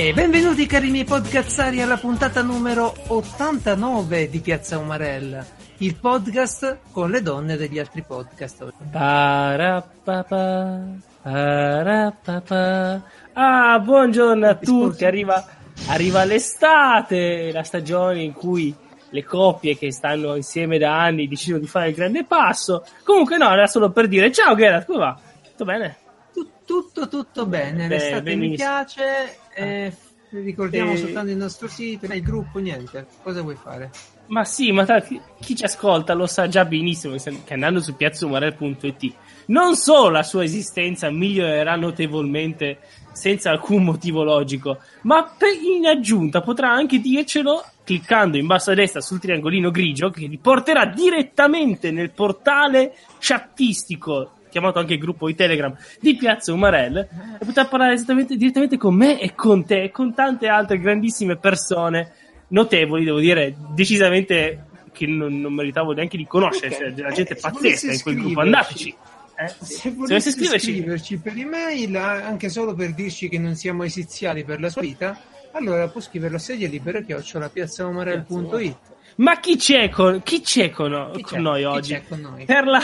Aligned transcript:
E 0.00 0.12
benvenuti 0.12 0.64
cari 0.66 0.90
miei 0.90 1.02
podcazzari 1.02 1.82
alla 1.82 1.96
puntata 1.96 2.40
numero 2.40 2.94
89 3.08 4.30
di 4.30 4.38
Piazza 4.38 4.78
Umarella, 4.78 5.44
il 5.78 5.96
podcast 5.96 6.82
con 6.92 7.10
le 7.10 7.20
donne 7.20 7.56
degli 7.56 7.80
altri 7.80 8.04
podcast. 8.06 8.74
Parapapa, 8.92 10.80
parapapa. 11.20 13.02
Ah, 13.32 13.80
buongiorno 13.80 14.46
a 14.46 14.54
tutti, 14.54 15.04
arriva, 15.04 15.44
arriva 15.88 16.22
l'estate, 16.22 17.50
la 17.50 17.64
stagione 17.64 18.22
in 18.22 18.34
cui 18.34 18.72
le 19.10 19.24
coppie 19.24 19.76
che 19.76 19.90
stanno 19.90 20.36
insieme 20.36 20.78
da 20.78 20.96
anni 20.96 21.26
decidono 21.26 21.62
di 21.62 21.66
fare 21.66 21.88
il 21.88 21.96
grande 21.96 22.22
passo. 22.24 22.84
Comunque 23.02 23.36
no, 23.36 23.50
era 23.50 23.66
solo 23.66 23.90
per 23.90 24.06
dire 24.06 24.30
ciao 24.30 24.54
Gerard, 24.54 24.86
come 24.86 24.98
va? 24.98 25.18
Tutto 25.42 25.64
bene? 25.64 25.96
Tutto, 26.68 27.08
tutto 27.08 27.46
bene, 27.46 27.86
Beh, 27.86 27.96
l'estate 27.96 28.34
mi 28.36 28.54
piace, 28.54 29.38
eh, 29.54 29.90
ricordiamo 30.28 30.92
Eh. 30.92 30.96
soltanto 30.98 31.30
il 31.30 31.38
nostro 31.38 31.66
sito, 31.66 32.04
il 32.04 32.22
gruppo, 32.22 32.58
niente, 32.58 33.06
cosa 33.22 33.40
vuoi 33.40 33.56
fare? 33.56 33.90
Ma 34.26 34.44
sì, 34.44 34.70
ma 34.70 34.84
tra- 34.84 35.00
chi 35.00 35.56
ci 35.56 35.64
ascolta 35.64 36.12
lo 36.12 36.26
sa 36.26 36.46
già 36.46 36.66
benissimo 36.66 37.16
che 37.16 37.54
andando 37.54 37.80
su 37.80 37.96
piazzaumarel.it 37.96 39.14
non 39.46 39.76
solo 39.76 40.10
la 40.10 40.22
sua 40.22 40.44
esistenza 40.44 41.10
migliorerà 41.10 41.74
notevolmente 41.76 42.80
senza 43.12 43.48
alcun 43.48 43.84
motivo 43.84 44.22
logico, 44.22 44.80
ma 45.04 45.34
in 45.74 45.86
aggiunta 45.86 46.42
potrà 46.42 46.70
anche 46.70 47.00
dircelo 47.00 47.64
cliccando 47.82 48.36
in 48.36 48.46
basso 48.46 48.72
a 48.72 48.74
destra 48.74 49.00
sul 49.00 49.20
triangolino 49.20 49.70
grigio 49.70 50.10
che 50.10 50.28
vi 50.28 50.36
porterà 50.36 50.84
direttamente 50.84 51.90
nel 51.90 52.10
portale 52.10 52.94
chattistico 53.18 54.32
chiamato 54.48 54.78
anche 54.78 54.98
gruppo 54.98 55.26
di 55.26 55.34
Telegram 55.34 55.74
di 56.00 56.16
Piazza 56.16 56.52
Umarell 56.52 56.96
e 57.40 57.44
potrà 57.44 57.66
parlare 57.66 57.94
esattamente, 57.94 58.36
direttamente 58.36 58.76
con 58.76 58.94
me 58.94 59.20
e 59.20 59.34
con 59.34 59.64
te 59.64 59.82
e 59.84 59.90
con 59.90 60.14
tante 60.14 60.46
altre 60.48 60.78
grandissime 60.78 61.36
persone 61.36 62.12
notevoli, 62.48 63.04
devo 63.04 63.18
dire, 63.20 63.54
decisamente 63.74 64.64
che 64.92 65.06
non, 65.06 65.40
non 65.40 65.52
meritavo 65.52 65.92
neanche 65.92 66.16
di 66.16 66.26
conoscere, 66.26 66.74
Ok. 66.74 66.80
cioè, 66.80 66.92
della 66.92 67.10
gente 67.10 67.34
Eh, 67.34 67.40
pazzesca 67.40 67.92
in 67.92 68.00
quel 68.02 68.14
gruppo. 68.16 68.40
Andateci. 68.40 68.94
Eh? 69.40 69.54
Se 69.60 69.90
volessi 69.92 70.30
scriverci- 70.32 71.18
per 71.18 71.36
email, 71.36 71.94
anche 71.96 72.48
solo 72.48 72.74
per 72.74 72.92
dirci 72.94 73.28
che 73.28 73.38
non 73.38 73.54
siamo 73.54 73.84
esiziali 73.84 74.42
per 74.42 74.58
la 74.60 74.68
sua 74.68 74.80
vita, 74.80 75.16
allora 75.52 75.86
può 75.88 76.00
scriverlo 76.00 76.36
a 76.38 76.40
sedia 76.40 76.66
libera 76.68 77.00
chiocciola 77.02 77.48
piazzaumarel.it. 77.48 78.76
Ma 79.16 79.38
chi 79.40 79.56
c'è 79.56 79.88
con, 79.90 80.22
chi 80.24 80.40
c'è 80.40 80.70
con, 80.70 81.10
Chi 81.14 81.22
con 81.22 81.32
c'è? 81.36 81.38
noi 81.38 81.64
oggi? 81.64 82.00
con 82.08 82.20
noi? 82.20 82.44
Per 82.44 82.64
la, 82.66 82.80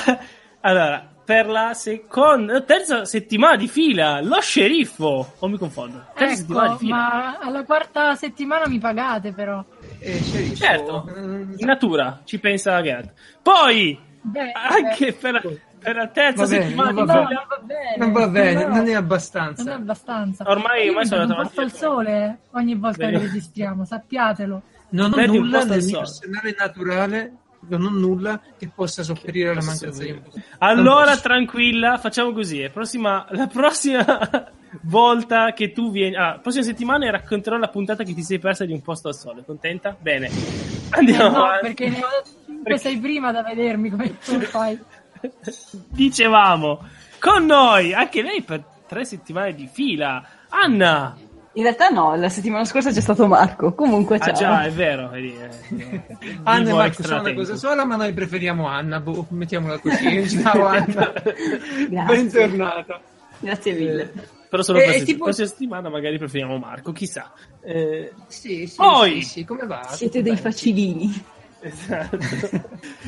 allora, 0.60 1.13
per 1.24 1.46
la 1.48 1.72
seconda, 1.74 2.60
terza 2.62 3.04
settimana 3.04 3.56
di 3.56 3.66
fila, 3.68 4.20
lo 4.20 4.40
sceriffo. 4.40 5.34
O 5.38 5.48
mi 5.48 5.56
confondo? 5.56 6.04
Terza 6.14 6.34
settimana 6.36 6.66
di 6.66 6.72
Ecco, 6.74 6.78
fila. 6.84 6.96
ma 6.96 7.38
alla 7.38 7.64
quarta 7.64 8.14
settimana 8.14 8.68
mi 8.68 8.78
pagate 8.78 9.32
però. 9.32 9.64
Eh, 9.98 10.20
sceriffo, 10.22 10.54
Certo, 10.56 11.08
eh, 11.14 11.20
in 11.20 11.66
natura, 11.66 12.20
ci 12.24 12.38
pensa 12.38 12.80
Gerard. 12.82 13.10
Poi, 13.42 13.98
Beh, 14.20 14.52
anche 14.52 15.12
per 15.14 15.32
la, 15.32 15.42
per 15.78 15.96
la 15.96 16.06
terza 16.08 16.46
bene, 16.46 16.62
settimana 16.64 16.90
non 16.90 17.04
di 17.04 17.12
va 17.12 17.14
no, 17.20 17.26
fila, 17.26 17.38
non 17.38 17.46
va 17.48 17.58
bene. 17.64 17.96
Non 17.96 18.12
va 18.12 18.28
bene, 18.28 18.52
no, 18.54 18.68
non 18.68 18.76
è 18.78 18.84
non 18.84 18.94
abbastanza. 18.96 19.70
è 19.70 19.74
abbastanza. 19.74 20.44
Ormai- 20.46 20.88
ormai 20.88 21.06
sono 21.06 21.22
andato 21.22 21.40
avanti. 21.40 21.76
sole 21.76 22.38
ogni 22.52 22.74
volta 22.74 23.06
Bene. 23.06 23.18
che 23.18 23.24
registriamo, 23.26 23.84
sappiatelo. 23.84 24.62
Non 24.90 25.10
ho 25.10 25.14
Prendi 25.14 25.38
un 25.38 25.44
nulla 25.44 25.64
nel 25.64 25.84
mio 25.84 25.98
arsenale 26.00 26.54
naturale, 26.56 27.32
non 27.68 27.94
nulla 27.98 28.40
che 28.58 28.70
possa 28.74 29.02
sopperire 29.02 29.50
alla 29.50 29.62
mancanza 29.62 30.02
di 30.02 30.10
un. 30.10 30.22
Allora, 30.58 31.16
tranquilla, 31.16 31.98
facciamo 31.98 32.32
così. 32.32 32.60
La 32.62 32.70
prossima, 32.70 33.26
la 33.30 33.46
prossima 33.46 34.04
volta 34.82 35.52
che 35.52 35.72
tu 35.72 35.90
vieni, 35.90 36.16
ah, 36.16 36.38
prossima 36.42 36.64
settimana 36.64 37.10
racconterò 37.10 37.56
la 37.56 37.68
puntata 37.68 38.02
che 38.04 38.14
ti 38.14 38.22
sei 38.22 38.38
persa 38.38 38.64
di 38.64 38.72
un 38.72 38.82
posto 38.82 39.08
al 39.08 39.14
sole. 39.14 39.44
Contenta? 39.44 39.96
Bene, 39.98 40.26
Eh, 40.28 40.32
andiamo 40.90 41.30
no, 41.36 41.44
avanti. 41.44 41.66
perché 41.74 41.88
ne 41.90 41.98
ho 41.98 42.08
5 42.46 42.62
Perché- 42.62 42.78
sei 42.80 42.98
prima 42.98 43.30
da 43.32 43.42
vedermi 43.42 43.90
come 43.90 44.16
tu 44.24 44.40
fai. 44.40 44.78
Dicevamo, 45.88 46.80
con 47.18 47.44
noi, 47.46 47.92
anche 47.92 48.22
lei 48.22 48.42
per 48.42 48.62
tre 48.86 49.04
settimane 49.04 49.54
di 49.54 49.68
fila, 49.70 50.22
Anna. 50.48 51.16
In 51.56 51.62
realtà 51.62 51.88
no, 51.88 52.16
la 52.16 52.28
settimana 52.28 52.64
scorsa 52.64 52.90
c'è 52.90 53.00
stato 53.00 53.26
Marco. 53.28 53.74
Comunque 53.74 54.18
ciao. 54.18 54.30
Ah 54.30 54.32
già, 54.32 54.62
è 54.64 54.70
vero. 54.72 55.08
vedi, 55.10 55.36
eh, 55.36 56.02
Anna 56.42 56.70
e 56.70 56.72
Marco 56.72 57.02
sono 57.04 57.20
una 57.20 57.34
cosa 57.34 57.54
sola, 57.56 57.84
ma 57.84 57.94
noi 57.96 58.12
preferiamo 58.12 58.66
Anna, 58.66 58.98
boh, 59.00 59.26
mettiamola 59.30 59.78
così. 59.78 60.26
Ciao 60.42 60.66
Anna, 60.66 61.12
Grazie. 61.88 62.16
bentornata. 62.16 63.00
Grazie 63.38 63.72
mille. 63.72 64.12
Però 64.48 64.62
solo 64.62 64.78
Eh, 64.78 64.84
per 64.84 64.94
è 64.94 64.98
la 64.98 65.04
tipo- 65.04 65.24
prossima 65.24 65.46
settimana 65.46 65.88
magari 65.88 66.18
preferiamo 66.18 66.58
Marco, 66.58 66.92
chissà. 66.92 67.32
Eh, 67.62 68.12
Sì, 68.26 68.66
sì, 68.66 68.76
Poi- 68.76 69.22
sì, 69.22 69.28
sì, 69.28 69.44
come 69.44 69.66
va? 69.66 69.82
Siete 69.90 70.18
Tutto 70.18 70.22
dei 70.22 70.34
bene? 70.34 70.36
facilini. 70.50 71.24
esatto. 71.60 72.18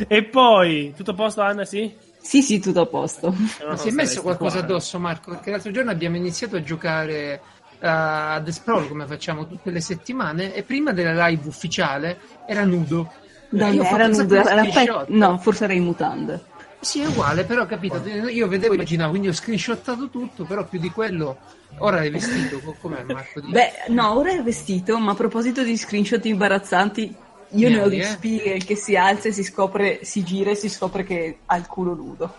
e 0.09 0.25
poi, 0.25 0.93
tutto 0.97 1.11
a 1.13 1.15
posto 1.15 1.41
Anna, 1.43 1.65
sì? 1.65 1.95
Sì, 2.21 2.43
sì, 2.43 2.59
tutto 2.59 2.81
a 2.81 2.87
posto. 2.87 3.33
Ma 3.69 3.77
si 3.77 3.89
è 3.89 3.93
messo 3.93 4.23
qualcosa 4.23 4.59
addosso, 4.59 4.99
Marco? 4.99 5.31
Perché 5.31 5.51
l'altro 5.51 5.71
giorno 5.71 5.93
abbiamo 5.93 6.17
iniziato 6.17 6.57
a 6.57 6.63
giocare 6.63 7.41
a 7.81 8.41
The 8.45 8.53
Sprawl 8.53 8.89
come 8.89 9.07
facciamo 9.07 9.47
tutte 9.47 9.71
le 9.71 9.81
settimane 9.81 10.55
e 10.55 10.63
prima 10.63 10.93
della 10.93 11.27
live 11.27 11.47
ufficiale 11.49 12.19
era 12.47 12.65
nudo. 12.65 13.13
Dai, 13.49 13.79
ho 13.79 13.83
era 13.85 14.07
nudo, 14.09 14.35
era 14.35 14.65
screenshot. 14.65 15.07
pe- 15.07 15.13
No, 15.13 15.39
forse 15.39 15.65
era 15.65 15.73
in 15.73 15.85
mutande. 15.85 16.45
Sì, 16.81 17.01
è 17.01 17.07
uguale, 17.07 17.45
però 17.45 17.67
capito, 17.67 18.01
io 18.07 18.47
vedevo 18.49 18.75
immaginavo, 18.75 19.11
quindi 19.11 19.29
ho 19.29 19.33
screenshottato 19.33 20.09
tutto, 20.09 20.45
però 20.45 20.65
più 20.65 20.79
di 20.79 20.91
quello 20.91 21.39
ora 21.79 22.03
è 22.03 22.11
vestito, 22.11 22.61
co- 22.61 22.77
com'è 22.81 23.03
Marco? 23.03 23.41
Di- 23.41 23.51
Beh, 23.51 23.73
no, 23.89 24.15
ora 24.17 24.31
è 24.33 24.43
vestito, 24.43 24.99
ma 24.99 25.13
a 25.13 25.15
proposito 25.15 25.63
di 25.65 25.77
screenshot 25.77 26.25
imbarazzanti, 26.25 27.15
io 27.51 27.69
ne 27.71 27.81
ho 27.81 27.89
di 27.89 27.99
Eh? 28.01 28.03
Spiegel 28.05 28.65
che 28.65 28.77
si 28.77 28.95
alza 28.97 29.29
e 29.29 29.33
si 29.33 29.43
scopre, 29.43 30.01
si 30.05 30.23
gira 30.23 30.51
e 30.51 30.55
si 30.55 30.69
scopre 30.69 31.03
che 31.03 31.39
ha 31.47 31.57
il 31.57 31.67
culo 31.67 31.95
nudo. 31.95 32.35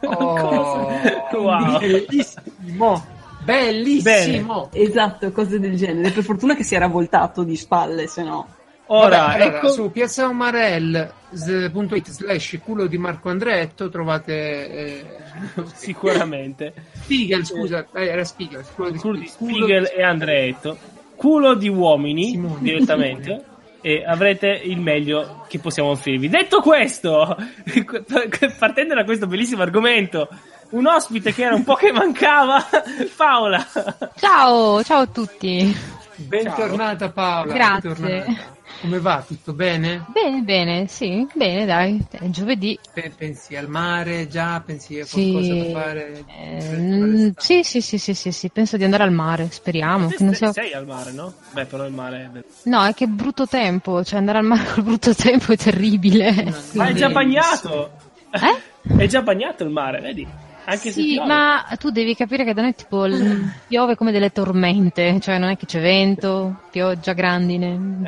Oh, 0.00 1.00
Wow. 1.32 1.78
bellissimo, 1.78 3.06
bellissimo. 3.44 4.68
Esatto, 4.72 5.32
cose 5.32 5.58
del 5.58 5.76
genere. 5.76 6.10
Per 6.10 6.22
fortuna 6.22 6.54
che 6.54 6.64
si 6.64 6.74
era 6.74 6.86
voltato 6.86 7.42
di 7.42 7.56
spalle, 7.56 8.06
se 8.06 8.22
no. 8.22 8.46
Ora, 8.86 9.18
Vabbè, 9.18 9.34
allora, 9.34 9.56
ecco, 9.56 9.68
su 9.68 9.90
piazzaumarel.it 9.90 12.10
slash 12.10 12.58
culo 12.62 12.86
di 12.86 12.98
Marco 12.98 13.30
Andretto 13.30 13.88
trovate 13.88 14.68
eh, 14.68 15.04
sicuramente. 15.74 16.74
Spiegel, 17.00 17.46
scusa, 17.46 17.86
eh, 17.94 18.08
era 18.08 18.24
Spiegel, 18.24 18.64
culo 18.74 18.90
di, 18.90 18.98
culo 18.98 19.18
di 19.18 19.28
Spiegel 19.28 19.90
e 19.96 20.02
Andreetto, 20.02 20.76
culo 21.16 21.54
di 21.54 21.68
uomini 21.68 22.32
Simone. 22.32 22.58
direttamente 22.60 23.44
e 23.80 24.04
avrete 24.06 24.48
il 24.48 24.78
meglio 24.78 25.46
che 25.48 25.58
possiamo 25.58 25.88
offrirvi. 25.90 26.28
Detto 26.28 26.60
questo, 26.60 27.34
partendo 28.58 28.94
da 28.94 29.04
questo 29.04 29.26
bellissimo 29.26 29.62
argomento, 29.62 30.28
un 30.72 30.86
ospite 30.86 31.32
che 31.32 31.44
era 31.44 31.54
un 31.54 31.64
po' 31.64 31.74
che 31.74 31.92
mancava, 31.92 32.64
Paola. 33.16 33.66
Ciao, 34.16 34.82
ciao 34.82 35.00
a 35.00 35.06
tutti. 35.06 35.74
Bentornata 36.16 37.10
Paola. 37.10 37.52
Grazie. 37.52 37.90
bentornata. 37.90 38.50
Come 38.80 38.98
va? 38.98 39.22
Tutto 39.24 39.52
bene? 39.52 40.06
Bene, 40.08 40.40
bene, 40.40 40.86
sì, 40.88 41.26
bene, 41.34 41.66
dai, 41.66 42.04
è 42.10 42.28
giovedì. 42.30 42.76
Pe- 42.92 43.12
pensi 43.16 43.54
al 43.54 43.68
mare 43.68 44.26
già? 44.28 44.60
Pensi 44.64 44.98
a 44.98 45.06
qualcosa 45.08 45.52
Sì, 45.52 45.58
da 45.58 45.78
fare? 45.80 46.24
Eh, 46.26 47.32
sì, 47.36 47.62
sì, 47.62 47.80
sì, 47.80 47.98
sì, 47.98 48.14
sì, 48.14 48.32
sì, 48.32 48.48
penso 48.48 48.76
di 48.76 48.84
andare 48.84 49.04
al 49.04 49.12
mare, 49.12 49.48
speriamo. 49.50 50.08
Che 50.08 50.16
non 50.24 50.34
Sei, 50.34 50.52
sia... 50.52 50.62
sei 50.64 50.72
al 50.72 50.86
mare, 50.86 51.12
no? 51.12 51.32
Beh, 51.52 51.66
però 51.66 51.84
il 51.86 51.92
mare 51.92 52.30
è... 52.32 52.40
No, 52.64 52.84
è 52.84 52.94
che 52.94 53.06
brutto 53.06 53.46
tempo, 53.46 54.02
cioè 54.02 54.18
andare 54.18 54.38
al 54.38 54.44
mare 54.44 54.64
col 54.72 54.82
brutto 54.82 55.14
tempo 55.14 55.52
è 55.52 55.56
terribile. 55.56 56.52
Ma 56.72 56.86
è 56.88 56.92
già 56.94 57.10
bagnato! 57.10 57.90
Eh? 58.30 58.96
È 58.96 59.06
già 59.06 59.22
bagnato 59.22 59.62
il 59.62 59.70
mare, 59.70 60.00
vedi? 60.00 60.26
Anche 60.64 60.90
se 60.90 61.02
Sì, 61.02 61.14
piove. 61.14 61.26
ma 61.26 61.64
tu 61.78 61.90
devi 61.90 62.14
capire 62.14 62.44
che 62.44 62.54
da 62.54 62.62
noi 62.62 62.74
tipo 62.74 63.06
piove 63.66 63.94
come 63.96 64.12
delle 64.12 64.30
tormente, 64.30 65.18
cioè 65.20 65.38
non 65.38 65.50
è 65.50 65.56
che 65.56 65.66
c'è 65.66 65.80
vento, 65.80 66.54
pioggia, 66.70 67.12
grandine. 67.12 68.02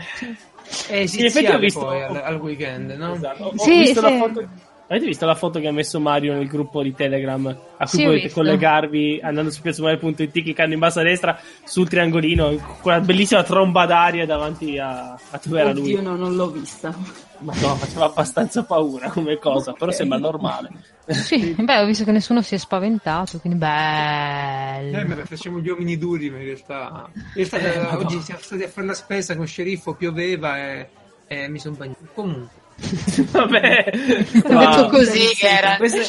È 0.88 1.06
Sì, 1.06 1.18
in 1.20 1.24
effetti 1.26 1.52
ho 1.52 1.58
visto- 1.58 1.80
poi 1.80 2.02
al, 2.02 2.16
al 2.16 2.40
weekend, 2.40 2.90
no? 2.92 3.14
Esatto. 3.14 3.44
Ho, 3.44 3.48
ho 3.48 3.64
Sì, 3.64 3.78
visto 3.78 4.00
la 4.00 4.08
sì. 4.10 4.16
foto. 4.18 4.48
Avete 4.94 5.08
visto 5.08 5.26
la 5.26 5.34
foto 5.34 5.58
che 5.58 5.66
ha 5.66 5.72
messo 5.72 5.98
Mario 5.98 6.34
nel 6.34 6.46
gruppo 6.46 6.80
di 6.80 6.94
Telegram 6.94 7.46
a 7.46 7.88
cui 7.88 7.98
Sì, 7.98 8.04
potete 8.04 8.30
collegarvi 8.30 9.20
andando 9.22 9.50
su 9.50 9.60
piazzumare.it 9.60 10.30
cliccando 10.30 10.72
in 10.74 10.78
basso 10.78 11.00
a 11.00 11.02
destra 11.02 11.36
sul 11.64 11.88
triangolino 11.88 12.78
quella 12.80 13.00
bellissima 13.00 13.42
tromba 13.42 13.86
d'aria 13.86 14.24
davanti 14.24 14.78
a, 14.78 15.12
a 15.14 15.40
dove 15.42 15.60
era 15.60 15.72
lui 15.72 16.00
no, 16.00 16.14
non 16.14 16.36
l'ho 16.36 16.50
vista. 16.50 16.94
ma 17.38 17.52
no 17.60 17.74
faceva 17.74 18.04
abbastanza 18.04 18.62
paura 18.62 19.10
come 19.10 19.36
cosa 19.38 19.72
però 19.72 19.90
sembra 19.90 20.18
normale 20.18 20.70
Sì, 21.08 21.56
beh, 21.58 21.80
ho 21.80 21.86
visto 21.86 22.04
che 22.04 22.12
nessuno 22.12 22.40
si 22.40 22.54
è 22.54 22.58
spaventato, 22.58 23.38
quindi 23.40 23.58
bello. 23.58 24.98
Eh, 24.98 25.04
beh, 25.04 25.24
facciamo 25.26 25.58
gli 25.60 25.68
uomini 25.68 25.98
duri, 25.98 26.30
ma 26.30 26.38
in 26.38 26.44
realtà, 26.44 27.10
in 27.12 27.22
realtà 27.34 27.58
Eh, 27.58 27.78
eh, 27.78 27.96
oggi 27.96 28.20
siamo 28.20 28.40
stati 28.40 28.62
a 28.62 28.68
fare 28.68 28.86
la 28.86 28.94
spesa 28.94 29.36
con 29.36 29.46
sceriffo, 29.46 29.92
pioveva 29.94 30.56
e, 30.58 30.88
e 31.26 31.48
mi 31.48 31.58
sono 31.58 31.74
bagnato. 31.76 32.08
Comunque, 32.14 32.62
Vabbè, 33.30 33.90
Ho 34.44 34.58
detto 34.58 34.88
così 34.88 35.28
che 35.36 35.46
era. 35.48 35.76
Questo- 35.76 36.00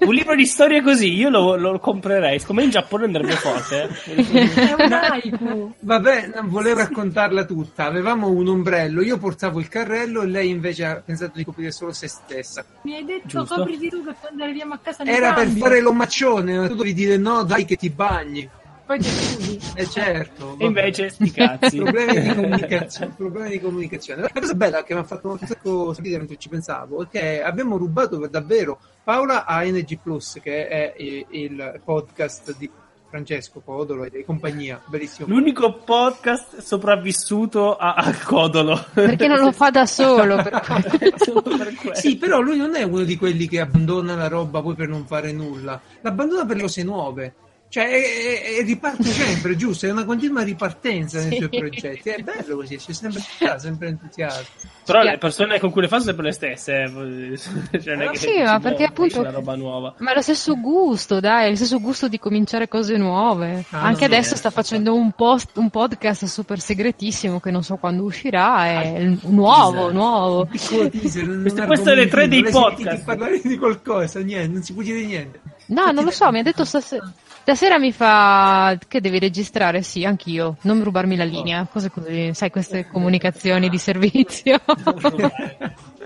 un 0.00 0.12
libro 0.12 0.34
di 0.34 0.46
storie 0.46 0.82
così 0.82 1.12
io 1.14 1.28
lo, 1.30 1.56
lo 1.56 1.78
comprerei. 1.78 2.38
Siccome 2.40 2.64
in 2.64 2.70
Giappone 2.70 3.04
andrebbe 3.04 3.32
forte. 3.32 3.88
eh. 4.06 4.48
Vabbè, 5.80 6.30
non 6.34 6.48
volevo 6.48 6.78
raccontarla 6.80 7.44
tutta. 7.44 7.84
Avevamo 7.84 8.28
un 8.28 8.48
ombrello, 8.48 9.00
io 9.02 9.16
portavo 9.18 9.60
il 9.60 9.68
carrello 9.68 10.22
e 10.22 10.26
lei 10.26 10.50
invece 10.50 10.84
ha 10.84 11.02
pensato 11.04 11.32
di 11.36 11.44
coprire 11.44 11.70
solo 11.72 11.92
se 11.92 12.08
stessa. 12.08 12.64
Mi 12.82 12.94
hai 12.96 13.04
detto 13.04 13.26
Giusto. 13.28 13.54
copriti 13.56 13.88
tu 13.88 14.04
che 14.04 14.14
quando 14.20 14.42
arriviamo 14.44 14.74
a 14.74 14.78
casa 14.82 15.04
Era 15.04 15.32
per 15.34 15.48
fare 15.48 15.80
l'omaccione, 15.80 16.68
tu 16.68 16.74
devi 16.74 16.94
dire 16.94 17.16
no, 17.16 17.44
dai 17.44 17.64
che 17.64 17.76
ti 17.76 17.90
bagni. 17.90 18.48
Poi 18.88 18.98
ti 19.00 19.08
scudi. 19.10 19.60
E 19.74 19.86
certo. 19.86 20.56
E 20.56 20.64
invece, 20.64 21.10
sti 21.10 21.30
cazzi. 21.30 21.76
problemi 21.84 22.22
di 22.22 22.32
comunicazione. 22.34 23.12
problemi 23.14 23.50
di 23.50 23.60
comunicazione. 23.60 24.22
La 24.22 24.30
cosa 24.32 24.54
bella 24.54 24.82
che 24.82 24.94
mi 24.94 25.00
ha 25.00 25.04
fatto 25.04 25.28
un 25.28 25.38
sacco 25.38 25.92
ridere 25.98 26.20
mentre 26.20 26.38
ci 26.38 26.48
pensavo 26.48 27.02
è 27.02 27.08
che 27.10 27.42
abbiamo 27.42 27.76
rubato 27.76 28.26
davvero 28.28 28.78
Paola 29.04 29.44
a 29.44 29.62
Energy 29.62 29.98
Plus, 30.02 30.38
che 30.42 30.68
è 30.68 30.94
il, 30.96 31.82
podcast 31.84 32.56
di 32.56 32.70
Francesco 33.10 33.60
Codolo 33.60 34.04
e 34.04 34.24
compagnia, 34.24 34.80
bellissimo. 34.86 35.28
L'unico 35.28 35.80
podcast 35.84 36.56
sopravvissuto 36.56 37.76
a, 37.76 37.92
a 37.92 38.14
Codolo. 38.24 38.86
Perché 38.94 39.28
non 39.28 39.38
lo 39.38 39.52
fa 39.52 39.68
da 39.68 39.84
solo. 39.84 40.36
per 40.42 40.62
per. 40.62 41.94
Sì, 41.94 42.16
però 42.16 42.40
lui 42.40 42.56
non 42.56 42.74
è 42.74 42.84
uno 42.84 43.04
di 43.04 43.18
quelli 43.18 43.46
che 43.48 43.60
abbandona 43.60 44.14
la 44.14 44.28
roba 44.28 44.62
poi 44.62 44.74
per 44.74 44.88
non 44.88 45.04
fare 45.04 45.30
nulla, 45.30 45.78
l'abbandona 46.00 46.46
per 46.46 46.56
le 46.56 46.62
cose 46.62 46.82
nuove. 46.82 47.34
Cioè, 47.70 47.84
e, 47.84 48.56
e- 48.58 48.62
riparte 48.62 49.02
sempre, 49.02 49.54
giusto? 49.54 49.84
È 49.86 49.90
una 49.90 50.06
continua 50.06 50.42
ripartenza 50.42 51.20
nei 51.22 51.36
suoi 51.36 51.48
progetti. 51.50 52.08
È 52.08 52.22
bello 52.22 52.56
così, 52.56 52.76
c'è 52.78 52.92
sempre, 52.94 53.20
sempre 53.58 53.88
entusiasmo. 53.88 54.46
Però 54.86 55.02
le 55.02 55.18
persone 55.18 55.60
con 55.60 55.70
cui 55.70 55.82
le 55.82 55.88
fa 55.88 55.96
sono 56.00 56.06
sempre 56.06 56.24
le 56.26 56.32
stesse. 56.32 56.72
eh. 56.82 56.88
Cioè, 57.78 57.94
non 57.94 58.02
è 58.04 58.06
Ah, 58.06 58.10
che 58.12 58.16
sì, 58.18 58.38
ma 58.38 58.44
muove, 58.44 58.60
perché 58.60 58.84
appunto- 58.84 59.20
Una 59.20 59.30
roba 59.30 59.54
nuova. 59.54 59.94
Ma 59.98 60.12
è 60.12 60.14
lo 60.14 60.22
stesso 60.22 60.58
gusto, 60.58 61.20
dai, 61.20 61.46
è 61.46 61.50
lo 61.50 61.56
stesso 61.56 61.78
gusto 61.78 62.08
di 62.08 62.18
cominciare 62.18 62.68
cose 62.68 62.96
nuove. 62.96 63.64
Ah, 63.68 63.82
Anche 63.82 64.06
adesso 64.06 64.32
eh. 64.32 64.38
sta 64.38 64.48
facendo 64.48 64.94
un, 64.94 65.12
post, 65.12 65.50
un 65.58 65.68
podcast 65.68 66.24
super 66.24 66.58
segretissimo 66.60 67.38
che 67.38 67.50
non 67.50 67.62
so 67.62 67.76
quando 67.76 68.02
uscirà, 68.04 68.64
è 68.64 68.98
il- 68.98 69.18
nuovo, 69.24 69.92
nuovo. 69.92 70.46
Piccolo 70.46 70.88
teaser, 70.88 71.26
non 71.26 71.66
Questo- 71.66 71.90
è 71.90 71.94
le 71.94 72.08
tre 72.08 72.28
dei 72.28 72.42
podcast. 72.44 73.04
parlare 73.04 73.40
di 73.44 73.58
qualcosa, 73.58 74.20
niente, 74.20 74.52
non 74.54 74.62
si 74.62 74.72
può 74.72 74.80
dire 74.82 75.04
niente. 75.04 75.40
No, 75.66 75.90
non 75.90 76.02
lo 76.04 76.10
so, 76.10 76.30
mi 76.32 76.38
ha 76.38 76.42
detto 76.42 76.64
stasera. 76.64 77.12
Stasera 77.48 77.78
mi 77.78 77.92
fa 77.92 78.76
che 78.88 79.00
devi 79.00 79.18
registrare, 79.18 79.80
sì, 79.80 80.04
anch'io. 80.04 80.58
Non 80.64 80.84
rubarmi 80.84 81.16
la 81.16 81.24
linea, 81.24 81.66
cose 81.66 81.88
così, 81.90 82.34
sai, 82.34 82.50
queste 82.50 82.86
comunicazioni 82.86 83.70
di 83.70 83.78
servizio. 83.78 84.60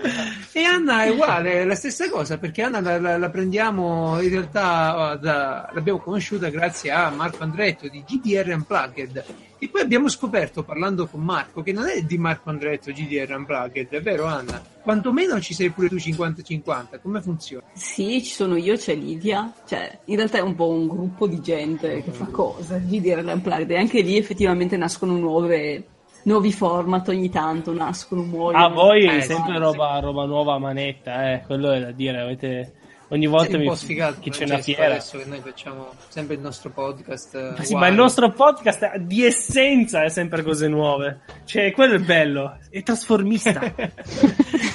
E 0.51 0.63
Anna 0.63 1.03
è 1.03 1.09
uguale, 1.09 1.61
è 1.61 1.65
la 1.65 1.75
stessa 1.75 2.09
cosa, 2.09 2.37
perché 2.37 2.61
Anna 2.61 2.79
la, 2.81 2.99
la- 2.99 3.17
la 3.17 3.29
prendiamo 3.29 4.19
in 4.21 4.29
realtà 4.29 5.17
da- 5.21 5.69
l'abbiamo 5.73 5.99
conosciuta 5.99 6.49
grazie 6.49 6.91
a 6.91 7.09
Marco 7.09 7.43
Andretto 7.43 7.87
di 7.87 8.03
GDR 8.05 8.53
Unplugged. 8.53 9.23
E 9.59 9.69
poi 9.69 9.81
abbiamo 9.81 10.09
scoperto, 10.09 10.63
parlando 10.63 11.07
con 11.07 11.21
Marco, 11.21 11.63
che 11.63 11.71
non 11.71 11.87
è 11.87 12.01
di 12.01 12.17
Marco 12.17 12.49
Andretto 12.49 12.91
GDR 12.91 13.33
Unplugged, 13.33 13.87
è 13.91 14.01
vero 14.01 14.25
Anna? 14.25 14.61
Quantomeno 14.81 15.39
ci 15.39 15.53
sei 15.53 15.69
pure 15.69 15.87
tu 15.87 15.95
50-50, 15.95 16.99
come 17.01 17.21
funziona? 17.21 17.63
Sì, 17.73 18.21
ci 18.21 18.33
sono 18.33 18.57
io, 18.57 18.75
c'è 18.75 18.93
Lidia, 18.93 19.53
cioè 19.65 19.99
in 20.05 20.17
realtà 20.17 20.39
è 20.39 20.41
un 20.41 20.55
po' 20.55 20.67
un 20.67 20.87
gruppo 20.87 21.27
di 21.27 21.39
gente 21.41 22.03
che 22.03 22.11
fa 22.11 22.25
cose, 22.25 22.81
GDR 22.85 23.23
Unplugged, 23.25 23.71
e 23.71 23.77
anche 23.77 24.01
lì 24.01 24.17
effettivamente 24.17 24.75
nascono 24.75 25.13
nuove, 25.13 25.85
nuovi 26.23 26.51
format 26.51 27.07
ogni 27.09 27.29
tanto, 27.29 27.73
nascono, 27.73 28.21
muoiono. 28.23 28.63
Ah, 28.65 28.69
voi 28.69 29.05
Eh, 29.05 29.21
sempre 29.21 29.53
sì, 29.53 29.59
roba, 29.59 29.99
roba 29.99 30.25
nuova 30.25 30.55
a 30.55 30.59
manetta, 30.59 31.31
eh, 31.31 31.41
quello 31.45 31.71
è 31.71 31.79
da 31.79 31.91
dire. 31.91 32.19
Avete... 32.19 32.73
Ogni 33.09 33.27
volta 33.27 33.59
mi 33.59 33.69
sfigato 33.75 34.15
che 34.21 34.31
c'è 34.31 34.45
una 34.45 34.53
Francesco, 34.53 34.75
fiera. 34.79 34.91
adesso 34.95 35.17
che 35.19 35.25
noi 35.25 35.39
facciamo 35.43 35.89
sempre 36.07 36.33
il 36.33 36.41
nostro 36.41 36.71
podcast. 36.71 37.35
eh, 37.35 37.53
Ma 37.57 37.63
sì, 37.63 37.75
ma 37.75 37.87
il 37.87 37.93
nostro 37.93 38.31
podcast 38.31 38.95
di 38.97 39.23
essenza 39.23 40.01
è 40.03 40.09
sempre 40.09 40.41
cose 40.41 40.67
nuove. 40.67 41.19
Cioè, 41.45 41.71
quello 41.73 41.95
è 41.95 41.99
bello. 41.99 42.57
È 42.71 42.81
trasformista. 42.81 43.59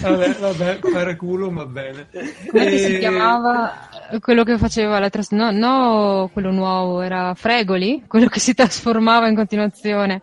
vabbè, 0.03 0.35
vabbè, 0.39 0.79
paraculo, 0.93 1.51
va 1.51 1.67
bene. 1.67 2.07
Come 2.49 2.65
che 2.67 2.79
si 2.79 2.95
Eh, 2.95 2.99
chiamava 3.01 3.73
quello 4.21 4.45
che 4.45 4.57
faceva 4.57 5.01
la 5.01 5.11
tras- 5.11 5.31
no, 5.33 5.51
no, 5.51 6.31
quello 6.33 6.53
nuovo, 6.53 7.01
era 7.01 7.35
Fregoli, 7.35 8.05
quello 8.07 8.29
che 8.29 8.39
si 8.39 8.55
trasformava 8.55 9.27
in 9.27 9.35
continuazione. 9.35 10.21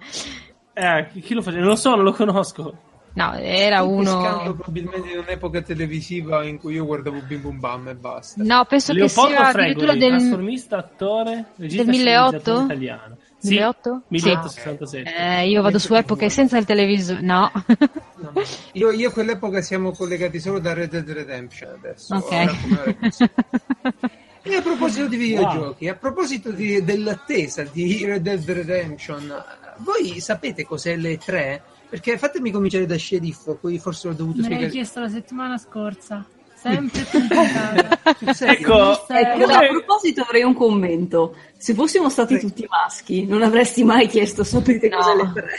Eh, 0.75 1.07
chi- 1.22 1.33
lo 1.33 1.42
faceva? 1.42 1.62
Non 1.62 1.72
lo 1.72 1.75
so, 1.77 1.95
non 1.95 2.04
lo 2.04 2.13
conosco. 2.13 2.77
No, 3.13 3.31
era 3.33 3.77
Pescando 3.81 4.42
uno. 4.42 4.54
probabilmente 4.56 5.10
in 5.10 5.19
un'epoca 5.19 5.62
televisiva 5.62 6.44
in 6.44 6.60
cui 6.60 6.74
io 6.74 6.86
guardavo 6.86 7.22
Bim 7.25 7.42
Bum 7.42 7.60
Bam 7.60 7.88
e 7.88 7.95
basta. 7.95 8.44
No, 8.44 8.66
penso 8.66 8.92
che 8.92 9.00
Leopoldo 9.00 9.36
sia 9.36 9.48
addirittura 9.48 9.92
Fregoli, 9.94 10.00
del 10.00 10.18
trasformista, 10.19 10.77
attore, 10.77 11.45
regista 11.56 11.83
del 11.86 11.95
1008? 11.95 12.27
sceneggiatore 12.27 12.63
italiano. 12.66 13.18
Sì, 13.38 13.50
1008? 13.51 14.01
1867. 14.10 15.16
Eh, 15.16 15.48
io 15.48 15.62
vado 15.62 15.80
su 15.80 15.94
epoche 15.94 16.30
senza 16.30 16.57
il 16.57 16.66
televisore. 16.66 17.21
No. 17.21 17.50
No, 18.18 18.31
no. 18.33 18.42
Io, 18.74 18.92
io 18.92 19.07
a 19.10 19.12
quell'epoca 19.13 19.62
siamo 19.62 19.92
collegati 19.92 20.39
solo 20.42 20.60
da 20.60 20.74
Red 20.74 20.89
Dead 20.89 21.10
Redemption 21.10 21.71
adesso. 21.78 22.16
Ok. 22.16 22.50
E 24.48 24.56
a 24.57 24.62
proposito 24.62 25.07
di 25.07 25.18
videogiochi, 25.18 25.88
a 25.88 25.95
proposito 25.95 26.51
di- 26.51 26.83
dell'attesa 26.83 27.63
di 27.63 28.06
Red 28.06 28.21
Dead 28.21 28.48
Redemption, 28.48 29.33
voi 29.77 30.19
sapete 30.19 30.66
cos'è 30.66 30.95
le 30.95 31.18
3? 31.18 31.62
Perché 31.89 32.18
fatemi 32.18 32.51
cominciare 32.51 32.86
da 32.86 32.98
sceriffo, 32.98 33.56
poi 33.60 33.77
forse 33.80 34.07
l'ho 34.07 34.13
dovuto 34.16 34.38
Me 34.38 34.44
l'hai 34.44 34.51
spiegare. 34.57 34.72
chiesto 34.74 35.00
la 35.00 35.10
settimana 35.10 35.57
scorsa. 35.57 36.25
Sempre. 36.56 37.04
Ecco, 38.38 39.07
Ecco, 39.07 39.39
come- 39.39 39.54
a 39.54 39.68
proposito 39.68 40.22
avrei 40.22 40.44
un 40.44 40.54
commento. 40.56 41.36
Se 41.57 41.74
fossimo 41.74 42.10
stati 42.10 42.39
tutti 42.39 42.66
maschi, 42.69 43.25
non 43.25 43.44
avresti 43.44 43.83
mai 43.83 44.07
chiesto 44.07 44.44
sapete 44.44 44.89
No. 44.89 44.98
cosa 44.98 45.13
le 45.16 45.31
tre. 45.33 45.50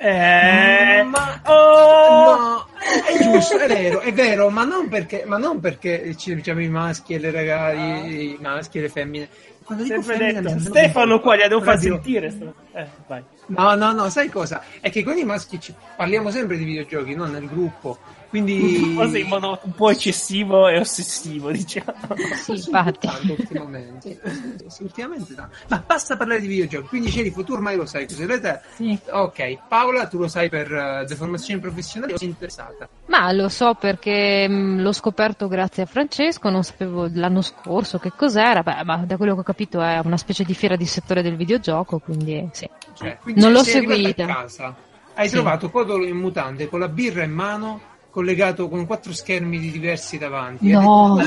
Eh, 0.00 1.02
Ma- 1.02 1.42
oh! 1.46 2.36
No, 2.36 2.66
è 3.06 3.22
giusto, 3.22 3.58
è 3.58 3.66
vero, 3.66 4.00
è 4.00 4.12
vero, 4.12 4.48
ma 4.50 4.64
non 4.64 4.88
perché, 4.88 5.24
ma 5.26 5.38
non 5.38 5.58
perché 5.60 6.14
ci 6.16 6.34
diciamo 6.36 6.60
i 6.60 6.68
maschi 6.68 7.14
e 7.14 7.18
le 7.18 7.30
ragazze, 7.32 7.76
i 7.80 8.36
maschi 8.40 8.78
e 8.78 8.80
le 8.82 8.88
femmine. 8.88 9.28
Quando 9.68 9.84
dico 9.84 10.00
sembra 10.00 10.58
Stefano 10.58 11.20
qua 11.20 11.36
gli 11.36 11.42
devo 11.42 11.60
far 11.60 11.78
sentire. 11.78 12.34
Eh, 12.72 12.86
vai. 13.06 13.22
No, 13.48 13.74
no, 13.74 13.92
no, 13.92 14.08
sai 14.08 14.30
cosa? 14.30 14.62
È 14.80 14.88
che 14.88 15.04
con 15.04 15.14
i 15.18 15.24
maschi 15.24 15.60
ci 15.60 15.74
parliamo 15.94 16.30
sempre 16.30 16.56
di 16.56 16.64
videogiochi, 16.64 17.14
non 17.14 17.32
nel 17.32 17.46
gruppo. 17.46 17.98
Quindi 18.28 18.76
Forse 18.94 19.18
in 19.18 19.26
modo 19.28 19.58
un 19.62 19.72
po' 19.72 19.90
eccessivo 19.90 20.68
e 20.68 20.78
ossessivo, 20.78 21.50
diciamo. 21.52 21.94
sì, 22.42 22.52
infatti. 22.52 23.06
Tanto 23.06 23.32
ultimamente. 23.38 24.20
Sì, 24.68 24.82
ultimamente 24.82 25.34
no. 25.36 25.48
Ma 25.68 25.82
basta 25.86 26.16
parlare 26.16 26.40
di 26.40 26.46
videogiochi. 26.46 26.88
Quindi, 26.88 27.10
Sceriffo, 27.10 27.42
tu 27.44 27.52
ormai 27.52 27.76
lo 27.76 27.86
sai 27.86 28.06
cos'è 28.06 28.26
la 28.26 28.38
te. 28.38 28.60
Sì. 28.74 28.98
Ok, 29.10 29.58
Paola, 29.68 30.06
tu 30.08 30.18
lo 30.18 30.28
sai 30.28 30.48
per 30.48 30.70
eh, 30.72 31.04
deformazioni 31.06 31.60
professionali 31.60 32.12
o 32.12 32.18
sei 32.18 32.28
interessata? 32.28 32.88
Ma 33.06 33.32
lo 33.32 33.48
so 33.48 33.74
perché 33.74 34.46
mh, 34.46 34.82
l'ho 34.82 34.92
scoperto 34.92 35.48
grazie 35.48 35.84
a 35.84 35.86
Francesco, 35.86 36.50
non 36.50 36.62
sapevo 36.62 37.08
l'anno 37.12 37.40
scorso 37.40 37.98
che 37.98 38.12
cos'era, 38.14 38.62
beh, 38.62 38.84
ma 38.84 38.96
da 39.06 39.16
quello 39.16 39.34
che 39.34 39.40
ho 39.40 39.44
capito 39.44 39.80
è 39.80 40.00
una 40.04 40.18
specie 40.18 40.44
di 40.44 40.54
fiera 40.54 40.76
di 40.76 40.84
settore 40.86 41.22
del 41.22 41.36
videogioco, 41.36 41.98
quindi 41.98 42.46
sì. 42.52 42.68
Cioè, 42.94 43.18
quindi 43.22 43.40
Non 43.40 43.52
l'ho 43.52 43.62
seguita. 43.62 44.24
a 44.24 44.26
casa, 44.26 44.74
hai 45.14 45.28
Sì. 45.28 45.34
trovato 45.34 45.70
Codolo 45.70 46.04
in 46.04 46.16
mutande 46.16 46.68
con 46.68 46.80
la 46.80 46.88
birra 46.88 47.22
in 47.24 47.32
mano, 47.32 47.80
collegato 48.18 48.68
con 48.68 48.84
quattro 48.84 49.12
schermi 49.12 49.60
di 49.60 49.70
diversi 49.70 50.18
davanti. 50.18 50.72
No. 50.72 51.18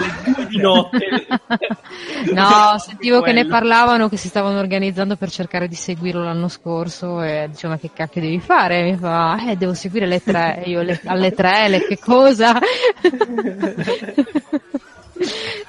Di 0.50 0.57
notte. 0.57 1.00
No, 2.33 2.77
sentivo 2.77 3.21
che 3.21 3.31
ne 3.33 3.48
parlavano 3.48 4.07
che 4.07 4.15
si 4.15 4.27
stavano 4.27 4.60
organizzando 4.60 5.15
per 5.15 5.29
cercare 5.31 5.67
di 5.67 5.75
seguirlo 5.75 6.24
l'anno 6.24 6.48
scorso 6.48 7.21
e 7.21 7.48
dicevo 7.50 7.74
ma 7.74 7.79
che 7.79 7.89
cacchio 7.93 8.21
devi 8.21 8.39
fare? 8.39 8.83
Mi 8.83 8.95
fa, 8.95 9.50
eh 9.50 9.55
devo 9.57 9.74
seguire 9.74 10.05
le 10.05 10.21
tre, 10.21 10.62
io 10.65 10.81
le- 10.81 11.01
alle 11.05 11.31
tre, 11.31 11.67
le, 11.67 11.86
che 11.86 11.98
cosa? 11.98 12.57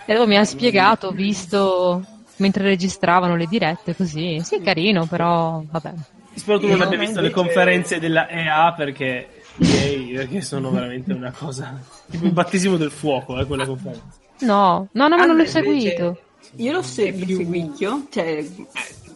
e 0.04 0.14
dopo 0.14 0.26
mi 0.26 0.36
ha 0.36 0.44
spiegato, 0.44 1.08
ho 1.08 1.12
visto 1.12 2.04
mentre 2.36 2.64
registravano 2.64 3.34
le 3.36 3.46
dirette 3.46 3.96
così, 3.96 4.40
sì 4.42 4.60
carino 4.60 5.06
però 5.06 5.62
vabbè. 5.68 5.92
Spero 6.34 6.58
tu 6.60 6.68
non 6.68 6.80
abbia 6.82 6.98
visto 6.98 7.18
invece- 7.20 7.34
le 7.36 7.42
conferenze 7.42 7.98
della 7.98 8.28
EA 8.28 8.72
perché, 8.76 9.41
EA, 9.59 10.16
perché 10.18 10.40
sono 10.40 10.71
veramente 10.71 11.12
una 11.12 11.32
cosa. 11.32 11.78
Tipo 12.11 12.25
il 12.26 12.32
battesimo 12.32 12.76
del 12.76 12.90
fuoco, 12.90 13.38
eh, 13.38 13.47
quelle 13.47 13.66
conferenze. 13.66 14.02
No, 14.40 14.88
no, 14.92 15.09
no, 15.09 15.16
ma 15.16 15.25
non 15.25 15.37
l'ho 15.37 15.47
seguito. 15.47 16.18
Io 16.56 16.73
lo 16.73 16.82
seguicchio, 16.82 18.06
cioè 18.11 18.44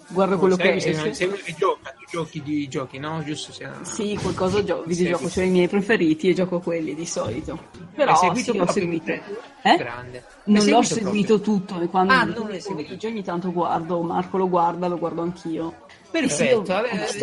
guardo 0.09 0.39
quello 0.39 0.55
che 0.57 0.79
sei, 0.81 0.93
esce. 0.93 1.13
sei 1.15 1.27
uno 1.27 1.37
che 1.43 1.55
gioca, 1.59 1.91
tu 1.91 2.05
giochi 2.11 2.43
di 2.43 2.69
giochi, 2.69 2.99
no? 2.99 3.23
Giusto? 3.25 3.53
Sia... 3.53 3.73
Sì, 3.83 4.17
qualcosa 4.23 4.63
gio- 4.63 4.85
videogioco, 4.87 5.19
Segui. 5.29 5.33
cioè 5.33 5.45
i 5.45 5.51
miei 5.51 5.69
preferiti 5.69 6.29
e 6.29 6.35
gioco 6.35 6.61
quelli 6.61 6.95
di 6.95 7.05
solito. 7.05 7.59
Però 7.95 8.13
Hai 8.13 8.19
seguito 8.19 8.43
sì, 8.53 8.59
ho 8.59 8.65
proprio 8.65 8.83
seguito. 8.83 9.11
il 9.11 9.21
Eh? 9.63 9.77
Grande. 9.77 10.25
Non 10.45 10.65
l'ho 10.67 10.83
seguito 10.83 11.41
tutto, 11.41 11.81
e 11.81 11.87
quando 11.89 12.13
Ah, 12.13 12.23
non 12.25 12.35
trovo 12.35 12.61
seguito. 12.61 13.07
ogni 13.07 13.25
tanto 13.25 13.53
guardo, 13.53 14.01
Marco 14.03 14.37
lo 14.39 14.49
guarda, 14.49 14.87
lo 14.87 14.99
guardo 14.99 15.23
anch'io. 15.23 15.75
Perfetto. 16.11 16.63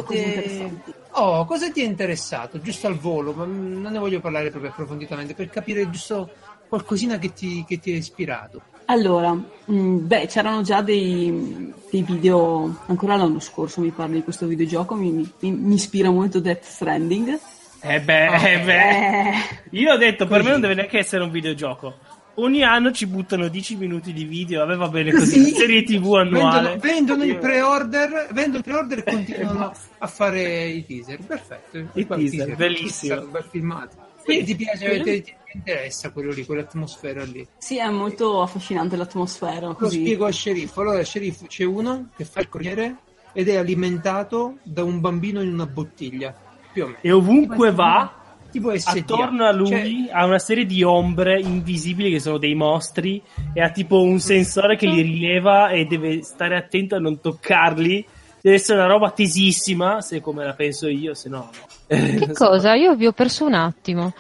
cose 0.04 0.18
interessanti. 0.18 0.94
Oh, 1.16 1.46
cosa 1.46 1.72
ti 1.72 1.82
è 1.82 1.86
interessato? 1.86 2.60
Giusto 2.62 2.88
al 2.88 2.98
volo, 2.98 3.34
ma 3.34 3.46
mm, 3.46 3.82
non 3.82 3.92
ne 3.92 4.00
voglio 4.00 4.20
parlare 4.20 4.50
proprio 4.50 4.72
approfonditamente, 4.72 5.34
per 5.34 5.50
capire 5.50 5.90
giusto 5.90 6.30
qualcosina 6.68 7.18
che 7.20 7.34
ti, 7.34 7.64
che 7.68 7.80
ti 7.80 7.92
ha 7.92 7.96
ispirato. 7.98 8.62
Allora, 8.86 9.32
mh, 9.34 9.98
beh, 10.08 10.28
c'erano 10.28 10.62
già 10.62 10.82
dei, 10.82 11.74
dei 11.90 12.02
video, 12.02 12.82
ancora 12.88 13.16
l'anno 13.16 13.40
scorso 13.40 13.80
mi 13.80 13.92
parli 13.92 14.16
di 14.16 14.24
questo 14.24 14.46
videogioco, 14.46 14.96
mi, 14.96 15.12
mi- 15.12 15.52
mi 15.52 15.76
ispira 15.76 16.10
molto 16.10 16.40
Death 16.40 16.64
Stranding. 16.66 17.40
Eh 17.82 18.02
beh, 18.02 18.26
eh 18.54 18.60
beh. 18.60 18.90
Eh, 19.30 19.34
Io 19.72 19.94
ho 19.94 19.98
detto, 19.98 20.26
per 20.26 20.38
Così. 20.38 20.44
me 20.46 20.52
non 20.52 20.62
deve 20.62 20.74
neanche 20.74 20.98
essere 20.98 21.24
un 21.24 21.32
videogioco. 21.32 21.98
Ogni 22.36 22.64
anno 22.64 22.92
ci 22.92 23.06
buttano 23.06 23.48
10 23.48 23.76
minuti 23.76 24.12
di 24.12 24.24
video, 24.24 24.66
vabbè 24.66 24.76
va 24.76 24.88
bene 24.88 25.12
Così? 25.12 25.38
così, 25.44 25.52
serie 25.54 25.84
tv 25.84 26.14
annuale. 26.16 26.78
Vendono, 26.78 26.80
vendono 26.82 27.24
il 27.26 27.38
pre-order, 27.38 28.30
vendono 28.32 28.58
il 28.58 28.64
pre-order 28.64 28.98
e 29.00 29.04
continuano 29.12 29.72
a 30.00 30.08
fare 30.08 30.66
i 30.66 30.84
teaser. 30.86 31.20
Perfetto. 31.20 31.78
I 31.94 32.06
Poi 32.06 32.30
teaser, 32.30 32.56
bellissimo. 32.56 33.22
Bel 33.28 33.44
filmato. 33.50 33.96
Quindi 34.24 34.46
ti 34.46 34.56
piace, 34.56 35.02
ti, 35.02 35.22
ti 35.22 35.34
interessa 35.54 36.12
quello 36.12 36.32
lì, 36.32 36.44
quell'atmosfera 36.46 37.24
lì. 37.26 37.46
sì, 37.58 37.78
è 37.78 37.90
molto 37.90 38.42
affascinante 38.42 38.96
l'atmosfera, 38.96 39.68
Lo 39.68 39.76
così. 39.76 40.00
spiego 40.00 40.26
al 40.26 40.34
sceriffo. 40.34 40.82
Allora, 40.82 40.98
al 41.00 41.06
sceriffo 41.06 41.46
c'è 41.46 41.66
uno 41.66 42.10
che 42.16 42.24
fa 42.26 42.40
il 42.40 42.50
corriere 42.50 42.96
ed 43.34 43.50
è 43.50 43.58
alimentato 43.58 44.58
da 44.64 44.84
un 44.84 45.00
bambino 45.02 45.42
in 45.42 45.52
una 45.54 45.68
bottiglia. 45.68 46.34
Più 46.72 46.84
o 46.84 46.86
meno. 46.88 46.98
E 47.02 47.12
ovunque 47.12 47.72
va, 47.72 48.23
Tipo 48.54 48.78
SDA. 48.78 48.92
attorno 48.92 49.46
a 49.46 49.52
lui 49.52 49.68
Cioè, 49.68 50.12
ha 50.12 50.26
una 50.26 50.38
serie 50.38 50.66
di 50.68 50.84
ombre 50.84 51.40
invisibili 51.40 52.12
che 52.12 52.20
sono 52.20 52.38
dei 52.38 52.54
mostri 52.54 53.20
e 53.52 53.62
ha 53.62 53.72
tipo 53.72 54.02
un 54.04 54.20
sensore 54.20 54.78
che 54.78 54.86
li 54.86 55.02
rileva 55.02 55.70
e 55.70 55.86
deve 55.86 56.22
stare 56.22 56.56
attento 56.56 56.96
a 56.96 57.00
non 57.00 57.20
toccarli. 57.20 58.06
Deve 58.40 58.56
essere 58.58 58.78
una 58.78 58.88
roba 58.88 59.10
tesissima, 59.10 60.02
se 60.02 60.22
come 60.22 60.46
la 60.46 60.54
penso 60.54 60.88
io, 60.88 61.14
se 61.16 61.30
no. 61.30 61.50
Che 61.88 62.32
cosa? 62.36 62.76
Io 62.76 62.94
vi 62.96 63.08
ho 63.08 63.12
perso 63.12 63.46
un 63.46 63.54
attimo. 63.56 64.14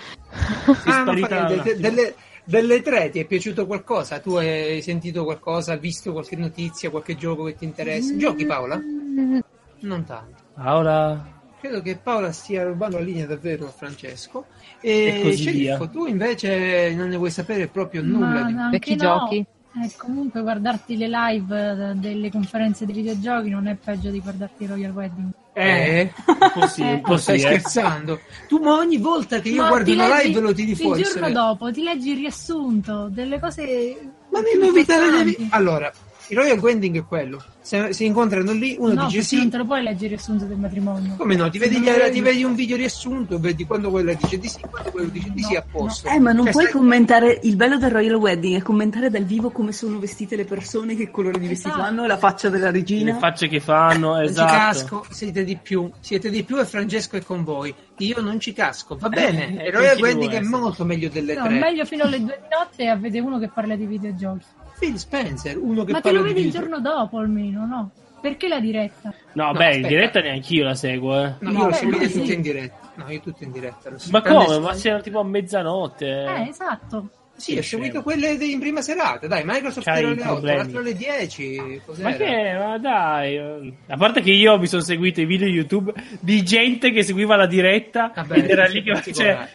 ah, 0.85 1.03
niente, 1.11 1.33
attimo. 1.35 1.63
delle, 1.77 2.15
delle 2.43 2.81
tre 2.81 3.09
ti 3.11 3.19
è 3.19 3.25
piaciuto 3.25 3.67
qualcosa? 3.67 4.19
Tu 4.19 4.35
hai 4.35 4.81
sentito 4.81 5.23
qualcosa, 5.25 5.75
visto 5.75 6.11
qualche 6.11 6.35
notizia, 6.37 6.89
qualche 6.89 7.15
gioco 7.15 7.43
che 7.43 7.55
ti 7.55 7.65
interessa? 7.65 8.15
Giochi 8.17 8.45
Paola? 8.45 8.79
Non 9.81 10.03
tanto. 10.05 10.41
Ora 10.55 11.32
Credo 11.63 11.81
che 11.81 11.95
Paola 11.95 12.33
stia 12.33 12.65
rubando 12.65 12.97
la 12.97 13.03
linea 13.05 13.25
davvero 13.25 13.67
a 13.67 13.69
Francesco. 13.69 14.47
E 14.81 15.17
E, 15.17 15.21
così 15.21 15.43
sceriffo, 15.43 15.77
via. 15.77 15.87
tu 15.87 16.05
invece 16.07 16.93
non 16.93 17.07
ne 17.07 17.15
vuoi 17.15 17.31
sapere 17.31 17.67
proprio 17.67 18.01
nulla 18.03 18.41
Ma 18.49 18.65
di 18.65 18.71
Vecchi 18.71 18.95
no. 18.95 19.01
giochi. 19.01 19.37
Eh, 19.81 19.89
comunque 19.95 20.41
guardarti 20.41 20.97
le 20.97 21.07
live 21.07 21.71
eh, 21.71 21.93
delle 21.95 22.29
conferenze 22.29 22.85
di 22.85 22.91
videogiochi 22.91 23.47
non 23.49 23.67
è 23.67 23.75
peggio 23.75 24.09
di 24.09 24.19
guardarti 24.19 24.65
Royal 24.65 24.91
Wedding. 24.91 25.29
Eh? 25.53 26.11
un 26.27 26.51
po' 26.53 26.67
sì, 26.67 26.81
un 26.81 26.87
Eh. 26.89 26.99
po' 27.01 27.15
Stai 27.15 27.39
sì, 27.39 27.45
eh. 27.45 27.49
scherzando? 27.59 28.19
Tu 28.49 28.59
ma 28.59 28.73
ogni 28.75 28.97
volta 28.97 29.39
che 29.39 29.47
io 29.49 29.61
Ma 29.61 29.69
guardo 29.69 29.91
una 29.93 30.07
leggi- 30.09 30.27
live 30.27 30.39
lo 30.41 30.53
tiri 30.53 30.75
fuori. 30.75 30.99
Il 30.99 31.05
giorno 31.07 31.31
dopo 31.31 31.71
ti 31.71 31.81
leggi 31.81 32.09
il 32.11 32.17
riassunto 32.17 33.07
delle 33.09 33.39
cose. 33.39 34.11
Ma 34.31 34.41
mi 34.41 34.59
novità 34.67 34.97
devi... 35.09 35.47
Allora, 35.51 35.89
il 36.29 36.37
Royal 36.37 36.57
Wedding 36.59 36.97
è 36.97 37.05
quello. 37.05 37.43
Se 37.61 37.93
si 37.93 38.05
incontrano 38.05 38.51
lì, 38.51 38.75
uno 38.79 38.93
No, 38.93 39.05
dice 39.05 39.21
sì. 39.21 39.37
non 39.37 39.49
te 39.49 39.57
lo 39.57 39.65
puoi 39.65 39.81
leggere 39.83 40.05
il 40.05 40.09
riassunto 40.11 40.45
del 40.45 40.57
matrimonio. 40.57 41.15
Come 41.17 41.35
no? 41.35 41.49
Ti 41.49 41.57
vedi, 41.57 41.75
Se 41.75 41.79
gli- 41.81 42.11
ti 42.11 42.21
vedi 42.21 42.43
un 42.43 42.55
video 42.55 42.75
riassunto, 42.75 43.39
vedi 43.39 43.65
quando 43.65 43.89
quella 43.89 44.13
dice 44.13 44.37
di 44.37 44.47
sì, 44.49 44.59
quando 44.69 44.91
quello 44.91 45.07
dice 45.09 45.29
di 45.31 45.41
No, 45.41 45.47
sì 45.47 45.55
a 45.55 45.63
posto. 45.69 46.07
Eh, 46.09 46.19
ma 46.19 46.31
non 46.33 46.43
Cioè, 46.45 46.51
puoi 46.51 46.63
sai- 46.65 46.73
commentare. 46.73 47.39
Il 47.43 47.55
bello 47.55 47.77
del 47.77 47.91
Royal 47.91 48.15
Wedding 48.15 48.57
è 48.57 48.61
commentare 48.61 49.09
dal 49.09 49.23
vivo 49.23 49.49
come 49.51 49.71
sono 49.71 49.99
vestite 49.99 50.35
le 50.35 50.45
persone, 50.45 50.95
che 50.95 51.09
colore 51.11 51.39
di 51.39 51.47
vestito 51.47 51.69
Esatto. 51.75 51.87
hanno, 51.87 52.05
la 52.05 52.17
faccia 52.17 52.49
della 52.49 52.65
Le 52.65 52.71
regina. 52.71 53.15
facce 53.17 53.47
che 53.47 53.59
fanno, 53.59 54.13
Non 54.15 54.25
ci 54.25 54.31
esatto. 54.31 54.51
casco, 54.51 55.05
siete 55.09 55.43
di 55.43 55.57
più, 55.61 55.89
siete 55.99 56.29
di 56.29 56.43
più 56.43 56.59
e 56.59 56.65
Francesco 56.65 57.15
è 57.17 57.23
con 57.23 57.43
voi. 57.43 57.73
Io 57.97 58.19
non 58.21 58.39
ci 58.39 58.51
casco, 58.53 58.97
va 58.97 59.07
bene. 59.09 59.61
eh, 59.63 59.67
il 59.67 59.73
Royal 59.73 59.99
Wedding 59.99 60.31
è 60.33 60.41
molto 60.41 60.83
meglio 60.83 61.09
delle 61.09 61.35
No, 61.35 61.45
tre. 61.45 61.59
meglio 61.59 61.85
fino 61.85 62.03
alle 62.03 62.19
due 62.19 62.39
di 62.41 62.47
notte 62.49 62.83
e 62.83 62.87
a 62.87 62.95
vedere 62.97 63.23
uno 63.25 63.39
che 63.39 63.49
parla 63.53 63.75
di 63.75 63.85
videogiochi. 63.85 64.45
Phil 64.85 64.99
Spencer, 64.99 65.57
uno 65.57 65.83
che 65.85 65.91
Ma 65.93 65.97
te 66.01 66.03
parla 66.03 66.19
lo 66.19 66.25
di 66.27 66.33
vedi 66.33 66.45
il 66.47 66.51
video- 66.51 66.61
giorno 66.67 66.79
dopo 66.81 67.17
almeno, 67.19 67.65
no? 67.65 67.91
Perché 68.21 68.47
la 68.47 68.59
diretta? 68.59 69.13
No, 69.33 69.45
No, 69.47 69.51
beh, 69.53 69.59
aspetta. 69.67 69.75
in 69.75 69.87
diretta 69.87 70.19
neanche 70.21 70.53
io 70.53 70.63
la 70.63 70.75
seguo, 70.75 71.21
eh. 71.23 71.33
No, 71.39 71.51
No, 71.51 71.59
io 71.59 71.65
no, 71.89 71.97
tutti 71.97 72.09
sì. 72.09 72.33
in 72.33 72.41
diretta. 72.41 72.91
No, 72.95 73.09
io 73.11 73.19
tutto 73.21 73.43
in 73.43 73.51
diretta. 73.51 73.89
lo 73.89 73.97
so. 73.97 74.09
Ma 74.11 74.21
come? 74.21 74.59
Ma 74.59 74.73
c'era 74.73 75.01
tipo 75.01 75.19
a 75.19 75.23
mezzanotte. 75.23 76.05
Eh, 76.25 76.47
esatto. 76.49 77.09
Sì, 77.35 77.57
ho 77.57 77.61
seguito 77.63 78.03
quelle 78.03 78.29
in 78.33 78.59
prima 78.59 78.81
serata. 78.81 79.27
Dai, 79.27 79.41
Microsoft 79.43 79.85
C'hai 79.85 79.97
era 79.99 80.07
alle 80.09 80.21
8, 80.21 80.31
problemi. 80.31 80.57
l'altro 80.57 80.79
alle 80.79 80.95
10. 80.95 81.81
Cos'era? 81.85 82.09
Ma 82.09 82.15
che, 82.15 82.57
ma 82.57 82.77
dai, 82.77 83.35
eh. 83.35 83.73
a 83.87 83.97
parte 83.97 84.21
che 84.21 84.31
io 84.31 84.57
mi 84.59 84.67
sono 84.67 84.81
seguito 84.81 85.19
i 85.19 85.25
video 85.25 85.47
YouTube 85.47 85.93
di 86.19 86.43
gente 86.43 86.91
che 86.91 87.03
seguiva 87.03 87.35
la 87.35 87.47
diretta 87.47 88.11
Vabbè, 88.15 88.37
ed 88.37 88.49
era 88.49 88.65
lì 88.67 88.83
che 88.83 89.13
cioè, 89.13 89.47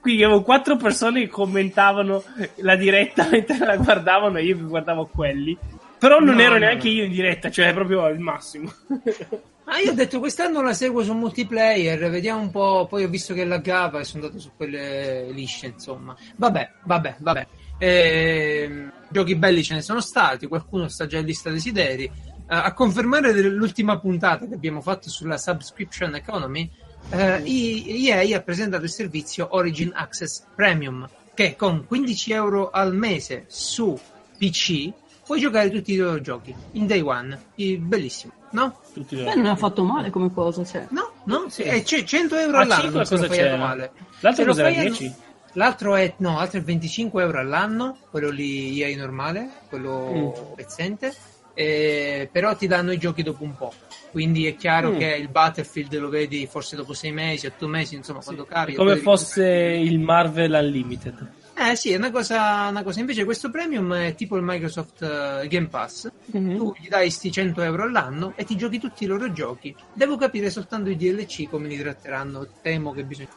qui 0.00 0.22
avevo 0.22 0.42
quattro 0.42 0.76
persone 0.76 1.20
che 1.22 1.28
commentavano 1.28 2.22
la 2.56 2.76
diretta 2.76 3.26
mentre 3.32 3.58
la 3.58 3.76
guardavano 3.76 4.38
e 4.38 4.44
io 4.44 4.56
mi 4.56 4.68
guardavo 4.68 5.06
quelli. 5.06 5.56
Però 5.98 6.18
non 6.18 6.34
No, 6.36 6.42
ero 6.42 6.52
no, 6.52 6.58
neanche 6.58 6.88
no. 6.88 6.94
io 6.94 7.04
in 7.04 7.10
diretta, 7.12 7.50
cioè 7.50 7.72
proprio 7.72 8.06
il 8.08 8.20
massimo. 8.20 8.70
Ah, 9.68 9.80
io 9.80 9.90
ho 9.90 9.94
detto 9.94 10.20
quest'anno 10.20 10.62
la 10.62 10.72
seguo 10.72 11.02
su 11.02 11.12
multiplayer, 11.12 12.08
vediamo 12.08 12.40
un 12.40 12.50
po'. 12.52 12.86
Poi 12.88 13.02
ho 13.02 13.08
visto 13.08 13.34
che 13.34 13.44
laggava 13.44 13.98
e 13.98 14.04
sono 14.04 14.24
andato 14.24 14.40
su 14.40 14.52
quelle 14.56 15.28
lisce, 15.32 15.66
insomma. 15.66 16.16
Vabbè, 16.36 16.70
vabbè, 16.84 17.16
vabbè. 17.18 17.46
Ehm, 17.78 18.92
giochi 19.08 19.34
belli 19.34 19.64
ce 19.64 19.74
ne 19.74 19.82
sono 19.82 20.00
stati, 20.00 20.46
qualcuno 20.46 20.86
sta 20.86 21.06
già 21.06 21.18
in 21.18 21.26
lista 21.26 21.50
desideri. 21.50 22.04
Eh, 22.04 22.10
a 22.46 22.72
confermare 22.74 23.32
dell'ultima 23.32 23.98
puntata 23.98 24.46
che 24.46 24.54
abbiamo 24.54 24.80
fatto 24.80 25.10
sulla 25.10 25.36
subscription 25.36 26.14
economy, 26.14 26.70
eh, 27.10 27.42
EA 27.44 28.36
ha 28.36 28.42
presentato 28.42 28.84
il 28.84 28.90
servizio 28.90 29.48
Origin 29.50 29.90
Access 29.92 30.44
Premium, 30.54 31.08
che 31.34 31.56
con 31.56 31.84
15 31.86 32.32
euro 32.32 32.70
al 32.70 32.94
mese 32.94 33.46
su 33.48 33.98
PC 34.38 34.92
puoi 35.26 35.40
giocare 35.40 35.70
tutti 35.70 35.92
i 35.92 35.96
loro 35.96 36.20
giochi 36.20 36.54
in 36.72 36.86
day 36.86 37.00
one. 37.00 37.38
I- 37.56 37.76
bellissimo, 37.78 38.32
no? 38.50 38.78
Tutti 38.94 39.16
Beh, 39.16 39.34
non 39.34 39.46
è 39.46 39.48
affatto 39.50 39.82
male 39.82 40.10
come 40.10 40.32
cosa, 40.32 40.64
cioè. 40.64 40.86
No, 40.90 41.10
no, 41.24 41.46
sì, 41.48 41.62
è 41.62 41.82
c- 41.82 42.04
100 42.04 42.36
euro 42.36 42.58
all'anno. 42.58 42.82
5 42.82 43.04
se 43.04 43.14
lo 43.14 43.20
cosa 43.20 43.28
fai 43.34 43.42
c'era? 43.42 43.54
annuale. 43.54 43.90
L'altro 44.20 44.54
fai 44.54 44.76
annu- 44.76 44.80
10? 44.96 45.14
L'altro 45.54 45.94
è, 45.96 46.14
no, 46.18 46.34
l'altro 46.36 46.60
è 46.60 46.62
25 46.62 47.22
euro 47.22 47.38
all'anno, 47.40 47.96
quello 48.10 48.28
lì 48.30 48.80
EA 48.82 48.94
normale, 48.96 49.48
quello 49.68 50.12
Mm. 50.50 50.54
pezzente, 50.54 51.14
eh, 51.54 52.28
però 52.30 52.54
ti 52.54 52.66
danno 52.66 52.92
i 52.92 52.98
giochi 52.98 53.22
dopo 53.22 53.42
un 53.42 53.56
po'. 53.56 53.72
Quindi 54.10 54.46
è 54.46 54.54
chiaro 54.56 54.90
Mm. 54.92 54.98
che 54.98 55.06
il 55.16 55.28
Battlefield 55.28 55.94
lo 55.98 56.08
vedi 56.10 56.46
forse 56.46 56.76
dopo 56.76 56.92
6 56.92 57.10
mesi, 57.12 57.46
8 57.46 57.66
mesi, 57.68 57.94
insomma, 57.94 58.20
quando 58.22 58.44
È 58.44 58.48
capita. 58.48 58.78
come 58.78 58.96
fosse 58.96 59.46
il 59.46 59.98
Marvel 59.98 60.52
Unlimited. 60.52 61.30
Eh 61.58 61.74
sì, 61.74 61.90
è 61.92 61.96
una 61.96 62.10
cosa, 62.10 62.66
una 62.68 62.82
cosa. 62.82 63.00
Invece 63.00 63.24
questo 63.24 63.50
premium 63.50 63.94
è 63.94 64.14
tipo 64.14 64.36
il 64.36 64.42
Microsoft 64.44 65.00
eh, 65.02 65.48
Game 65.48 65.68
Pass. 65.68 66.10
Mhm. 66.26 66.56
Tu 66.56 66.74
gli 66.78 66.88
dai 66.88 67.10
sti 67.10 67.32
100 67.32 67.62
euro 67.62 67.84
all'anno 67.84 68.34
e 68.36 68.44
ti 68.44 68.56
giochi 68.56 68.78
tutti 68.78 69.04
i 69.04 69.06
loro 69.06 69.32
giochi. 69.32 69.74
Devo 69.94 70.16
capire 70.16 70.50
soltanto 70.50 70.90
i 70.90 70.96
DLC 70.96 71.48
come 71.48 71.68
li 71.68 71.78
tratteranno. 71.78 72.46
Temo 72.60 72.92
che 72.92 73.04
bisogna. 73.04 73.28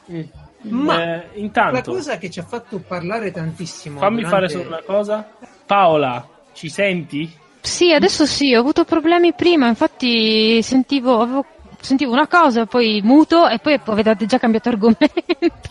Ma 0.63 1.01
Eh, 1.01 1.15
la 1.17 1.23
intanto, 1.35 1.91
cosa 1.93 2.17
che 2.17 2.29
ci 2.29 2.39
ha 2.39 2.43
fatto 2.43 2.79
parlare 2.79 3.31
tantissimo. 3.31 3.99
fammi 3.99 4.21
durante- 4.23 4.35
fare 4.35 4.49
solo 4.49 4.67
una 4.67 4.81
cosa. 4.85 5.29
Paola, 5.65 6.27
ci 6.51 6.67
senti? 6.67 7.31
Sì, 7.61 7.93
adesso 7.93 8.25
sì, 8.25 8.53
ho 8.53 8.59
avuto 8.59 8.83
problemi 8.83 9.33
prima, 9.33 9.67
infatti 9.67 10.61
sentivo, 10.63 11.21
avevo- 11.21 11.45
sentivo 11.79 12.11
una 12.11 12.27
cosa, 12.27 12.65
poi 12.65 13.01
muto 13.03 13.47
e 13.47 13.59
poi 13.59 13.79
avete 13.85 14.25
già 14.25 14.37
cambiato 14.37 14.69
argomento. 14.69 15.07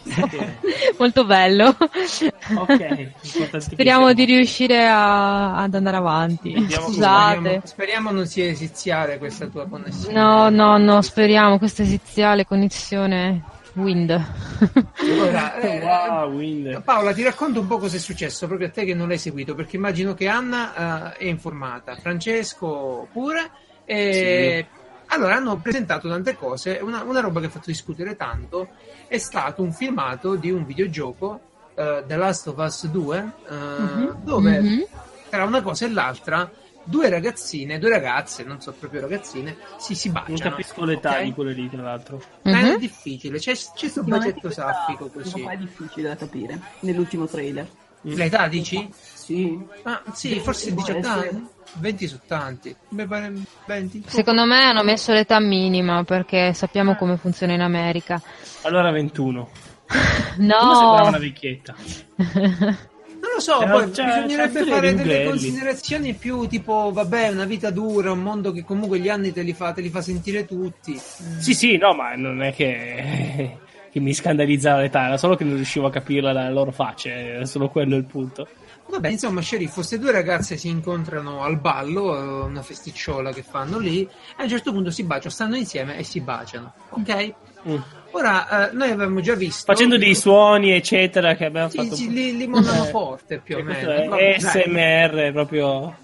Molto 0.99 1.25
bello. 1.25 1.69
Ok, 1.69 3.11
importante 3.23 3.61
Speriamo 3.61 4.13
di 4.13 4.25
riuscire 4.25 4.87
a- 4.87 5.57
ad 5.57 5.75
andare 5.75 5.97
avanti. 5.97 6.53
Vediamo 6.53 6.87
Scusate. 6.87 7.37
Speriamo, 7.39 7.61
speriamo 7.65 8.11
non 8.11 8.27
sia 8.27 8.47
esiziale 8.47 9.19
questa 9.19 9.47
tua 9.47 9.67
connessione. 9.67 10.15
No, 10.19 10.49
no, 10.51 10.79
no, 10.79 11.03
speriamo, 11.03 11.59
questa 11.59 11.83
esiziale 11.83 12.47
connessione 12.47 13.43
Wind. 13.75 14.11
Allora, 15.01 15.59
eh, 15.61 15.79
Wow, 15.81 16.33
Wind. 16.33 16.83
Paola, 16.83 17.13
ti 17.13 17.23
racconto 17.23 17.61
un 17.61 17.67
po' 17.67 17.79
cosa 17.79 17.97
è 17.97 18.01
successo 18.01 18.47
proprio 18.47 18.69
a 18.69 18.71
te 18.71 18.85
che 18.85 18.95
non 18.95 19.09
l'hai 19.09 19.19
seguito, 19.19 19.55
perché 19.55 19.77
immagino 19.77 20.15
che 20.15 20.27
Anna 20.27 21.15
eh, 21.15 21.19
è 21.19 21.25
informata, 21.27 21.97
Francesco 21.97 23.07
pure. 23.13 23.51
E... 23.85 24.67
Allora, 25.09 25.37
hanno 25.37 25.57
presentato 25.57 26.09
tante 26.09 26.37
cose. 26.37 26.79
Una, 26.83 27.03
una 27.03 27.21
roba 27.21 27.41
che 27.41 27.47
ha 27.47 27.51
fatto 27.51 27.71
discutere 27.71 28.15
tanto 28.17 28.69
è 29.07 29.19
stato 29.19 29.63
un 29.63 29.73
filmato 29.73 30.35
di 30.35 30.51
un 30.51 30.65
videogioco, 30.67 31.41
eh, 31.75 32.05
The 32.07 32.17
Last 32.17 32.47
of 32.49 32.57
Us 32.59 32.87
2, 32.87 33.19
eh, 33.49 33.55
dove 34.23 34.61
Mhm. 34.61 34.85
tra 35.31 35.45
una 35.45 35.63
cosa 35.63 35.87
e 35.87 35.91
l'altra 35.91 36.51
due 36.85 37.09
ragazzine, 37.11 37.79
due 37.79 37.91
ragazze, 37.91 38.45
non 38.45 38.61
so 38.63 38.73
proprio 38.73 39.03
ragazzine, 39.03 39.57
si, 39.79 39.95
si 39.95 40.09
baciano. 40.11 40.39
Non 40.39 40.51
capisco 40.51 40.85
l'età 40.85 41.11
ok? 41.19 41.23
di 41.23 41.33
quelle 41.35 41.53
lì, 41.53 41.69
tra 41.69 41.83
l'altro. 41.83 42.23
Eh, 42.43 42.51
Mhm. 42.51 42.75
È 42.75 42.79
difficile, 42.79 43.39
c'è, 43.39 43.53
c'è 43.55 43.67
questo 43.79 44.03
bacetto 44.03 44.51
saffico 44.51 45.09
così. 45.09 45.43
è 45.43 45.57
difficile 45.57 46.09
da 46.09 46.17
capire 46.17 46.59
nell'ultimo 46.81 47.27
trailer. 47.27 47.67
L'età 48.15 48.49
dici? 48.49 48.89
Sì. 49.15 49.59
Ah, 49.83 50.03
sì, 50.13 50.29
Sì, 50.35 50.41
forse 50.41 50.73
può 50.73 50.83
18 50.83 50.99
essere. 51.07 51.29
anni. 51.31 51.47
20 51.81 52.07
su 52.07 52.19
tanti. 52.27 52.75
Mi 52.91 53.07
pare 53.07 53.33
20. 53.67 54.05
Secondo 54.07 54.45
me 54.47 54.63
hanno 54.63 54.83
messo 54.83 55.13
l'età 55.13 55.39
minima 55.39 56.03
perché 56.05 56.53
sappiamo 56.55 56.95
come 56.97 57.17
funziona 57.19 57.53
in 57.53 57.61
America. 57.61 58.21
Allora 58.63 58.91
21. 58.91 59.49
No, 60.39 60.57
Come 60.61 60.75
sembrava 60.77 61.09
una 61.09 61.19
vecchietta. 61.19 61.75
Non 63.21 63.31
lo 63.35 63.41
so, 63.41 63.61
Eh, 63.61 63.69
poi 63.69 63.91
c'è- 63.91 64.05
bisognerebbe 64.05 64.61
c'è 64.65 64.71
fare 64.71 64.95
delle 64.95 65.13
Belli. 65.19 65.29
considerazioni 65.31 66.15
più 66.15 66.47
tipo, 66.47 66.91
vabbè, 66.93 67.29
una 67.31 67.45
vita 67.45 67.71
dura, 67.71 68.13
un 68.13 68.21
mondo 68.23 68.53
che 68.53 68.63
comunque 68.65 69.01
gli 69.01 69.09
anni 69.09 69.33
te 69.33 69.43
li 69.43 69.53
fa, 69.53 69.73
te 69.73 69.81
li 69.81 69.91
fa 69.91 70.01
sentire 70.01 70.45
tutti. 70.47 70.97
Sì, 71.39 71.53
sì, 71.53 71.77
no, 71.77 71.95
ma 71.95 72.15
non 72.15 72.43
è 72.43 72.55
che, 72.55 73.59
che 73.91 74.01
mi 74.01 74.13
scandalizzava 74.15 74.81
l'età, 74.81 75.07
era 75.07 75.17
solo 75.17 75.37
che 75.37 75.45
non 75.45 75.55
riuscivo 75.57 75.87
a 75.87 75.91
capirla 75.91 76.33
dalle 76.33 76.53
loro 76.53 76.71
facce, 76.73 77.11
era 77.11 77.45
solo 77.47 77.69
quello 77.69 77.97
il 77.97 78.05
punto. 78.05 78.47
Vabbè, 78.91 79.09
insomma, 79.09 79.43
sceriffo, 79.43 79.75
queste 79.75 79.99
due 79.99 80.13
ragazze 80.13 80.57
si 80.57 80.69
incontrano 80.69 81.43
al 81.43 81.59
ballo, 81.59 82.45
una 82.47 82.63
festicciola 82.63 83.33
che 83.33 83.43
fanno 83.43 83.79
lì, 83.79 84.01
e 84.03 84.09
a 84.39 84.43
un 84.45 84.49
certo 84.49 84.73
punto 84.73 84.91
si 84.91 85.03
baciano, 85.05 85.29
stanno 85.31 85.57
insieme 85.57 85.99
e 85.99 86.05
si 86.05 86.21
baciano, 86.21 86.73
ok? 86.91 87.35
Mm. 87.69 87.77
Ora, 88.13 88.71
eh, 88.71 88.73
noi 88.73 88.91
avevamo 88.91 89.21
già 89.21 89.35
visto... 89.35 89.71
Facendo 89.71 89.99
dei 89.99 90.15
suoni, 90.15 90.71
eccetera, 90.71 91.35
che 91.35 91.45
abbiamo 91.45 91.69
Sì, 91.69 91.77
fatto. 91.77 91.95
sì, 91.97 92.11
li, 92.11 92.35
li 92.35 92.47
mollano 92.47 92.85
Eh, 92.85 92.89
forte 92.89 93.39
più 93.39 93.59
o 93.59 93.63
meno. 93.63 94.17
è 94.17 94.37
dai. 94.39 94.41
SMR 94.41 95.33
proprio. 95.33 95.95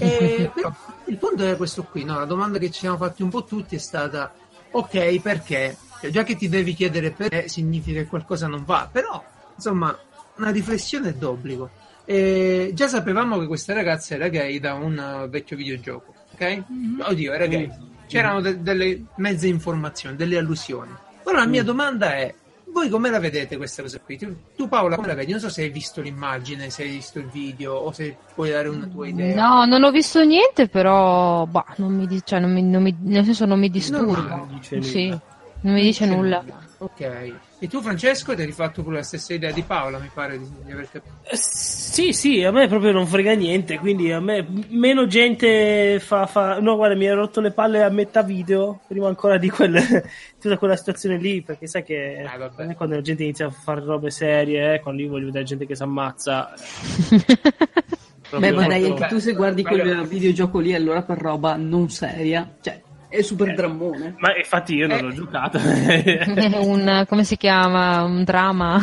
Eh, 0.00 0.50
però 0.52 0.72
il 1.06 1.16
punto 1.16 1.46
è 1.48 1.56
questo 1.56 1.84
qui, 1.84 2.02
no? 2.04 2.18
La 2.18 2.24
domanda 2.24 2.58
che 2.58 2.70
ci 2.72 2.80
siamo 2.80 2.96
fatti 2.96 3.22
un 3.22 3.30
po' 3.30 3.44
tutti 3.44 3.76
è 3.76 3.78
stata: 3.78 4.32
ok, 4.72 5.20
perché? 5.20 5.76
Cioè, 6.00 6.10
già 6.10 6.22
che 6.22 6.36
ti 6.36 6.48
devi 6.48 6.74
chiedere 6.74 7.10
perché, 7.10 7.48
significa 7.48 8.00
che 8.00 8.06
qualcosa 8.06 8.46
non 8.46 8.64
va, 8.64 8.88
però 8.90 9.22
insomma, 9.54 9.96
una 10.36 10.50
riflessione 10.50 11.08
è 11.10 11.14
d'obbligo. 11.14 11.70
Eh, 12.04 12.70
già 12.74 12.88
sapevamo 12.88 13.38
che 13.38 13.46
questa 13.46 13.74
ragazza 13.74 14.14
era 14.14 14.28
gay 14.28 14.58
da 14.60 14.74
un 14.74 14.96
uh, 15.24 15.28
vecchio 15.28 15.56
videogioco, 15.56 16.14
ok? 16.32 16.62
Oddio, 17.00 17.32
era 17.32 17.46
gay. 17.46 17.70
C'erano 18.06 18.40
de- 18.40 18.62
delle 18.62 19.04
mezze 19.16 19.48
informazioni, 19.48 20.16
delle 20.16 20.38
allusioni. 20.38 20.90
Ora 21.24 21.40
la 21.40 21.46
mia 21.46 21.62
domanda 21.62 22.14
è: 22.14 22.34
voi 22.72 22.88
come 22.88 23.10
la 23.10 23.18
vedete 23.18 23.58
questa 23.58 23.82
cosa 23.82 23.98
qui? 24.00 24.16
Tu, 24.16 24.68
Paola 24.68 24.94
come 24.96 25.08
la 25.08 25.14
vedi? 25.14 25.32
Non 25.32 25.40
so 25.40 25.50
se 25.50 25.62
hai 25.62 25.68
visto 25.68 26.00
l'immagine, 26.00 26.70
se 26.70 26.84
hai 26.84 26.90
visto 26.90 27.18
il 27.18 27.26
video 27.26 27.74
o 27.74 27.92
se 27.92 28.16
puoi 28.34 28.48
dare 28.50 28.68
una 28.68 28.86
tua 28.86 29.06
idea. 29.08 29.34
no, 29.34 29.66
non 29.66 29.82
ho 29.82 29.90
visto 29.90 30.24
niente, 30.24 30.68
però 30.68 31.44
bah, 31.44 31.66
non 31.76 31.92
mi, 31.94 32.08
cioè, 32.24 32.40
non 32.40 32.52
mi- 32.54 32.62
non 32.62 32.82
mi- 32.82 32.96
nel 33.00 33.24
senso 33.24 33.44
non 33.44 33.58
mi 33.58 33.68
disturba. 33.68 34.36
Non 34.36 34.48
dice 34.54 34.80
Sì. 34.82 35.14
Non 35.62 35.74
mi 35.74 35.82
dice 35.82 36.06
nulla. 36.06 36.44
Ok. 36.78 37.32
E 37.60 37.66
tu, 37.66 37.80
Francesco, 37.82 38.34
ti 38.34 38.40
hai 38.42 38.46
rifatto 38.46 38.84
pure 38.84 38.96
la 38.96 39.02
stessa 39.02 39.34
idea 39.34 39.50
di 39.50 39.62
Paola, 39.62 39.98
mi 39.98 40.08
pare 40.14 40.38
di, 40.38 40.48
di 40.64 40.70
aver 40.70 40.88
capito. 40.88 41.14
Eh, 41.24 41.36
Sì, 41.36 42.12
sì, 42.12 42.44
a 42.44 42.52
me 42.52 42.68
proprio 42.68 42.92
non 42.92 43.04
frega 43.08 43.32
niente, 43.34 43.78
quindi 43.80 44.12
a 44.12 44.20
me 44.20 44.46
meno 44.68 45.08
gente 45.08 45.98
fa, 45.98 46.26
fa... 46.26 46.60
No, 46.60 46.76
guarda, 46.76 46.94
mi 46.94 47.08
ha 47.08 47.14
rotto 47.14 47.40
le 47.40 47.50
palle 47.50 47.82
a 47.82 47.88
metà 47.88 48.22
video, 48.22 48.80
prima 48.86 49.08
ancora 49.08 49.38
di 49.38 49.50
quel... 49.50 49.74
tutta 50.38 50.56
quella 50.56 50.76
situazione 50.76 51.16
lì, 51.16 51.42
perché 51.42 51.66
sai 51.66 51.82
che 51.82 52.18
Eh, 52.18 52.22
vabbè. 52.38 52.62
a 52.62 52.66
me 52.66 52.76
quando 52.76 52.94
la 52.94 53.00
gente 53.00 53.24
inizia 53.24 53.46
a 53.46 53.50
fare 53.50 53.80
robe 53.84 54.10
serie, 54.10 54.74
eh, 54.74 54.80
quando 54.80 55.02
io 55.02 55.08
voglio 55.08 55.26
vedere 55.26 55.44
gente 55.44 55.66
che 55.66 55.74
si 55.74 55.82
ammazza... 55.82 56.52
Beh, 58.30 58.38
proprio- 58.38 58.54
ma 58.60 58.66
dai, 58.68 58.84
anche 58.84 59.06
tu 59.06 59.18
se 59.18 59.32
guardi 59.32 59.64
quel 59.64 60.06
videogioco 60.06 60.58
lì, 60.58 60.74
allora 60.74 61.02
per 61.02 61.16
roba 61.18 61.56
non 61.56 61.88
seria, 61.88 62.56
cioè, 62.60 62.78
è 63.08 63.22
super 63.22 63.54
drammone. 63.54 64.14
Ma 64.18 64.36
infatti 64.36 64.74
io 64.74 64.86
non 64.86 64.98
Eh. 64.98 65.02
l'ho 65.02 65.12
giocato. 65.12 65.58
È 65.58 66.56
un, 66.58 67.04
come 67.08 67.24
si 67.24 67.36
chiama? 67.36 68.02
Un 68.04 68.24
dramma. 68.24 68.80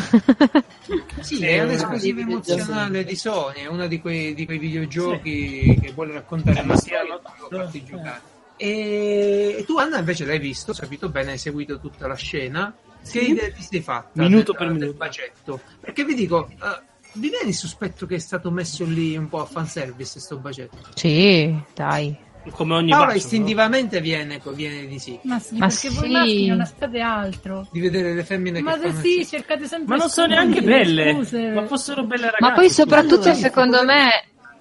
Sì, 1.21 1.35
Sì, 1.37 1.45
è 1.45 1.61
un 1.61 1.69
un'esclusiva 1.69 2.21
emozionale 2.21 3.03
di 3.03 3.15
Sony, 3.15 3.61
è 3.61 3.67
uno 3.67 3.87
di 3.87 3.99
quei, 3.99 4.33
di 4.33 4.45
quei 4.45 4.57
videogiochi 4.59 5.77
che 5.81 5.91
vuole 5.93 6.13
raccontare 6.13 6.61
una 6.61 6.75
sì, 6.75 6.87
storia 6.89 7.15
e 7.15 7.55
farti 7.55 7.83
giocare. 7.83 8.21
E, 8.57 9.63
tu, 9.67 9.77
Anna, 9.77 9.99
invece 9.99 10.25
l'hai 10.25 10.39
visto, 10.39 10.71
hai 10.71 10.77
capito 10.77 11.09
bene, 11.09 11.31
hai 11.31 11.37
seguito 11.37 11.79
tutta 11.79 12.07
la 12.07 12.15
scena. 12.15 12.73
Che 13.01 13.07
Sì. 13.19 13.29
idea 13.31 13.51
ti 13.51 13.61
sei 13.61 13.81
fatta? 13.81 14.21
Minuto 14.21 14.51
del, 14.51 14.55
per 14.55 14.67
del 14.67 14.77
minuto. 14.77 14.97
bacetto? 14.97 15.59
Perché 15.79 16.03
vi 16.05 16.13
dico, 16.15 16.47
eh, 16.49 16.81
vi 17.13 17.29
viene 17.29 17.49
il 17.49 17.53
sospetto 17.53 18.05
che 18.05 18.15
è 18.15 18.19
stato 18.19 18.49
messo 18.51 18.83
lì 18.85 19.15
un 19.17 19.27
po' 19.29 19.41
a 19.41 19.45
fanservice 19.45 20.19
sto 20.19 20.37
bacetto? 20.37 20.77
sì, 20.95 21.55
dai. 21.75 22.17
Come 22.51 22.75
ogni 22.75 22.89
Paola 22.91 23.05
bacio, 23.07 23.17
istintivamente 23.17 24.01
viene, 24.01 24.39
viene 24.53 24.85
di 24.87 24.99
sì, 24.99 25.19
Ma 25.23 25.39
sì, 25.39 25.57
Ma 25.57 25.67
perché 25.67 25.89
voi 25.89 26.05
sì. 26.05 26.11
maschi 26.11 26.45
non 26.47 26.61
aspettate 26.61 26.99
altro. 26.99 27.67
di 27.71 27.79
vedere 27.79 28.13
le 28.13 28.23
femmine 28.23 28.61
Ma 28.61 28.73
che 28.75 28.87
fanno 28.89 28.99
sì, 29.01 29.19
il- 29.19 29.27
cercate 29.27 29.65
sempre 29.67 29.95
Ma 29.95 29.95
non 30.01 30.09
sono 30.09 30.27
neanche 30.27 30.61
belle. 30.61 31.13
scuse. 31.13 31.49
Ma 31.49 31.65
fossero 31.65 32.03
belle 32.03 32.25
ragazze. 32.25 32.43
Ma 32.43 32.51
poi 32.53 32.69
soprattutto 32.69 33.15
Allora, 33.23 33.33
secondo 33.33 33.83
me, 33.83 34.09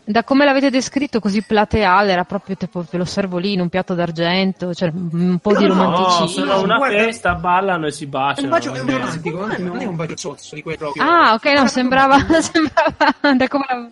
da 0.07 0.23
come 0.25 0.45
l'avete 0.45 0.71
descritto 0.71 1.21
così 1.21 1.43
plateale, 1.43 2.13
era 2.13 2.25
proprio 2.25 2.57
tipo 2.57 2.85
ve 2.91 2.99
lo 2.99 3.05
servo 3.05 3.39
lì 3.39 3.53
in 3.53 3.61
un 3.61 3.69
piatto 3.69 3.95
d'argento, 3.95 4.75
cioè 4.75 4.91
un 4.95 5.39
po' 5.41 5.55
di 5.57 5.67
No, 5.67 5.75
no, 5.75 5.83
No, 5.83 5.91
romanticismo. 5.91 6.27
sono 6.47 6.63
una 6.63 6.77
Guarda- 6.77 6.99
festa, 7.05 7.35
ballano 7.35 7.87
e 7.87 7.91
si 7.93 8.07
baciano. 8.07 8.47
un 8.47 8.53
bacio 8.53 8.73
è 8.75 8.81
un 8.81 8.91
romantico, 8.91 9.41
non 9.41 9.51
è- 9.51 9.59
non 9.59 9.81
è 9.81 9.85
un 9.87 9.97
bacio 9.97 10.17
zozzo 10.17 10.55
di 10.55 10.63
quelli 10.63 10.79
proprio. 10.79 11.03
Ah, 11.03 11.35
ok, 11.35 11.45
no, 11.59 11.67
sembrava, 11.69 12.17
sembrava 12.41 13.35
da 13.37 13.49
come 13.49 13.65
l'av- 13.69 13.91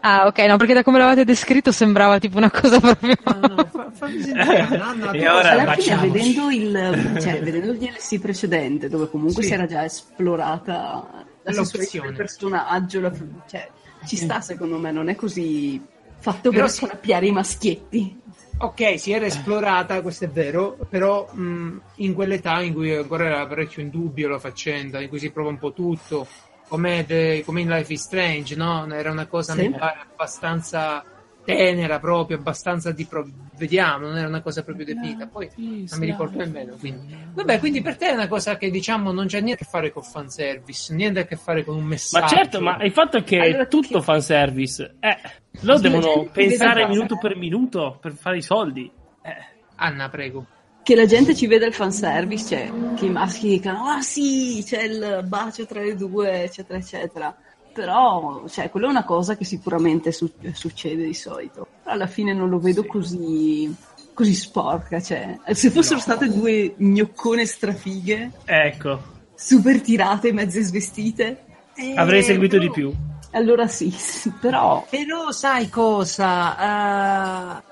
Ah, 0.00 0.26
ok, 0.26 0.38
no, 0.40 0.56
perché 0.56 0.74
da 0.74 0.82
come 0.82 0.98
l'avete 0.98 1.24
descritto 1.24 1.72
sembrava 1.72 2.18
tipo 2.18 2.38
una 2.38 2.50
cosa 2.50 2.80
proprio... 2.80 3.14
No, 3.24 3.54
no, 3.54 3.64
fa- 3.66 3.90
fammi 3.92 4.22
sentire, 4.22 4.60
Anna, 4.80 5.10
E 5.12 5.28
ora 5.28 5.50
Alla 5.50 5.72
fine, 5.74 5.96
vedendo 6.08 6.50
il, 6.50 7.18
cioè, 7.20 7.42
vedendo 7.42 7.72
il 7.72 7.78
DLC 7.78 8.18
precedente, 8.18 8.88
dove 8.88 9.08
comunque 9.10 9.42
Sì. 9.42 9.48
si 9.48 9.54
era 9.54 9.66
già 9.66 9.84
esplorata 9.84 11.24
la 11.42 11.52
sessualità 11.52 12.00
del 12.02 12.14
personaggio, 12.16 13.00
la- 13.00 13.12
cioè, 13.46 13.68
ci 14.06 14.16
sta 14.16 14.40
secondo 14.40 14.78
me, 14.78 14.92
non 14.92 15.08
è 15.08 15.14
così 15.14 15.84
fatto 16.18 16.50
Però 16.50 16.62
per 16.62 16.70
scappiare 16.70 17.26
i 17.26 17.32
maschietti. 17.32 18.20
Ok, 18.58 18.98
si 18.98 19.12
era 19.12 19.26
esplorata, 19.26 20.00
questo 20.00 20.24
è 20.24 20.28
vero, 20.28 20.78
però 20.88 21.28
mh, 21.30 21.80
in 21.96 22.14
quell'età 22.14 22.62
in 22.62 22.72
cui 22.72 22.94
ancora 22.94 23.26
era 23.26 23.46
parecchio 23.46 23.82
in 23.82 23.90
dubbio 23.90 24.28
la 24.28 24.38
faccenda, 24.38 25.00
in 25.02 25.08
cui 25.10 25.18
si 25.18 25.30
prova 25.30 25.50
un 25.50 25.58
po' 25.58 25.72
tutto, 25.74 26.26
come, 26.68 27.04
de- 27.06 27.42
come 27.44 27.60
in 27.60 27.68
Life 27.68 27.92
is 27.92 28.02
Strange, 28.02 28.54
no? 28.56 28.86
Era 28.92 29.10
una 29.10 29.26
cosa 29.26 29.52
Sì. 29.54 29.68
mi 29.68 29.74
pare 29.76 30.00
abbastanza 30.12 31.04
tenera 31.44 32.00
proprio, 32.00 32.38
abbastanza 32.38 32.90
di 32.90 33.04
pro- 33.04 33.24
vediamo, 33.56 34.06
non 34.08 34.16
era 34.18 34.26
una 34.26 34.40
cosa 34.42 34.64
proprio 34.64 34.84
definita. 34.84 35.28
Poi 35.28 35.48
Sì, 35.54 35.86
non 35.88 35.98
mi 36.00 36.06
ricordo 36.06 36.38
nemmeno. 36.38 36.74
Quindi. 36.76 37.16
Vabbè, 37.34 37.60
quindi 37.60 37.82
per 37.82 37.96
te 37.96 38.08
è 38.08 38.12
una 38.12 38.26
cosa 38.26 38.56
che 38.56 38.68
diciamo 38.70 39.12
non 39.12 39.26
c'è 39.26 39.40
niente 39.40 39.62
a 39.62 39.64
che 39.64 39.70
fare 39.70 39.92
con 39.92 40.02
fanservice, 40.02 40.92
niente 40.92 41.20
a 41.20 41.24
che 41.24 41.36
fare 41.36 41.62
con 41.64 41.76
un 41.76 41.84
messaggio. 41.84 42.24
Ma 42.24 42.28
certo, 42.30 42.60
ma 42.60 42.82
il 42.82 42.90
fatto 42.92 43.18
è 43.18 43.22
che 43.22 43.38
Allora, 43.38 43.62
è 43.62 43.68
tutto 43.68 43.98
che- 43.98 44.04
fanservice. 44.04 44.96
Eh, 44.98 45.16
loro 45.60 45.76
Sì, 45.78 45.82
devono 45.84 46.28
pensare 46.32 46.86
minuto 46.88 47.16
per 47.16 47.36
minuto 47.36 47.98
per 48.00 48.12
fare 48.14 48.38
i 48.38 48.42
soldi. 48.42 48.90
Eh. 49.22 49.36
Anna, 49.76 50.08
prego. 50.08 50.46
Che 50.86 50.94
la 50.94 51.04
gente 51.04 51.34
ci 51.34 51.48
veda 51.48 51.66
il 51.66 51.74
fanservice, 51.74 52.46
cioè 52.46 52.70
che 52.94 53.06
i 53.06 53.10
maschi 53.10 53.48
dicano, 53.48 53.86
ah 53.88 54.00
sì, 54.02 54.62
c'è 54.64 54.84
il 54.84 55.24
bacio 55.26 55.66
tra 55.66 55.80
le 55.82 55.96
due, 55.96 56.44
eccetera, 56.44 56.78
eccetera. 56.78 57.36
Però, 57.72 58.44
cioè, 58.48 58.70
quella 58.70 58.86
è 58.86 58.90
una 58.90 59.02
cosa 59.04 59.36
che 59.36 59.44
sicuramente 59.44 60.12
su- 60.12 60.30
succede 60.52 61.04
di 61.04 61.12
solito. 61.12 61.66
Però 61.82 61.92
alla 61.92 62.06
fine 62.06 62.32
non 62.32 62.48
lo 62.50 62.60
vedo 62.60 62.86
così, 62.86 63.74
così 64.14 64.32
sporca, 64.32 65.00
cioè. 65.00 65.36
Se 65.50 65.70
fossero 65.70 65.98
state 65.98 66.28
due 66.28 66.74
gnoccone 66.78 67.44
strafighe, 67.46 68.30
Ecco, 68.44 69.00
super 69.34 69.80
tirate, 69.80 70.32
mezze 70.32 70.62
svestite, 70.62 71.44
eh, 71.74 71.94
avrei 71.96 72.22
seguito 72.22 72.58
però- 72.58 72.68
di 72.68 72.80
più. 72.80 72.94
allora 73.32 73.66
sì, 73.66 73.90
sì, 73.90 74.30
però... 74.40 74.86
Però 74.88 75.32
sai 75.32 75.68
cosa? 75.68 77.58
Eh, 77.58 77.62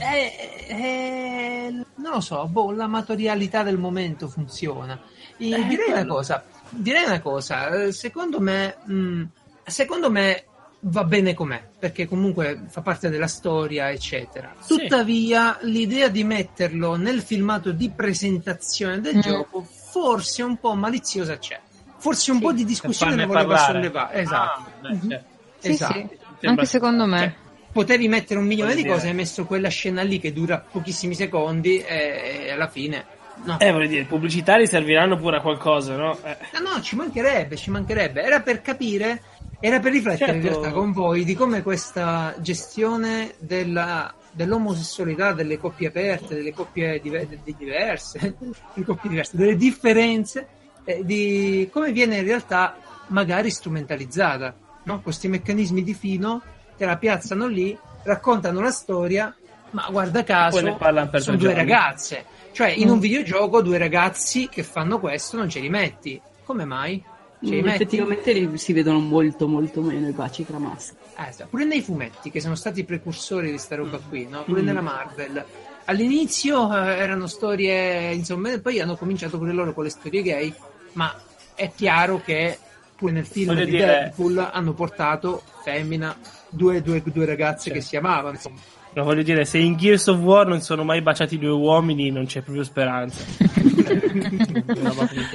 eh, 0.00 0.66
eh, 0.68 1.70
non 1.96 2.12
lo 2.12 2.20
so, 2.20 2.46
boh, 2.46 2.70
l'amatorialità 2.72 3.62
del 3.62 3.78
momento 3.78 4.28
funziona. 4.28 4.98
E 5.38 5.50
Eh, 5.50 5.64
direi 5.66 5.90
una 5.92 6.04
cosa, 6.06 6.44
direi 6.70 7.04
una 7.04 7.20
cosa, 7.20 7.68
eh, 7.68 7.92
secondo 7.92 8.40
me, 8.40 8.76
mh, 8.84 9.22
secondo 9.64 10.10
me 10.10 10.44
va 10.80 11.04
bene 11.04 11.34
com'è, 11.34 11.62
perché 11.78 12.06
comunque 12.06 12.62
fa 12.68 12.80
parte 12.80 13.08
della 13.10 13.26
storia, 13.26 13.90
eccetera. 13.90 14.54
Sì. 14.60 14.76
Tuttavia, 14.76 15.58
l'idea 15.62 16.08
di 16.08 16.22
metterlo 16.24 16.96
nel 16.96 17.22
filmato 17.22 17.72
di 17.72 17.90
presentazione 17.90 19.00
del 19.00 19.16
Mm. 19.16 19.20
gioco, 19.20 19.62
forse 19.90 20.42
un 20.42 20.56
po' 20.58 20.74
maliziosa 20.74 21.38
c'è. 21.38 21.60
Forse 21.98 22.30
un 22.30 22.40
po' 22.40 22.52
di 22.52 22.64
discussione 22.64 23.24
voleva 23.26 23.54
parlare. 23.54 23.72
sollevare. 23.72 24.20
Esatto. 24.20 24.60
Ah, 24.60 24.72
beh, 24.80 24.98
certo. 25.08 25.24
Sì, 25.58 25.70
esatto. 25.70 25.92
sì, 25.94 26.08
Sembra- 26.08 26.50
anche 26.50 26.66
secondo 26.66 27.06
me. 27.06 27.18
Cioè, 27.18 27.34
potevi 27.76 28.08
mettere 28.08 28.40
un 28.40 28.46
milione 28.46 28.74
di 28.74 28.80
Vuol 28.84 28.94
cose, 28.94 29.08
hai 29.08 29.14
messo 29.14 29.44
quella 29.44 29.68
scena 29.68 30.00
lì 30.00 30.18
che 30.18 30.32
dura 30.32 30.60
pochissimi 30.60 31.14
secondi 31.14 31.78
e, 31.78 32.44
e 32.46 32.50
alla 32.50 32.68
fine... 32.68 33.04
No. 33.44 33.58
Eh, 33.60 33.70
voglio 33.70 33.88
dire, 33.88 34.00
i 34.00 34.06
pubblicitari 34.06 34.66
serviranno 34.66 35.18
pure 35.18 35.36
a 35.36 35.40
qualcosa, 35.42 35.94
no? 35.94 36.16
Eh. 36.24 36.36
No, 36.58 36.70
no, 36.76 36.80
ci 36.80 36.96
mancherebbe, 36.96 37.54
ci 37.56 37.68
mancherebbe. 37.70 38.22
Era 38.22 38.40
per 38.40 38.62
capire 38.62 39.20
Era 39.60 39.78
per 39.78 39.92
riflettere 39.92 40.36
in 40.36 40.42
Certo. 40.42 40.60
realtà 40.60 40.74
con 40.74 40.92
voi 40.92 41.22
di 41.22 41.34
come 41.34 41.60
questa 41.62 42.34
gestione 42.38 43.34
della- 43.38 44.14
dell'omosessualità, 44.32 45.32
delle 45.34 45.58
coppie 45.58 45.88
aperte, 45.88 46.34
delle 46.34 46.54
coppie 46.54 46.98
dive- 46.98 47.28
de- 47.28 47.54
diverse, 47.58 48.36
delle 48.72 48.86
coppie 48.86 49.10
diverse, 49.10 49.36
delle 49.36 49.56
differenze, 49.56 50.46
eh, 50.84 51.04
di 51.04 51.68
come 51.70 51.92
viene 51.92 52.16
in 52.16 52.24
realtà 52.24 52.78
magari 53.08 53.50
strumentalizzata. 53.50 54.54
No? 54.84 55.02
Questi 55.02 55.28
meccanismi 55.28 55.82
di 55.82 55.92
fino 55.92 56.40
te 56.76 56.84
la 56.84 56.96
piazzano 56.96 57.46
lì, 57.46 57.76
raccontano 58.02 58.60
la 58.60 58.70
storia, 58.70 59.34
ma 59.70 59.86
guarda 59.90 60.22
caso 60.24 60.58
sono 60.58 61.36
due 61.36 61.36
giorni. 61.36 61.54
ragazze. 61.54 62.24
Cioè, 62.52 62.68
in 62.68 62.88
un 62.88 62.98
videogioco 62.98 63.60
due 63.62 63.76
ragazzi 63.78 64.48
che 64.48 64.62
fanno 64.62 64.98
questo 64.98 65.36
non 65.36 65.48
ce 65.48 65.60
li 65.60 65.68
metti. 65.68 66.20
Come 66.44 66.64
mai? 66.64 67.02
Ce 67.44 67.50
li 67.50 67.62
Mm, 67.62 67.68
effettivamente 67.68 68.32
li- 68.32 68.56
si 68.58 68.72
vedono 68.72 68.98
molto 68.98 69.46
molto 69.46 69.82
meno 69.82 70.08
i 70.08 70.12
baci 70.12 70.46
tra 70.46 70.58
maschi. 70.58 70.96
Eh, 71.18 71.44
pure 71.50 71.64
nei 71.64 71.82
fumetti, 71.82 72.30
che 72.30 72.40
sono 72.40 72.54
stati 72.54 72.80
i 72.80 72.84
precursori 72.84 73.50
di 73.50 73.58
sta 73.58 73.76
roba 73.76 73.98
qui, 73.98 74.26
no? 74.26 74.42
pure 74.44 74.62
Mm. 74.62 74.64
nella 74.64 74.80
Marvel. 74.80 75.44
All'inizio 75.84 76.72
eh, 76.74 76.96
erano 76.96 77.26
storie, 77.26 78.12
insomma, 78.12 78.58
poi 78.58 78.80
hanno 78.80 78.96
cominciato 78.96 79.38
pure 79.38 79.52
loro 79.52 79.72
con 79.74 79.84
le 79.84 79.90
storie 79.90 80.22
gay, 80.22 80.52
ma 80.94 81.14
è 81.54 81.70
chiaro 81.74 82.20
che 82.24 82.58
pure 82.96 83.12
nel 83.12 83.26
film 83.26 83.48
Voglio 83.52 83.64
di 83.66 83.70
dire- 83.72 83.84
Deadpool 83.86 84.38
hanno 84.52 84.72
portato 84.72 85.42
femmina, 85.62 86.16
due, 86.50 86.82
due- 86.82 87.02
due 87.04 87.24
ragazze 87.24 87.70
che 87.70 87.80
Certo. 87.80 87.88
si 87.88 87.96
amavano, 87.96 88.34
insomma. 88.34 88.58
No, 88.94 89.04
voglio 89.04 89.22
dire, 89.22 89.44
se 89.44 89.58
in 89.58 89.76
Gears 89.76 90.06
of 90.06 90.18
War 90.20 90.46
non 90.46 90.62
sono 90.62 90.82
mai 90.82 91.02
baciati 91.02 91.38
due 91.38 91.50
uomini, 91.50 92.10
non 92.10 92.24
c'è 92.24 92.40
proprio 92.40 92.64
speranza. 92.64 93.24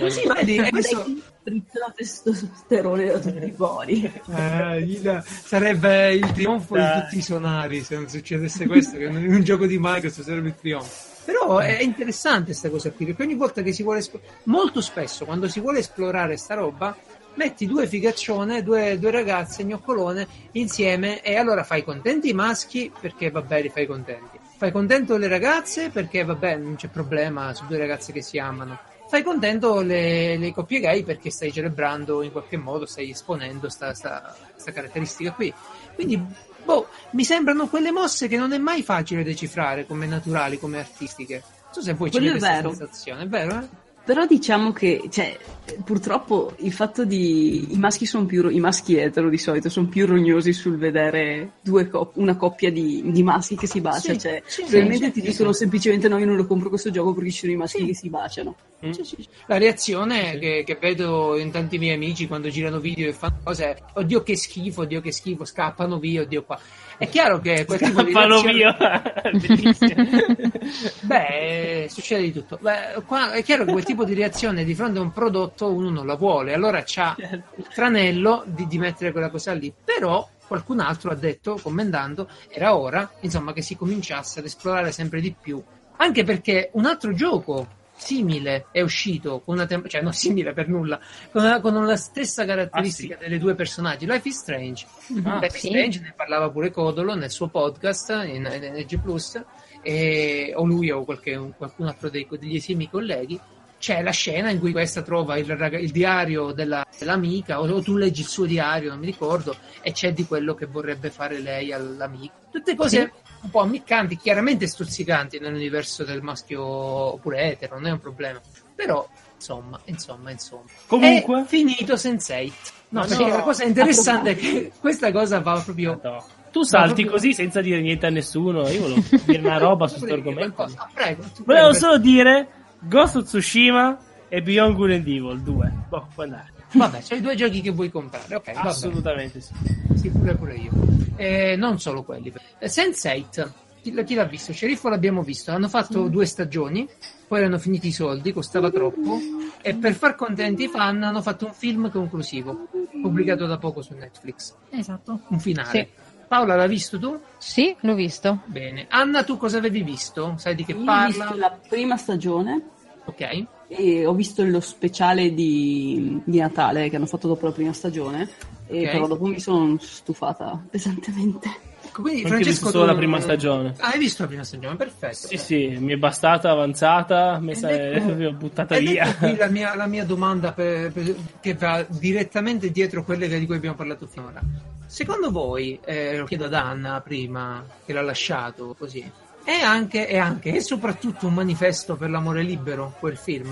Sì, 0.10 0.28
vedi, 0.28 0.56
e 0.58 0.70
questo... 0.70 1.06
Sprizzola 1.40 1.94
testosterone 1.96 3.06
da 3.06 3.20
tutti 3.20 3.46
i 3.46 3.52
pori. 3.52 4.12
Eh, 4.36 5.22
sarebbe 5.24 6.14
il 6.14 6.32
trionfo 6.32 6.76
di 6.76 6.82
Dai. 6.82 7.02
tutti 7.02 7.18
i 7.18 7.22
sonari 7.22 7.82
se 7.82 7.96
non 7.96 8.10
succedesse 8.10 8.68
questo, 8.68 8.98
che 8.98 9.06
in 9.06 9.34
un 9.34 9.44
gioco 9.44 9.66
di 9.66 9.78
Microsoft 9.80 10.28
sarebbe 10.28 10.50
il 10.50 10.56
trionfo. 10.56 11.10
Però 11.26 11.60
è 11.60 11.82
interessante 11.82 12.46
questa 12.46 12.70
cosa 12.70 12.92
qui, 12.92 13.06
perché 13.06 13.24
ogni 13.24 13.36
volta 13.36 13.62
che 13.62 13.72
si 13.74 13.84
vuole 13.84 14.04
molto 14.44 14.82
spesso 14.82 15.26
quando 15.26 15.48
si 15.48 15.60
vuole 15.60 15.80
esplorare 15.80 16.36
sta 16.38 16.56
roba, 16.56 16.96
metti 17.42 17.66
due 17.66 17.88
figaccione, 17.88 18.62
due, 18.62 19.00
due 19.00 19.10
ragazze 19.10 19.64
gnoccolone 19.64 20.28
insieme 20.52 21.22
e 21.22 21.38
allora 21.38 21.64
fai 21.64 21.84
contenti 21.84 22.30
i 22.30 22.34
maschi 22.34 22.92
perché 23.02 23.32
vabbè 23.32 23.64
li 23.64 23.70
fai 23.70 23.88
contenti. 23.88 24.40
Fai 24.58 24.72
contento 24.72 25.18
le 25.18 25.28
ragazze 25.28 25.90
perché 25.90 26.24
vabbè 26.24 26.58
non 26.58 26.76
c'è 26.76 26.88
problema 26.90 27.52
su 27.56 27.66
due 27.66 27.80
ragazze 27.80 28.12
che 28.12 28.22
si 28.22 28.38
amano. 28.38 28.78
Fai 29.08 29.24
contento 29.24 29.82
le, 29.82 30.38
le 30.38 30.54
coppie 30.54 30.80
gay 30.80 31.04
perché 31.04 31.32
stai 31.32 31.52
celebrando 31.52 32.22
in 32.22 32.32
qualche 32.32 32.58
modo, 32.58 32.86
stai 32.86 33.10
esponendo 33.10 33.70
sta, 33.70 33.96
sta- 33.96 34.36
sta 34.56 34.72
caratteristica 34.72 35.32
qui. 35.32 35.52
Quindi, 35.96 36.24
boh, 36.64 36.90
mi 37.14 37.24
sembrano 37.24 37.68
quelle 37.68 37.92
mosse 37.92 38.28
che 38.28 38.38
non 38.38 38.54
è 38.54 38.60
mai 38.60 38.84
facile 38.84 39.24
decifrare 39.24 39.88
come 39.88 40.06
naturali, 40.06 40.60
come 40.60 40.78
artistiche. 40.78 41.42
Non 41.44 41.74
so 41.74 41.82
se 41.82 41.94
voi 41.96 42.12
ci 42.12 42.20
Quello 42.20 42.36
avete 42.36 42.46
questa 42.46 42.86
sensazione, 42.86 43.24
è 43.24 43.28
vero? 43.28 43.58
Eh? 43.58 43.81
Però 44.04 44.26
diciamo 44.26 44.72
che, 44.74 45.04
cioè, 45.12 45.38
purtroppo 45.86 46.54
il 46.60 46.74
fatto 46.74 47.06
di. 47.06 47.72
I 47.74 47.78
maschi 47.78 48.06
sono 48.08 48.26
più. 48.26 48.50
I 48.50 48.60
maschi 48.60 48.96
etero 48.98 49.30
di 49.30 49.38
solito 49.38 49.70
sono 49.70 49.88
più 49.88 50.08
rognosi 50.08 50.54
sul 50.54 50.78
vedere 50.78 51.52
due 51.62 51.88
cop- 51.88 52.18
una 52.18 52.36
coppia 52.36 52.72
di, 52.72 53.04
di 53.06 53.22
maschi 53.24 53.56
che 53.56 53.68
si 53.68 53.80
bacia. 53.80 54.14
Sì, 54.14 54.20
cioè, 54.20 54.42
sì, 54.46 54.62
probabilmente 54.64 55.06
sì, 55.14 55.22
ti 55.22 55.22
dicono 55.22 55.54
semplicemente 55.54 56.08
no, 56.08 56.18
io 56.18 56.26
non 56.26 56.36
lo 56.36 56.48
compro 56.48 56.70
questo 56.70 56.90
gioco 56.90 57.14
perché 57.14 57.30
ci 57.32 57.40
sono 57.40 57.52
i 57.52 57.56
maschi 57.58 57.80
Sì. 57.82 57.86
che 57.86 57.96
si 57.96 58.10
baciano. 58.10 58.56
Sì. 58.80 59.28
La 59.46 59.60
reazione 59.60 60.40
che, 60.40 60.64
che 60.66 60.78
vedo 60.82 61.38
in 61.38 61.52
tanti 61.52 61.78
miei 61.78 61.94
amici 61.94 62.26
quando 62.28 62.50
girano 62.50 62.80
video 62.80 63.08
e 63.08 63.14
fanno 63.14 63.38
cose 63.44 63.66
è 63.66 63.78
oddio 63.94 64.24
che 64.24 64.36
schifo, 64.36 64.82
oddio 64.82 65.00
che 65.02 65.12
schifo, 65.12 65.46
scappano 65.46 66.00
via, 66.00 66.22
oddio 66.24 66.44
qua. 66.44 66.60
È 66.98 67.08
chiaro 67.08 67.40
che 67.40 67.66
quel 67.66 67.80
tipo 67.80 68.02
di 68.04 68.12
Scappano 68.12 68.42
reazione- 68.42 68.54
via. 68.54 70.02
Beh, 71.02 71.88
succede 71.90 72.22
di 72.24 72.32
tutto. 72.34 72.58
Beh, 72.62 73.02
qua 73.06 73.32
è 73.34 73.44
chiaro 73.44 73.66
che 73.66 73.72
quel 73.72 73.84
tipo 73.84 73.91
di 74.04 74.14
reazione 74.14 74.64
di 74.64 74.74
fronte 74.76 75.00
a 75.00 75.02
un 75.02 75.12
prodotto 75.12 75.72
uno 75.72 75.90
non 75.90 76.06
la 76.06 76.16
vuole, 76.16 76.54
allora 76.54 76.82
c'ha 76.86 77.16
il 77.18 77.68
tranello 77.74 78.44
di, 78.46 78.68
di 78.68 78.78
mettere 78.78 79.12
quella 79.12 79.30
cosa 79.30 79.54
lì. 79.54 79.72
Però 79.84 80.28
qualcun 80.48 80.80
altro 80.80 81.12
ha 81.12 81.16
detto, 81.16 81.60
commentando, 81.62 82.28
era 82.50 82.76
ora, 82.76 83.10
insomma, 83.22 83.54
che 83.54 83.62
si 83.62 83.76
cominciasse 83.76 84.40
ad 84.40 84.46
esplorare 84.46 84.92
sempre 84.92 85.22
di 85.22 85.34
più. 85.40 85.62
Anche 85.98 86.24
perché 86.24 86.70
un 86.74 86.86
altro 86.86 87.14
gioco 87.14 87.68
simile 87.96 88.66
è 88.72 88.82
uscito, 88.82 89.42
con 89.46 89.54
una 89.56 89.68
tem- 89.68 89.88
cioè 89.88 90.02
non 90.02 90.12
simile 90.14 90.54
per 90.54 90.68
nulla, 90.68 91.00
con, 91.32 91.44
una- 91.44 91.62
con 91.62 91.86
la 91.86 91.96
stessa 91.96 92.44
caratteristica 92.46 93.16
delle 93.16 93.38
due 93.38 93.54
personaggi. 93.54 94.08
Life 94.08 94.28
is 94.28 94.38
Strange. 94.40 94.86
Ah, 95.24 95.36
Life 95.40 95.46
is 95.56 95.62
sì. 95.62 95.68
Strange 95.68 96.00
ne 96.00 96.14
parlava 96.16 96.50
pure 96.50 96.72
Codolo 96.72 97.14
nel 97.14 97.30
suo 97.30 97.48
podcast 97.48 98.10
in, 98.26 98.50
in 98.52 98.74
NG 98.76 99.00
Plus, 99.00 99.40
e- 99.84 100.52
o 100.56 100.66
lui 100.66 100.90
o 100.92 101.04
qualche- 101.06 101.36
un- 101.36 101.54
qualcun 101.56 101.88
altro 101.88 102.10
dei, 102.10 102.28
degli 102.40 102.56
esimi 102.56 102.90
colleghi. 102.90 103.40
C'è 103.82 104.04
la 104.04 104.12
scena 104.12 104.52
in 104.52 104.60
cui 104.60 104.72
questa 104.72 105.02
trova 105.02 105.38
il, 105.38 105.50
il 105.82 105.90
diario 105.90 106.52
della- 106.52 106.86
dell'amica, 107.00 107.60
o, 107.60 107.68
o 107.68 107.82
tu 107.82 107.98
leggi 107.98 108.22
il 108.22 108.28
suo 108.28 108.46
diario, 108.46 108.90
non 108.92 109.00
mi 109.00 109.08
ricordo, 109.08 109.56
e 109.82 109.92
c'è 109.92 110.14
di 110.14 110.24
quello 110.28 110.54
che 110.54 110.68
vorrebbe 110.68 111.10
fare 111.10 111.40
lei 111.40 111.74
all'amico. 111.74 112.34
Tutte 112.52 112.76
cose 112.76 113.12
un 113.42 113.50
po' 113.50 113.62
ammiccanti, 113.62 114.18
chiaramente 114.18 114.68
stuzzicanti 114.68 115.40
nell'universo 115.40 116.04
del 116.04 116.22
maschio 116.22 116.62
oppure 116.64 117.42
etero, 117.54 117.74
non 117.80 117.88
è 117.88 117.92
un 117.92 118.00
problema. 118.00 118.40
Però, 118.76 119.08
insomma, 119.36 119.80
insomma, 119.86 120.30
insomma. 120.30 120.66
Comunque, 120.86 121.42
È 121.42 121.46
finito 121.46 121.96
Sense8. 121.96 122.52
No, 122.90 123.00
Ma 123.00 123.06
perché 123.08 123.26
no. 123.26 123.36
la 123.38 123.42
cosa 123.42 123.64
interessante 123.64 124.30
è 124.32 124.36
che 124.36 124.72
questa 124.80 125.12
cosa 125.12 125.40
va 125.40 125.60
proprio. 125.60 126.00
no. 126.04 126.24
tu 126.52 126.62
salti 126.62 127.04
proprio- 127.06 127.12
così 127.14 127.34
senza 127.34 127.62
dire 127.62 127.82
niente 127.82 128.06
a 128.06 128.10
nessuno. 128.12 128.68
Io 128.70 128.82
volevo 128.82 129.02
dire 129.26 129.40
una 129.40 129.58
roba 129.58 129.88
su 129.88 129.98
questo 130.00 130.14
argomento. 130.18 130.54
Qualcosa. 130.54 130.90
Prego, 130.94 131.22
tu 131.34 131.44
Volevo 131.46 131.70
prego. 131.70 131.74
solo 131.74 131.98
dire 131.98 132.48
Ghost 132.84 133.16
of 133.16 133.26
Tsushima 133.26 133.98
e 134.28 134.42
Beyond 134.42 134.76
Good 134.76 134.92
and 134.92 135.08
Evil 135.08 135.42
2. 135.42 135.74
Boh, 135.90 136.08
può 136.14 136.24
andare. 136.24 136.52
Vabbè, 136.74 137.02
c'hai 137.02 137.20
i 137.20 137.22
due 137.22 137.36
giochi 137.36 137.62
che 137.62 137.70
vuoi 137.70 137.92
comprare. 137.92 138.36
Ok, 138.36 138.54
vabbè. 138.54 138.68
Assolutamente 138.68 139.42
sì. 139.42 139.54
Sì, 139.96 140.10
pure, 140.10 140.36
pure 140.36 140.56
io. 140.56 140.72
Eh, 141.16 141.56
non 141.58 141.80
solo 141.80 142.04
quelli. 142.04 142.34
Eh, 142.58 142.68
Sense8, 142.68 143.50
chi, 143.82 144.04
chi 144.04 144.14
l'ha 144.16 144.24
visto? 144.24 144.54
Sceriffo 144.54 144.90
l'abbiamo 144.90 145.22
visto. 145.22 145.52
Hanno 145.52 145.68
fatto 145.68 146.08
due 146.08 146.26
stagioni, 146.26 146.88
poi 147.28 147.40
erano 147.40 147.60
finiti 147.60 147.88
i 147.88 147.92
soldi, 147.92 148.32
costava 148.32 148.72
troppo. 148.72 149.20
E 149.62 149.76
per 149.76 149.94
far 149.94 150.16
contenti 150.16 150.64
i 150.64 150.68
fan 150.68 151.04
hanno 151.04 151.22
fatto 151.22 151.46
un 151.46 151.54
film 151.54 151.92
conclusivo, 151.92 152.68
pubblicato 153.02 153.46
da 153.46 153.58
poco 153.58 153.82
su 153.82 153.94
Netflix. 153.94 154.56
Esatto. 154.72 155.20
Un 155.28 155.40
finale. 155.40 155.70
Sì. 155.70 156.10
Paola, 156.32 156.56
l'ha 156.56 156.66
visto 156.66 156.98
tu? 156.98 157.20
Sì, 157.40 157.76
l'ho 157.82 157.94
visto. 157.94 158.40
Bene. 158.46 158.86
Anna, 158.88 159.26
tu 159.26 159.36
cosa 159.36 159.58
avevi 159.58 159.84
visto? 159.84 160.36
Sai 160.38 160.56
di 160.56 160.64
che 160.64 160.72
Io 160.72 160.80
ho 160.80 160.86
parla? 160.86 161.08
visto 161.26 161.36
la 161.36 161.60
prima 161.68 161.98
stagione 161.98 162.70
Ok. 163.04 163.46
e 163.68 164.06
ho 164.06 164.14
visto 164.14 164.42
lo 164.46 164.62
speciale 164.62 165.34
di, 165.34 166.22
di 166.24 166.40
Natale 166.40 166.90
che 166.90 166.96
hanno 166.96 167.06
fatto 167.06 167.28
dopo 167.28 167.48
la 167.48 167.52
prima 167.52 167.74
stagione. 167.74 168.30
E 168.68 168.84
Ok. 168.86 168.92
però 168.92 169.08
dopo 169.08 169.26
mi 169.26 169.42
sono 169.42 169.76
stufata 169.78 170.58
pesantemente. 170.70 171.50
Quindi, 171.92 172.24
Anche 172.30 172.44
visto 172.46 172.70
solo 172.70 172.86
la 172.86 172.96
prima 172.96 173.20
stagione. 173.20 173.74
Ah, 173.78 173.90
hai 173.90 174.00
visto 174.00 174.22
la 174.22 174.28
prima 174.30 174.44
stagione? 174.44 174.76
Perfetto. 174.78 175.28
Sì, 175.28 175.38
sì, 175.38 175.68
mi 175.78 175.94
è 175.94 175.98
bastata 175.98 176.50
avanzata, 176.50 177.38
messa, 177.40 177.70
Ed 177.70 177.96
ecco- 177.96 178.14
l'ho 178.18 178.34
buttata 178.34 178.76
ed 178.76 178.84
via. 178.88 179.06
ecco 179.06 179.26
qui 179.28 179.36
la 179.36 179.48
mia, 179.48 179.76
la 179.76 179.88
mia 179.88 180.06
domanda 180.06 180.54
per- 180.54 180.92
per- 180.92 181.16
che 181.42 181.54
va 181.56 181.86
direttamente 181.88 182.72
dietro 182.72 183.04
quelle 183.04 183.28
di 183.28 183.46
cui 183.46 183.56
abbiamo 183.56 183.76
parlato 183.76 184.08
finora. 184.08 184.42
Secondo 184.86 185.32
voi, 185.32 185.80
eh, 185.86 186.18
lo 186.18 186.26
chiedo 186.26 186.46
ad 186.46 186.54
Anna 186.54 187.00
prima 187.02 187.64
che 187.86 187.94
l'ha 187.94 188.02
lasciato 188.02 188.76
così, 188.78 189.10
è 189.44 189.60
anche, 189.62 190.06
è 190.08 190.18
anche 190.18 190.54
e 190.54 190.62
soprattutto 190.62 191.28
un 191.28 191.34
manifesto 191.34 191.96
per 191.96 192.10
l'amore 192.10 192.44
libero 192.44 192.96
quel 193.00 193.18
film? 193.18 193.50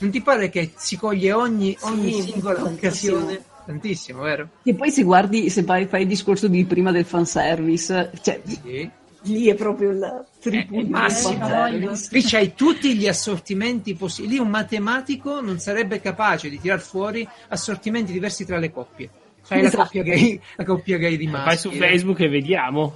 Non 0.00 0.10
ti 0.10 0.20
pare 0.22 0.48
che 0.48 0.72
si 0.76 0.96
coglie 0.96 1.32
ogni, 1.32 1.76
ogni 1.80 2.12
Sì, 2.12 2.30
singola 2.32 2.62
occasione? 2.62 3.42
Tantissimo, 3.68 4.22
vero? 4.22 4.48
E 4.62 4.74
poi 4.74 4.90
se 4.90 5.02
guardi, 5.02 5.50
se 5.50 5.62
fai, 5.62 5.84
fai 5.84 6.00
il 6.02 6.08
discorso 6.08 6.48
di 6.48 6.64
prima 6.64 6.90
del 6.90 7.04
fanservice, 7.04 8.10
cioè 8.22 8.40
Sì. 8.42 8.90
lì 9.24 9.48
è 9.48 9.54
proprio 9.54 9.90
il 9.90 10.26
Eh, 10.40 10.66
massimo. 10.88 11.66
Lì 11.66 12.22
c'hai 12.22 12.54
tutti 12.54 12.96
gli 12.96 13.06
assortimenti 13.06 13.94
possibili. 13.94 14.34
Lì 14.34 14.40
un 14.40 14.48
matematico 14.48 15.42
non 15.42 15.58
sarebbe 15.58 16.00
capace 16.00 16.48
di 16.48 16.58
tirar 16.58 16.80
fuori 16.80 17.28
assortimenti 17.48 18.10
diversi 18.10 18.46
tra 18.46 18.56
le 18.56 18.70
coppie. 18.70 19.10
C'hai 19.46 19.60
la 19.60 19.68
Esatto. 19.68 19.82
coppia 19.82 20.02
gay, 20.02 20.40
la 20.56 20.64
coppia 20.64 20.96
gay 20.96 21.16
di 21.18 21.26
maschi. 21.26 21.44
Vai 21.46 21.56
su 21.58 21.70
Facebook 21.70 22.20
e 22.20 22.28
vediamo. 22.28 22.94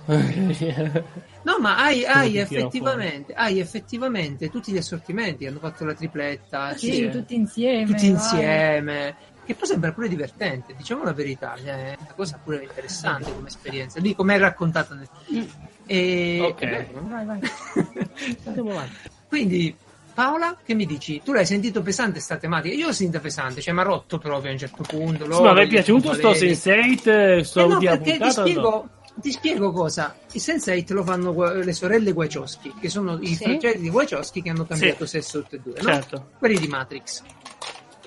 No, 1.44 1.58
ma 1.61 1.76
hai, 1.76 2.04
hai 2.04 2.38
effettivamente, 2.38 3.35
hai 3.35 3.58
effettivamente 3.58 4.48
tutti 4.48 4.72
gli 4.72 4.76
assortimenti. 4.78 5.46
Hanno 5.46 5.58
fatto 5.58 5.85
la 5.85 5.92
tripletta, 5.94 6.74
Sì, 6.76 6.92
sì, 6.92 7.08
tutti 7.11 7.35
insieme. 7.35 7.85
tutti 7.85 8.11
vai. 8.11 8.11
insieme. 8.11 9.16
Che 9.44 9.55
poi 9.55 9.66
sembra 9.66 9.92
pure 9.92 10.09
divertente, 10.09 10.74
diciamo 10.76 11.02
la 11.02 11.12
verità, 11.12 11.55
è 11.55 11.96
una 11.98 12.12
cosa 12.14 12.38
pure 12.42 12.62
interessante 12.62 13.33
come 13.33 13.48
esperienza. 13.48 13.98
Lì 13.98 14.14
come 14.14 14.37
è 14.37 14.38
raccontata 14.38 14.94
nel... 14.94 15.09
E... 15.87 16.38
Ok. 16.40 16.61
è 16.61 16.68
bello, 16.68 17.00
no? 17.00 17.09
Vai, 17.09 17.24
vai. 17.26 17.40
Andiamo 18.46 18.70
avanti. 18.70 18.96
Quindi 19.28 19.76
Paola, 20.14 20.59
che 20.62 20.74
mi 20.74 20.85
dici? 20.85 21.22
Tu 21.24 21.33
l'hai 21.33 21.46
sentito 21.46 21.81
pesante 21.83 22.20
sta 22.20 22.37
tematica? 22.37 22.74
Io 22.74 22.87
l'ho 22.87 22.92
sentita 22.92 23.18
pesante, 23.18 23.61
cioè 23.61 23.72
mi 23.72 23.81
ha 23.81 23.85
rotto 23.85 24.18
proprio 24.18 24.50
a 24.50 24.52
un 24.52 24.59
certo 24.59 24.83
punto. 24.83 25.24
Sì, 25.33 25.42
ma 25.42 25.52
mi 25.55 25.62
è 25.62 25.66
piaciuto 25.66 26.12
sto 26.14 26.33
Sense8, 26.33 27.40
sto 27.40 27.61
Eh 27.61 27.66
no, 27.66 27.78
perché 27.78 28.12
ti 28.12 28.18
puntata, 28.18 28.42
o 28.42 28.44
no? 28.44 28.50
spiego, 28.50 28.88
ti 29.14 29.33
spiego 29.33 29.72
cosa. 29.72 30.14
I 30.33 30.38
Sense8 30.38 30.92
lo 30.92 31.02
fanno 31.02 31.52
le 31.55 31.72
sorelle 31.72 32.11
Wachowski, 32.11 32.74
che 32.78 32.90
sono 32.90 33.18
i 33.20 33.35
Sì. 33.35 33.44
fratelli 33.44 33.81
di 33.81 33.88
Wachowski 33.88 34.42
che 34.42 34.50
hanno 34.50 34.66
cambiato 34.66 35.07
sesso 35.07 35.40
tutte 35.40 35.57
e 35.57 35.61
due, 35.61 35.81
no? 35.81 35.88
Certo. 35.88 36.28
Quelli 36.38 36.59
di 36.59 36.68
Matrix. 36.68 37.22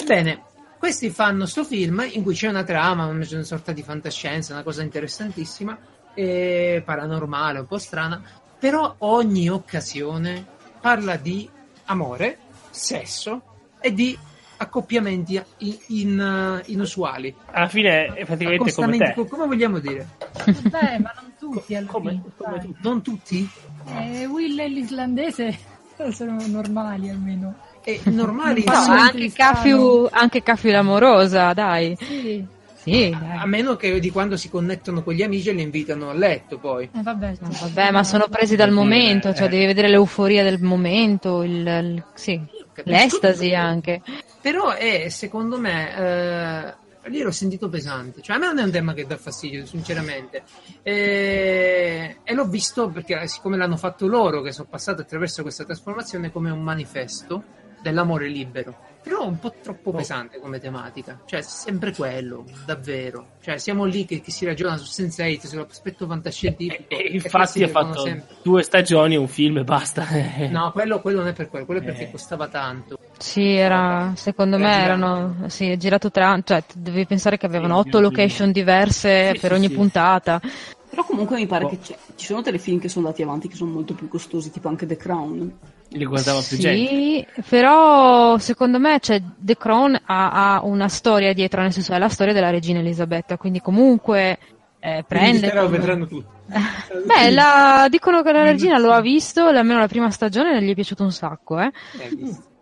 Bene, 0.05 0.43
questi 0.77 1.09
fanno 1.09 1.45
sto 1.45 1.63
film 1.63 2.05
in 2.11 2.21
cui 2.23 2.33
c'è 2.35 2.47
una 2.49 2.63
trama, 2.63 3.05
una 3.05 3.23
sorta 3.43 3.71
di 3.71 3.81
fantascienza, 3.83 4.53
una 4.53 4.63
cosa 4.63 4.83
interessantissima, 4.83 5.77
e 6.13 6.81
paranormale, 6.85 7.59
un 7.59 7.65
po' 7.67 7.77
strana, 7.77 8.21
però 8.59 8.95
ogni 8.99 9.49
occasione 9.49 10.45
parla 10.79 11.15
di 11.17 11.49
amore, 11.85 12.37
sesso 12.69 13.41
e 13.79 13.93
di 13.93 14.17
accoppiamenti 14.57 15.41
in- 15.57 15.77
in- 15.87 16.61
inusuali. 16.67 17.35
Alla 17.51 17.67
fine 17.67 18.05
è 18.13 18.25
praticamente 18.25 18.71
come 18.73 18.97
te. 18.97 19.13
co- 19.13 19.25
come 19.25 19.45
vogliamo 19.47 19.79
dire? 19.79 20.07
Vabbè, 20.45 20.99
ma 20.99 21.11
non 21.19 21.33
tutti 21.37 21.75
alla 21.75 21.87
Come- 21.87 22.09
fine, 22.11 22.23
come 22.37 22.59
tutti. 22.59 22.79
Non 22.81 23.01
tutti? 23.01 23.49
Eh, 23.87 24.25
Will 24.27 24.57
e 24.59 24.67
l'islandese 24.69 25.57
sono 26.11 26.37
normali 26.47 27.09
almeno. 27.09 27.55
E 27.87 28.01
normali, 28.05 28.63
No, 28.65 28.73
anche. 28.73 29.31
Cafiu, 29.31 30.07
anche 30.09 30.41
Cafiu 30.41 30.71
l'amorosa, 30.71 31.53
dai. 31.53 31.95
Sì, 31.99 32.43
Sì, 32.81 33.15
a 33.37 33.45
meno 33.45 33.75
che 33.75 33.99
di 33.99 34.09
quando 34.11 34.37
si 34.37 34.49
connettono 34.49 35.03
con 35.03 35.13
gli 35.13 35.21
amici 35.23 35.49
e 35.49 35.53
li 35.53 35.61
invitano 35.61 36.09
a 36.09 36.13
letto 36.13 36.57
poi. 36.57 36.85
eh, 36.85 37.01
vabbè, 37.01 37.33
No, 37.39 37.49
Vabbè, 37.61 37.91
ma 37.91 38.03
sono 38.03 38.27
presi 38.27 38.55
dal 38.55 38.71
momento, 38.71 39.33
cioè 39.33 39.45
eh. 39.47 39.49
devi 39.49 39.65
vedere 39.65 39.87
l'euforia 39.87 40.43
del 40.43 40.59
momento, 40.61 41.43
il, 41.43 41.51
il- 41.65 42.03
sì, 42.15 42.39
l'estasi 42.83 43.49
tutto. 43.49 43.59
anche. 43.59 44.01
Però 44.41 44.71
è, 44.71 45.09
secondo 45.09 45.59
me, 45.59 45.95
eh, 45.95 47.09
lì 47.09 47.21
l'ho 47.21 47.31
sentito 47.31 47.69
pesante. 47.69 48.21
Cioè, 48.21 48.35
a 48.35 48.39
me 48.39 48.47
non 48.47 48.59
è 48.59 48.63
un 48.63 48.71
tema 48.71 48.93
che 48.93 49.05
dà 49.07 49.17
fastidio, 49.17 49.65
sinceramente. 49.65 50.43
E, 50.83 52.17
e 52.23 52.33
l'ho 52.33 52.45
visto 52.45 52.89
perché, 52.89 53.27
siccome 53.27 53.57
l'hanno 53.57 53.77
fatto 53.77 54.07
loro, 54.07 54.41
che 54.41 54.51
sono 54.51 54.67
passati 54.69 55.01
attraverso 55.01 55.41
questa 55.43 55.63
trasformazione, 55.65 56.31
come 56.31 56.49
un 56.51 56.61
manifesto 56.61 57.43
dell'amore 57.89 58.27
libero. 58.27 58.75
Però 59.05 59.23
un 59.27 59.37
po' 59.37 59.53
troppo 59.61 59.91
pesante 59.91 60.39
come 60.39 60.59
tematica. 60.59 61.21
Cioè, 61.25 61.41
sempre 61.43 61.93
quello, 61.93 62.43
davvero. 62.65 63.33
Cioè, 63.39 63.59
siamo 63.59 63.85
lì 63.85 64.03
che, 64.05 64.19
che 64.19 64.31
si 64.31 64.45
ragiona 64.45 64.77
su 64.77 64.85
Sense8, 65.03 65.45
sull'aspetto 65.45 66.07
fantascientifico. 66.07 66.85
E 66.89 66.95
e 66.95 67.09
infatti 67.13 67.61
ha 67.61 67.67
fatto 67.67 67.99
sempre- 67.99 68.35
due 68.41 68.63
stagioni, 68.63 69.15
un 69.15 69.27
film 69.27 69.59
e 69.59 69.63
basta. 69.63 70.07
No, 70.49 70.71
quello, 70.71 71.01
quello 71.01 71.19
non 71.19 71.27
è 71.27 71.33
per 71.33 71.49
quello, 71.49 71.65
quello 71.65 71.81
è 71.81 71.83
perché 71.83 72.05
Eh. 72.07 72.11
costava 72.11 72.47
tanto. 72.47 72.97
Sì, 73.19 73.53
era, 73.53 74.11
secondo 74.15 74.55
Era 74.57 74.65
me 74.65 74.71
girato. 74.73 74.87
erano, 74.91 75.49
sì, 75.49 75.69
è 75.69 75.77
girato 75.77 76.09
tra, 76.09 76.39
cioè 76.43 76.63
devi 76.75 77.05
pensare 77.05 77.37
che 77.37 77.45
avevano 77.45 77.79
Sì, 77.83 77.87
otto 77.87 77.99
location 77.99 78.51
diverse 78.51 79.33
Sì, 79.35 79.39
per 79.39 79.51
sì, 79.51 79.55
ogni 79.57 79.67
sì. 79.67 79.73
puntata. 79.75 80.41
Però 80.89 81.03
comunque 81.03 81.35
mi 81.35 81.45
pare 81.45 81.65
Oh. 81.65 81.69
che 81.69 81.77
c'è- 81.79 81.97
ci 82.15 82.25
sono 82.25 82.41
telefilm 82.41 82.79
che 82.79 82.89
sono 82.89 83.05
andati 83.05 83.21
avanti 83.23 83.47
che 83.49 83.55
sono 83.55 83.69
molto 83.71 83.93
più 83.93 84.07
costosi, 84.07 84.49
tipo 84.49 84.67
anche 84.67 84.85
The 84.87 84.97
Crown. 84.97 85.57
Li 85.89 86.05
guardava 86.05 86.41
più 86.41 86.57
gente. 86.57 86.87
Sì, 86.87 87.25
però 87.47 88.37
secondo 88.37 88.79
me 88.79 88.99
cioè, 88.99 89.21
The 89.37 89.55
Crown 89.55 89.97
ha, 90.05 90.55
ha 90.55 90.61
una 90.65 90.89
storia 90.89 91.31
dietro, 91.33 91.61
nel 91.61 91.71
senso 91.71 91.93
è 91.93 91.97
la 91.97 92.09
storia 92.09 92.33
della 92.33 92.49
regina 92.49 92.79
Elisabetta, 92.79 93.37
quindi 93.37 93.61
comunque 93.61 94.37
eh, 94.79 95.05
prende... 95.07 95.49
Però 95.49 95.67
vedranno 95.69 96.05
tutti. 96.05 96.33
Beh, 96.47 97.31
la- 97.31 97.87
dicono 97.89 98.21
che 98.23 98.31
la 98.31 98.43
regina 98.43 98.77
lo 98.77 98.91
ha 98.91 98.99
visto, 99.01 99.45
almeno 99.45 99.79
la 99.79 99.87
prima 99.87 100.09
stagione 100.11 100.61
gli 100.61 100.71
è 100.71 100.75
piaciuto 100.75 101.03
un 101.03 101.11
sacco, 101.11 101.59
eh. 101.59 101.71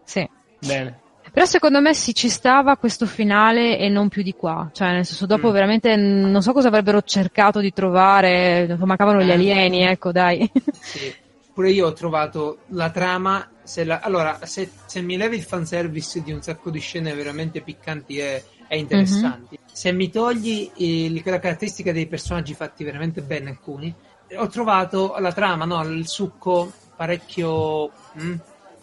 Sì. 0.04 0.28
Bene. 0.60 1.00
Però 1.32 1.46
secondo 1.48 1.82
me 1.82 1.94
sì, 1.96 2.14
ci 2.14 2.30
stava 2.30 2.78
questo 2.78 3.06
finale 3.08 3.80
e 3.80 3.90
non 3.90 4.08
più 4.10 4.22
di 4.22 4.34
qua. 4.34 4.70
Cioè, 4.72 4.92
nel 4.92 5.06
senso, 5.06 5.26
dopo 5.26 5.50
Mm. 5.50 5.52
veramente 5.52 5.96
non 5.96 6.42
so 6.44 6.54
cosa 6.54 6.68
avrebbero 6.68 7.02
cercato 7.02 7.60
di 7.60 7.74
trovare. 7.74 8.78
Mancavano 8.80 9.24
gli 9.24 9.30
Eh. 9.30 9.34
alieni, 9.34 9.82
ecco, 9.82 10.12
dai. 10.12 10.50
Sì. 10.80 11.12
Pure 11.54 11.72
io 11.72 11.88
ho 11.88 11.94
trovato 11.94 12.60
la 12.70 12.90
trama. 12.90 13.48
Se 13.64 13.84
la- 13.84 14.00
allora, 14.00 14.46
se, 14.46 14.70
se 14.86 15.02
mi 15.02 15.16
levi 15.18 15.38
il 15.38 15.44
fanservice 15.44 16.22
di 16.22 16.32
un 16.32 16.42
sacco 16.42 16.70
di 16.70 16.80
scene 16.80 17.14
veramente 17.14 17.62
piccanti 17.62 18.18
e, 18.18 18.44
e 18.68 18.78
interessanti, 18.78 19.58
se 19.72 19.92
mi 19.92 20.10
togli 20.10 20.70
il- 20.78 21.22
la 21.24 21.40
caratteristica 21.40 21.92
dei 21.92 22.08
personaggi 22.08 22.54
fatti 22.54 22.84
veramente 22.84 23.22
bene, 23.22 23.52
alcuni, 23.52 23.94
ho 24.36 24.48
trovato 24.48 25.16
la 25.20 25.32
trama, 25.32 25.66
no, 25.66 25.82
il 25.84 26.08
succo 26.08 26.72
parecchio. 26.96 27.92
mm, 28.20 28.34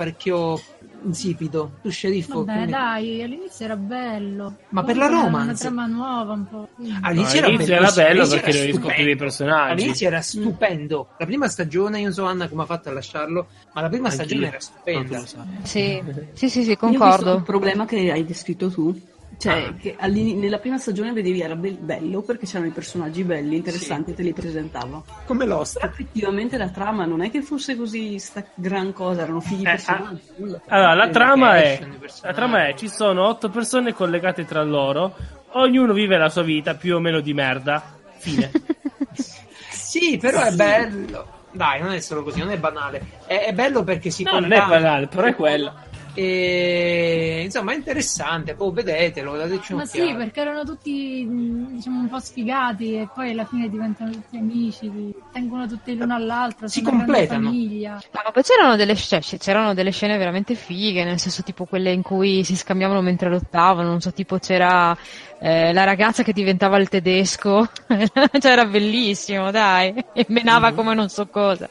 parecchio 0.00 0.58
insipido. 1.04 1.72
Tu, 1.82 1.90
sceriffo. 1.90 2.44
Vabbè, 2.44 2.64
mi- 2.64 2.70
dai, 2.70 3.22
all'inizio 3.22 3.64
era 3.66 3.76
bello. 3.76 4.56
Ma 4.70 4.82
per 4.82 4.96
Poi 4.96 5.08
la 5.08 5.16
era 5.16 5.26
Una 5.26 5.52
trama 5.54 5.86
nuova 5.86 6.32
un 6.32 6.48
po'. 6.48 6.68
All'inizio 7.02 7.40
No, 7.40 7.46
all'inizio 7.46 7.74
era 7.74 7.90
bello 7.90 8.08
all'inizio 8.08 8.40
perché 8.40 8.52
dovevi 8.52 8.72
scoprire 8.78 9.10
i 9.10 9.16
personaggi. 9.16 9.72
All'inizio 9.72 10.06
era 10.06 10.20
stupendo. 10.22 11.08
La 11.18 11.26
prima 11.26 11.48
stagione, 11.48 11.98
io 11.98 12.04
non 12.04 12.12
so 12.14 12.24
Anna 12.24 12.48
come 12.48 12.62
ha 12.62 12.66
fatto 12.66 12.88
a 12.88 12.92
lasciarlo, 12.92 13.48
ma 13.72 13.80
la 13.82 13.88
prima 13.90 14.08
Anch'io. 14.08 14.24
stagione 14.24 14.46
era 14.46 14.60
stupenda. 14.60 15.22
sì, 15.64 16.02
sì, 16.32 16.48
sì, 16.48 16.48
sì, 16.48 16.60
visto 16.60 16.70
il 16.72 16.76
concordo. 16.78 17.42
problema 17.42 17.84
che 17.84 18.10
hai 18.10 18.24
descritto 18.24 18.70
tu. 18.70 18.98
Cioè, 19.40 19.72
Ah. 19.96 20.07
nella 20.07 20.59
prima 20.59 20.76
stagione 20.76 21.12
vedevi 21.14 21.40
era 21.40 21.57
be- 21.57 21.70
bello 21.81 22.20
perché 22.20 22.44
c'erano 22.44 22.66
i 22.66 22.72
personaggi 22.72 23.24
belli, 23.24 23.57
interessanti, 23.57 24.11
e 24.11 24.14
te 24.14 24.22
li 24.22 24.35
presentava. 24.35 25.03
Come 25.24 25.46
Lost. 25.46 25.79
Però 25.79 25.90
effettivamente 25.90 26.59
la 26.59 26.68
trama 26.68 27.07
non 27.07 27.22
è 27.22 27.31
che 27.31 27.40
fosse 27.40 27.74
così 27.74 28.18
sta 28.18 28.44
gran 28.55 28.92
cosa, 28.92 29.22
erano 29.22 29.40
figli 29.40 29.62
Eh, 29.66 29.70
personaggi. 29.70 30.20
nulla. 30.37 30.61
Allora, 30.68 30.92
la 30.94 31.05
Le 31.07 31.11
trama 31.11 31.57
è, 31.57 31.81
la 32.22 32.33
trama 32.35 32.66
è, 32.66 32.74
ci 32.74 32.88
sono 32.88 33.26
otto 33.26 33.48
persone 33.48 33.94
collegate 33.94 34.44
tra 34.44 34.62
loro, 34.62 35.16
ognuno 35.53 35.94
vive 35.94 36.18
la 36.18 36.29
sua 36.29 36.42
vita 36.42 36.74
più 36.74 36.96
o 36.96 37.00
meno 37.00 37.20
di 37.20 37.33
merda. 37.33 37.83
Fine. 38.18 38.50
Sì, 39.70 40.18
però 40.18 40.42
è 40.42 40.53
bello. 40.53 41.38
Dai, 41.50 41.81
non 41.83 41.90
è 41.92 41.98
solo 42.00 42.22
così, 42.22 42.38
non 42.38 42.50
è 42.53 42.59
banale. 42.59 43.03
È, 43.26 43.46
è 43.46 43.53
bello 43.53 43.83
perché 43.83 44.11
si 44.11 44.22
No, 44.22 44.38
non 44.38 44.53
è 44.53 44.64
banale, 44.64 45.09
però 45.09 45.26
è 45.26 45.35
quello. 45.35 45.72
E 46.14 47.42
insomma, 47.44 47.73
è 47.73 47.77
interessante. 47.77 48.55
Poi 48.55 48.73
vedetelo, 48.73 49.37
dateci 49.37 49.75
Ma 49.75 49.85
sì, 49.85 50.14
perché 50.14 50.40
erano 50.40 50.64
tutti 50.64 51.25
mh, 51.25 51.75
diciamo 51.77 52.01
un 52.01 52.09
po' 52.09 52.18
sfigati 52.20 52.94
e 52.94 53.09
poi 53.12 53.31
alla 53.31 53.44
fine 53.44 53.68
diventano 53.68 54.11
tutti 54.11 54.37
amici, 54.37 54.90
tengono 55.33 55.66
tutti 55.66 55.96
l'uno 55.96 56.14
all'altro, 56.14 56.68
Si 56.68 56.83
completano. 56.83 57.44
famiglia. 57.44 58.01
Ma 58.12 58.31
poi 58.31 58.42
c'erano 58.42 58.77
delle, 58.77 58.94
sc- 58.94 59.20
cioè, 59.20 59.38
c'erano 59.38 59.75
delle 59.75 59.90
scene 59.92 60.16
veramente 60.16 60.55
fighe, 60.55 61.05
nel 61.05 61.18
senso 61.18 61.42
tipo 61.42 61.64
quelle 61.64 61.92
in 61.92 62.03
cui 62.03 62.44
si 62.44 62.57
scambiavano 62.57 63.01
mentre 63.01 63.29
lottavano, 63.29 63.88
non 63.88 64.01
so, 64.01 64.12
tipo 64.12 64.38
c'era 64.38 64.96
eh, 65.40 65.73
la 65.73 65.85
ragazza 65.85 66.23
che 66.23 66.33
diventava 66.33 66.77
il 66.79 66.88
tedesco, 66.88 67.68
cioè 67.87 68.51
era 68.53 68.64
bellissimo, 68.66 69.51
dai, 69.51 69.94
e 70.12 70.25
menava 70.29 70.73
come 70.73 70.94
non 70.94 71.09
so 71.09 71.27
cosa. 71.27 71.68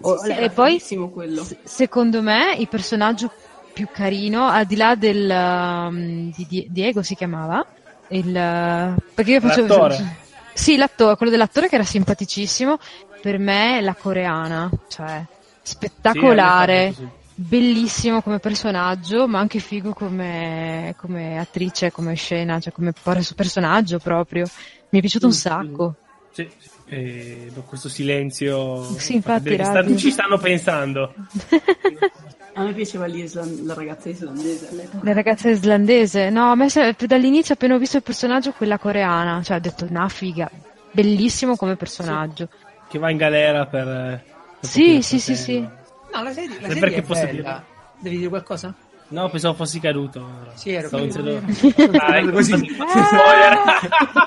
O- 0.00 0.18
Sì, 0.18 0.32
sì, 0.32 0.38
e 0.38 0.50
poi, 0.50 0.80
quello. 1.12 1.42
s- 1.42 1.56
secondo 1.64 2.22
me, 2.22 2.54
il 2.58 2.68
personaggio 2.68 3.30
più 3.78 3.86
carino, 3.92 4.48
al 4.48 4.66
di 4.66 4.74
là 4.74 4.96
del 4.96 5.30
um, 5.30 6.32
di 6.34 6.46
Die- 6.48 6.66
Diego 6.68 7.00
si 7.04 7.14
chiamava, 7.14 7.64
il, 8.08 8.26
uh, 8.26 9.00
perché 9.14 9.30
io 9.30 9.40
facevo... 9.40 9.68
L'attore. 9.68 10.16
Sì, 10.52 10.76
l'attore, 10.76 11.14
quello 11.14 11.30
dell'attore 11.30 11.68
che 11.68 11.76
era 11.76 11.84
simpaticissimo, 11.84 12.76
per 13.22 13.38
me 13.38 13.80
la 13.80 13.94
coreana, 13.94 14.68
cioè 14.88 15.24
spettacolare, 15.62 16.92
Sì, 16.92 17.06
bellissimo 17.36 18.20
come 18.20 18.40
personaggio, 18.40 19.28
ma 19.28 19.38
anche 19.38 19.60
figo 19.60 19.92
come, 19.92 20.96
come 20.96 21.38
attrice, 21.38 21.92
come 21.92 22.14
scena, 22.14 22.58
cioè 22.58 22.72
come 22.72 22.92
pers- 23.00 23.34
personaggio 23.34 24.00
proprio. 24.00 24.44
Mi 24.88 24.98
è 24.98 25.00
piaciuto 25.00 25.26
un 25.26 25.32
sacco. 25.32 25.94
sì. 26.32 26.42
Sì, 26.42 26.50
sì. 26.58 26.68
E 26.86 27.50
dopo 27.54 27.68
questo 27.68 27.88
silenzio. 27.88 28.82
Sì, 28.98 29.14
infatti, 29.14 29.54
stanno- 29.54 29.96
ci 29.96 30.10
stanno 30.10 30.38
pensando. 30.38 31.14
A 32.58 32.62
me 32.64 32.72
piaceva 32.72 33.06
la 33.06 33.74
ragazza 33.74 34.08
islandese 34.08 34.68
all'epoca. 34.70 35.04
La 35.04 35.12
ragazza 35.12 35.48
islandese, 35.48 36.28
no, 36.30 36.50
a 36.50 36.56
me 36.56 36.66
dall'inizio 37.06 37.54
appena 37.54 37.76
ho 37.76 37.78
visto 37.78 37.98
il 37.98 38.02
personaggio 38.02 38.50
quella 38.50 38.78
coreana, 38.78 39.40
cioè 39.44 39.58
ho 39.58 39.60
detto, 39.60 39.86
una 39.88 40.08
figa, 40.08 40.50
bellissimo 40.90 41.54
come 41.56 41.76
personaggio. 41.76 42.48
Che 42.88 42.98
va 42.98 43.10
in 43.10 43.16
galera 43.16 43.64
per. 43.66 43.84
per 43.84 44.24
Sì, 44.68 45.02
sì, 45.02 45.20
sì, 45.20 45.34
fratello. 45.36 45.70
No, 46.14 46.22
la 46.24 46.32
serie, 46.32 46.48
la 46.60 46.66
serie 46.66 46.80
perché 46.80 46.96
è 46.96 47.02
posso 47.02 47.20
bella. 47.26 47.32
dire? 47.40 47.62
Devi 48.00 48.16
dire 48.16 48.28
qualcosa? 48.28 48.74
No, 49.10 49.28
pensavo 49.30 49.54
fossi 49.54 49.78
caduto. 49.78 50.28
Sì, 50.54 50.70
ero 50.72 50.88
Stavo 50.88 51.06
caduto. 51.06 51.30
iniziando- 51.30 51.98
Ah, 52.02 52.18
ecco, 52.18 52.30
Così. 52.32 52.50
così. 52.52 52.74
Spoiler. 52.74 53.58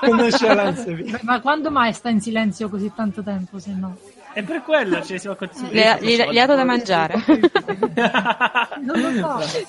Conoscenza. 0.00 0.84
Beh, 0.90 1.18
Ma 1.22 1.40
quando 1.40 1.70
mai 1.70 1.92
sta 1.92 2.08
in 2.08 2.20
silenzio 2.22 2.68
così 2.70 2.90
tanto 2.94 3.22
tempo, 3.22 3.58
se 3.58 3.72
no? 3.74 3.96
È 4.32 4.42
per 4.42 4.62
quello, 4.62 5.02
cioè, 5.04 5.18
siamo 5.18 5.36
continuati. 5.36 5.74
Le, 5.74 5.98
gli, 6.00 6.16
gli 6.16 6.38
ha 6.38 6.46
dato 6.46 6.56
da 6.56 6.64
mangiare. 6.64 7.14
Non 8.80 9.00
lo 9.00 9.40
so. 9.40 9.60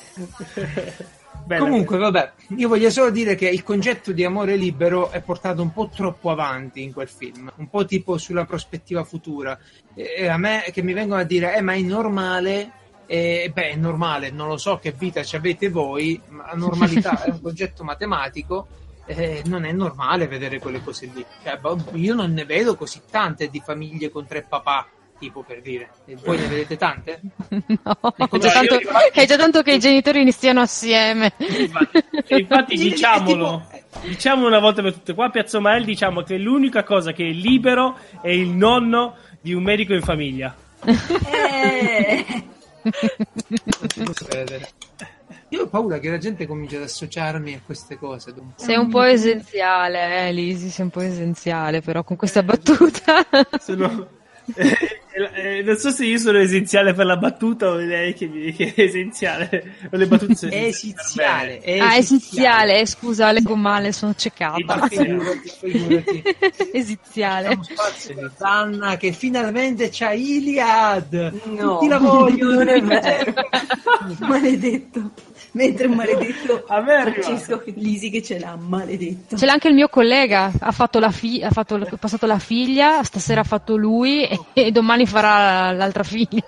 Bene. 1.46 1.60
Comunque, 1.60 1.98
vabbè, 1.98 2.32
io 2.56 2.70
voglio 2.70 2.90
solo 2.90 3.10
dire 3.10 3.36
che 3.36 3.50
il 3.50 3.64
concetto 3.64 4.14
di 4.14 4.24
amore 4.24 4.56
libero 4.56 5.12
è 5.12 5.20
portato 5.22 5.62
un 5.62 5.74
po' 5.74 5.90
troppo 5.90 6.30
avanti 6.32 6.82
in 6.82 6.94
quel 6.94 7.10
film, 7.10 7.52
un 7.58 7.70
po' 7.70 7.84
tipo 7.84 8.18
sulla 8.18 8.46
prospettiva 8.46 9.04
futura. 9.04 9.60
E 9.94 10.28
a 10.28 10.38
me 10.38 10.64
che 10.72 10.82
mi 10.82 10.94
vengono 10.94 11.20
a 11.20 11.26
dire, 11.26 11.56
eh, 11.56 11.62
ma 11.62 11.74
è 11.74 11.80
normale 11.82 12.72
E, 13.06 13.52
beh, 13.54 13.72
è 13.72 13.76
normale, 13.76 14.32
non 14.32 14.48
lo 14.48 14.58
so 14.58 14.78
che 14.78 14.94
vita 14.98 15.24
ci 15.24 15.36
avete 15.36 15.70
voi, 15.70 16.20
ma 16.30 16.46
la 16.48 16.58
normalità 16.58 17.22
è 17.24 17.30
un 17.30 17.42
concetto 17.42 17.84
matematico. 17.84 18.68
Eh, 19.06 19.42
non 19.46 19.66
è 19.66 19.72
normale 19.72 20.28
vedere 20.28 20.60
quelle 20.60 20.82
cose 20.82 21.10
lì. 21.14 21.26
Cioè, 21.44 21.58
boh, 21.58 21.78
io 21.94 22.14
non 22.14 22.34
ne 22.34 22.46
vedo 22.46 22.76
così 22.76 23.02
tante 23.10 23.50
di 23.50 23.62
famiglie 23.64 24.10
con 24.10 24.26
tre 24.26 24.44
papà, 24.48 24.88
tipo 25.20 25.44
per 25.44 25.62
dire. 25.62 25.90
E 26.06 26.16
voi 26.24 26.38
ne 26.38 26.48
vedete 26.48 26.78
tante? 26.78 27.22
No, 27.84 28.14
è 28.18 28.28
come 28.28 28.42
già, 28.42 28.52
tanto, 28.52 28.80
infatti- 28.80 29.20
è 29.20 29.26
già 29.26 29.38
tanto 29.38 29.62
che 29.62 29.74
i 29.74 29.80
genitori 29.80 30.30
stiano 30.32 30.62
assieme. 30.62 31.34
Infatti, 31.38 32.04
infatti 32.40 32.76
diciamolo, 32.78 33.66
tipo- 33.70 34.08
diciamo 34.08 34.48
una 34.48 34.60
volta 34.60 34.82
per 34.82 34.94
tutte, 34.94 35.14
qua 35.14 35.26
a 35.26 35.30
Piazza 35.30 35.60
Mael 35.60 35.86
diciamo 35.86 36.22
che 36.22 36.38
l'unica 36.38 36.84
cosa 36.84 37.12
che 37.12 37.28
è 37.28 37.32
libero 37.32 37.98
è 38.22 38.30
il 38.30 38.50
nonno 38.50 39.16
di 39.42 39.54
un 39.54 39.64
medico 39.64 39.94
in 39.94 40.02
famiglia. 40.02 40.56
Eh, 40.86 42.26
Io 45.54 45.62
ho 45.64 45.68
paura 45.68 46.00
che 46.00 46.10
la 46.10 46.18
gente 46.18 46.48
cominci 46.48 46.76
ad 46.78 46.82
associarmi 46.82 47.54
a 47.54 47.60
queste 47.64 47.98
cose. 48.00 48.34
un. 48.36 48.54
Sei 48.56 48.76
un 48.76 48.90
po' 48.90 49.04
essenziale, 49.04 50.28
eh, 50.28 50.32
Lisi, 50.34 50.70
sei 50.70 50.86
un 50.86 50.92
po' 50.92 51.02
essenziale, 51.02 51.82
però 51.82 52.04
con 52.04 52.16
questa 52.16 52.42
battuta. 52.42 53.24
Sono- 53.60 54.08
eh, 54.56 55.60
eh, 55.60 55.62
non 55.62 55.78
so 55.78 55.92
se 55.92 56.06
io 56.06 56.18
sono 56.18 56.40
essenziale 56.40 56.94
per 56.94 57.06
la 57.06 57.16
battuta 57.18 57.70
o 57.70 57.76
lei 57.76 58.14
che, 58.16 58.26
mi- 58.26 58.52
che 58.52 58.74
è 58.76 58.82
essenziale. 58.82 59.76
O 59.92 59.96
le 59.96 60.08
battute 60.08 60.34
sono 60.36 60.52
esiziale. 60.52 61.60
È 61.60 61.78
ah, 61.78 61.96
essenziale, 61.98 62.80
eh, 62.80 62.86
scusa, 62.88 63.32
leggo 63.32 63.56
male, 63.56 63.92
sono 63.92 64.16
ciecata. 64.16 64.90
Esiziale. 66.74 67.60
Zanna 68.36 68.98
che 68.98 69.12
finalmente 69.12 69.90
c'ha 69.92 70.14
Iliad. 70.14 71.34
no, 71.46 71.74
Tutti 71.78 71.88
la 71.88 72.00
vogliono. 72.00 72.54
non 72.56 72.68
è 72.70 72.82
vero. 72.84 73.34
maledetto. 74.22 75.12
Mentre 75.56 75.86
un 75.86 75.96
maledetto 75.96 76.64
A 76.68 76.82
me 76.82 76.94
arriva. 76.96 77.22
Francesco 77.22 77.62
Lisi 77.76 78.10
che 78.10 78.24
ce 78.24 78.40
l'ha, 78.40 78.56
maledetto. 78.56 79.38
Ce 79.38 79.46
l'ha 79.46 79.54
anche 79.54 79.68
il 79.68 79.76
mio 79.76 79.88
collega, 79.88 80.52
ha, 80.60 80.72
fatto 80.72 81.00
la 81.00 81.12
fi- 81.12 81.44
ha, 81.44 81.52
fatto, 81.52 81.76
ha 81.76 81.98
passato 81.98 82.26
la 82.26 82.40
figlia, 82.40 83.04
stasera 83.04 83.42
ha 83.42 83.44
fatto 83.44 83.76
lui 83.76 84.26
e, 84.26 84.40
e 84.54 84.72
domani 84.72 85.06
farà 85.06 85.72
l'altra 85.72 86.04
figlia. 86.04 86.44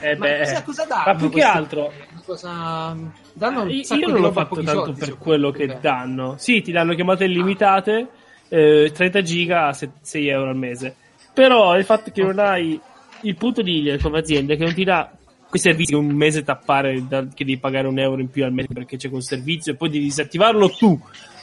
Eh 0.00 0.16
Ma 0.16 0.26
beh, 0.26 0.38
cosa, 0.38 0.62
cosa 0.62 0.84
danno? 0.84 1.02
ma 1.06 1.14
più 1.14 1.30
che 1.30 1.42
altro, 1.42 1.92
Cosa 2.24 2.96
danno 3.32 3.62
un 3.62 3.70
io 3.70 3.84
sacco 3.84 4.00
io 4.00 4.08
non 4.08 4.20
l'ho 4.20 4.32
fatto 4.32 4.62
tanto 4.62 4.84
soldi, 4.84 4.98
per 4.98 5.16
quello 5.16 5.50
che 5.50 5.78
danno. 5.80 6.34
Sì, 6.38 6.60
ti 6.60 6.72
danno 6.72 6.94
chiamate 6.94 7.24
illimitate, 7.24 8.08
eh, 8.48 8.90
30 8.92 9.22
giga 9.22 9.68
a 9.68 9.72
6 9.72 10.28
euro 10.28 10.50
al 10.50 10.56
mese. 10.56 10.94
Però 11.32 11.76
il 11.76 11.84
fatto 11.84 12.10
che 12.10 12.22
non 12.22 12.38
hai 12.38 12.78
il 13.22 13.34
punto 13.36 13.62
di 13.62 13.96
come 14.02 14.18
azienda 14.18 14.54
è 14.54 14.56
che 14.56 14.64
non 14.64 14.74
ti 14.74 14.84
dà 14.84 15.10
quei 15.48 15.60
servizi 15.60 15.92
che 15.92 15.98
un 15.98 16.06
mese 16.14 16.42
tappare 16.44 17.06
da- 17.06 17.26
che 17.26 17.44
devi 17.44 17.58
pagare 17.58 17.88
un 17.88 17.98
euro 17.98 18.20
in 18.20 18.28
più 18.30 18.44
al 18.44 18.52
mese 18.52 18.68
perché 18.72 18.96
c'è 18.96 19.08
quel 19.08 19.22
servizio 19.22 19.72
e 19.72 19.76
poi 19.76 19.88
devi 19.90 20.04
disattivarlo 20.04 20.70
tu. 20.70 20.98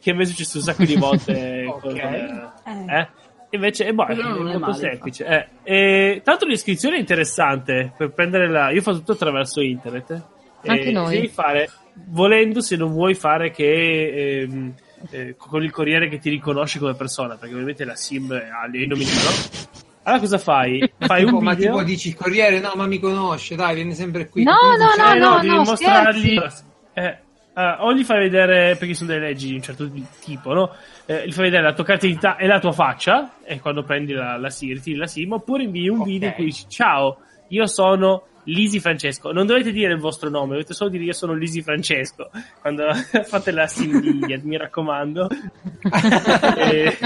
che 0.00 0.10
a 0.10 0.14
me 0.14 0.22
è 0.22 0.26
successo 0.26 0.58
un 0.58 0.62
sacco 0.64 0.84
di 0.84 0.94
volte. 0.96 1.64
Ok. 1.68 1.80
con, 1.80 1.96
eh, 1.96 2.50
Eh. 2.64 2.98
eh? 2.98 3.08
Invece 3.50 3.86
è, 3.86 3.92
boh, 3.92 4.04
è 4.06 4.14
molto 4.14 4.58
male, 4.58 4.74
semplice. 4.74 5.24
Eh, 5.24 5.46
e, 5.62 6.20
tanto 6.22 6.46
l'iscrizione 6.46 6.96
è 6.96 7.00
interessante 7.00 7.92
per 7.96 8.10
prendere 8.10 8.48
la. 8.50 8.70
Io 8.70 8.82
faccio 8.82 8.98
tutto 8.98 9.12
attraverso 9.12 9.60
internet. 9.62 10.10
eh. 10.10 10.68
Anche 10.68 10.88
E 10.88 10.92
noi. 10.92 11.14
Devi 11.14 11.28
fare, 11.28 11.70
volendo, 12.08 12.60
se 12.60 12.76
non 12.76 12.90
vuoi 12.92 13.14
fare 13.14 13.50
che. 13.50 14.40
ehm, 14.42 14.74
eh, 15.10 15.34
con 15.38 15.62
il 15.62 15.70
corriere 15.70 16.08
che 16.08 16.18
ti 16.18 16.28
riconosce 16.28 16.78
come 16.78 16.94
persona, 16.94 17.36
perché 17.36 17.54
ovviamente 17.54 17.84
la 17.84 17.94
SIM 17.94 18.30
ha 18.32 18.66
i 18.76 18.86
nomi 18.86 19.04
no? 19.04 19.86
Allora 20.08 20.20
cosa 20.22 20.38
fai? 20.38 20.90
Fai 20.98 21.24
Tipo, 21.24 21.36
un 21.36 21.44
ma 21.44 21.54
video. 21.54 21.72
tipo 21.72 21.82
dici 21.84 22.08
il 22.08 22.14
corriere 22.16 22.60
no 22.60 22.72
ma 22.76 22.86
mi 22.86 22.98
conosce 22.98 23.54
dai 23.56 23.74
viene 23.74 23.92
sempre 23.92 24.28
qui 24.28 24.42
No, 24.42 24.52
no, 24.52 24.86
funziona? 24.86 25.14
Eh, 25.14 25.18
no, 25.18 25.34
devi 25.40 25.54
no, 25.54 25.62
mostrargli. 25.64 26.40
Eh, 26.94 27.18
eh, 27.54 27.76
o 27.80 27.92
gli 27.92 28.04
fai 28.04 28.18
vedere, 28.20 28.76
perché 28.76 28.94
sono 28.94 29.10
delle 29.10 29.26
leggi 29.26 29.48
di 29.48 29.54
un 29.54 29.62
certo 29.62 29.90
tipo, 30.20 30.52
no? 30.54 30.74
Eh, 31.06 31.26
gli 31.26 31.32
fai 31.32 31.44
vedere 31.44 31.62
la 31.64 31.72
tua 31.74 31.84
carta 31.84 32.06
d'identità 32.06 32.36
e 32.36 32.46
la 32.46 32.58
tua 32.60 32.72
faccia, 32.72 33.34
e 33.44 33.60
quando 33.60 33.82
prendi 33.82 34.12
la, 34.12 34.36
la 34.38 34.48
SIM, 34.48 34.72
ritiri 34.74 34.96
la 34.96 35.06
SIM, 35.06 35.32
oppure 35.32 35.64
invii 35.64 35.88
un 35.88 36.00
Ok. 36.00 36.06
video 36.06 36.28
in 36.28 36.34
cui 36.34 36.44
dici 36.44 36.64
ciao, 36.68 37.18
io 37.48 37.66
sono 37.66 38.22
Lisi 38.44 38.78
Francesco. 38.80 39.30
Non 39.32 39.44
dovete 39.46 39.72
dire 39.72 39.92
il 39.92 39.98
vostro 40.00 40.30
nome, 40.30 40.52
dovete 40.52 40.72
solo 40.72 40.88
dire 40.90 41.04
io 41.04 41.12
sono 41.12 41.34
Lisi 41.34 41.60
Francesco. 41.60 42.30
Quando 42.60 42.84
fate 43.26 43.50
la 43.50 43.66
SIM 43.66 44.00
di 44.00 44.08
Iliad, 44.08 44.42
mi 44.44 44.56
raccomando. 44.56 45.28
E- 46.56 46.96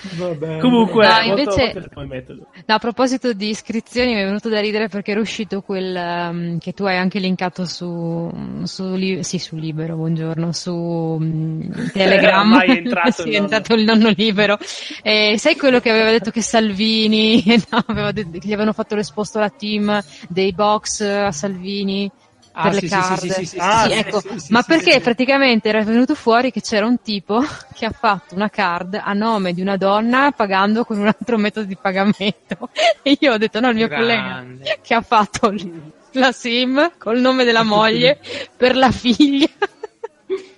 Vabbè. 0.00 0.58
Comunque, 0.58 1.06
No, 1.06 1.20
invece-. 1.20 1.90
No, 1.94 2.74
a 2.74 2.78
proposito 2.78 3.32
di 3.32 3.48
iscrizioni, 3.48 4.14
mi 4.14 4.20
è 4.20 4.24
venuto 4.24 4.48
da 4.48 4.60
ridere 4.60 4.88
perché 4.88 5.10
era 5.10 5.20
uscito 5.20 5.60
quel 5.60 5.94
um, 5.94 6.58
che 6.58 6.72
tu 6.72 6.84
hai 6.84 6.96
anche 6.96 7.18
linkato 7.18 7.64
su, 7.64 8.30
su, 8.62 8.94
Li- 8.94 9.22
sì, 9.24 9.38
su 9.38 9.56
Libero, 9.56 9.96
buongiorno, 9.96 10.52
su 10.52 10.72
um, 10.72 11.90
Telegram. 11.92 12.60
È 12.60 12.70
entrato 12.70 13.22
sì, 13.22 13.30
è 13.30 13.36
entrato 13.36 13.74
il 13.74 13.84
nonno 13.84 14.10
libero. 14.14 14.58
E 15.02 15.36
sai 15.38 15.56
quello 15.56 15.80
che 15.80 15.90
aveva 15.90 16.10
detto 16.10 16.30
che 16.30 16.42
Salvini, 16.42 17.42
no, 17.70 17.82
aveva 17.86 18.12
detto 18.12 18.38
che 18.38 18.46
gli 18.46 18.52
avevano 18.52 18.72
fatto 18.72 18.94
l'esposto 18.94 19.38
alla 19.38 19.50
team 19.50 20.02
dei 20.28 20.52
box 20.52 21.00
a 21.00 21.32
Salvini 21.32 22.10
Ah, 22.60 22.62
per 22.70 22.74
sì, 22.74 22.80
le 22.80 22.88
card. 22.88 23.30
sì, 23.32 23.44
sì, 23.44 23.56
Ah, 23.60 23.88
ecco, 23.88 24.20
ma 24.48 24.62
perché 24.62 25.00
praticamente 25.00 25.68
era 25.68 25.84
venuto 25.84 26.16
fuori 26.16 26.50
che 26.50 26.60
c'era 26.60 26.86
un 26.86 27.00
tipo 27.00 27.40
che 27.72 27.84
ha 27.86 27.92
fatto 27.92 28.34
una 28.34 28.50
card 28.50 29.00
a 29.00 29.12
nome 29.12 29.52
di 29.52 29.60
una 29.60 29.76
donna 29.76 30.32
pagando 30.32 30.84
con 30.84 30.98
un 30.98 31.06
altro 31.06 31.38
metodo 31.38 31.66
di 31.66 31.76
pagamento. 31.80 32.68
E 33.00 33.16
io 33.20 33.32
ho 33.32 33.38
detto 33.38 33.60
no, 33.60 33.68
il 33.70 33.76
mio 33.76 33.88
collega 33.88 34.22
Grande. 34.22 34.78
che 34.82 34.92
ha 34.94 35.00
fatto 35.02 35.54
la 36.12 36.32
SIM 36.32 36.92
col 36.98 37.20
nome 37.20 37.44
della 37.44 37.62
moglie 37.62 38.18
per 38.56 38.74
la 38.76 38.90
figlia. 38.90 39.46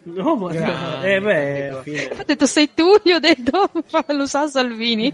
No, 0.05 0.37
ma 0.37 0.51
Grande. 0.53 1.15
eh, 1.17 1.21
beh, 1.21 1.71
Ho 2.19 2.23
detto 2.25 2.47
sei 2.47 2.71
tu? 2.75 2.99
Gli 3.05 3.13
ho 3.13 3.19
detto 3.21 3.71
lo 4.09 4.27
sa 4.27 4.49
Salvini. 4.49 5.13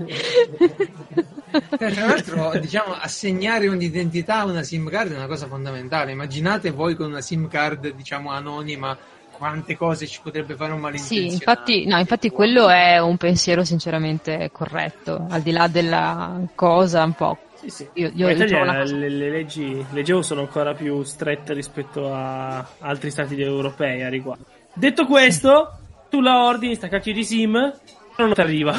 Tra 1.79 1.91
l'altro, 1.91 2.59
diciamo, 2.59 2.95
assegnare 2.95 3.69
un'identità 3.69 4.41
a 4.41 4.45
una 4.45 4.63
SIM 4.63 4.89
card 4.89 5.13
è 5.13 5.17
una 5.17 5.27
cosa 5.27 5.47
fondamentale. 5.47 6.13
Immaginate 6.13 6.71
voi 6.71 6.95
con 6.95 7.07
una 7.07 7.21
SIM 7.21 7.49
card, 7.49 7.93
diciamo, 7.95 8.31
anonima, 8.31 8.97
quante 9.31 9.77
cose 9.77 10.07
ci 10.07 10.21
potrebbe 10.23 10.55
fare 10.55 10.73
un 10.73 10.81
malintenzionato. 10.81 11.29
Sì, 11.29 11.35
infatti, 11.35 11.87
no, 11.87 11.99
infatti 11.99 12.31
quello 12.31 12.69
è 12.69 12.99
un 12.99 13.17
pensiero 13.17 13.65
sinceramente 13.65 14.51
corretto, 14.53 15.27
al 15.29 15.43
di 15.43 15.53
là 15.53 15.69
della 15.69 16.41
cosa 16.55 17.05
un 17.05 17.13
po'. 17.13 17.39
Sì, 17.55 17.71
sì. 17.71 17.89
Io- 17.95 18.11
io 18.15 18.29
Italia 18.29 18.63
una 18.63 18.79
cosa- 18.79 18.95
le, 18.95 19.09
le 19.09 19.31
leggi, 19.31 19.85
leggevo, 19.91 20.23
sono 20.23 20.43
ancora 20.43 20.75
più 20.75 21.03
strette 21.03 21.53
rispetto 21.55 22.13
a 22.13 22.67
altri 22.81 23.11
stati 23.11 23.41
europei 23.41 24.03
a 24.03 24.09
riguardo. 24.09 24.45
Detto 24.75 25.07
questo, 25.07 25.79
tu 26.11 26.21
la 26.21 26.45
ordini, 26.45 26.75
sta 26.75 26.89
cacchio 26.89 27.13
di 27.13 27.25
sim, 27.25 27.73
non 28.19 28.33
ti 28.35 28.41
arriva. 28.41 28.75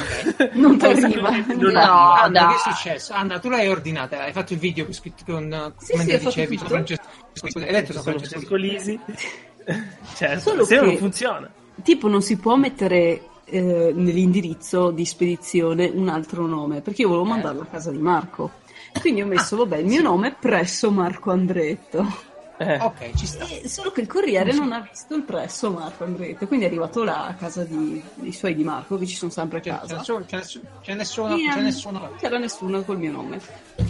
Non 0.53 0.77
ti 0.77 0.85
arriva. 0.87 1.29
non 1.29 1.71
No, 1.71 1.79
arriva. 1.79 2.21
Anna, 2.21 2.47
che 2.47 2.55
è 2.55 2.73
successo? 2.73 3.13
Anna, 3.13 3.39
tu 3.39 3.49
l'hai 3.49 3.67
ordinata, 3.67 4.23
hai 4.23 4.31
fatto 4.31 4.53
il 4.53 4.59
video 4.59 4.85
con, 4.85 4.93
scritto 4.93 5.23
con 5.25 5.73
Sì, 5.77 5.91
come 5.91 6.03
sì, 6.05 6.17
dicevi, 6.17 6.57
tutto. 6.57 6.69
Francesco, 6.69 7.03
hai 7.55 7.71
detto 7.71 7.91
Sono 7.93 8.03
Francesco 8.03 8.29
Francesco 8.29 8.55
Lisi. 8.55 8.99
Cioè, 10.15 10.39
Solo 10.39 10.63
se 10.63 10.79
non 10.79 10.95
funziona. 10.97 11.51
Tipo 11.83 12.07
non 12.07 12.21
si 12.21 12.37
può 12.37 12.55
mettere 12.55 13.21
eh, 13.45 13.91
nell'indirizzo 13.93 14.91
di 14.91 15.05
spedizione 15.05 15.91
un 15.93 16.07
altro 16.07 16.45
nome, 16.47 16.81
perché 16.81 17.01
io 17.01 17.09
volevo 17.09 17.25
mandarlo 17.27 17.61
a 17.63 17.65
casa 17.65 17.91
di 17.91 17.97
Marco. 17.97 18.51
Quindi 18.99 19.21
ho 19.21 19.25
messo, 19.25 19.57
vabbè, 19.57 19.77
il 19.77 19.85
mio 19.85 20.01
nome 20.01 20.35
presso 20.39 20.89
Marco 20.89 21.31
Andretto. 21.31 22.05
Eh. 22.57 22.77
Ok, 22.81 23.13
ci 23.15 23.25
sta. 23.27 23.45
E 23.45 23.67
solo 23.69 23.91
che 23.91 24.01
il 24.01 24.07
corriere 24.07 24.51
non 24.51 24.71
ha 24.71 24.79
visto 24.89 25.13
il 25.15 25.21
presso 25.23 25.71
Marco 25.71 26.03
Andretto, 26.05 26.47
quindi 26.47 26.65
è 26.65 26.67
arrivato 26.69 27.03
là 27.03 27.27
a 27.27 27.33
casa 27.35 27.63
di- 27.63 28.01
dei 28.15 28.31
suoi 28.31 28.55
di 28.55 28.63
Marco, 28.63 28.97
che 28.97 29.05
ci 29.05 29.15
sono 29.15 29.31
sempre 29.31 29.59
a 29.59 29.61
c'è 29.61 29.69
casa. 29.69 29.85
c'è 29.85 29.97
nessuno, 29.97 30.25
c'è 30.81 30.93
nessuno, 30.95 31.35
c'è 31.35 31.61
nessuno. 31.61 31.99
Non 31.99 32.09
c'era 32.17 32.37
nessuno 32.37 32.81
col 32.83 32.97
mio 32.97 33.11
nome. 33.11 33.39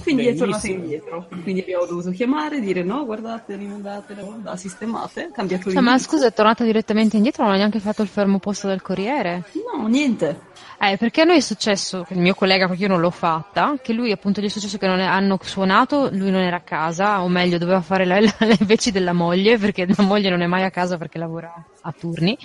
Quindi 0.04 0.28
è 0.28 0.36
tornato 0.36 0.68
indietro. 0.68 1.28
Quindi 1.44 1.62
abbiamo 1.62 1.86
dovuto 1.86 2.12
chiamare, 2.12 2.60
dire 2.60 2.84
no, 2.84 3.06
guardate, 3.06 3.56
rimandatelo, 3.56 4.40
la 4.44 4.56
sistemate, 4.58 5.32
cambiato 5.34 5.72
Cioè, 5.72 5.82
ma 5.82 5.98
scusa, 5.98 6.28
è 6.28 6.34
tornata 6.34 6.64
direttamente 6.64 7.16
indietro, 7.16 7.44
non 7.44 7.54
ha 7.54 7.58
neanche 7.58 7.80
fatto 7.80 8.02
il 8.02 8.08
fermo 8.10 8.40
posto 8.40 8.68
del 8.68 8.82
Corriere? 8.82 9.44
No, 9.74 9.88
niente. 9.88 10.42
Eh, 10.80 10.96
perché 10.98 11.22
a 11.22 11.24
noi 11.24 11.38
è 11.38 11.42
successo, 11.42 12.06
il 12.10 12.20
mio 12.20 12.36
collega, 12.36 12.68
perché 12.68 12.84
io 12.84 12.88
non 12.90 13.00
l'ho 13.00 13.10
fatta, 13.10 13.78
che 13.82 13.94
lui 13.94 14.12
appunto 14.12 14.42
gli 14.42 14.46
è 14.46 14.50
successo 14.50 14.78
che 14.78 14.86
non 14.86 15.00
è- 15.00 15.06
hanno 15.06 15.40
suonato, 15.42 16.10
lui 16.12 16.30
non 16.30 16.42
era 16.42 16.58
a 16.58 16.62
casa, 16.62 17.24
o 17.24 17.28
meglio 17.28 17.58
doveva 17.58 17.82
fare 17.82 18.06
la- 18.06 18.20
la- 18.22 18.36
le 18.40 18.58
veci 18.62 18.92
della 18.92 19.12
moglie, 19.14 19.58
perché 19.58 19.88
la 19.88 20.04
moglie 20.04 20.30
non 20.30 20.42
è 20.42 20.46
mai 20.46 20.64
a 20.64 20.70
casa 20.70 20.98
perché 20.98 21.18
lavora 21.18 21.52
a 21.82 21.94
turni. 22.00 22.38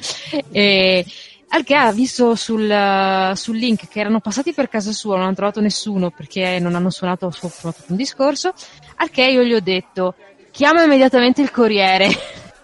E, 0.51 1.05
al 1.49 1.63
che 1.63 1.75
ha 1.75 1.93
visto 1.93 2.35
sul, 2.35 3.33
sul 3.35 3.57
link 3.59 3.87
che 3.87 4.01
erano 4.01 4.21
passati 4.21 4.55
per 4.55 4.71
casa 4.71 4.93
sua, 4.93 5.17
non 5.17 5.27
hanno 5.27 5.35
trovato 5.35 5.61
nessuno 5.61 6.09
perché 6.09 6.59
non 6.59 6.75
hanno 6.75 6.89
suonato, 6.89 7.31
su- 7.31 7.49
fatto 7.49 7.83
un 7.89 7.97
discorso, 7.97 8.55
al 8.97 9.11
che 9.11 9.25
io 9.25 9.43
gli 9.43 9.53
ho 9.53 9.61
detto, 9.61 10.15
chiama 10.51 10.83
immediatamente 10.85 11.43
il 11.43 11.51
corriere. 11.51 12.09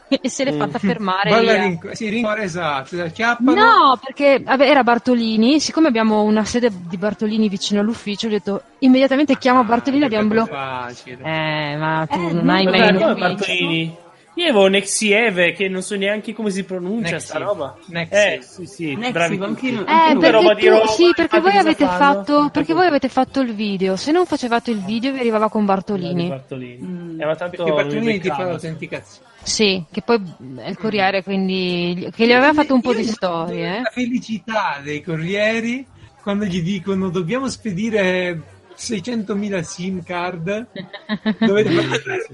e 0.21 0.29
se 0.29 0.45
l'è 0.45 0.53
fatta 0.53 0.79
fermare. 0.81 1.31
Balla 1.31 1.53
lì 1.53 1.59
a- 1.59 1.63
rinc- 1.63 1.95
sì, 1.97 2.09
rincuore, 2.09 2.43
esatto, 2.45 3.01
acchiappano. 3.01 3.55
No, 3.55 3.99
perché 4.03 4.41
vabbè, 4.43 4.69
era 4.69 4.83
Bartolini, 4.83 5.61
siccome 5.61 5.89
abbiamo 5.89 6.23
una 6.23 6.45
sede 6.45 6.71
di 6.89 6.97
Bartolini 6.97 7.49
vicino 7.49 7.81
all'ufficio, 7.81 8.27
ho 8.27 8.31
detto 8.31 8.63
immediatamente 8.81 9.37
chiamo 9.39 9.65
Bartolini, 9.65 10.05
abbiamo 10.05 10.29
troppo 10.29 10.47
bloccato. 10.47 10.95
Eh, 11.23 11.77
ma 11.77 12.07
tu 12.11 12.19
Eh, 12.19 12.33
non 12.33 12.45
no, 12.45 12.53
hai 12.53 12.65
mai. 12.65 12.93
Bartolini? 12.93 13.97
Io 14.39 14.45
avevo 14.45 14.69
Nexieve 14.69 15.53
che 15.53 15.69
non 15.69 15.83
so 15.83 15.97
neanche 15.97 16.33
come 16.33 16.51
si 16.51 16.63
pronuncia 16.63 17.11
Nexiv. 17.13 17.29
sta 17.29 17.39
roba. 17.39 17.77
Nexiv. 17.87 18.17
Eh, 18.19 18.39
sì, 18.43 18.67
sì, 18.67 18.95
Nexiv, 18.95 19.13
bravi 19.13 19.39
anche 19.43 19.47
tutti. 19.49 19.67
io- 19.73 19.81
Eh, 19.87 20.13
Tutta 20.13 20.31
roba 20.31 20.47
perché, 20.55 20.61
di 20.63 20.67
tu, 20.69 20.75
Roma, 20.79 20.87
sì, 20.93 21.13
perché 21.17 21.41
voi 21.41 21.57
avete 21.57 21.85
fanno? 21.87 21.99
fatto 21.99 22.49
perché 22.53 22.73
voi 22.75 22.87
avete 22.87 23.09
fatto 23.09 23.41
il 23.41 23.53
video. 23.55 23.97
Se 23.97 24.13
non 24.13 24.27
facevate 24.27 24.71
il 24.71 24.79
video 24.85 25.13
vi 25.13 25.19
arrivava 25.19 25.49
con 25.49 25.65
Bartolini. 25.65 26.29
Bartolini. 26.29 26.79
Mm. 26.87 27.21
Eh, 27.21 27.25
ma 27.27 27.35
tanto 27.35 27.57
Perché 27.65 27.73
Bartolini 27.83 28.21
ti 28.21 28.29
fa 28.29 28.45
l'autenticazione. 28.45 29.27
Sì, 29.43 29.85
che 29.91 30.03
poi 30.03 30.23
è 30.59 30.69
il 30.69 30.77
Corriere, 30.79 31.23
quindi 31.25 32.09
che 32.15 32.27
gli 32.27 32.33
aveva 32.33 32.53
fatto 32.53 32.75
un 32.75 32.81
po' 32.81 32.93
Io 32.93 32.99
di 32.99 33.05
storie. 33.05 33.77
eh. 33.79 33.81
La 33.83 33.91
felicità 33.93 34.79
dei 34.83 35.03
corrieri 35.03 35.85
quando 36.23 36.45
gli 36.45 36.63
dicono 36.63 37.09
dobbiamo 37.09 37.49
spedire 37.49 38.41
600.000 38.79 39.61
SIM 39.63 40.03
card. 40.05 40.67
Dovete 41.41 41.71
fare 41.71 42.27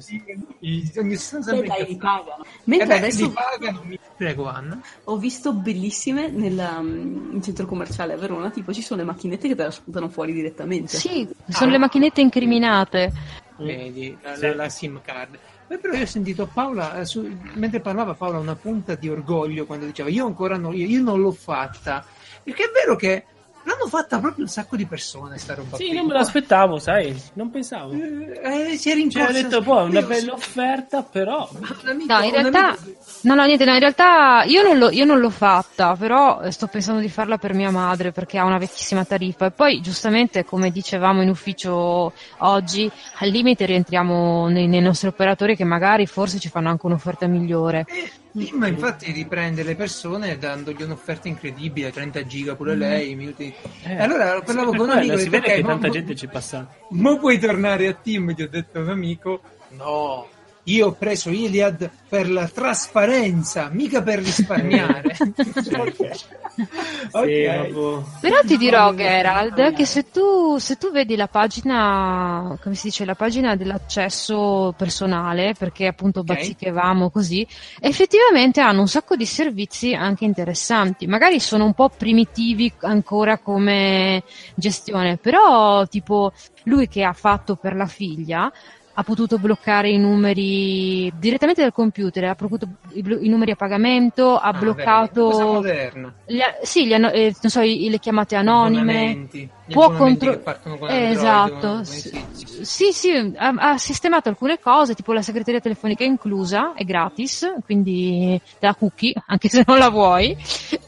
ogni 0.99 1.09
Beh, 1.11 1.17
sempre 1.17 1.67
dai, 1.67 1.87
li 1.87 1.97
pagano. 1.97 2.43
Eh 2.45 2.49
Mentre 2.65 2.87
beh, 2.87 2.97
adesso 2.97 3.25
li 3.27 3.33
pagano. 3.33 3.83
mi- 3.85 3.99
Prego, 4.17 4.49
Anna. 4.49 4.81
ho 5.05 5.17
visto 5.17 5.53
bellissime 5.55 6.29
nella, 6.29 6.81
mm, 6.81 7.35
in 7.35 7.43
centro 7.43 7.67
commerciale 7.67 8.13
a 8.13 8.17
Verona, 8.17 8.51
tipo 8.51 8.73
ci 8.73 8.83
sono 8.83 9.01
le 9.01 9.07
macchinette 9.07 9.49
che 9.49 9.55
te 9.55 9.63
la 9.65 9.71
sputano 9.71 10.09
fuori 10.09 10.33
direttamente. 10.33 10.97
Sì, 10.97 11.29
sono 11.49 11.71
le 11.71 11.79
macchinette 11.79 12.21
incriminate. 12.21 13.13
Vedi, 13.57 14.17
la, 14.23 14.35
Sì. 14.35 14.41
la- 14.43 14.55
la 14.55 14.69
SIM 14.69 15.01
card. 15.03 15.39
Poi 15.67 15.79
però 15.79 15.95
io 15.95 16.03
ho 16.03 16.07
sentito 16.07 16.47
Paola, 16.53 16.99
eh, 17.01 17.05
su- 17.07 17.27
mentre 17.55 17.81
parlava 17.81 18.13
Paola, 18.15 18.39
una 18.39 18.55
punta 18.55 18.95
di 18.97 19.09
orgoglio 19.09 19.65
quando 19.65 19.87
diceva 19.87 20.11
io 20.11 20.27
ancora 20.27 20.59
no, 20.59 20.73
io, 20.73 20.87
io 20.87 21.01
non 21.03 21.21
l'ho 21.21 21.33
fatta. 21.33 22.05
Perché 22.43 22.65
è 22.65 22.71
vero 22.71 22.97
che 22.97 23.25
l'hanno 23.65 23.87
fatta 23.89 24.19
proprio 24.19 24.45
un 24.45 24.51
sacco 24.51 24.77
di 24.77 24.87
persone 24.87 25.39
sta 25.39 25.55
roba 25.55 25.77
Sì, 25.77 25.87
qui. 25.89 25.97
non 25.97 26.07
me 26.07 26.13
l'aspettavo, 26.15 26.79
sai, 26.79 27.15
non 27.35 27.51
pensavo. 27.51 27.93
Eh, 27.93 28.73
eh, 28.73 28.77
si 28.77 28.91
è 28.91 28.93
Cioè, 28.93 28.95
rincorsa. 28.95 29.29
ho 29.29 29.33
detto, 29.33 29.63
poi 29.63 29.85
è 29.87 29.89
una 29.89 30.03
bella 30.03 30.29
so- 30.29 30.35
offerta, 30.35 31.03
però... 31.03 31.49
amico- 31.87 32.13
No, 32.13 32.19
in 32.21 32.25
un 32.27 32.31
realtà, 32.33 32.67
amico- 32.69 32.99
no, 33.23 33.35
no, 33.35 33.45
niente, 33.45 33.65
no, 33.65 33.73
in 33.73 33.79
realtà 33.81 34.43
io 34.47 34.63
non, 34.63 34.79
l'ho, 34.79 34.91
io 34.91 35.05
non 35.05 35.19
l'ho 35.19 35.31
fatta, 35.31 35.97
però 35.97 36.41
eh, 36.43 36.51
sto 36.51 36.67
pensando 36.67 37.01
di 37.01 37.09
farla 37.09 37.39
per 37.39 37.55
mia 37.55 37.71
madre 37.71 38.13
perché 38.13 38.39
ha 38.39 38.45
una 38.45 38.59
vecchissima 38.59 39.05
tariffa 39.05 39.47
e 39.47 39.51
poi 39.51 39.81
giustamente 39.81 40.45
come 40.45 40.71
dicevamo 40.71 41.23
in 41.23 41.29
ufficio 41.29 42.13
oggi, 42.39 42.91
al 43.19 43.29
limite 43.29 43.65
rientriamo 43.67 44.49
nei, 44.49 44.67
nei 44.67 44.81
nostri 44.81 45.09
operatori 45.09 45.57
che 45.57 45.65
magari 45.65 46.07
forse 46.07 46.39
ci 46.39 46.49
fanno 46.49 46.69
anche 46.69 46.87
un'offerta 46.87 47.27
migliore. 47.27 47.87
Sì, 47.89 48.11
ma 48.55 48.67
infatti 48.67 49.13
riprende 49.13 49.63
le 49.63 49.77
persone 49.77 50.37
dandogli 50.39 50.83
un'offerta 50.83 51.29
incredibile, 51.29 51.93
30 51.93 52.27
giga 52.27 52.55
pure 52.57 52.75
lei, 52.75 53.15
minuti. 53.15 53.55
Eh, 53.85 53.93
E 53.93 53.97
allora 54.03 54.41
parlavo 54.43 54.71
con 54.75 54.89
un 54.89 54.91
amico 54.91 55.13
e 55.13 55.15
ho 55.15 55.19
si 55.19 55.29
detto, 55.29 55.41
vede 55.43 55.47
"Ok, 55.53 55.55
che 55.55 55.63
ma- 55.63 55.69
tanta 55.69 55.89
gente 55.89 56.15
ci 56.17 56.27
è 56.27 56.29
passata. 56.29 56.75
Ma 56.91 57.17
puoi 57.17 57.39
tornare 57.39 57.87
a 57.87 57.93
team? 57.95 58.33
Gli 58.33 58.43
ho 58.43 58.49
detto 58.49 58.79
a 58.79 58.83
un 58.83 58.89
amico, 58.89 59.41
no, 59.71 60.27
io 60.65 60.87
ho 60.87 60.93
preso 60.93 61.31
Iliad 61.31 61.91
per 62.09 62.31
la 62.31 62.49
trasparenza, 62.49 63.69
mica 63.73 64.03
per 64.03 64.19
risparmiare. 64.21 65.17
Ok. 66.57 67.27
Sì, 67.27 67.43
proprio- 67.43 68.07
Però 68.21 68.41
ti 68.47 68.57
dirò, 68.57 68.95
Gerald, 68.95 69.73
che 69.75 69.85
se 69.85 70.11
tu, 70.13 70.57
se 70.59 70.77
tu 70.77 70.93
vedi 70.93 71.17
la 71.17 71.27
pagina, 71.27 72.57
come 72.63 72.77
si 72.77 72.87
dice, 72.87 73.05
la 73.05 73.17
pagina 73.17 73.57
dell'accesso 73.57 74.73
personale, 74.77 75.55
perché 75.59 75.89
appunto 75.89 76.21
Ok. 76.21 76.27
bazzichevamo 76.27 77.11
così, 77.11 77.45
effettivamente 77.81 78.61
hanno 78.61 78.81
un 78.83 78.89
sacco 78.89 79.17
di 79.17 79.27
servizi 79.27 79.95
anche 79.95 80.25
interessanti. 80.25 81.09
Magari 81.09 81.41
sono 81.41 81.65
un 81.65 81.75
po' 81.75 81.89
primitivi 81.89 82.73
ancora 82.83 83.39
come 83.39 84.23
gestione, 84.55 85.17
però 85.17 85.87
tipo 85.89 86.33
lui 86.65 86.87
che 86.87 87.03
ha 87.03 87.13
fatto 87.13 87.57
per 87.57 87.75
la 87.75 87.87
figlia 87.87 88.51
ha 88.97 89.03
potuto 89.03 89.39
bloccare 89.39 89.91
i 89.91 89.99
numeri 89.99 91.13
direttamente 91.19 91.63
dal 91.63 91.73
computer, 91.73 92.25
ha 92.25 92.35
potuto 92.35 92.69
i, 92.93 93.03
blo- 93.03 93.19
i 93.21 93.29
numeri 93.29 93.51
a 93.51 93.57
pagamento, 93.57 94.37
ha 94.37 94.49
Ah, 94.49 94.53
bloccato... 94.53 95.59
ha- 95.59 96.57
sì, 96.63 96.87
gli 96.87 96.95
hanno- 96.95 97.11
eh, 97.11 97.35
non 97.41 97.51
so, 97.51 97.61
i- 97.61 97.91
le 97.91 97.99
chiamate 97.99 98.37
anonime. 98.37 99.27
Può 99.67 99.91
contro- 99.97 100.41
Eh, 100.89 101.09
esatto. 101.11 101.69
con- 101.69 101.85
Sì, 101.85 102.93
sì, 102.93 103.33
ha, 103.37 103.49
ha 103.57 103.79
sistemato 103.79 104.29
alcune 104.29 104.59
cose, 104.59 104.95
tipo 104.95 105.13
la 105.13 105.23
segreteria 105.23 105.61
telefonica 105.61 106.05
inclusa, 106.05 106.73
è 106.75 106.85
gratis, 106.85 107.47
quindi 107.65 108.41
te 108.61 108.67
la 108.67 108.75
cookie, 108.75 109.13
anche 109.27 109.49
se 109.49 109.65
non 109.67 109.79
la 109.79 109.91
vuoi. 109.91 110.37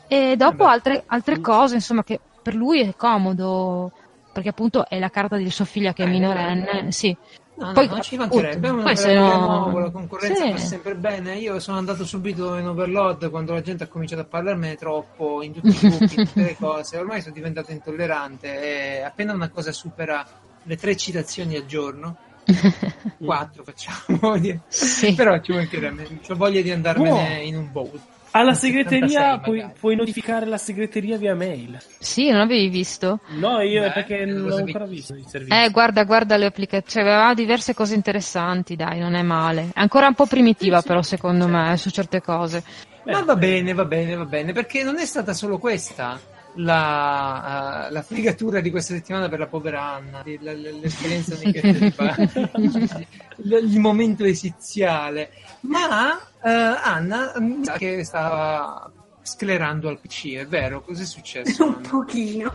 E 0.08 0.36
dopo 0.36 0.58
Vabbè. 0.58 0.70
altre, 0.70 1.02
altre 1.06 1.40
cose, 1.40 1.74
insomma, 1.74 2.04
che 2.04 2.20
per 2.42 2.54
lui 2.54 2.80
è 2.82 2.94
comodo, 2.94 3.90
perché 4.32 4.50
appunto 4.50 4.86
è 4.88 4.98
la 4.98 5.08
carta 5.08 5.36
di 5.36 5.50
sua 5.50 5.64
figlia 5.64 5.92
che 5.92 6.04
è 6.04 6.06
Eh, 6.06 6.10
minorenne, 6.10 6.92
sì. 6.92 7.16
No, 7.58 7.66
no, 7.68 7.72
Poi, 7.72 7.86
non 7.88 8.02
ci 8.02 8.16
mancherebbe, 8.16 8.70
ma 8.70 8.82
poi 8.82 8.96
se 8.98 9.14
no- 9.14 9.78
la 9.78 9.90
concorrenza 9.90 10.44
Sì. 10.44 10.50
fa 10.52 10.58
sempre 10.58 10.94
bene. 10.94 11.36
Io 11.38 11.58
sono 11.58 11.78
andato 11.78 12.04
subito 12.04 12.56
in 12.56 12.66
overload 12.68 13.30
quando 13.30 13.54
la 13.54 13.62
gente 13.62 13.84
ha 13.84 13.86
cominciato 13.86 14.20
a 14.22 14.24
parlarmene 14.26 14.76
troppo 14.76 15.42
in 15.42 15.54
tutti 15.54 15.68
i 15.68 15.78
gruppi, 15.88 16.20
in 16.20 16.26
tutte 16.26 16.42
le 16.42 16.56
cose. 16.60 16.98
Ormai 16.98 17.22
sono 17.22 17.34
diventato 17.34 17.72
intollerante 17.72 18.98
e 18.98 19.02
appena 19.02 19.32
una 19.32 19.48
cosa 19.48 19.72
supera 19.72 20.26
le 20.64 20.76
tre 20.76 20.96
citazioni 20.96 21.56
al 21.56 21.64
giorno, 21.64 22.16
quattro 23.18 23.64
facciamo, 23.64 24.34
Sì. 24.68 25.14
però 25.14 25.40
ci 25.40 25.52
mancherebbe. 25.52 26.06
Ho 26.28 26.34
voglia 26.36 26.60
di 26.60 26.70
andarmene 26.70 27.38
Oh. 27.38 27.42
in 27.42 27.56
un 27.56 27.72
bowl. 27.72 28.00
Alla 28.36 28.52
76 28.52 29.08
segreteria 29.08 29.38
puoi, 29.38 29.66
puoi 29.80 29.96
notificare 29.96 30.44
la 30.44 30.58
segreteria 30.58 31.16
via 31.16 31.34
mail. 31.34 31.78
Sì, 31.98 32.28
non 32.28 32.42
avevi 32.42 32.68
visto? 32.68 33.20
No, 33.28 33.62
io 33.62 33.80
Beh, 33.80 33.92
perché 33.92 34.26
non 34.26 34.50
ho 34.50 34.56
ancora 34.56 34.84
visto 34.84 35.14
i 35.14 35.24
servizi. 35.26 35.54
Eh, 35.58 35.70
guarda, 35.70 36.04
guarda 36.04 36.36
le 36.36 36.44
applicazioni, 36.44 37.08
aveva 37.08 37.32
diverse 37.32 37.72
cose 37.72 37.94
interessanti, 37.94 38.76
dai, 38.76 38.98
non 38.98 39.14
è 39.14 39.22
male. 39.22 39.70
È 39.72 39.80
ancora 39.80 40.08
un 40.08 40.14
po' 40.14 40.26
primitiva, 40.26 40.82
però, 40.82 41.00
secondo 41.00 41.48
me, 41.48 41.78
su 41.78 41.88
certe 41.88 42.20
cose. 42.20 42.62
Beh, 43.04 43.12
Ma 43.12 43.22
va 43.22 43.36
bene, 43.36 43.72
va 43.72 43.86
bene, 43.86 44.14
va 44.16 44.26
bene, 44.26 44.52
perché 44.52 44.82
non 44.84 44.98
è 44.98 45.06
stata 45.06 45.32
solo 45.32 45.56
questa 45.56 46.20
la, 46.56 47.86
eh, 47.86 47.92
la 47.92 48.02
fregatura 48.02 48.60
di 48.60 48.70
questa 48.70 48.94
settimana 48.94 49.28
per 49.28 49.38
la 49.38 49.46
povera 49.46 49.82
Anna, 49.94 50.22
la- 50.40 50.52
la- 50.52 50.70
l'esperienza 50.80 51.34
di 51.34 51.50
il, 53.36 53.58
il 53.62 53.78
momento 53.80 54.24
esiziale, 54.24 55.30
ma 55.60 56.18
eh, 56.18 56.35
Anna 56.50 57.32
mi 57.38 57.64
sa 57.64 57.72
che 57.78 58.04
stava 58.04 58.90
sclerando 59.22 59.88
al 59.88 59.98
PC, 59.98 60.34
è 60.36 60.46
vero? 60.46 60.82
Cos'è 60.82 61.04
successo? 61.04 61.64
Un 61.66 61.74
Anna? 61.74 61.88
pochino. 61.88 62.54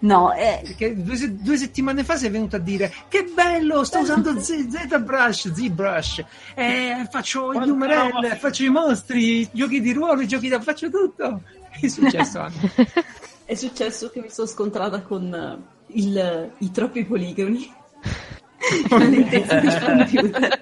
No, 0.00 0.32
eh, 0.34 0.60
Perché 0.62 1.02
due, 1.02 1.16
due 1.42 1.56
settimane 1.56 2.04
fa 2.04 2.16
sei 2.16 2.30
venuta 2.30 2.56
a 2.58 2.60
dire 2.60 2.92
che 3.08 3.24
bello, 3.24 3.82
sto 3.82 3.98
usando 4.00 4.38
Z, 4.38 4.68
ZBrush, 4.68 5.52
ZBrush, 5.52 6.24
eh, 6.54 7.06
faccio 7.10 7.48
UML, 7.48 7.88
roba. 7.88 8.36
faccio 8.36 8.62
i 8.62 8.68
mostri, 8.68 9.40
i 9.40 9.48
giochi 9.50 9.80
di 9.80 9.92
ruolo, 9.92 10.20
i 10.20 10.28
giochi 10.28 10.48
da 10.48 10.60
faccio 10.60 10.88
tutto. 10.90 11.42
Che 11.72 11.86
è 11.86 11.88
successo 11.88 12.38
Anna? 12.38 12.54
è 13.44 13.54
successo 13.54 14.10
che 14.10 14.20
mi 14.20 14.30
sono 14.30 14.46
scontrata 14.46 15.00
con 15.02 15.34
eh, 15.34 15.94
il- 15.98 16.50
i 16.58 16.70
troppi 16.70 17.04
poligoni. 17.04 17.72
La 18.88 18.98
computer. 18.98 20.60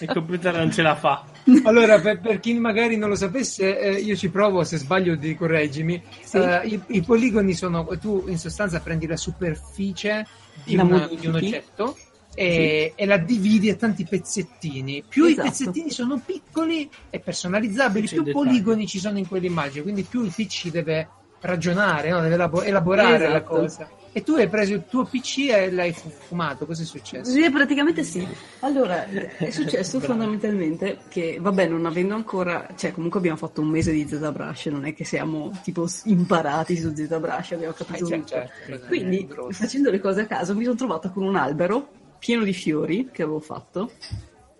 Il 0.00 0.08
computer 0.12 0.56
non 0.56 0.70
ce 0.72 0.82
la 0.82 0.94
fa. 0.94 1.24
Allora, 1.64 1.98
per, 2.00 2.20
per 2.20 2.40
chi 2.40 2.54
magari 2.54 2.96
non 2.96 3.08
lo 3.08 3.14
sapesse, 3.16 3.78
eh, 3.78 3.92
io 4.00 4.16
ci 4.16 4.28
provo, 4.30 4.64
se 4.64 4.76
sbaglio 4.78 5.14
di 5.16 5.34
correggimi. 5.34 6.02
Sì. 6.22 6.36
Eh, 6.38 6.66
i, 6.68 6.80
i 6.88 7.02
poligoni 7.02 7.54
sono, 7.54 7.86
tu 8.00 8.24
in 8.28 8.38
sostanza 8.38 8.80
prendi 8.80 9.06
la 9.06 9.16
superficie 9.16 10.26
di, 10.64 10.76
La 10.76 10.84
una- 10.84 11.08
di 11.08 11.26
un 11.26 11.34
oggetto 11.34 11.96
e, 12.34 12.92
e 12.94 13.06
la 13.06 13.16
dividi 13.18 13.70
a 13.70 13.74
tanti 13.76 14.04
pezzettini. 14.04 15.04
Più 15.06 15.24
Esatto. 15.24 15.40
i 15.46 15.50
pezzettini 15.50 15.90
sono 15.90 16.20
piccoli 16.24 16.88
e 17.10 17.18
personalizzabili, 17.20 18.06
più 18.08 18.24
poligoni 18.30 18.86
ci 18.86 18.98
sono 18.98 19.18
in 19.18 19.28
quell'immagine, 19.28 19.82
quindi 19.82 20.02
più 20.02 20.24
il 20.24 20.32
PC 20.34 20.68
deve 20.70 21.08
ragionare, 21.40 22.08
no? 22.10 22.20
deve 22.22 22.34
elabo- 22.34 22.62
elaborare 22.62 23.18
la 23.28 23.36
Esatto. 23.36 23.44
cosa. 23.44 23.88
E 24.16 24.22
tu 24.22 24.34
hai 24.34 24.48
preso 24.48 24.74
il 24.74 24.84
tuo 24.88 25.04
PC 25.04 25.48
e 25.50 25.72
l'hai 25.72 25.92
fu- 25.92 26.08
fumato, 26.08 26.66
cosa 26.66 26.82
è 26.82 26.84
successo? 26.84 27.32
Sì, 27.32 27.50
praticamente 27.50 28.04
sì. 28.04 28.24
Allora, 28.60 29.04
è 29.08 29.50
successo 29.50 29.98
fondamentalmente 29.98 30.98
che, 31.08 31.38
vabbè, 31.40 31.66
non 31.66 31.84
avendo 31.84 32.14
ancora, 32.14 32.64
cioè 32.76 32.92
comunque 32.92 33.18
abbiamo 33.18 33.36
fatto 33.36 33.60
un 33.60 33.66
mese 33.66 33.90
di 33.90 34.06
ZBrush, 34.06 34.66
non 34.66 34.84
è 34.84 34.94
che 34.94 35.04
siamo 35.04 35.50
tipo 35.64 35.88
imparati 36.04 36.76
su 36.76 36.94
ZBrush, 36.94 37.52
abbiamo 37.52 37.74
Eh, 37.74 37.76
capito 37.84 38.06
cioè, 38.06 38.18
tutto. 38.18 38.28
certo, 38.28 38.86
Quindi, 38.86 39.28
facendo 39.50 39.90
le 39.90 39.98
cose 39.98 40.20
a 40.20 40.26
caso, 40.26 40.54
mi 40.54 40.62
sono 40.62 40.76
trovata 40.76 41.10
con 41.10 41.24
un 41.24 41.34
albero 41.34 41.88
pieno 42.20 42.44
di 42.44 42.52
fiori 42.52 43.08
che 43.10 43.22
avevo 43.24 43.40
fatto, 43.40 43.90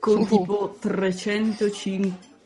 con 0.00 0.18
Uh. 0.22 0.26
tipo 0.26 0.76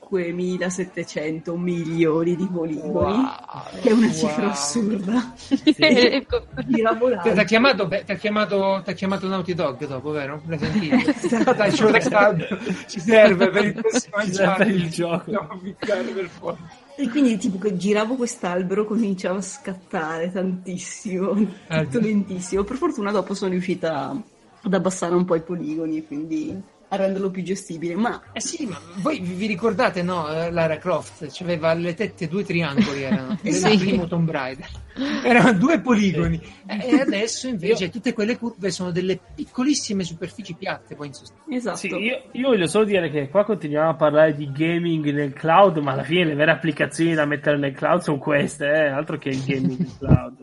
5700 0.08 1.56
milioni 1.56 2.36
di 2.36 2.46
poligoni, 2.46 2.88
Wow, 3.16 3.34
che 3.80 3.88
è 3.88 3.92
una 3.92 4.06
wow. 4.06 4.14
cifra 4.14 4.50
assurda. 4.50 5.34
Ecco. 5.78 6.42
Giravo 6.66 7.08
Ti 7.22 7.28
ha 7.28 7.44
chiamato, 7.44 7.88
chiamato, 8.18 8.82
chiamato 8.94 9.28
Naughty 9.28 9.54
Dog 9.54 9.86
dopo, 9.86 10.10
vero? 10.10 10.42
L'hai 10.46 10.58
sentito? 10.58 11.52
Dai, 11.52 11.72
ce 11.72 11.82
lo 11.82 11.90
recado. 11.90 12.44
ci 12.86 13.00
serve 13.00 13.50
per 13.50 13.64
il 13.64 13.72
prossimo 13.74 14.22
Ci 14.22 14.32
serve 14.32 14.64
per 14.64 14.74
il 14.74 14.90
gioco. 14.90 15.48
Per 15.78 16.28
forza. 16.28 16.62
E 16.96 17.08
quindi 17.10 17.36
tipo 17.36 17.58
che 17.58 17.76
giravo 17.76 18.16
quest'albero 18.16 18.84
cominciava 18.84 19.38
a 19.38 19.42
scattare 19.42 20.32
tantissimo, 20.32 21.32
Eh, 21.68 21.82
tutto 21.84 21.98
sì. 21.98 22.04
lentissimo. 22.04 22.64
Per 22.64 22.76
fortuna 22.76 23.12
dopo 23.12 23.34
sono 23.34 23.52
riuscita 23.52 24.20
ad 24.62 24.74
abbassare 24.74 25.14
un 25.14 25.24
po' 25.24 25.36
i 25.36 25.42
poligoni 25.42 25.98
e 25.98 26.06
quindi 26.06 26.60
a 26.90 26.96
renderlo 26.96 27.30
più 27.30 27.42
gestibile. 27.42 27.94
Ma 27.94 28.20
Eh 28.32 28.40
sì, 28.40 28.64
ma 28.66 28.78
voi 29.02 29.20
vi 29.20 29.46
ricordate, 29.46 30.02
no? 30.02 30.28
eh, 30.32 30.50
Lara 30.50 30.78
Croft 30.78 31.26
aveva 31.40 31.70
alle 31.70 31.94
tette 31.94 32.28
due 32.28 32.44
triangoli, 32.44 33.02
erano 33.02 33.36
Sì. 33.42 33.76
primo 33.78 34.06
Tomb 34.06 34.30
Raider. 34.30 34.66
Erano 35.22 35.52
due 35.52 35.80
poligoni. 35.80 36.40
Eh, 36.66 36.88
E 36.88 37.00
adesso 37.00 37.46
invece 37.48 37.90
tutte 37.90 38.12
quelle 38.12 38.36
curve 38.38 38.70
sono 38.70 38.90
delle 38.90 39.18
piccolissime 39.34 40.02
superfici 40.02 40.54
piatte, 40.54 40.94
poi 40.94 41.08
in 41.08 41.12
sostanza. 41.12 41.44
esatto. 41.54 41.76
Sì, 41.76 41.88
io, 41.88 42.22
io 42.32 42.48
voglio 42.48 42.66
solo 42.66 42.84
dire 42.84 43.10
che 43.10 43.28
qua 43.28 43.44
continuiamo 43.44 43.90
a 43.90 43.94
parlare 43.94 44.34
di 44.34 44.50
gaming 44.50 45.10
nel 45.12 45.32
cloud, 45.34 45.76
ma 45.78 45.92
alla 45.92 46.04
fine 46.04 46.24
le 46.24 46.34
vere 46.34 46.50
applicazioni 46.52 47.14
da 47.14 47.26
mettere 47.26 47.58
nel 47.58 47.74
cloud 47.74 48.00
sono 48.00 48.18
queste, 48.18 48.66
eh, 48.66 48.86
altro 48.88 49.18
che 49.18 49.28
il 49.28 49.44
gaming 49.44 49.78
nel 49.78 49.96
cloud. 49.98 50.36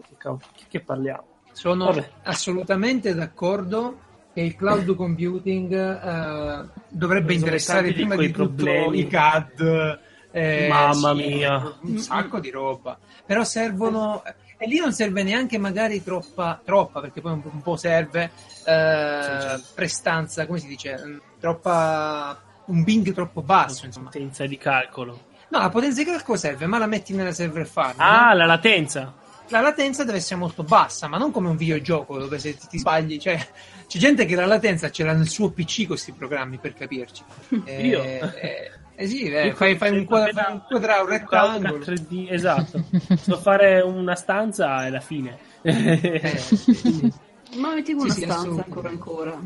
Che, 0.55 0.63
che 0.69 0.79
parliamo? 0.79 1.23
Sono 1.51 1.85
Vabbè. 1.85 2.09
assolutamente 2.23 3.13
d'accordo 3.13 3.99
che 4.35 4.41
il 4.41 4.57
cloud 4.57 4.93
computing 4.95 5.73
eh, 5.73 6.65
dovrebbe 6.89 7.33
interessare 7.33 7.93
prima 7.93 8.17
di 8.17 8.31
tutto 8.31 8.65
problemi. 8.65 8.99
i 8.99 9.07
CAD. 9.07 9.99
eh, 10.29 10.67
Mamma 10.67 11.15
sì, 11.15 11.25
mia. 11.25 11.77
Un 11.83 11.97
sacco 11.99 12.39
di 12.41 12.51
roba. 12.51 12.99
Però 13.25 13.45
servono... 13.45 14.21
E 14.57 14.67
lì 14.67 14.77
non 14.79 14.91
serve 14.91 15.23
neanche 15.23 15.57
magari 15.57 16.03
troppa, 16.03 16.59
troppa 16.63 16.99
perché 16.99 17.21
poi 17.21 17.31
un, 17.31 17.41
un 17.49 17.61
po' 17.61 17.77
serve 17.77 18.31
eh, 18.65 19.61
prestanza, 19.73 20.45
come 20.45 20.59
si 20.59 20.67
dice, 20.67 21.01
mm, 21.01 21.17
troppa... 21.39 22.37
un 22.65 22.83
bing 22.83 23.13
troppo 23.13 23.41
basso, 23.41 23.85
insomma. 23.85 24.09
Potenza 24.09 24.45
di 24.45 24.57
calcolo. 24.57 25.27
No, 25.47 25.59
la 25.59 25.69
potenza 25.69 26.03
di 26.03 26.09
calcolo 26.09 26.37
serve, 26.37 26.65
ma 26.65 26.77
la 26.77 26.87
metti 26.87 27.13
nella 27.13 27.31
server 27.31 27.65
farm. 27.65 27.95
Ah, 28.01 28.31
no? 28.31 28.39
la 28.39 28.45
latenza. 28.45 29.13
la 29.47 29.61
latenza 29.61 30.03
deve 30.03 30.17
essere 30.17 30.39
molto 30.39 30.63
bassa, 30.63 31.07
ma 31.07 31.17
non 31.17 31.31
come 31.31 31.47
un 31.47 31.55
videogioco 31.55 32.17
dove 32.17 32.37
se 32.37 32.57
ti, 32.57 32.67
ti 32.67 32.79
sbagli, 32.79 33.17
cioè 33.17 33.39
c'è 33.87 33.97
gente 33.99 34.25
che 34.25 34.35
la 34.35 34.45
latenza 34.45 34.89
ce 34.89 35.03
l'ha 35.03 35.13
nel 35.13 35.27
suo 35.29 35.51
PC 35.51 35.87
questi 35.87 36.11
programmi 36.13 36.57
per 36.57 36.73
capirci. 36.73 37.23
Eh, 37.65 37.87
Io? 37.87 38.03
Eh, 38.03 38.69
eh 38.97 39.07
sì, 39.07 39.23
eh, 39.25 39.53
fai, 39.53 39.75
fai 39.75 39.89
un 39.91 39.99
Sì, 39.99 40.05
quadra, 40.05 40.43
fai 40.43 40.53
un 40.53 40.61
quadra- 40.67 41.01
un 41.01 41.07
rettangolo. 41.09 41.77
3D, 41.79 42.27
esatto. 42.29 42.83
so 43.15 43.37
fare 43.37 43.81
una 43.81 44.15
stanza 44.15 44.85
e 44.85 44.89
la 44.89 44.99
fine. 44.99 45.37
Eh, 45.63 46.39
sì. 46.39 47.11
Ma 47.57 47.75
Sì, 47.83 47.91
una 47.93 48.13
sì, 48.13 48.21
stanza 48.21 48.33
assolutamente. 48.33 48.61
ancora 48.61 48.89
ancora. 48.89 49.41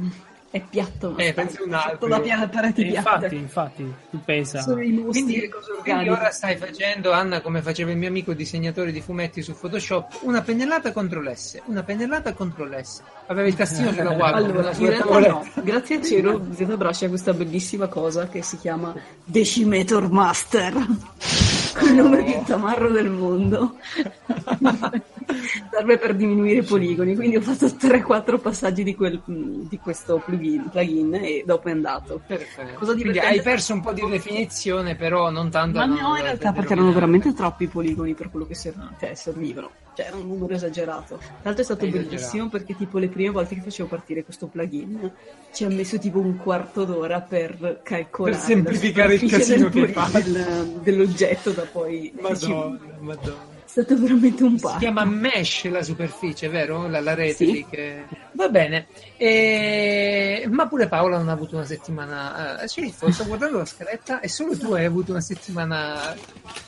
È 0.52 0.60
piatta 0.68 1.10
una 1.10 1.18
Eh, 1.24 1.34
penso 1.34 1.64
un 1.64 1.70
fatto 1.70 1.89
albero. 2.06 2.08
da 2.08 2.20
pia- 2.22 2.47
pareti 2.47 2.82
E 2.82 2.89
piatte. 2.89 3.10
infatti, 3.36 3.36
infatti, 3.36 3.93
tu 4.10 4.20
pensa. 4.26 4.62
Sono 4.62 4.82
i 4.82 4.89
mostri 4.91 5.22
Quindi, 5.24 5.50
quindi 5.84 6.10
ora 6.10 6.32
stai 6.32 6.56
facendo, 6.58 7.12
Anna, 7.12 7.39
come 7.41 7.62
faceva 7.62 7.91
il 7.91 7.97
mio 7.97 8.08
amico 8.08 8.34
disegnatore 8.34 8.91
di 8.91 9.00
fumetti 9.00 9.43
su 9.43 9.54
Photoshop, 9.56 10.22
una 10.22 10.41
pennellata 10.41 10.91
contro 10.91 11.22
l'S, 11.22 11.62
una 11.66 11.84
pennellata 11.84 12.34
contro 12.34 12.66
l'S. 12.66 13.02
Aveva 13.28 13.47
il 13.47 13.54
tastino 13.56 13.91
sulla 13.91 14.14
guardia. 14.16 14.38
Allora, 14.47 14.72
in 14.76 14.88
realtà 14.89 15.20
no, 15.20 15.47
grazie 15.62 15.97
al 15.97 16.02
cielo 16.04 16.43
Zeta 16.56 16.76
Brasci 16.78 17.06
ha 17.06 17.10
questa 17.10 17.32
bellissima 17.34 17.86
cosa 17.88 18.28
che 18.28 18.41
si 18.41 18.58
chiama 18.58 18.95
Decimator 19.24 20.10
Master, 20.10 20.74
il 21.86 21.93
nome 21.93 22.24
più 22.24 22.41
tamarro 22.43 22.89
del 22.89 23.10
mondo. 23.12 23.76
Serve 25.71 25.97
per 25.97 26.15
diminuire 26.15 26.59
i 26.59 26.63
poligoni, 26.63 27.15
quindi 27.15 27.36
ho 27.38 27.41
fatto 27.41 27.65
3-4 27.67 28.39
passaggi 28.39 28.84
di, 28.84 28.95
quel- 28.95 29.21
di 29.25 29.77
questo 29.77 30.21
plugin, 30.23 30.69
plugin 30.69 31.13
e 31.15 31.43
dopo 31.45 31.67
è 31.67 31.71
andato. 31.71 32.19
Perfetto. 32.25 32.86
Quindi 32.93 33.19
hai 33.19 33.41
perso 33.41 33.73
un 33.73 33.82
po' 33.82 33.93
di 33.93 34.03
definizione, 34.09 34.95
però 34.95 35.30
non 35.30 35.49
tanto. 35.49 35.77
Ma 35.77 35.86
no, 35.86 36.15
in 36.15 36.23
realtà 36.23 36.51
perché 36.51 36.73
erano 36.73 36.91
veramente 36.91 37.34
troppi 37.34 37.65
i 37.65 37.67
poligoni 37.67 38.13
per 38.15 38.30
quello 38.30 38.45
che 38.45 38.55
ser- 38.55 38.75
cioè, 38.99 39.13
servivano. 39.13 39.69
Cioè, 39.95 40.07
era 40.07 40.15
un 40.17 40.27
numero 40.27 40.53
esagerato. 40.53 41.17
Tra 41.17 41.27
l'altro 41.43 41.61
è 41.61 41.65
stato 41.65 41.86
È 41.86 41.89
bellissimo 41.89 42.15
esagerato. 42.17 42.49
perché 42.49 42.75
tipo 42.75 42.97
le 42.99 43.07
prime 43.09 43.30
volte 43.32 43.55
che 43.55 43.61
facevo 43.61 43.89
partire 43.89 44.23
questo 44.23 44.47
plugin 44.47 45.11
ci 45.51 45.63
ha 45.65 45.69
messo 45.69 45.97
tipo 45.99 46.19
un 46.19 46.38
quarto 46.38 46.86
d'ora 46.86 47.19
per 47.21 47.82
calcolare 47.84 48.36
Per 48.36 48.45
semplificare 48.45 49.13
il 49.15 49.30
casino 49.30 49.69
del 49.69 49.71
che 49.71 49.91
poli- 49.91 49.93
fa. 49.93 50.19
del- 50.19 50.80
dell'oggetto 50.84 51.51
da 51.51 51.63
poi 51.71 52.13
Madonna, 52.19 52.80
madonna. 52.99 53.49
È 53.70 53.84
stato 53.84 54.01
veramente 54.01 54.43
un 54.43 54.57
Si 54.57 54.63
po'. 54.63 54.76
chiama 54.80 55.05
mesh 55.05 55.70
la 55.70 55.84
superficie, 55.84 56.49
vero? 56.49 56.88
La, 56.88 56.99
la 57.01 57.13
rete 57.13 57.45
Sì. 57.45 57.51
lì 57.51 57.65
che... 57.70 58.03
Va 58.32 58.49
bene. 58.49 58.88
E- 59.15 60.47
Ma 60.49 60.67
pure 60.67 60.88
Paola 60.88 61.17
non 61.17 61.30
ha 61.30 61.34
avuto 61.34 61.55
una 61.55 61.65
settimana... 61.65 62.61
Eh, 62.61 62.67
sceriffo, 62.67 63.11
sto 63.11 63.26
guardando 63.26 63.59
la 63.59 63.65
scaletta 63.65 64.22
e 64.22 64.28
solo 64.28 64.57
tu 64.57 64.74
hai 64.74 64.86
avuto 64.86 65.11
una 65.11 65.22
settimana 65.22 66.15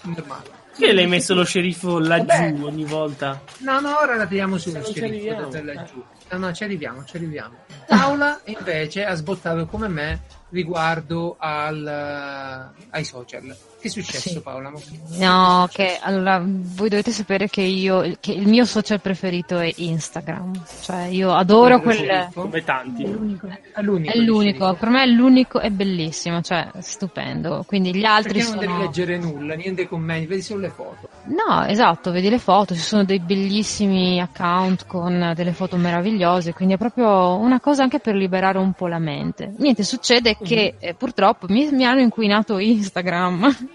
normale. 0.02 0.60
Perché 0.78 0.94
l'hai 0.94 1.08
messo 1.08 1.34
lo 1.34 1.44
sceriffo 1.44 1.98
laggiù 2.00 2.26
Vabbè. 2.28 2.62
ogni 2.64 2.86
volta? 2.86 3.42
No, 3.60 3.80
no, 3.80 3.98
ora 4.00 4.16
la 4.16 4.26
tiriamo 4.28 4.58
su 4.60 4.72
lo 4.72 4.84
sceriffo 4.84 5.52
eh. 5.54 5.64
laggiù. 5.64 6.04
No, 6.30 6.38
no, 6.38 6.54
ci 6.54 6.64
arriviamo, 6.64 7.04
ci 7.04 7.16
arriviamo. 7.18 7.56
Paola 7.88 8.40
invece 8.46 9.04
ha 9.06 9.16
sbottato 9.16 9.66
come 9.66 9.88
me 9.90 10.22
riguardo 10.50 11.36
al, 11.40 12.72
ai 12.90 13.04
social. 13.04 13.56
Che 13.82 13.88
è 13.88 13.90
successo 13.90 14.30
Sì. 14.30 14.42
Paola? 14.42 14.72
No, 15.18 15.68
che 15.72 15.98
allora 16.00 16.40
voi 16.46 16.88
dovete 16.88 17.10
sapere 17.10 17.50
che 17.50 17.62
io 17.62 18.16
che 18.20 18.32
il 18.32 18.48
mio 18.48 18.64
social 18.64 19.02
preferito 19.02 19.58
è 19.58 19.74
Instagram. 19.76 20.52
Cioè, 20.84 21.06
io 21.06 21.34
adoro 21.34 21.82
quel? 21.82 22.30
Come 22.32 22.64
tanti. 22.64 23.04
È 23.04 23.08
l'unico. 23.08 23.48
è 23.48 23.82
l'unico, 23.82 24.66
sceriffo. 24.66 24.74
per 24.76 24.90
me 24.90 25.02
è 25.02 25.08
l'unico, 25.08 25.60
è 25.60 25.72
bellissimo, 25.72 26.42
cioè 26.42 26.70
stupendo. 26.78 27.64
Quindi 27.66 27.96
gli 27.96 28.04
altri 28.04 28.34
Perché 28.34 28.50
non 28.52 28.60
sono 28.60 28.72
devi 28.72 28.86
leggere 28.86 29.18
nulla, 29.18 29.56
niente 29.56 29.88
commenti, 29.88 30.28
vedi 30.28 30.42
solo 30.44 30.60
le 30.62 30.70
foto. 30.70 31.10
No, 31.24 31.66
esatto, 31.66 32.12
vedi 32.12 32.30
le 32.30 32.38
foto, 32.40 32.76
ci 32.76 32.82
sono 32.82 33.04
dei 33.04 33.20
bellissimi 33.20 34.22
account 34.22 34.86
con 34.86 35.34
delle 35.36 35.54
foto 35.54 35.76
meravigliose, 35.78 36.54
quindi 36.54 36.76
è 36.76 36.78
proprio 36.78 37.36
una 37.36 37.60
cosa 37.60 37.82
anche 37.82 38.00
per 38.00 38.14
liberare 38.14 38.60
un 38.60 38.74
po' 38.74 38.86
la 38.86 39.00
mente. 39.00 39.54
Niente, 39.58 39.84
succede 39.84 40.38
che 40.38 40.76
eh, 40.78 40.94
purtroppo 40.94 41.48
mi, 41.50 41.68
mi 41.72 41.84
hanno 41.86 42.02
inquinato 42.02 42.60
Instagram. 42.60 43.71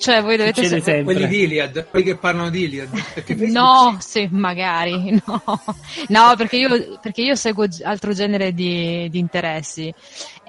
Cioè, 0.00 0.22
voi 0.22 0.38
dovete 0.38 0.62
Succede 0.62 0.78
sapere... 0.80 0.96
sempre. 0.96 1.14
Quelli 1.14 1.28
di 1.28 1.42
Iliad, 1.42 1.86
quelli 1.90 2.04
che 2.06 2.16
parlano 2.16 2.48
di 2.48 2.62
Iliad. 2.62 2.88
No, 3.50 3.98
sì, 4.00 4.28
magari, 4.30 5.20
no. 5.26 5.42
No, 6.08 6.34
perché 6.36 6.56
io, 6.56 6.98
perché 7.00 7.20
io 7.20 7.34
seguo 7.34 7.66
altro 7.82 8.14
genere 8.14 8.54
di, 8.54 9.08
di 9.10 9.18
interessi. 9.18 9.92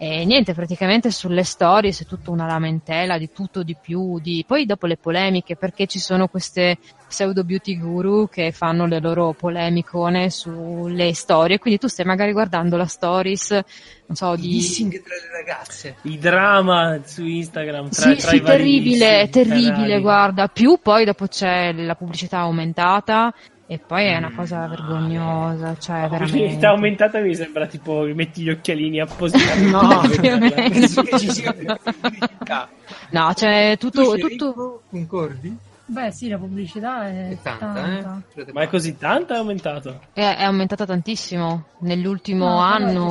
E 0.04 0.26
niente, 0.26 0.56
praticamente 0.56 1.12
sulle 1.12 1.44
storie 1.44 1.92
è 1.92 2.06
tutta 2.06 2.32
una 2.32 2.48
lamentela 2.48 3.20
di 3.20 3.30
tutto, 3.32 3.62
di 3.62 3.78
più, 3.80 4.20
di... 4.20 4.44
poi 4.48 4.66
dopo 4.66 4.88
le 4.88 4.98
polemiche, 4.98 5.56
perché 5.56 5.86
ci 5.86 6.00
sono 6.00 6.28
queste 6.28 6.80
pseudo 7.08 7.44
beauty 7.44 7.78
guru 7.78 8.28
che 8.28 8.52
fanno 8.52 8.88
le 8.88 9.00
loro 9.00 9.34
polemicone 9.34 10.32
sulle 10.32 11.14
storie, 11.14 11.60
quindi 11.60 11.80
tu 11.80 11.86
stai 11.88 12.04
magari 12.04 12.32
guardando 12.32 12.78
la 12.78 12.88
stories, 12.88 13.52
non 13.52 14.16
so, 14.16 14.34
I 14.34 14.38
di... 14.38 14.48
dissing 14.48 15.04
tra 15.04 15.14
le 15.14 15.38
ragazze. 15.38 15.96
I 16.02 16.18
drama 16.18 17.00
su 17.06 17.24
Instagram 17.24 17.90
tra, 17.90 18.10
Sì, 18.10 18.16
tra 18.16 18.30
sì, 18.32 18.42
terribile, 18.42 19.28
dissing 19.28 19.30
terribile, 19.30 19.72
canali. 19.72 20.02
guarda. 20.02 20.48
Più 20.48 20.80
poi 20.82 21.06
dopo 21.06 21.28
c'è 21.28 21.74
la 21.74 21.94
pubblicità 21.94 22.40
aumentata 22.40 23.32
e 23.72 23.78
poi 23.78 24.04
è 24.04 24.18
una 24.18 24.32
Mm, 24.32 24.36
cosa 24.36 24.68
vergognosa, 24.68 25.78
cioè 25.80 26.02
veramente. 26.10 26.38
pubblicità 26.38 26.70
aumentata 26.72 27.20
mi 27.20 27.34
sembra 27.34 27.68
tipo 27.68 28.02
metti 28.14 28.42
gli 28.42 28.50
occhialini 28.50 29.00
appositamente. 29.00 29.70
No. 29.72 30.02
No, 33.12 33.32
c'è 33.34 33.78
tutto, 33.78 34.18
Tu, 34.18 34.28
tutto... 34.28 34.82
concordi? 34.90 35.56
Beh, 35.92 36.12
sì, 36.12 36.30
la 36.30 36.38
pubblicità 36.38 37.06
è, 37.08 37.30
È 37.30 37.42
tanta, 37.42 37.74
tanta. 37.74 38.24
eh? 38.36 38.52
Ma 38.54 38.62
è 38.62 38.68
così 38.70 38.98
tanta 38.98 39.36
è 39.36 39.38
aumentato? 39.38 40.00
è, 40.14 40.22
è 40.22 40.44
aumentata 40.44 40.86
tantissimo 40.86 41.66
nell'ultimo 41.80 42.46
No, 42.46 42.60
anno. 42.60 43.08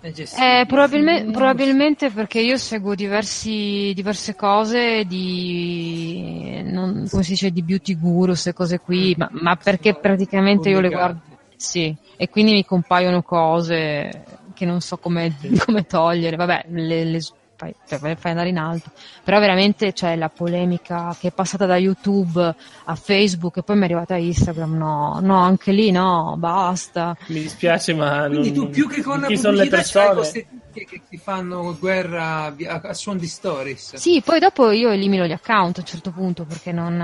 È 0.00 0.10
gestibile. 0.10 0.60
Eh, 0.60 0.64
probabilme- 0.66 1.24
probabilmente 1.30 2.10
perché 2.10 2.40
io 2.40 2.56
seguo 2.56 2.94
diversi, 2.94 3.92
diverse 3.94 4.34
cose 4.34 5.04
di, 5.04 6.62
non, 6.64 7.06
come 7.08 7.22
si 7.22 7.32
dice, 7.32 7.50
di 7.50 7.62
beauty 7.62 7.96
gurus 7.98 8.46
e 8.46 8.52
cose 8.52 8.80
qui, 8.80 9.14
ma, 9.16 9.28
ma 9.30 9.56
perché 9.56 9.94
praticamente 9.94 10.68
io 10.70 10.80
le 10.80 10.88
guardo, 10.88 11.20
sì, 11.56 11.94
e 12.16 12.28
quindi 12.28 12.52
mi 12.52 12.64
compaiono 12.64 13.22
cose 13.22 14.24
che 14.54 14.64
non 14.64 14.80
so 14.80 14.96
come, 14.96 15.36
come 15.64 15.84
togliere, 15.84 16.36
vabbè, 16.36 16.66
le, 16.70 17.04
le 17.04 17.20
fai, 17.60 17.74
cioè, 17.86 17.98
fai 17.98 18.16
fai 18.16 18.30
andare 18.30 18.48
in 18.48 18.56
alto, 18.58 18.90
però 19.22 19.38
veramente 19.38 19.92
c'è 19.92 20.16
la 20.16 20.30
polemica 20.30 21.14
che 21.18 21.28
è 21.28 21.32
passata 21.32 21.66
da 21.66 21.76
YouTube 21.76 22.54
a 22.84 22.94
Facebook 22.94 23.58
e 23.58 23.62
poi 23.62 23.76
mi 23.76 23.82
è 23.82 23.84
arrivata 23.84 24.14
a 24.14 24.16
Instagram, 24.16 24.76
no, 24.78 25.18
no, 25.20 25.36
anche 25.38 25.72
lì 25.72 25.90
no, 25.90 26.36
basta. 26.38 27.14
Mi 27.26 27.42
dispiace, 27.42 27.92
ma 27.94 28.26
Quindi 28.28 28.52
non- 28.52 28.64
tu 28.66 28.70
più 28.70 28.88
che 28.88 29.02
con 29.02 29.20
la 29.20 29.26
chi 29.26 29.36
sono 29.36 29.56
le 29.56 29.68
pubblicità 29.68 29.98
c'hai 30.06 30.14
persone? 30.14 30.46
queste 30.72 30.84
che 30.86 31.02
ti 31.08 31.18
fanno 31.18 31.76
guerra 31.78 32.44
a, 32.46 32.80
a 32.82 32.94
suon 32.94 33.18
di 33.18 33.26
stories. 33.26 33.96
Sì, 33.96 34.22
poi 34.24 34.38
dopo 34.38 34.70
io 34.70 34.90
elimino 34.90 35.26
gli 35.26 35.32
account 35.32 35.76
a 35.78 35.80
un 35.80 35.86
certo 35.86 36.10
punto 36.12 36.44
perché 36.44 36.72
non, 36.72 36.96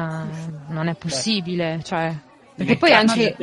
non 0.69 0.89
è 0.89 0.95
possibile, 0.95 1.81
cioè... 1.85 2.15
Perché 2.55 2.77
poi 2.79 2.93
anche... 2.95 3.35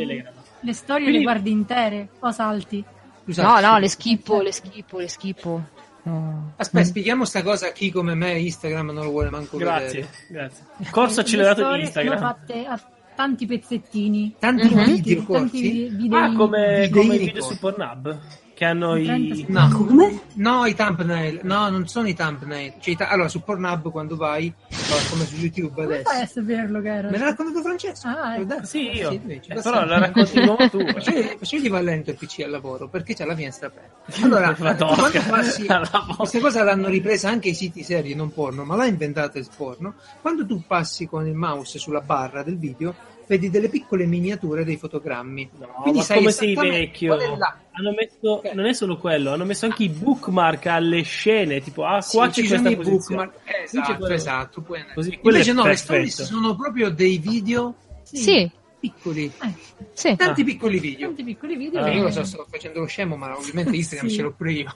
Le 0.66 0.74
storie 0.74 1.02
Quindi- 1.04 1.18
le 1.20 1.24
guardi 1.24 1.52
intere 1.52 2.08
o 2.20 2.32
salti? 2.32 2.84
Scusate, 3.26 3.48
No, 3.48 3.60
no, 3.70 3.76
sì. 3.76 3.82
le 3.82 3.88
schippo, 3.90 4.42
le 4.42 4.52
schippo, 4.54 5.00
le 5.00 5.08
schippo. 5.08 5.62
No. 6.06 6.54
Aspetta, 6.58 6.86
spieghiamo 6.86 7.24
sta 7.26 7.42
cosa 7.44 7.68
a 7.68 7.72
chi 7.72 7.90
come 7.92 8.14
me 8.14 8.38
Instagram 8.40 8.88
non 8.92 9.06
lo 9.06 9.10
vuole 9.12 9.30
manco 9.30 9.58
Grazie, 9.58 9.88
vedere. 10.02 10.08
grazie. 10.30 10.66
Corso 10.92 11.16
Le 11.16 11.22
accelerato 11.22 11.74
di 11.74 11.82
Instagram. 11.82 12.18
Fatte 12.20 12.66
a 12.66 12.82
tanti 13.16 13.46
pezzettini. 13.46 14.36
Tanti 14.38 14.68
Mhm. 14.74 14.86
video 14.86 15.16
Tanti 15.24 15.26
corti? 15.26 15.90
video. 15.96 16.18
Ah, 16.18 16.34
come, 16.34 16.80
Videini 16.82 16.90
come 17.08 17.16
i 17.16 17.26
video 17.26 17.42
su 17.42 17.58
Pornhub 17.58 18.20
che 18.54 18.66
hanno 18.66 18.96
i 18.96 19.04
30 19.04 19.46
No. 19.48 19.70
Come? 19.86 20.20
No, 20.34 20.66
i 20.66 20.76
thumbnail. 20.76 21.40
No, 21.44 21.70
non 21.70 21.88
sono 21.88 22.08
i 22.08 22.14
thumbnail. 22.14 22.74
Cioè, 22.80 22.94
i 22.94 22.98
ta- 22.98 23.08
allora, 23.10 23.28
su 23.28 23.42
Pornhub 23.44 23.90
quando 23.92 24.16
vai, 24.16 24.46
eh, 24.48 24.76
come 25.10 25.26
su 25.26 25.36
YouTube 25.38 25.74
Come 25.74 25.86
adesso. 25.86 26.10
fai 26.10 26.22
a 26.22 26.26
saperlo 26.28 26.82
era? 26.84 27.10
Me 27.10 27.18
l'ha 27.18 27.26
raccontato 27.26 27.62
Francesco. 27.62 28.08
Ah, 28.08 28.38
ecco. 28.38 28.64
Sì, 28.66 28.90
io. 28.92 29.10
Sì, 29.12 29.22
Eh, 29.48 29.62
però 29.62 29.86
la 29.86 29.98
racconti 30.00 30.40
di 30.40 30.46
nuovo 30.46 30.70
tu. 30.70 30.86
Facegli 30.86 31.36
facegli 31.38 31.70
va 31.70 31.82
lento 31.82 32.12
il 32.12 32.18
PC 32.18 32.42
al 32.44 32.52
lavoro 32.52 32.88
perché 32.88 33.14
c'è 33.16 33.26
la 33.26 33.36
finestra 33.36 33.68
aperta. 33.68 33.92
Allora, 34.24 34.54
quando 34.54 34.86
passi, 35.30 35.66
questa 36.18 36.40
cosa 36.40 36.64
l'hanno 36.64 36.88
ripresa 36.90 37.30
anche 37.30 37.50
i 37.50 37.54
siti 37.54 37.84
seri, 37.84 38.14
non 38.16 38.32
porno, 38.34 38.64
ma 38.64 38.76
l'ha 38.76 38.86
inventata 38.86 39.40
il 39.40 39.48
porno. 39.56 39.96
Quando 40.22 40.46
tu 40.46 40.62
passi 40.66 41.08
con 41.08 41.26
il 41.28 41.34
mouse 41.36 41.80
sulla 41.80 42.02
barra 42.02 42.44
del 42.44 42.58
video, 42.58 42.94
vedi 43.28 43.50
delle 43.50 43.70
piccole 43.70 44.06
miniature 44.06 44.64
dei 44.64 44.78
fotogrammi. 44.78 45.50
No, 45.60 45.68
Quindi 45.82 46.00
ma 46.00 46.06
sai 46.06 46.18
come 46.18 46.32
sei 46.32 46.54
vecchio? 46.56 47.16
qual 47.16 47.28
è 47.32 47.38
la- 47.38 47.58
Hanno 47.76 47.92
messo, 47.92 48.32
Ok. 48.38 48.54
non 48.54 48.66
è 48.66 48.74
solo 48.74 48.98
quello, 48.98 49.32
hanno 49.34 49.46
messo 49.46 49.66
anche 49.66 49.84
i 49.84 49.90
bookmark 49.90 50.66
alle 50.68 51.02
scene, 51.02 51.60
tipo, 51.62 51.84
ah, 51.86 52.04
qua 52.08 52.32
Sì, 52.32 52.42
c'è 52.42 52.48
ci 52.48 52.48
sono 52.48 52.62
questa 52.62 52.70
i 52.70 52.76
posizione. 52.76 53.26
bookmark. 53.26 53.64
Esatto, 53.64 53.96
quello. 53.98 54.14
esatto. 54.14 54.62
puoi 54.62 54.78
andare. 54.80 54.96
Così, 54.96 55.18
quello 55.18 55.38
Invece 55.38 55.52
è 55.52 55.54
no, 55.56 55.62
le 55.64 55.68
perfetto. 55.70 55.94
stories 55.94 56.24
sono 56.24 56.56
proprio 56.56 56.90
dei 56.92 57.18
video 57.18 57.76
Sì, 58.04 58.52
piccoli, 58.80 59.26
Eh, 59.26 59.54
sì. 59.94 60.16
tanti 60.16 60.44
piccoli 60.44 60.80
video. 60.80 61.08
tanti 61.08 61.24
piccoli 61.24 61.56
video. 61.56 61.80
Ah. 61.82 61.86
Che 61.86 61.90
che- 61.92 61.96
io 61.98 62.04
lo 62.04 62.12
so, 62.12 62.24
sto 62.24 62.46
facendo 62.50 62.80
lo 62.82 62.86
scemo, 62.86 63.16
ma 63.16 63.36
ovviamente 63.36 63.76
Instagram 63.76 64.08
Sì. 64.10 64.16
ce 64.16 64.22
l'ho 64.22 64.34
pure 64.34 64.52
io. 64.52 64.76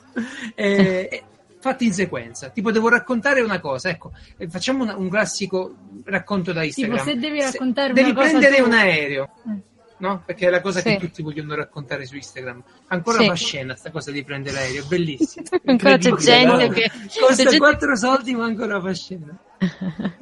Eh, 0.55 0.65
eh, 1.11 1.23
fatti 1.59 1.85
in 1.85 1.93
sequenza. 1.93 2.49
Tipo, 2.49 2.71
devo 2.71 2.89
raccontare 2.89 3.41
una 3.41 3.59
cosa. 3.59 3.89
Ecco, 3.89 4.11
eh, 4.37 4.47
facciamo 4.49 4.83
una- 4.83 4.95
un 4.95 5.07
classico 5.09 5.75
racconto 6.05 6.51
da 6.51 6.63
Instagram. 6.63 7.03
se 7.05 7.15
devi 7.15 7.41
raccontare 7.41 7.93
devi 7.93 8.09
una 8.09 8.19
cosa 8.19 8.29
prendere 8.37 8.57
tu- 8.57 8.67
un 8.67 8.73
aereo. 8.73 9.29
Eh. 9.47 9.66
No? 9.99 10.21
Perché 10.25 10.47
è 10.47 10.49
la 10.51 10.61
cosa 10.61 10.79
Sì. 10.79 10.89
che 10.91 10.99
tutti 10.99 11.23
vogliono 11.23 11.55
raccontare 11.55 12.05
su 12.05 12.15
Instagram. 12.15 12.61
Ancora 12.89 13.19
Sì. 13.21 13.27
fa 13.27 13.33
scena 13.33 13.75
sta 13.75 13.89
cosa 13.89 14.11
di 14.11 14.23
prendere 14.23 14.55
l'aereo, 14.55 14.85
bellissimo. 14.85 15.45
Ancora 15.65 15.97
c'è 15.97 16.11
gente 16.13 16.45
no? 16.67 16.73
che... 16.73 16.91
Costa 17.19 17.35
gente- 17.43 17.57
4 17.57 17.95
soldi, 17.95 18.35
ma 18.35 18.45
ancora 18.45 18.79
fa 18.79 18.93
scena. 18.93 19.35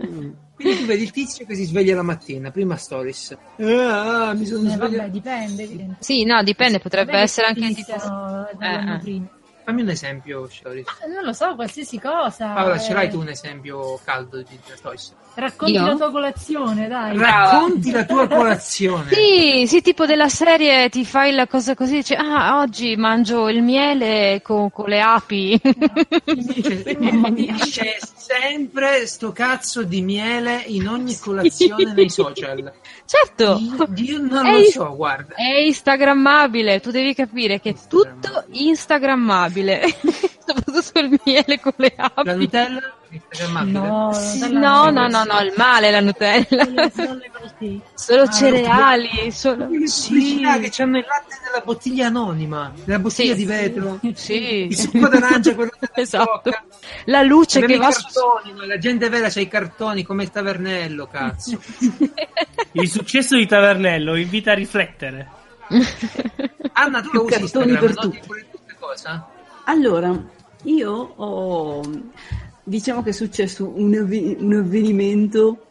Quindi 0.56 0.78
tu 0.80 0.86
vedi 0.86 1.04
il 1.04 1.12
tizio 1.12 1.46
che 1.46 1.56
si 1.56 1.66
sveglia 1.66 1.96
la 1.96 2.02
mattina, 2.04 2.52
prima 2.52 2.78
stories. 2.78 3.38
Ah, 3.58 4.34
mi 4.34 4.46
sono 4.46 4.68
Eh, 4.70 4.72
svegliato. 4.72 4.78
vabbè, 4.98 5.10
dipende. 5.10 5.64
evidente. 5.64 5.96
Sì, 6.00 6.24
no, 6.24 6.42
dipende, 6.44 6.80
potrebbe 6.80 7.12
Vabbè, 7.12 7.24
essere 7.24 7.48
che 7.54 7.60
anche 7.66 7.66
iniziano 7.74 8.48
dall'anno 8.58 9.02
Eh, 9.04 9.12
eh. 9.16 9.22
Fammi 9.66 9.82
un 9.82 9.90
esempio, 9.90 10.48
stories. 10.48 10.86
Eh, 11.04 11.08
Non 11.08 11.24
lo 11.26 11.34
so, 11.34 11.56
qualsiasi 11.56 12.00
cosa. 12.00 12.54
Paola, 12.54 12.76
eh, 12.76 12.80
ce 12.80 12.94
l'hai 12.94 13.10
tu 13.10 13.20
un 13.20 13.30
esempio 13.30 14.00
caldo 14.06 14.38
di 14.44 14.60
stories? 14.76 15.14
Racconti 15.36 15.74
Io? 15.74 15.86
la 15.86 15.96
tua 15.96 16.12
colazione, 16.12 16.88
dai. 16.88 17.18
Racconti 17.18 17.92
la 17.92 18.06
tua 18.06 18.26
colazione. 18.30 19.12
Sì, 19.12 19.66
sì, 19.68 19.82
tipo 19.82 20.06
della 20.06 20.30
serie 20.30 20.88
ti 20.90 21.04
fai 21.04 21.34
la 21.34 21.46
cosa 21.46 21.76
così, 21.76 21.96
dici, 21.98 22.14
ah, 22.14 22.60
oggi 22.60 22.96
mangio 22.96 23.50
il 23.50 23.62
miele 23.62 24.40
con, 24.42 24.72
con 24.72 24.88
le 24.88 25.02
api. 25.02 25.60
Mia. 27.32 27.56
C'è 27.56 27.98
sempre 28.16 29.06
sto 29.08 29.32
cazzo 29.32 29.84
di 29.84 30.02
miele 30.02 30.64
in 30.68 30.88
ogni 30.88 31.18
colazione 31.18 31.94
nei 31.94 32.10
social. 32.10 32.72
certo, 33.06 33.58
Io, 33.60 33.88
io 33.96 34.20
non 34.20 34.46
È 34.46 34.52
lo 34.54 34.64
so, 34.70 34.96
guarda. 34.96 35.36
è 35.36 35.58
instagrammabile, 35.60 36.80
tu 36.80 36.92
devi 36.92 37.14
capire 37.14 37.60
che 37.60 37.72
è 37.72 37.76
tutto 37.90 38.46
Instagrammabile. 38.52 39.82
soprattutto 40.82 41.16
il 41.16 41.22
miele 41.26 41.60
con 41.60 41.74
le 41.76 41.94
La 41.98 42.12
api. 42.14 42.36
Nutella? 42.36 42.94
Instagrammabile? 43.10 43.80
No, 43.80 44.14
Sì, 44.14 44.40
Nutella 44.40 44.60
no, 44.60 44.84
no. 44.90 45.08
no, 45.08 45.08
no, 45.08 45.24
no, 45.34 45.40
il 45.42 45.54
male 45.56 45.92
la 45.92 46.00
Nutella. 46.02 46.92
Solo 47.94 48.24
Ah, 48.24 48.30
cereali, 48.30 49.32
solo... 49.32 49.68
Sì, 49.86 50.42
che 50.70 50.82
hanno 50.82 50.98
il 50.98 51.06
latte 51.08 51.36
nella 51.46 51.64
bottiglia 51.64 52.08
anonima, 52.08 52.74
nella 52.84 53.00
bottiglia 53.00 53.32
Sì. 53.34 53.38
di 53.38 53.46
vetro. 53.46 54.00
sì. 54.14 54.66
Il 54.66 54.76
succo 54.78 55.08
d'arancia, 55.08 55.56
quello 55.56 55.72
della 55.80 55.92
Esatto. 55.96 56.52
La 57.06 57.22
luce 57.24 57.62
che 57.62 57.78
va 57.78 57.90
cartoni, 57.90 58.54
ma 58.54 58.66
la 58.66 58.78
gente 58.78 59.08
vera 59.10 59.30
c'ha 59.30 59.40
i 59.40 59.48
cartoni 59.48 60.04
come 60.04 60.24
il 60.24 60.32
tavernello, 60.32 61.08
cazzo. 61.08 61.60
Il 62.74 62.90
successo 62.90 63.38
di 63.38 63.46
Tavernello 63.48 64.18
invita 64.18 64.52
a 64.52 64.56
riflettere. 64.56 65.30
Anna, 66.74 67.02
tu 67.02 67.10
lo 67.14 67.24
usi 67.24 67.40
Cartoni 67.40 67.72
Instagram, 67.72 68.10
per 68.10 68.26
queste 68.28 68.76
cose? 68.78 69.22
Allora, 69.64 70.14
io 70.66 70.92
ho... 71.16 71.82
Diciamo 72.68 73.04
che 73.04 73.10
è 73.12 73.14
successo 73.14 73.72
un, 73.76 73.94
avvi- 73.96 74.36
un 74.40 74.54
avvenimento 74.54 75.68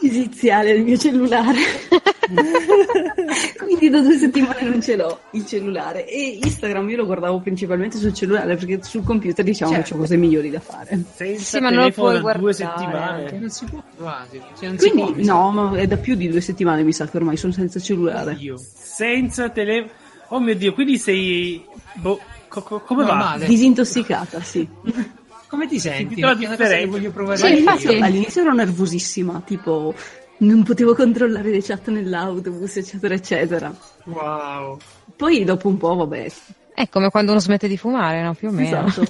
esiziale 0.00 0.70
al 0.72 0.80
mio 0.80 0.96
cellulare. 0.96 1.58
Quindi 3.58 3.88
da 3.88 4.00
due 4.00 4.16
settimane 4.16 4.62
non 4.62 4.80
ce 4.80 4.96
l'ho 4.96 5.20
il 5.32 5.44
cellulare. 5.46 6.06
E 6.08 6.38
Instagram 6.42 6.88
io 6.90 6.96
lo 6.98 7.06
guardavo 7.06 7.40
principalmente 7.40 7.96
sul 7.98 8.12
cellulare 8.14 8.56
perché 8.56 8.82
sul 8.82 9.02
computer 9.02 9.44
diciamo 9.44 9.72
Certo. 9.72 9.88
che 9.90 9.94
ho 9.94 9.98
cose 9.98 10.16
migliori 10.16 10.50
da 10.50 10.60
fare. 10.60 11.02
Senza 11.14 11.42
Sì, 11.42 11.60
ma 11.60 11.70
non 11.70 11.84
lo 11.84 11.90
puoi 11.90 12.12
da 12.14 12.20
due 12.20 12.20
guardare. 12.20 12.52
settimane. 12.54 13.38
non 13.38 13.50
si 13.50 13.64
può 13.64 13.82
quasi. 13.96 14.40
Cioè, 14.58 14.68
non 14.68 14.78
si 14.78 14.90
Quindi 14.90 15.12
può, 15.24 15.34
no, 15.34 15.50
ma 15.50 15.76
è 15.78 15.86
da 15.86 15.96
più 15.96 16.14
di 16.14 16.28
due 16.28 16.40
settimane 16.40 16.82
mi 16.82 16.92
sa 16.92 17.06
che 17.08 17.16
ormai 17.16 17.36
sono 17.36 17.52
senza 17.52 17.80
cellulare. 17.80 18.36
Io. 18.38 18.56
Senza 18.58 19.48
telefono. 19.50 19.92
Oh 20.28 20.40
mio 20.40 20.54
dio, 20.56 20.72
quindi 20.72 20.98
sei. 20.98 21.64
Boh, 21.94 22.18
co- 22.62 22.78
co- 22.78 22.80
come 22.80 23.04
va? 23.04 23.12
Normale. 23.14 23.46
Disintossicata, 23.46 24.40
sì. 24.40 24.66
Come 25.48 25.68
ti 25.68 25.78
senti? 25.78 26.20
La 26.20 26.34
differenza. 26.34 26.86
voglio 26.88 27.10
provare 27.12 27.36
Sì, 27.38 27.44
anche 27.44 27.56
All'inizio, 27.60 27.90
io. 27.92 28.04
all'inizio 28.04 28.40
ero 28.42 28.52
nervosissima, 28.52 29.42
tipo 29.46 29.94
non 30.38 30.64
potevo 30.64 30.92
controllare 30.94 31.50
le 31.50 31.62
chat 31.62 31.88
nell'autobus, 31.88 32.76
eccetera, 32.78 33.14
eccetera. 33.14 33.72
Wow. 34.06 34.76
Poi 35.14 35.44
dopo 35.44 35.68
un 35.68 35.76
po', 35.76 35.94
vabbè, 35.94 36.32
È 36.74 36.88
come 36.88 37.10
quando 37.10 37.30
uno 37.30 37.40
smette 37.40 37.68
di 37.68 37.76
fumare, 37.78 38.22
no? 38.22 38.34
Più 38.34 38.48
o 38.48 38.50
meno. 38.50 38.86
Esatto. 38.86 39.04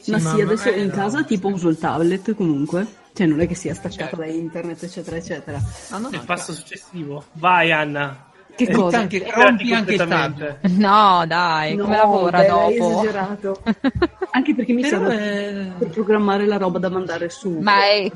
Sì, 0.00 0.10
ma 0.10 0.18
sì, 0.18 0.40
adesso 0.40 0.68
in 0.70 0.90
casa 0.90 1.22
tipo 1.22 1.46
uso 1.48 1.68
il 1.68 1.78
tablet 1.78 2.34
comunque, 2.34 2.84
cioè 3.14 3.26
non 3.26 3.40
è 3.40 3.46
che 3.46 3.54
sia 3.54 3.74
staccata 3.74 4.02
Certo. 4.02 4.16
da 4.16 4.26
internet, 4.26 4.82
eccetera, 4.82 5.16
eccetera. 5.16 5.62
Ah, 5.90 5.98
no, 5.98 6.08
Il 6.10 6.22
passo 6.26 6.52
successivo. 6.52 7.24
Vai, 7.34 7.70
Anna. 7.70 8.26
Che 8.58 8.64
Eh, 8.64 8.72
cosa? 8.72 8.98
anche- 8.98 9.18
Grandi 9.20 9.40
rompi 9.40 9.72
anche 9.72 9.92
il 9.94 9.98
completamente. 10.00 10.58
No, 10.78 11.24
dai, 11.28 11.76
come 11.76 11.96
lavora 11.96 12.40
beh, 12.40 12.46
dopo? 12.48 12.70
esagerato. 12.70 13.62
Anche 14.32 14.54
perché 14.54 14.72
mi 14.72 14.82
Però, 14.82 14.98
serve 15.08 15.70
eh, 15.70 15.72
per 15.78 15.90
programmare 15.90 16.44
la 16.44 16.56
roba 16.58 16.80
da 16.80 16.90
mandare 16.90 17.28
su. 17.28 17.60
Ma 17.60 17.84
è-. 17.84 18.10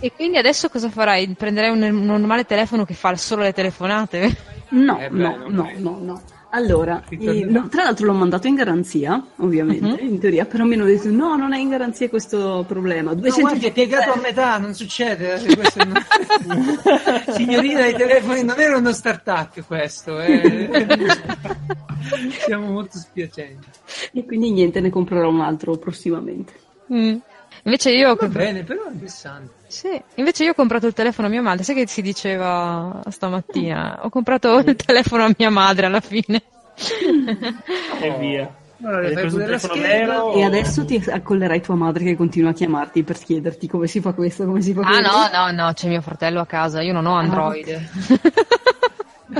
E 0.00 0.12
quindi 0.14 0.38
adesso 0.38 0.68
cosa 0.68 0.88
farai? 0.88 1.34
Prenderai 1.36 1.70
un, 1.70 1.82
un 1.82 2.04
normale 2.04 2.44
telefono 2.44 2.84
che 2.84 2.94
fa 2.94 3.14
solo 3.16 3.42
le 3.42 3.52
telefonate? 3.52 4.36
No, 4.68 4.98
Eh 5.00 5.10
beh, 5.10 5.18
no, 5.18 5.36
no, 5.48 5.70
no, 5.78 5.98
no. 6.00 6.22
Allora, 6.50 7.02
eh, 7.08 7.44
no, 7.44 7.68
tra 7.68 7.82
l'altro 7.82 8.06
l'ho 8.06 8.12
mandato 8.14 8.46
in 8.46 8.54
garanzia, 8.54 9.22
ovviamente, 9.38 10.00
Mhm. 10.02 10.08
in 10.08 10.18
teoria, 10.20 10.46
però 10.46 10.64
mi 10.64 10.74
hanno 10.74 10.84
detto 10.84 11.10
no, 11.10 11.36
non 11.36 11.52
è 11.52 11.58
in 11.58 11.68
garanzia 11.68 12.08
questo 12.08 12.64
problema. 12.66 13.10
No, 13.10 13.16
200 13.16 13.40
guardi, 13.40 13.66
è 13.66 13.72
piegato 13.72 14.12
a 14.12 14.16
metà, 14.20 14.56
non 14.58 14.72
succede. 14.72 15.34
eh, 15.34 15.84
non- 15.84 15.96
Signorina, 17.34 17.86
i 17.86 17.94
telefoni 17.94 18.42
non 18.44 18.58
era 18.60 18.76
uno 18.78 18.92
start-up 18.92 19.64
questo. 19.66 20.18
eh. 20.20 20.86
Siamo 22.46 22.70
molto 22.70 22.98
spiacenti. 22.98 23.66
E 24.12 24.24
quindi 24.24 24.52
niente, 24.52 24.80
ne 24.80 24.90
comprerò 24.90 25.28
un 25.28 25.40
altro 25.40 25.76
prossimamente. 25.76 26.52
Mm. 26.92 27.16
Invece 27.64 27.90
io, 27.90 28.14
Va 28.14 28.28
bene, 28.28 28.62
però 28.62 28.84
è 28.86 28.92
interessante. 28.92 29.55
Sì, 29.66 30.00
invece 30.16 30.44
io 30.44 30.50
ho 30.50 30.54
comprato 30.54 30.86
il 30.86 30.92
telefono 30.92 31.26
a 31.26 31.30
mia 31.30 31.42
madre. 31.42 31.64
Sai 31.64 31.74
che 31.74 31.86
si 31.86 32.02
diceva 32.02 33.00
stamattina? 33.10 34.00
Ho 34.02 34.08
comprato 34.08 34.58
il 34.58 34.76
telefono 34.76 35.24
a 35.24 35.34
mia 35.36 35.50
madre 35.50 35.86
alla 35.86 36.00
fine. 36.00 36.42
E 38.00 38.10
via. 38.18 38.54
Allora, 38.82 39.08
vero? 39.08 40.34
E 40.34 40.44
adesso 40.44 40.84
ti 40.84 41.02
accollerai 41.08 41.62
tua 41.62 41.74
madre 41.76 42.04
che 42.04 42.14
continua 42.16 42.50
a 42.50 42.52
chiamarti 42.52 43.02
per 43.04 43.16
chiederti 43.18 43.66
come 43.68 43.86
si 43.86 44.00
fa 44.02 44.12
questo, 44.12 44.44
come 44.44 44.60
si 44.60 44.74
fa 44.74 44.82
Ah 44.82 44.84
quello. 44.84 45.08
no, 45.08 45.28
no, 45.32 45.50
no, 45.64 45.72
c'è 45.72 45.88
mio 45.88 46.02
fratello 46.02 46.40
a 46.40 46.46
casa, 46.46 46.82
io 46.82 46.92
non 46.92 47.06
ho 47.06 47.14
Android. 47.14 47.88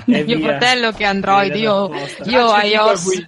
E 0.07 0.25
mio 0.25 0.37
via. 0.39 0.49
fratello 0.59 0.91
che 0.91 1.05
è 1.05 1.07
Android, 1.07 1.53
Viene 1.53 1.59
io, 1.65 1.91
io 2.25 2.47
Ah, 2.51 2.61
c'è 2.61 2.67
iOS. 2.67 3.27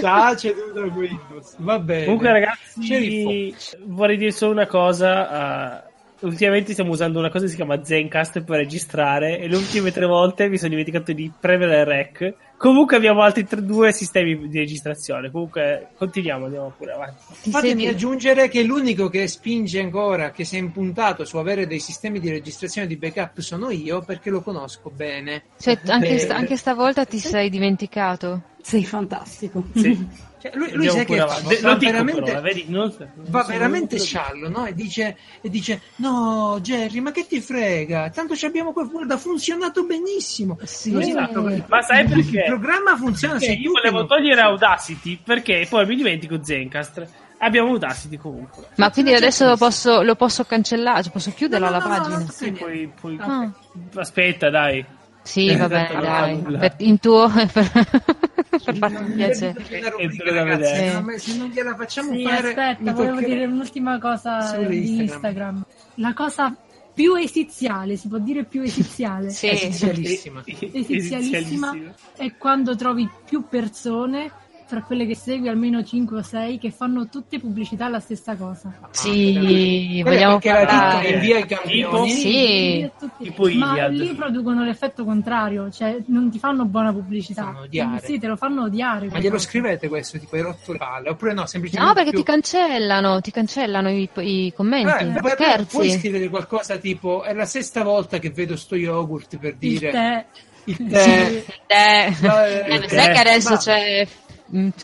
Già 0.00 0.34
ceduto 0.36 0.80
a 0.80 0.86
Windows. 0.86 1.54
Va 1.58 1.78
bene. 1.78 2.04
Comunque, 2.04 2.32
ragazzi, 2.32 2.82
Sceriffo. 2.82 3.76
vorrei 3.84 4.16
dire 4.16 4.30
solo 4.32 4.52
una 4.52 4.66
cosa. 4.66 5.82
uh, 5.84 5.89
ultimamente 6.20 6.72
stiamo 6.72 6.92
usando 6.92 7.18
una 7.18 7.30
cosa 7.30 7.44
che 7.44 7.50
si 7.50 7.56
chiama 7.56 7.84
Zencast 7.84 8.42
per 8.42 8.58
registrare. 8.58 9.38
E 9.38 9.48
le 9.48 9.56
ultime 9.56 9.90
tre 9.92 10.06
volte 10.06 10.48
mi 10.48 10.56
sono 10.56 10.70
dimenticato 10.70 11.12
di 11.12 11.30
premere 11.38 11.84
rec. 11.84 12.34
Comunque 12.56 12.96
abbiamo 12.96 13.22
altri 13.22 13.46
tre, 13.46 13.64
due 13.64 13.90
sistemi 13.90 14.48
di 14.48 14.58
registrazione. 14.58 15.30
Comunque 15.30 15.88
continuiamo, 15.96 16.44
andiamo 16.44 16.72
pure 16.76 16.92
avanti. 16.92 17.22
Ti 17.42 17.50
Fatemi 17.50 17.86
aggiungere 17.86 18.48
che 18.48 18.62
l'unico 18.62 19.08
che 19.08 19.26
spinge 19.28 19.80
ancora, 19.80 20.30
che 20.30 20.44
si 20.44 20.56
è 20.56 20.58
impuntato 20.58 21.24
su 21.24 21.38
avere 21.38 21.66
dei 21.66 21.78
sistemi 21.80 22.20
di 22.20 22.28
registrazione 22.28 22.86
di 22.86 22.96
backup 22.96 23.38
sono 23.40 23.70
io 23.70 24.02
perché 24.02 24.28
lo 24.28 24.42
conosco 24.42 24.90
bene. 24.94 25.44
cioè, 25.58 25.78
anche, 25.86 26.08
Eh, 26.08 26.18
sta- 26.18 26.36
anche 26.36 26.56
stavolta 26.56 27.06
ti 27.06 27.18
sei 27.18 27.48
dimenticato. 27.48 28.42
Sei 28.62 28.84
fantastico. 28.84 29.64
Sì. 29.74 30.06
cioè, 30.40 30.52
lui, 30.54 30.70
lui 30.72 30.88
sai 30.90 31.04
che? 31.06 31.16
De- 31.16 31.60
Va 31.60 31.74
veramente, 31.76 32.22
però, 32.22 32.40
vedi? 32.40 32.64
Non- 32.68 32.94
va 33.14 33.42
veramente 33.44 33.98
sciallo, 33.98 34.48
no? 34.48 34.66
E 34.66 34.74
dice, 34.74 35.16
e 35.40 35.48
dice, 35.48 35.80
no 35.96 36.58
Jerry, 36.62 37.00
ma 37.00 37.10
che 37.12 37.26
ti 37.26 37.40
frega? 37.40 38.10
Tanto 38.10 38.36
ci 38.36 38.46
abbiamo 38.46 38.72
qua, 38.72 38.84
guarda, 38.84 39.14
ha 39.14 39.18
funzionato 39.18 39.84
benissimo. 39.84 40.58
Sì. 40.64 40.96
Esatto, 40.98 41.48
Eh, 41.48 41.62
Ma 41.66 41.82
sai 41.82 42.06
perché? 42.06 42.38
Il 42.38 42.44
programma 42.46 42.96
funziona, 42.96 43.34
Perché 43.38 43.52
io 43.52 43.72
volevo 43.72 44.06
togliere 44.06 44.40
Audacity 44.40 45.18
perché 45.22 45.66
poi 45.68 45.86
mi 45.86 45.96
dimentico 45.96 46.42
Zencast. 46.42 47.06
Abbiamo 47.42 47.70
Audacity 47.70 48.18
comunque. 48.18 48.66
Ma 48.76 48.90
quindi 48.90 49.14
adesso 49.14 49.46
lo 49.46 49.56
posso, 49.56 50.02
lo 50.02 50.14
posso 50.14 50.44
cancellare, 50.44 51.02
cioè 51.04 51.12
posso 51.12 51.32
chiuderla 51.34 51.70
No, 51.70 51.78
no, 51.78 51.88
la 51.88 51.96
pagina? 51.96 52.18
no, 52.18 52.26
Sì, 52.30 52.52
poi, 52.52 52.92
poi- 53.00 53.16
Ah. 53.18 53.50
Aspetta, 53.94 54.50
dai. 54.50 54.84
Sì, 55.22 55.54
va 55.56 55.68
bene, 55.68 55.88
Tanto 55.88 56.40
non 56.40 56.52
dai. 56.52 56.58
Per, 56.58 56.74
in 56.78 56.98
tuo... 56.98 57.28
per, 57.30 57.46
per 57.52 58.76
farti 58.76 59.12
piacere. 59.12 59.64
ragazzi, 59.68 60.18
vedere. 60.22 60.64
se 60.64 60.92
non- 61.00 61.18
se 61.18 61.36
non 61.36 61.48
gliela 61.48 61.74
facciamo 61.76 62.12
Sì, 62.12 62.22
fare 62.24 62.48
aspetta, 62.48 62.92
volevo 62.92 63.14
toccherà. 63.16 63.34
dire 63.34 63.44
un'ultima 63.46 63.98
cosa 63.98 64.56
di 64.56 64.76
Instagram. 64.76 65.00
Instagram. 65.02 65.64
La 65.96 66.14
cosa 66.14 66.56
più 66.92 67.14
esiziale, 67.14 67.96
si 67.96 68.08
può 68.08 68.18
dire 68.18 68.44
più 68.44 68.62
esiziale, 68.62 69.30
Sì. 69.30 69.48
Esizialissima. 69.50 70.42
esizialissima, 70.44 71.76
è 72.16 72.34
quando 72.36 72.74
trovi 72.76 73.08
più 73.26 73.44
persone 73.48 74.30
tra 74.70 74.82
quelle 74.82 75.04
che 75.06 75.16
segui 75.16 75.48
almeno 75.48 75.82
5 75.84 76.18
o 76.18 76.22
6 76.22 76.58
che 76.58 76.70
fanno 76.70 77.08
tutte 77.08 77.38
pubblicità 77.40 77.86
alla 77.86 77.98
stessa 78.00 78.36
cosa. 78.36 78.72
Sì, 78.92 79.32
Quella 79.34 79.98
è 79.98 80.02
vogliamo 80.02 80.38
la 80.42 80.52
parlare. 80.66 81.08
invia 81.10 81.38
i 81.38 81.46
campioni. 81.46 82.10
Sì. 82.10 82.90
Tipo 83.18 83.42
ma 83.54 83.72
Iliad. 83.72 83.92
lì 83.92 84.14
producono 84.14 84.64
l'effetto 84.64 85.04
contrario, 85.04 85.70
cioè 85.70 85.96
non 86.06 86.30
ti 86.30 86.38
fanno 86.38 86.64
buona 86.64 86.92
pubblicità. 86.92 87.54
Sì, 88.02 88.18
te 88.20 88.26
lo 88.28 88.36
fanno 88.36 88.62
odiare. 88.64 89.08
Ma 89.08 89.18
glielo 89.18 89.34
cose. 89.34 89.46
scrivete 89.48 89.88
questo, 89.88 90.18
tipo 90.18 90.36
hai 90.36 90.42
rotto 90.42 90.72
le 90.72 90.78
palle, 90.78 91.08
oppure 91.10 91.32
no, 91.34 91.46
semplicemente 91.46 91.88
No, 91.88 91.94
perché 91.94 92.10
più... 92.10 92.20
ti 92.20 92.24
cancellano, 92.24 93.20
ti 93.20 93.30
cancellano 93.32 93.90
i, 93.90 94.08
i 94.18 94.52
commenti. 94.54 95.04
Eh, 95.04 95.20
beh, 95.20 95.64
puoi 95.68 95.90
scrivere 95.90 96.28
qualcosa 96.28 96.76
tipo 96.76 97.22
è 97.24 97.34
la 97.34 97.44
sesta 97.44 97.82
volta 97.82 98.18
che 98.18 98.30
vedo 98.30 98.56
sto 98.56 98.76
yogurt 98.76 99.36
per 99.38 99.50
Il 99.50 99.56
dire 99.58 99.90
tè. 99.90 100.24
il 100.64 100.76
tè. 100.88 101.44
Eh, 101.66 102.14
No, 102.20 102.44
eh, 102.44 102.64
eh, 102.84 102.88
sai 102.88 103.10
eh, 103.10 103.12
che 103.12 103.18
adesso 103.18 103.50
ma- 103.50 103.56
c'è, 103.58 104.06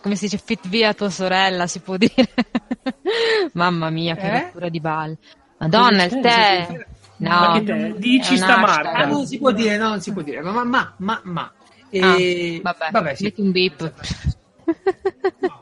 come 0.03 0.15
si 0.17 0.25
dice, 0.27 0.39
fit 0.45 0.67
via 0.69 0.95
tua 0.95 1.11
sorella, 1.11 1.67
si 1.67 1.81
può 1.81 1.97
dire. 1.97 2.13
Mamma 3.55 3.91
mia, 3.91 4.15
che 4.17 4.27
Eh? 4.31 4.41
rottura 4.43 4.69
di 4.69 4.81
balle. 4.81 5.19
Madonna, 5.59 6.05
il 6.05 6.21
tè. 6.21 6.87
No? 7.19 7.61
Dici 7.97 8.37
sta 8.37 8.59
hashtag. 8.59 8.85
Ah, 8.87 8.93
marca. 8.93 9.07
non 9.07 9.27
si 9.27 9.39
può 9.39 9.51
dire, 9.51 9.77
no, 9.79 9.89
non 9.89 10.01
si 10.01 10.13
può 10.13 10.23
dire, 10.23 10.41
ma 10.43 10.51
ma 10.53 10.65
ma 10.65 10.95
ma, 10.99 11.21
ma. 11.25 11.43
Ah, 11.43 12.17
E... 12.19 12.61
vabbè, 12.63 13.15
sì. 13.15 13.23
metti 13.25 13.41
un 13.41 13.51
beep. 13.53 13.93
No? 15.41 15.61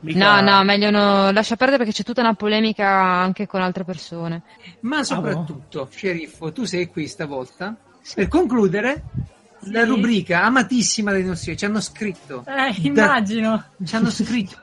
Mica- 0.00 0.40
No, 0.40 0.40
no, 0.40 0.64
meglio 0.64 0.90
no, 0.90 1.30
lascia 1.30 1.56
perdere 1.56 1.78
perché 1.78 1.92
c'è 1.92 2.02
tutta 2.04 2.20
una 2.22 2.34
polemica 2.34 2.88
anche 2.88 3.46
con 3.46 3.60
altre 3.60 3.84
persone. 3.84 4.42
Ma 4.80 5.02
soprattutto, 5.04 5.88
sceriffo, 5.90 6.52
tu 6.52 6.64
sei 6.64 6.86
qui 6.88 7.06
stavolta 7.06 7.76
per 8.14 8.28
concludere 8.28 9.02
la 9.70 9.84
rubrica 9.84 10.42
amatissima 10.44 11.12
dei 11.12 11.24
nostri. 11.24 11.56
Ci 11.56 11.64
hanno 11.64 11.80
scritto. 11.80 12.44
Eh, 12.46 12.74
immagino. 12.88 13.64
Ci 13.84 13.94
hanno 13.96 14.10
scritto. 14.10 14.56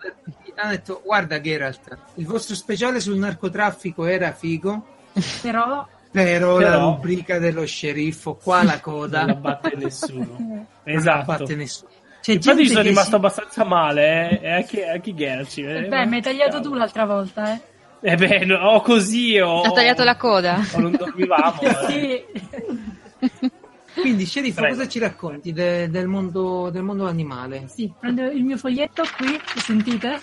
Hanno 0.55 0.71
detto: 0.71 1.01
Guarda, 1.03 1.41
Geralt, 1.41 1.97
il 2.15 2.25
vostro 2.25 2.55
speciale 2.55 2.99
sul 2.99 3.17
narcotraffico 3.17 4.05
era 4.05 4.31
figo. 4.31 4.85
Però 5.41 5.85
Però, 6.11 6.59
la 6.59 6.69
Però- 6.71 6.79
rubrica 6.95 7.39
dello 7.39 7.65
sceriffo, 7.65 8.35
qua 8.35 8.63
la 8.63 8.79
coda, 8.79 9.19
Non 9.19 9.27
la 9.27 9.33
batte 9.35 9.73
nessuno. 9.75 10.35
non 10.39 10.65
la 10.83 10.91
esatto. 10.93 11.25
batte 11.25 11.55
nessuno. 11.55 11.89
C'è 12.21 12.31
Infatti 12.33 12.67
sono 12.67 12.81
che 12.81 12.87
rimasto 12.87 13.09
si- 13.09 13.15
abbastanza 13.15 13.63
male, 13.65 14.29
eh, 14.29 14.45
e 14.45 14.51
anche, 14.53 14.87
anche 14.87 15.13
Gerci. 15.13 15.61
eh, 15.61 15.87
beh, 15.87 16.05
mi 16.05 16.15
hai 16.15 16.21
tagliato 16.21 16.61
tu 16.61 16.73
l'altra 16.73 17.05
volta, 17.05 17.53
eh. 17.53 17.61
Eh 18.01 18.15
beh, 18.15 18.45
no, 18.45 18.55
o 18.59 18.81
così 18.81 19.37
o... 19.39 19.61
Ha 19.61 19.71
tagliato 19.71 20.03
la 20.03 20.15
coda. 20.15 20.57
O 20.73 20.79
non 20.79 20.91
dormivamo. 20.93 21.59
eh. 21.89 22.25
Quindi, 24.01 24.25
sceriffo, 24.25 24.61
Prego. 24.61 24.75
cosa 24.75 24.87
ci 24.87 24.99
racconti 24.99 25.53
de- 25.53 25.89
del, 25.89 26.07
mondo, 26.07 26.69
del 26.69 26.83
mondo 26.83 27.07
animale? 27.07 27.67
Sì, 27.67 27.91
prendo 27.97 28.23
il 28.29 28.43
mio 28.43 28.57
foglietto 28.57 29.03
qui, 29.17 29.31
lo 29.33 29.61
sentite? 29.61 30.19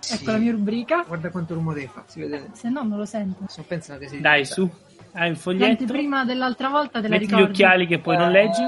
Sì. 0.00 0.14
Ecco 0.14 0.30
la 0.32 0.38
mia 0.38 0.52
rubrica. 0.52 1.04
Guarda 1.06 1.30
quanto 1.30 1.54
rumore 1.54 1.88
fa, 1.92 2.04
si 2.06 2.20
vede. 2.20 2.50
Se 2.52 2.68
no 2.68 2.82
non 2.82 2.98
lo 2.98 3.04
sento. 3.04 3.44
Sto 3.48 3.62
pensando 3.66 4.02
che 4.02 4.08
si 4.08 4.20
Dai, 4.20 4.44
su. 4.44 4.68
Hai 5.12 5.30
un 5.30 5.36
foglietto. 5.36 5.84
prima 5.86 6.24
dell'altra 6.24 6.68
volta 6.68 7.00
te 7.00 7.08
la 7.08 7.14
Metti 7.14 7.26
gli 7.26 7.28
ricordi? 7.30 7.50
occhiali 7.52 7.86
che 7.86 7.98
poi 7.98 8.16
non 8.16 8.30
leggi. 8.30 8.62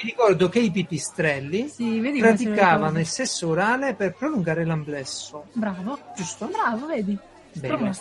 Vi 0.00 0.02
ricordo 0.04 0.48
che 0.48 0.60
i 0.60 0.70
pipistrelli 0.70 1.68
Sì, 1.68 2.00
praticavano 2.18 3.00
il 3.00 3.06
sesso 3.06 3.48
orale 3.48 3.94
per 3.94 4.14
prolungare 4.14 4.64
l'amplesso. 4.64 5.46
Bravo. 5.52 5.98
Giusto? 6.16 6.46
Bravo, 6.46 6.86
vedi? 6.86 7.18
Bene. 7.52 7.92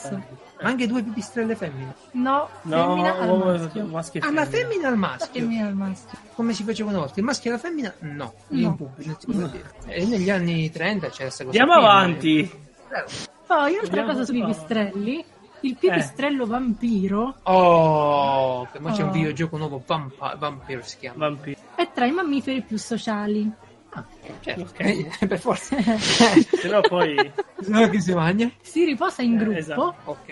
Ma 0.60 0.70
anche 0.70 0.88
due 0.88 1.03
pipistrelle 1.03 1.55
femmine. 1.55 1.93
No, 2.14 2.49
No, 2.64 2.88
femmina 2.88 3.18
al 3.20 3.30
uomo- 3.30 3.45
maschio. 3.45 3.86
maschio 3.86 4.22
Ah, 4.24 4.32
la 4.32 4.45
femmina. 4.45 4.88
al 4.88 4.97
maschio. 4.97 5.28
Femmina 5.41 5.68
al 5.68 5.76
maschio. 5.76 6.18
Come 6.34 6.53
si 6.53 6.64
faceva 6.64 6.89
una 6.89 6.99
volta. 6.99 7.20
Il 7.20 7.26
maschio 7.26 7.49
e 7.51 7.53
la 7.53 7.60
femmina? 7.60 7.93
No. 7.99 8.34
No. 8.47 8.60
in 8.60 8.76
pubblico, 8.76 9.10
non 9.10 9.18
si 9.20 9.26
può 9.28 9.47
dire. 9.47 9.72
E 9.86 10.05
negli 10.05 10.30
anni 10.30 10.70
30 10.72 11.10
c'era 11.10 11.24
questa 11.26 11.43
cosa. 11.45 11.60
Andiamo 11.60 11.80
qui, 11.82 11.89
avanti. 11.89 12.39
eh. 12.41 13.03
Poi, 13.45 13.72
un'altra 13.74 13.82
Vediamo 13.82 14.12
cosa 14.12 14.26
sui 14.26 14.39
pipistrelli. 14.41 15.26
Il 15.62 15.76
pipistrello 15.76 16.45
vampiro 16.45 17.36
Oh, 17.43 18.68
che 18.72 18.80
mo 18.80 18.91
c'è 18.91 19.01
un 19.03 19.10
Oh. 19.10 19.12
videogioco 19.12 19.58
nuovo, 19.58 19.82
Vampa- 19.86 20.36
Vampire 20.38 20.84
si 20.84 20.97
chiama. 20.99 21.28
Vampiro. 21.28 21.60
è 21.76 21.88
tra 21.93 22.05
i 22.05 22.12
mammiferi 22.12 22.62
più 22.62 22.78
sociali. 22.78 23.51
Ah, 23.91 24.05
certo. 24.41 24.61
Ok. 24.61 25.17
Per 25.27 25.39
forza. 25.39 25.75
Se 25.97 26.67
no 26.69 26.81
poi... 26.81 27.15
Se 27.61 27.69
no 27.69 27.88
che 27.89 27.99
si 28.01 28.13
mangia. 28.13 28.49
Si 28.61 28.83
riposa 28.85 29.21
in 29.21 29.33
Eh, 29.33 29.38
gruppo 29.38 29.57
esatto. 29.57 29.95
Ok. 30.05 30.31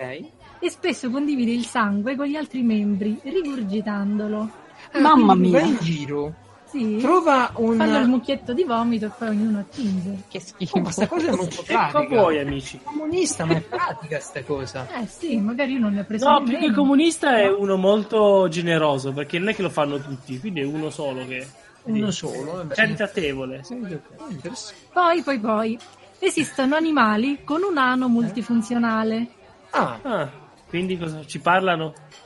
e 0.60 0.70
spesso 0.70 1.10
condivide 1.10 1.52
il 1.52 1.66
sangue 1.66 2.16
con 2.16 2.26
gli 2.28 2.36
altri 2.36 2.62
membri, 2.62 3.20
rigurgitandolo. 3.24 4.50
Ah, 4.92 5.00
Mamma 5.00 5.34
quindi 5.34 5.50
mia. 5.50 5.60
Va 5.62 5.66
in 5.68 5.78
giro, 5.82 6.34
Sì, 6.66 6.98
trova 6.98 7.52
un... 7.56 7.78
fanno 7.78 7.98
il 8.00 8.08
mucchietto 8.08 8.54
di 8.54 8.64
vomito 8.64 9.06
e 9.06 9.12
poi 9.18 9.30
ognuno 9.30 9.60
attinge. 9.60 10.24
Che 10.28 10.40
schifo. 10.40 10.78
Oh, 10.78 10.82
ma 10.82 10.92
sta 10.92 11.08
cosa 11.08 11.28
è 11.28 11.36
molto 11.36 11.62
Che 11.64 11.74
fa 11.74 11.88
pratica. 11.92 12.22
voi, 12.22 12.40
amici? 12.40 12.80
comunista, 12.84 13.46
ma 13.46 13.56
è 13.56 13.62
pratica 13.62 14.20
sta 14.20 14.44
cosa. 14.44 14.88
Eh 15.02 15.08
sì, 15.08 15.38
magari 15.40 15.74
io 15.74 15.80
non 15.80 15.94
ne 15.94 16.02
ho 16.02 16.04
preso 16.06 16.30
No, 16.30 16.44
più 16.44 16.58
che 16.60 16.72
comunista 16.72 17.38
è 17.38 17.48
uno 17.52 17.78
molto 17.78 18.48
generoso, 18.50 19.12
perché 19.14 19.40
non 19.40 19.50
è 19.50 19.56
che 19.56 19.62
lo 19.64 19.70
fanno 19.70 20.00
tutti, 20.00 20.40
quindi 20.40 20.60
è 20.62 20.66
uno 20.66 20.90
solo 20.90 21.26
che... 21.26 21.48
Uno 21.86 22.12
solo. 22.12 22.66
Caritatevole. 22.70 23.62
Interessante. 23.70 24.76
Poi, 24.92 25.22
poi, 25.22 25.40
poi, 25.40 25.80
esistono 26.20 26.76
animali 26.76 27.44
con 27.44 27.62
un 27.64 27.78
ano 27.78 28.08
multifunzionale. 28.08 29.28
Ah, 29.72 30.00
Ah, 30.02 30.30
quindi 30.68 30.98
cosa 30.98 31.26
ci 31.26 31.40
parlano? 31.40 31.94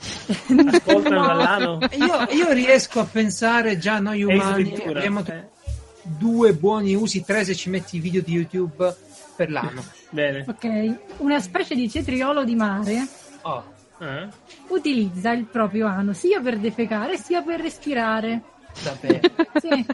Ascoltano 0.72 1.20
No. 1.20 1.26
dall'ano? 1.26 1.78
io, 1.92 2.36
io 2.36 2.52
riesco 2.52 3.00
a 3.00 3.04
pensare 3.04 3.76
già 3.78 3.98
noi 3.98 4.22
umani 4.22 4.72
abbiamo 4.86 5.22
eh. 5.26 5.48
due 6.02 6.54
buoni 6.54 6.94
usi, 6.94 7.24
tre 7.24 7.44
se 7.44 7.54
ci 7.54 7.68
metti 7.70 7.96
i 7.96 8.00
video 8.00 8.22
di 8.22 8.32
YouTube 8.32 8.96
per 9.36 9.50
l'anno. 9.50 9.82
Bene. 10.10 10.44
Ok, 10.48 10.94
una 11.18 11.38
specie 11.40 11.74
di 11.74 11.88
cetriolo 11.90 12.44
di 12.44 12.54
mare 12.54 13.06
Oh, 13.42 13.62
Ah. 13.98 14.26
utilizza 14.68 15.30
il 15.32 15.44
proprio 15.44 15.86
ano 15.86 16.14
sia 16.14 16.40
per 16.40 16.58
defecare 16.58 17.18
sia 17.18 17.42
per 17.42 17.60
respirare. 17.60 18.40
Davvero. 18.82 19.20
Sì. 19.60 19.86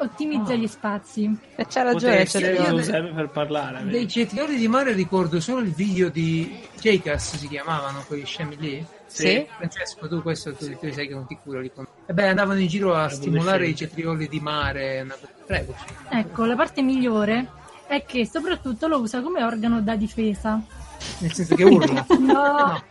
Ottimizza 0.00 0.54
gli 0.54 0.68
spazi. 0.68 1.24
Eh, 1.56 1.66
C'ha 1.66 1.82
ragione, 1.82 2.12
Potresti 2.24 2.38
c'è 2.38 2.52
io- 2.52 2.76
ragione. 2.76 3.12
per 3.12 3.28
parlare. 3.30 3.84
Dei 3.84 4.06
cetrioli 4.06 4.56
di 4.56 4.68
mare 4.68 4.92
ricordo 4.92 5.40
solo 5.40 5.60
il 5.60 5.72
video 5.72 6.08
di 6.08 6.60
Jackass 6.78 7.36
si 7.36 7.48
chiamavano 7.48 8.04
quei 8.06 8.24
scemi 8.24 8.56
lì. 8.58 8.86
Sì. 9.06 9.44
Francesco, 9.56 10.06
tu 10.06 10.22
questo 10.22 10.54
tu, 10.54 10.66
tu 10.78 10.92
sai 10.92 11.08
che 11.08 11.14
non 11.14 11.26
ti 11.26 11.36
curo 11.42 11.58
li 11.60 11.72
con- 11.72 11.86
E 12.06 12.12
beh, 12.12 12.28
andavano 12.28 12.60
in 12.60 12.68
giro 12.68 12.94
a 12.94 13.08
stimolare 13.08 13.66
i 13.66 13.74
cetrioli 13.74 14.28
di 14.28 14.38
mare. 14.38 15.04
Prego. 15.44 15.74
Ecco, 16.10 16.44
la 16.44 16.54
parte 16.54 16.80
migliore 16.82 17.48
è 17.88 18.04
che 18.04 18.24
soprattutto 18.24 18.86
lo 18.86 19.00
usa 19.00 19.20
come 19.20 19.42
organo 19.42 19.80
da 19.80 19.96
difesa. 19.96 20.60
Nel 21.20 21.32
senso 21.32 21.54
che 21.54 21.64
urla. 21.64 22.06
No, 22.18 22.82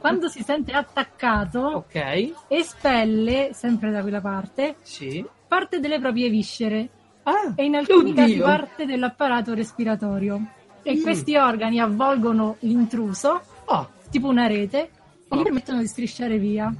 quando 0.00 0.28
si 0.28 0.42
sente 0.42 0.72
attaccato, 0.72 1.58
ok, 1.60 2.32
espelle, 2.48 3.50
sempre 3.52 3.90
da 3.90 4.00
quella 4.02 4.20
parte, 4.20 4.76
sì. 4.82 5.24
parte 5.46 5.80
delle 5.80 5.98
proprie 6.00 6.28
viscere 6.28 6.88
Ah, 7.24 7.52
e 7.54 7.64
in 7.64 7.74
alcuni 7.76 8.10
oddio. 8.10 8.22
casi 8.22 8.38
parte 8.38 8.84
dell'apparato 8.86 9.54
respiratorio. 9.54 10.40
E 10.82 10.96
Mm. 10.96 11.02
questi 11.02 11.36
organi 11.36 11.80
avvolgono 11.80 12.56
l'intruso, 12.60 13.40
Oh, 13.66 13.88
tipo 14.10 14.28
una 14.28 14.46
rete, 14.46 14.78
e 14.80 14.90
gli 15.36 15.38
Oh. 15.38 15.42
permettono 15.42 15.78
di 15.80 15.86
strisciare 15.86 16.38
via. 16.38 16.72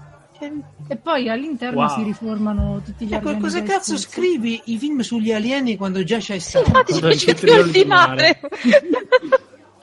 E 0.89 0.97
poi 0.97 1.31
all'interno 1.31 1.81
Wow. 1.87 1.89
si 1.97 2.03
riformano 2.03 2.83
tutti 2.85 3.07
gli 3.07 3.15
organi. 3.15 3.41
cosa 3.41 3.63
cazzo 3.63 3.97
scorsi. 3.97 4.09
scrivi 4.11 4.61
i 4.67 4.77
film 4.79 5.01
sugli 5.01 5.33
alieni 5.33 5.77
quando 5.77 6.03
già 6.05 6.19
c'è 6.19 6.39
Sì, 6.39 6.49
stato? 6.51 6.67
infatti 6.67 6.91
Quando 6.93 7.09
c'è 7.09 7.15
il 7.15 7.19
cetrioli 7.21 7.73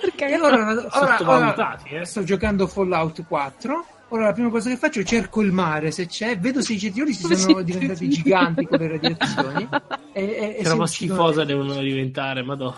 Perché 0.01 0.25
E 0.27 0.39
ora, 0.39 0.87
ora- 1.23 1.79
eh. 1.83 2.05
sto 2.05 2.23
giocando 2.23 2.67
Fallout 2.67 3.23
4. 3.25 3.85
Ora 4.09 4.25
la 4.25 4.33
prima 4.33 4.49
cosa 4.49 4.69
che 4.69 4.75
faccio 4.75 4.99
è 4.99 5.03
cerco 5.03 5.41
il 5.41 5.51
mare 5.53 5.89
se 5.91 6.05
c'è, 6.07 6.37
vedo 6.37 6.61
se 6.61 6.73
i 6.73 6.79
cetrioli 6.79 7.13
si 7.13 7.33
sono 7.35 7.61
diventati 7.61 8.09
giganti 8.09 8.65
con 8.65 8.77
le 8.79 8.87
radiazioni. 8.89 9.69
e, 10.11 10.23
e, 10.23 10.25
e 10.25 10.55
Che 10.57 10.63
si 10.65 10.69
roba 10.69 10.85
schifosa 10.87 11.43
devono 11.45 11.75
diventare, 11.79 12.43
madò. 12.43 12.73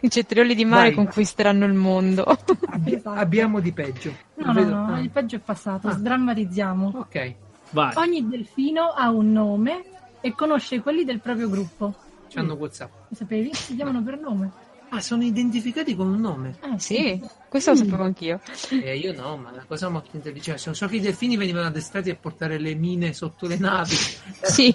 i 0.00 0.10
cetrioli 0.10 0.54
di 0.54 0.64
mare 0.64 0.88
Vai. 0.88 0.94
conquisteranno 0.94 1.64
il 1.64 1.72
mondo. 1.72 2.22
Abbi- 2.68 3.00
abbiamo 3.04 3.58
di 3.60 3.72
peggio. 3.72 4.12
No, 4.34 4.46
no, 4.46 4.52
Vedo- 4.52 4.74
no, 4.74 4.94
ah, 4.94 5.00
il 5.00 5.10
peggio 5.10 5.36
è 5.36 5.40
passato, 5.40 5.88
Ah. 5.88 5.92
sdrammatizziamo. 5.92 6.92
Ok, 6.96 7.34
Vai. 7.70 7.92
Ogni 7.96 8.28
delfino 8.28 8.90
ha 8.90 9.10
un 9.10 9.32
nome 9.32 9.82
e 10.20 10.34
conosce 10.34 10.80
quelli 10.82 11.04
del 11.04 11.20
proprio 11.20 11.48
gruppo. 11.48 11.94
c'hanno 12.28 12.54
WhatsApp. 12.54 12.90
Lo 13.08 13.16
sapevi? 13.16 13.52
Si 13.54 13.74
chiamano 13.74 14.02
per 14.04 14.18
nome. 14.20 14.50
Ah, 14.92 15.00
sono 15.00 15.22
identificati 15.22 15.94
con 15.94 16.08
un 16.08 16.20
nome. 16.20 16.56
Ah, 16.60 16.78
Sì, 16.78 17.20
questo 17.48 17.70
lo 17.70 17.76
sapevo 17.76 18.02
anch'io. 18.02 18.40
Eh, 18.70 18.96
io 18.98 19.12
no, 19.14 19.36
ma 19.36 19.50
è 19.50 19.52
una 19.52 19.64
cosa 19.66 19.88
molto 19.88 20.10
intelligente. 20.16 20.60
So, 20.60 20.72
so 20.74 20.86
che 20.88 20.96
i 20.96 21.00
delfini 21.00 21.36
venivano 21.36 21.66
addestrati 21.68 22.10
a 22.10 22.16
portare 22.16 22.58
le 22.58 22.74
mine 22.74 23.12
sotto 23.12 23.46
le 23.46 23.56
navi. 23.56 23.94
Sì. 24.42 24.72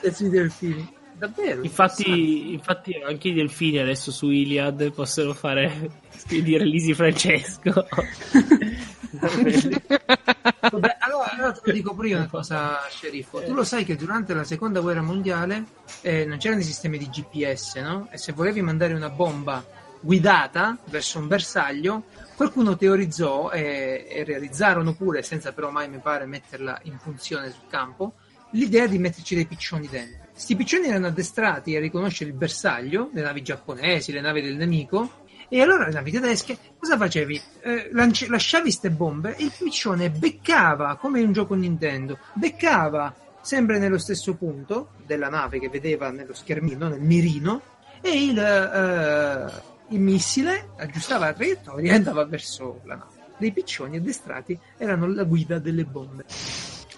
Questi 0.00 0.28
delfini. 0.28 0.98
Davvero? 1.14 1.62
Infatti, 1.62 2.52
infatti 2.52 2.94
anche 3.06 3.28
i 3.28 3.34
delfini 3.34 3.78
adesso 3.78 4.10
su 4.10 4.30
Iliad 4.30 4.92
possono 4.92 5.34
fare 5.34 5.90
spedire 6.16 6.64
l'Isi 6.64 6.94
Francesco. 6.94 7.86
Vabbè, 10.70 10.96
allora, 11.00 11.30
allora 11.30 11.52
te 11.52 11.60
lo 11.64 11.72
dico 11.72 12.04
io 12.04 12.16
una 12.16 12.28
cosa, 12.28 12.78
sceriffo. 12.88 13.42
Tu 13.42 13.52
lo 13.52 13.64
sai 13.64 13.84
che 13.84 13.96
durante 13.96 14.34
la 14.34 14.44
seconda 14.44 14.80
guerra 14.80 15.02
mondiale 15.02 15.64
eh, 16.02 16.24
non 16.24 16.38
c'erano 16.38 16.60
i 16.60 16.64
sistemi 16.64 16.98
di 16.98 17.08
GPS, 17.08 17.76
no? 17.76 18.08
E 18.10 18.18
se 18.18 18.32
volevi 18.32 18.60
mandare 18.62 18.94
una 18.94 19.08
bomba 19.08 19.64
guidata 20.00 20.78
verso 20.86 21.18
un 21.18 21.26
bersaglio, 21.26 22.04
qualcuno 22.36 22.76
teorizzò 22.76 23.50
e, 23.50 24.06
e 24.08 24.24
realizzarono 24.24 24.94
pure, 24.94 25.22
senza 25.22 25.52
però 25.52 25.70
mai 25.70 25.88
mi 25.88 25.98
pare 25.98 26.26
metterla 26.26 26.80
in 26.84 26.98
funzione 26.98 27.50
sul 27.50 27.68
campo, 27.68 28.14
l'idea 28.52 28.86
di 28.86 28.98
metterci 28.98 29.34
dei 29.34 29.46
piccioni 29.46 29.88
dentro. 29.88 30.28
Questi 30.32 30.56
piccioni 30.56 30.86
erano 30.86 31.08
addestrati 31.08 31.76
a 31.76 31.80
riconoscere 31.80 32.30
il 32.30 32.36
bersaglio, 32.36 33.10
le 33.12 33.22
navi 33.22 33.42
giapponesi, 33.42 34.12
le 34.12 34.22
navi 34.22 34.40
del 34.40 34.56
nemico, 34.56 35.19
e 35.52 35.60
allora 35.60 35.86
le 35.86 35.92
navi 35.92 36.12
tedesche, 36.12 36.56
cosa 36.78 36.96
facevi? 36.96 37.40
Eh, 37.60 37.88
lanci- 37.92 38.28
lasciavi 38.28 38.70
ste 38.70 38.90
bombe 38.90 39.34
e 39.36 39.44
il 39.44 39.52
piccione 39.56 40.08
beccava, 40.08 40.94
come 40.96 41.18
in 41.18 41.26
un 41.26 41.32
gioco 41.32 41.54
Nintendo, 41.54 42.18
beccava 42.34 43.12
sempre 43.40 43.78
nello 43.78 43.98
stesso 43.98 44.34
punto 44.34 44.90
della 45.04 45.28
nave 45.28 45.58
che 45.58 45.68
vedeva 45.68 46.10
nello 46.10 46.34
schermino, 46.34 46.88
nel 46.88 47.00
mirino, 47.00 47.62
e 48.00 48.24
il, 48.24 48.38
eh, 48.38 49.62
il 49.92 50.00
missile 50.00 50.68
aggiustava 50.76 51.26
la 51.26 51.32
traiettoria 51.32 51.92
e 51.92 51.96
andava 51.96 52.24
verso 52.24 52.80
la 52.84 52.94
nave. 52.94 53.18
Dei 53.36 53.52
piccioni 53.52 53.96
addestrati 53.96 54.56
erano 54.76 55.12
la 55.12 55.24
guida 55.24 55.58
delle 55.58 55.84
bombe. 55.84 56.26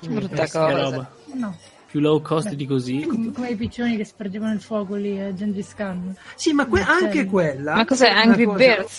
Brutta 0.06 0.46
cosa. 0.48 1.10
No, 1.32 1.56
Più 1.92 2.00
low 2.00 2.22
cost 2.22 2.54
di 2.54 2.64
così. 2.66 3.04
come, 3.34 3.50
i 3.50 3.54
piccioni 3.54 3.98
che 3.98 4.06
spargevano 4.06 4.54
il 4.54 4.62
fuoco 4.62 4.94
lì 4.94 5.20
a 5.20 5.34
Gengis 5.34 5.74
Khan. 5.74 6.16
Sì, 6.36 6.54
ma 6.54 6.64
que- 6.64 6.80
Ok. 6.80 6.88
anche 6.88 7.26
quella. 7.26 7.74
Ma 7.74 7.84
cos'è? 7.84 8.08
Angry 8.08 8.44
cosa- 8.44 8.56
Birds? 8.56 8.98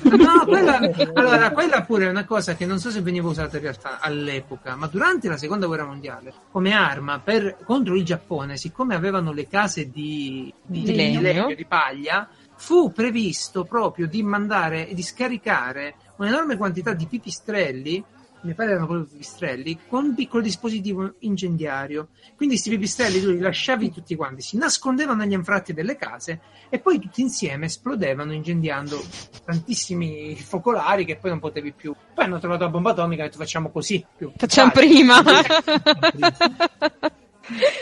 No, 0.10 0.44
quella, 0.46 0.80
allora, 1.12 1.50
quella 1.50 1.82
pure 1.82 2.06
è 2.06 2.08
una 2.08 2.24
cosa 2.24 2.54
che 2.56 2.64
non 2.64 2.78
so 2.78 2.90
se 2.90 3.02
veniva 3.02 3.28
usata 3.28 3.56
in 3.58 3.62
realtà 3.64 3.98
all'epoca, 4.00 4.74
ma 4.74 4.86
durante 4.86 5.28
la 5.28 5.36
seconda 5.36 5.66
guerra 5.66 5.84
mondiale, 5.84 6.32
come 6.50 6.72
arma 6.72 7.18
per- 7.20 7.58
contro 7.62 7.94
il 7.94 8.04
Giappone, 8.04 8.56
siccome 8.56 8.94
avevano 8.94 9.32
le 9.32 9.46
case 9.46 9.90
di, 9.90 10.50
di, 10.64 10.80
Di 10.80 10.84
di 10.92 10.96
legno. 10.96 11.20
legno, 11.20 11.54
di 11.54 11.66
paglia, 11.66 12.26
fu 12.56 12.90
previsto 12.90 13.64
proprio 13.64 14.06
di 14.06 14.22
mandare 14.22 14.88
e 14.88 14.94
di 14.94 15.02
scaricare 15.02 15.94
un'enorme 16.16 16.56
quantità 16.56 16.94
di 16.94 17.04
pipistrelli. 17.06 18.02
Mi 18.42 18.54
pare 18.54 18.70
erano 18.70 18.86
proprio 18.86 19.06
pipistrelli 19.06 19.78
con 19.86 20.04
un 20.04 20.14
piccolo 20.14 20.42
dispositivo 20.42 21.14
incendiario. 21.20 22.08
Quindi 22.36 22.54
questi 22.54 22.70
pipistrelli 22.70 23.20
tu 23.20 23.30
li 23.30 23.38
lasciavi 23.38 23.92
tutti 23.92 24.16
quanti, 24.16 24.40
si 24.40 24.56
nascondevano 24.56 25.22
negli 25.22 25.34
anfratti 25.34 25.74
delle 25.74 25.96
case 25.96 26.40
e 26.70 26.78
poi 26.78 26.98
tutti 26.98 27.20
insieme 27.20 27.66
esplodevano 27.66 28.32
incendiando 28.32 29.02
tantissimi 29.44 30.34
focolari 30.36 31.04
che 31.04 31.16
poi 31.16 31.30
non 31.30 31.38
potevi 31.38 31.72
più. 31.72 31.94
Poi 32.14 32.24
hanno 32.24 32.38
trovato 32.38 32.64
la 32.64 32.70
bomba 32.70 32.92
atomica 32.92 33.22
e 33.22 33.26
detto 33.26 33.38
facciamo 33.38 33.70
così. 33.70 34.04
Più. 34.16 34.32
Facciamo 34.36 34.70
Vai. 34.74 34.86
prima. 34.86 35.22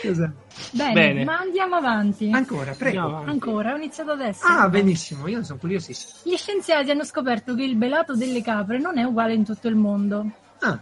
Esatto. 0.01 0.47
Bene, 0.71 0.93
Bene. 0.93 1.23
ma 1.23 1.37
andiamo 1.37 1.75
avanti. 1.75 2.31
Ancora, 2.31 2.73
prego. 2.73 3.01
Avanti. 3.01 3.29
Ancora, 3.29 3.73
ho 3.73 3.77
iniziato 3.77 4.11
adesso. 4.11 4.45
Ah, 4.45 4.67
benissimo, 4.67 5.27
io 5.27 5.43
sono 5.43 5.59
curiosissimo. 5.59 6.13
Gli 6.23 6.35
scienziati 6.35 6.89
hanno 6.89 7.03
scoperto 7.03 7.53
che 7.53 7.63
il 7.63 7.75
belato 7.75 8.15
delle 8.15 8.41
capre 8.41 8.79
non 8.79 8.97
è 8.97 9.03
uguale 9.03 9.33
in 9.33 9.45
tutto 9.45 9.67
il 9.67 9.75
mondo. 9.75 10.31
Ah, 10.61 10.79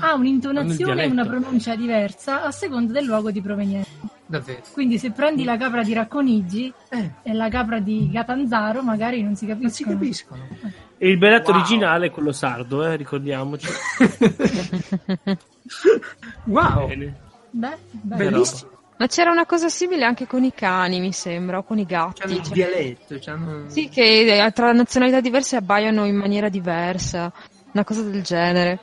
Ha 0.00 0.14
un'intonazione 0.14 1.04
e 1.04 1.06
una 1.08 1.24
pronuncia 1.26 1.74
diversa 1.76 2.42
a 2.42 2.50
seconda 2.50 2.92
del 2.92 3.04
luogo 3.04 3.30
di 3.30 3.40
provenienza. 3.42 3.90
davvero. 4.26 4.62
Quindi 4.72 4.96
se 4.98 5.10
prendi 5.10 5.44
la 5.44 5.56
capra 5.58 5.82
di 5.82 5.92
Racconigi 5.92 6.72
Eh, 6.88 7.10
e 7.22 7.32
la 7.34 7.48
capra 7.50 7.78
di 7.80 8.08
Catanzaro 8.12 8.82
magari 8.82 9.22
non 9.22 9.36
si 9.36 9.44
non 9.46 9.68
si 9.70 9.84
capiscono. 9.84 9.98
capiscono. 9.98 10.46
E 10.96 11.08
il 11.10 11.18
beletto 11.18 11.50
Wow. 11.50 11.60
originale 11.60 12.06
è 12.06 12.10
quello 12.10 12.32
sardo, 12.32 12.82
eh, 12.86 12.96
ricordiamoci. 12.96 13.66
wow, 16.46 16.86
Bene. 16.88 17.14
Beh, 17.50 17.76
beh. 17.90 18.16
bellissimo. 18.16 18.70
Ma 18.96 19.06
c'era 19.08 19.30
una 19.32 19.44
cosa 19.44 19.68
simile 19.68 20.04
anche 20.04 20.26
con 20.26 20.44
i 20.44 20.52
cani, 20.54 21.00
mi 21.00 21.12
sembra, 21.12 21.58
o 21.58 21.64
con 21.64 21.78
i 21.78 21.84
gatti. 21.84 22.20
C'hanno 22.22 22.34
il 22.34 22.42
Cioè- 22.42 22.52
dialetto, 22.54 23.16
c'hanno... 23.20 23.68
Sì, 23.68 23.88
che 23.88 24.42
eh, 24.44 24.52
tra 24.52 24.72
nazionalità 24.72 25.20
diverse 25.20 25.56
abbaiano 25.56 26.04
in 26.04 26.14
maniera 26.16 26.48
diversa. 26.48 27.32
Una 27.72 27.82
cosa 27.84 28.02
del 28.02 28.22
genere. 28.22 28.78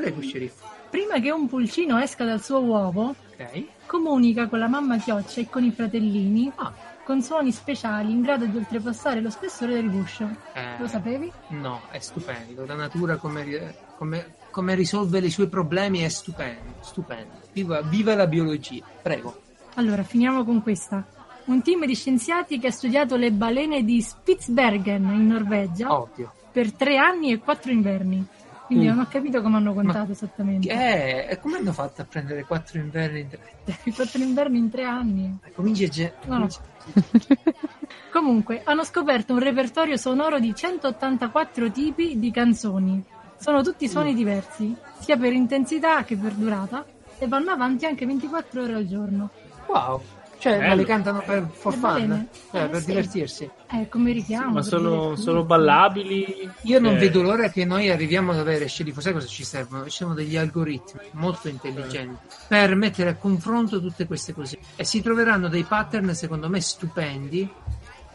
Prego, 0.00 0.20
sceriffo. 0.22 0.66
Prima 0.90 1.20
che 1.20 1.30
un 1.30 1.46
pulcino 1.48 1.98
esca 1.98 2.24
dal 2.24 2.42
suo 2.42 2.60
uovo, 2.60 3.14
Ok. 3.38 3.64
comunica 3.86 4.48
con 4.48 4.58
la 4.58 4.66
mamma 4.68 4.96
chioccia 4.98 5.40
e 5.40 5.48
con 5.48 5.62
i 5.64 5.70
fratellini 5.70 6.50
Ah, 6.56 6.72
con 7.04 7.22
suoni 7.22 7.52
speciali 7.52 8.10
in 8.10 8.22
grado 8.22 8.46
di 8.46 8.56
oltrepassare 8.56 9.20
lo 9.20 9.30
spessore 9.30 9.74
del 9.74 9.90
guscio. 9.90 10.28
eh, 10.54 10.78
Lo 10.78 10.86
sapevi? 10.86 11.30
No, 11.48 11.80
è 11.90 11.98
stupendo. 11.98 12.64
La 12.66 12.74
natura 12.74 13.16
come, 13.16 13.42
ri- 13.42 13.74
come- 13.96 14.34
come 14.50 14.74
risolve 14.74 15.18
i 15.18 15.30
suoi 15.30 15.48
problemi 15.48 16.00
è 16.00 16.08
stupendo. 16.08 16.74
Stupendo. 16.80 17.32
Viva, 17.52 17.80
viva 17.82 18.14
la 18.14 18.26
biologia. 18.26 18.84
Prego. 19.02 19.40
Allora, 19.74 20.02
finiamo 20.02 20.44
con 20.44 20.62
questa. 20.62 21.04
Un 21.46 21.62
team 21.62 21.84
di 21.86 21.94
scienziati 21.94 22.58
che 22.58 22.68
ha 22.68 22.72
studiato 22.72 23.16
le 23.16 23.30
balene 23.32 23.82
di 23.84 24.00
Spitsbergen 24.00 25.02
in 25.04 25.26
Norvegia 25.26 25.92
Ovvio. 25.92 26.32
per 26.52 26.72
tre 26.72 26.96
anni 26.96 27.32
e 27.32 27.38
quattro 27.38 27.70
inverni. 27.72 28.24
Quindi 28.70 28.86
Mm. 28.86 28.90
non 28.90 28.98
ho 29.00 29.08
capito 29.08 29.42
come 29.42 29.56
hanno 29.56 29.74
contato 29.74 30.12
esattamente. 30.12 30.68
Eh, 30.68 31.26
e 31.32 31.40
come 31.40 31.56
hanno 31.56 31.72
fatto 31.72 32.02
a 32.02 32.04
prendere 32.04 32.44
quattro 32.44 32.78
inverni 32.78 33.18
in 33.20 33.28
tre? 33.28 33.40
Quattro 33.92 34.22
inverni 34.22 34.58
in 34.58 34.70
tre 34.70 34.84
anni. 34.84 35.38
Cominci 35.56 35.84
a... 35.84 35.88
ge- 35.88 36.12
No, 36.26 36.38
no. 36.38 36.48
Comunque, 38.12 38.62
hanno 38.64 38.84
scoperto 38.84 39.32
un 39.32 39.40
repertorio 39.40 39.96
sonoro 39.96 40.38
di 40.38 40.54
184 40.54 41.70
tipi 41.72 42.18
di 42.20 42.30
canzoni. 42.30 43.02
Sono 43.38 43.62
tutti 43.62 43.88
suoni 43.88 44.14
diversi, 44.14 44.72
sia 45.00 45.16
per 45.16 45.32
intensità 45.32 46.04
che 46.04 46.16
per 46.16 46.32
durata, 46.32 46.84
e 47.18 47.26
vanno 47.26 47.50
avanti 47.50 47.86
anche 47.86 48.06
24 48.06 48.62
ore 48.62 48.74
al 48.74 48.86
giorno. 48.86 49.30
Wow. 49.66 50.00
Cioè, 50.40 50.66
ma 50.66 50.74
le 50.74 50.84
cantano 50.84 51.22
per 51.24 51.46
for 51.52 51.74
Le 51.74 51.78
fun? 51.78 52.28
Cioè, 52.50 52.62
Eh, 52.64 52.68
per 52.68 52.80
sì. 52.80 52.86
divertirsi. 52.86 53.50
Eh, 53.72 53.88
come 53.90 54.12
richiamo. 54.12 54.52
Ma 54.54 54.62
sono, 54.62 55.14
sono 55.16 55.44
ballabili. 55.44 56.50
Io 56.62 56.80
non 56.80 56.94
Eh, 56.96 56.98
vedo 56.98 57.20
l'ora 57.20 57.50
che 57.50 57.64
noi 57.66 57.90
arriviamo 57.90 58.32
ad 58.32 58.38
avere 58.38 58.66
sceriffo. 58.66 59.00
Sai 59.02 59.12
cosa 59.12 59.26
ci 59.26 59.44
servono? 59.44 59.84
Ci 59.84 59.90
sono 59.90 60.14
degli 60.14 60.36
algoritmi 60.36 61.00
molto 61.12 61.48
intelligenti 61.48 62.18
per 62.48 62.74
mettere 62.74 63.10
a 63.10 63.14
confronto 63.16 63.80
tutte 63.80 64.06
queste 64.06 64.32
cose. 64.32 64.58
E 64.76 64.84
si 64.84 65.02
troveranno 65.02 65.48
dei 65.48 65.64
pattern, 65.64 66.14
secondo 66.14 66.48
me, 66.48 66.60
stupendi. 66.60 67.48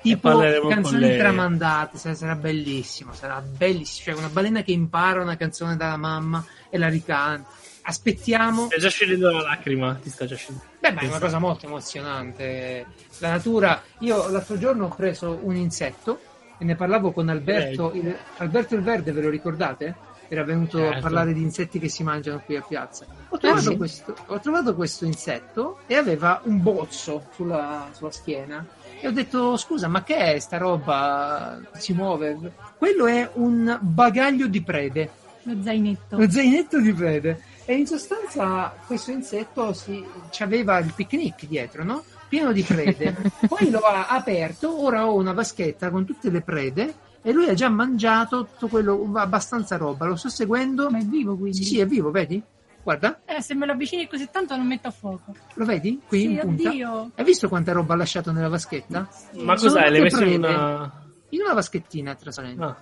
Tipo 0.02 0.38
canzoni 0.68 1.18
tramandate, 1.18 1.98
sarà, 1.98 2.14
sarà 2.14 2.36
bellissimo, 2.36 3.14
sarà 3.14 3.42
bellissimo. 3.42 4.16
Cioè, 4.16 4.24
una 4.24 4.32
balena 4.32 4.62
che 4.62 4.72
impara 4.72 5.22
una 5.22 5.36
canzone 5.36 5.76
dalla 5.78 5.98
mamma 5.98 6.46
e 6.70 6.78
la 6.78 6.90
ricanta. 6.90 7.48
Aspettiamo. 7.88 8.66
Sta 8.66 8.78
già 8.78 8.90
scendendo 8.90 9.30
la 9.32 9.42
lacrima, 9.42 9.94
ti 10.02 10.10
sta 10.10 10.26
già 10.26 10.36
scendendo. 10.36 10.70
Beh, 10.80 10.92
ma 10.92 11.02
è 11.02 11.08
una 11.08 11.20
cosa 11.20 11.38
molto 11.40 11.66
emozionante. 11.68 12.86
La 13.20 13.30
natura. 13.30 13.82
Io 14.00 14.28
l'altro 14.30 14.58
giorno 14.58 14.86
ho 14.86 14.96
preso 14.96 15.40
un 15.44 15.56
insetto 15.56 16.20
e 16.58 16.66
ne 16.66 16.76
parlavo 16.76 17.12
con 17.12 17.30
Alberto. 17.30 17.92
il- 17.94 18.16
Alberto 18.38 18.76
il 18.76 18.82
Verde, 18.82 19.12
ve 19.12 19.22
lo 19.22 19.30
ricordate? 19.30 19.96
Era 20.28 20.44
venuto 20.44 20.78
a 20.80 20.86
Certo. 20.86 21.02
parlare 21.02 21.34
di 21.34 21.42
insetti 21.44 21.78
che 21.78 21.88
si 21.88 22.02
mangiano 22.02 22.40
qui 22.44 22.56
a 22.56 22.62
piazza. 22.68 23.06
Ho 23.30 23.38
trovato, 23.38 23.70
sì. 23.70 23.78
questo, 23.78 24.16
ho 24.26 24.40
trovato 24.40 24.74
questo 24.74 25.06
insetto 25.06 25.80
e 25.86 25.96
aveva 25.96 26.42
un 26.46 26.64
bozzo 26.64 27.28
sulla, 27.36 27.90
sulla 27.92 28.12
schiena. 28.12 28.66
E 29.00 29.08
ho 29.08 29.12
detto: 29.12 29.56
Scusa, 29.58 29.88
ma 29.88 30.02
che 30.04 30.16
è 30.34 30.40
sta 30.40 30.58
roba? 30.58 31.60
Si 31.78 31.94
muove? 31.94 32.36
Quello 32.80 33.06
è 33.06 33.30
un 33.34 33.78
bagaglio 33.80 34.48
di 34.48 34.64
prede. 34.64 35.10
Lo 35.44 35.62
zainetto. 35.62 36.18
Lo 36.18 36.28
zainetto 36.32 36.80
di 36.82 36.92
prede. 36.92 37.42
E 37.68 37.74
in 37.74 37.88
sostanza 37.88 38.74
questo 38.86 39.10
insetto 39.10 39.74
si, 39.74 40.04
aveva 40.40 40.78
il 40.78 40.94
picnic 40.94 41.48
dietro, 41.48 41.84
no? 41.84 42.04
Pieno 42.30 42.52
di 42.52 42.62
prede. 42.62 43.16
Poi 43.48 43.72
lo 43.72 43.80
ha 43.80 44.08
aperto, 44.08 44.84
ora 44.84 45.08
ho 45.08 45.16
una 45.16 45.34
vaschetta 45.34 45.90
con 45.90 46.06
tutte 46.06 46.30
le 46.30 46.42
prede 46.42 46.94
e 47.24 47.32
lui 47.32 47.50
ha 47.50 47.56
già 47.56 47.70
mangiato 47.70 48.46
tutto 48.46 48.68
quello, 48.68 49.10
abbastanza 49.16 49.78
roba. 49.78 50.06
Lo 50.06 50.16
sto 50.16 50.30
seguendo. 50.30 50.92
Ma 50.92 51.00
è 51.00 51.04
vivo 51.04 51.36
quindi? 51.36 51.58
Sì, 51.58 51.64
sì, 51.64 51.80
è 51.80 51.88
vivo, 51.88 52.12
vedi? 52.12 52.42
Guarda. 52.84 53.22
Eh, 53.26 53.42
se 53.42 53.56
me 53.56 53.66
lo 53.66 53.72
avvicini 53.72 54.08
così 54.08 54.30
tanto 54.30 54.56
non 54.56 54.68
metto 54.68 54.90
a 54.90 54.92
fuoco. 54.92 55.36
Lo 55.56 55.66
vedi? 55.66 56.00
Qui 56.08 56.20
sì, 56.20 56.32
in 56.34 56.40
punta. 56.40 56.70
Oddio. 56.70 57.12
Hai 57.16 57.26
visto 57.26 57.50
quanta 57.50 57.72
roba 57.72 57.96
ha 57.96 57.98
lasciato 57.98 58.32
nella 58.32 58.48
vaschetta? 58.48 59.08
Sì. 59.10 59.42
Ma 59.42 59.56
cos'hai? 59.56 59.90
L'hai 59.90 60.02
messo 60.02 60.24
in 60.24 60.44
una... 60.44 61.04
In 61.30 61.42
una 61.42 61.54
vaschettina 61.56 62.14
trasparente. 62.14 62.64
Ah. 62.64 62.78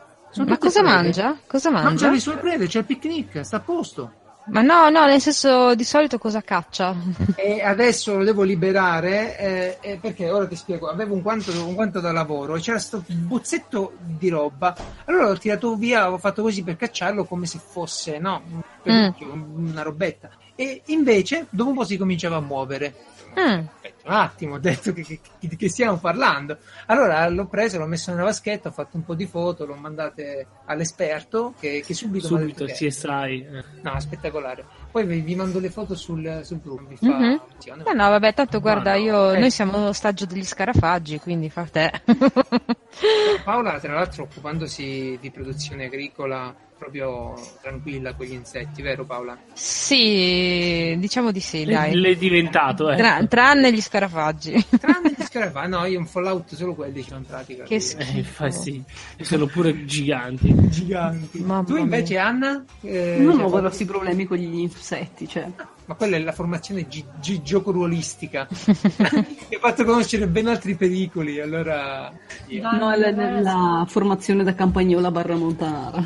Ma 0.46 0.58
cosa 0.58 0.82
prede. 0.82 0.96
mangia? 0.96 1.38
Cosa 1.48 1.70
mangia? 1.70 1.88
Mangia 1.88 2.12
le 2.12 2.20
sue 2.20 2.36
prede, 2.38 2.68
c'è 2.68 2.80
il 2.80 2.86
picnic, 2.86 3.42
sta 3.46 3.58
a 3.58 3.60
posto. 3.62 4.14
Ma 4.46 4.62
no, 4.62 4.90
no, 4.90 5.06
nel 5.06 5.22
senso 5.22 5.74
di 5.74 5.84
solito 5.84 6.18
cosa 6.18 6.42
caccia? 6.42 6.96
E 7.36 7.62
adesso 7.62 8.18
lo 8.18 8.24
devo 8.24 8.44
liberare 8.44 9.38
eh, 9.38 9.78
eh, 9.82 9.98
perché 9.98 10.30
ora 10.30 10.48
ti 10.48 10.56
spiego. 10.56 10.88
Avevo 10.88 11.14
un 11.14 11.22
quanto, 11.22 11.52
un 11.66 11.76
quanto 11.76 12.00
da 12.00 12.12
lavoro 12.12 12.56
e 12.56 12.60
c'era 12.60 12.78
questo 12.78 13.04
bozzetto 13.08 13.94
di 14.00 14.30
roba. 14.30 14.76
Allora 15.06 15.28
l'ho 15.28 15.38
tirato 15.38 15.76
via, 15.76 16.12
ho 16.12 16.18
fatto 16.18 16.42
così 16.42 16.64
per 16.64 16.76
cacciarlo 16.76 17.26
come 17.26 17.46
se 17.46 17.60
fosse 17.60 18.20
no, 18.20 18.42
un 18.84 19.14
mm. 19.20 19.68
una 19.68 19.82
robetta. 19.82 20.30
E 20.56 20.82
invece 20.88 21.48
dopo 21.50 21.70
un 21.70 21.76
po' 21.76 21.86
si 21.86 21.98
cominciava 21.98 22.38
a 22.38 22.42
muovere. 22.42 22.94
Mm. 23.40 23.66
Un 24.06 24.12
attimo, 24.12 24.56
ho 24.56 24.60
detto 24.60 24.92
che, 24.92 25.02
che, 25.02 25.20
che, 25.40 25.56
che, 25.56 25.70
stiamo 25.70 25.98
parlando. 25.98 26.58
Allora 26.88 27.28
l'ho 27.30 27.46
preso, 27.46 27.78
l'ho 27.78 27.86
messo 27.86 28.12
nella 28.12 28.24
vaschetta, 28.24 28.70
ho 28.70 28.72
fatto 28.72 28.98
un 28.98 29.06
po' 29.06 29.16
di 29.16 29.26
foto, 29.26 29.66
l'ho 29.66 29.76
mandate 29.76 30.48
all'esperto 30.66 31.54
che, 31.60 31.84
subito, 31.90 32.28
subito 32.28 32.68
si 32.68 32.86
estrai. 32.86 33.48
No, 33.82 34.00
spettacolare. 34.00 34.66
Poi 34.94 35.06
vi, 35.08 35.22
vi, 35.22 35.34
mando 35.34 35.60
le 35.60 35.72
foto 35.72 35.96
sul, 35.96 36.42
sul 36.44 36.58
Bloom. 36.58 36.86
Vi 36.86 36.98
fa 36.98 37.08
mm-hmm. 37.08 37.38
no, 37.84 37.94
no, 37.94 38.10
vabbè, 38.10 38.36
tanto 38.36 38.60
guarda, 38.60 38.92
no, 38.92 39.00
io, 39.00 39.32
eh. 39.32 39.40
noi 39.40 39.50
siamo 39.50 39.88
ostaggio 39.88 40.28
degli 40.28 40.46
scarafaggi, 40.46 41.18
quindi 41.18 41.50
fa 41.50 41.64
te. 41.64 41.92
Paola, 43.44 43.80
tra 43.80 43.96
l'altro, 43.96 44.26
occupandosi 44.26 45.18
di 45.20 45.32
produzione 45.32 45.86
agricola 45.86 46.56
proprio 46.84 47.34
tranquilla 47.62 48.14
con 48.14 48.26
gli 48.26 48.34
insetti, 48.34 48.82
vero 48.82 49.06
Paola? 49.06 49.38
Sì, 49.54 50.96
diciamo 50.98 51.32
di 51.32 51.40
sì, 51.40 51.64
dai. 51.64 51.96
L'è 51.96 52.18
diventato, 52.18 52.92
eh. 52.92 52.98
Tra, 52.98 53.26
tranne 53.26 53.72
gli 53.72 53.82
scarafaggi. 53.82 54.66
Tranne 54.80 55.14
gli 55.16 55.24
scarafaggi, 55.24 55.70
no, 55.70 55.86
io 55.86 56.00
in 56.00 56.06
Fallout 56.06 56.54
solo 56.54 56.76
quelli 56.76 57.04
c'ho 57.04 57.16
in 57.16 57.26
pratica. 57.26 57.64
Che 57.64 57.80
schifo. 57.80 58.20
Eh, 58.20 58.24
fa 58.24 58.50
sì, 58.50 58.84
sono 59.22 59.46
pure 59.46 59.86
giganti. 59.86 60.54
giganti. 60.70 61.40
Mamma 61.40 61.64
tu 61.64 61.78
invece 61.78 62.14
mia. 62.14 62.26
Anna? 62.26 62.66
Eh, 62.82 63.18
non 63.20 63.40
ho 63.40 63.50
grossi 63.50 63.86
problemi 63.86 64.26
con 64.26 64.38
gli 64.38 64.44
insetti, 64.44 64.83
cioè 64.84 65.52
ma 65.86 65.96
quella 65.96 66.16
è 66.16 66.20
la 66.20 66.32
formazione 66.32 66.88
gi- 66.88 67.06
gi- 67.20 67.42
gioco-ruolistica 67.42 68.48
che 68.48 69.56
ha 69.56 69.60
fatto 69.60 69.84
conoscere 69.84 70.28
ben 70.28 70.48
altri 70.48 70.76
pericoli. 70.76 71.42
Allora, 71.42 72.10
no, 72.48 72.92
è 72.92 73.12
la, 73.12 73.40
la, 73.42 73.86
formazione 73.88 74.44
da 74.44 74.54
campagnola 74.54 75.12
barra 75.12 75.36
montanara. 75.36 76.04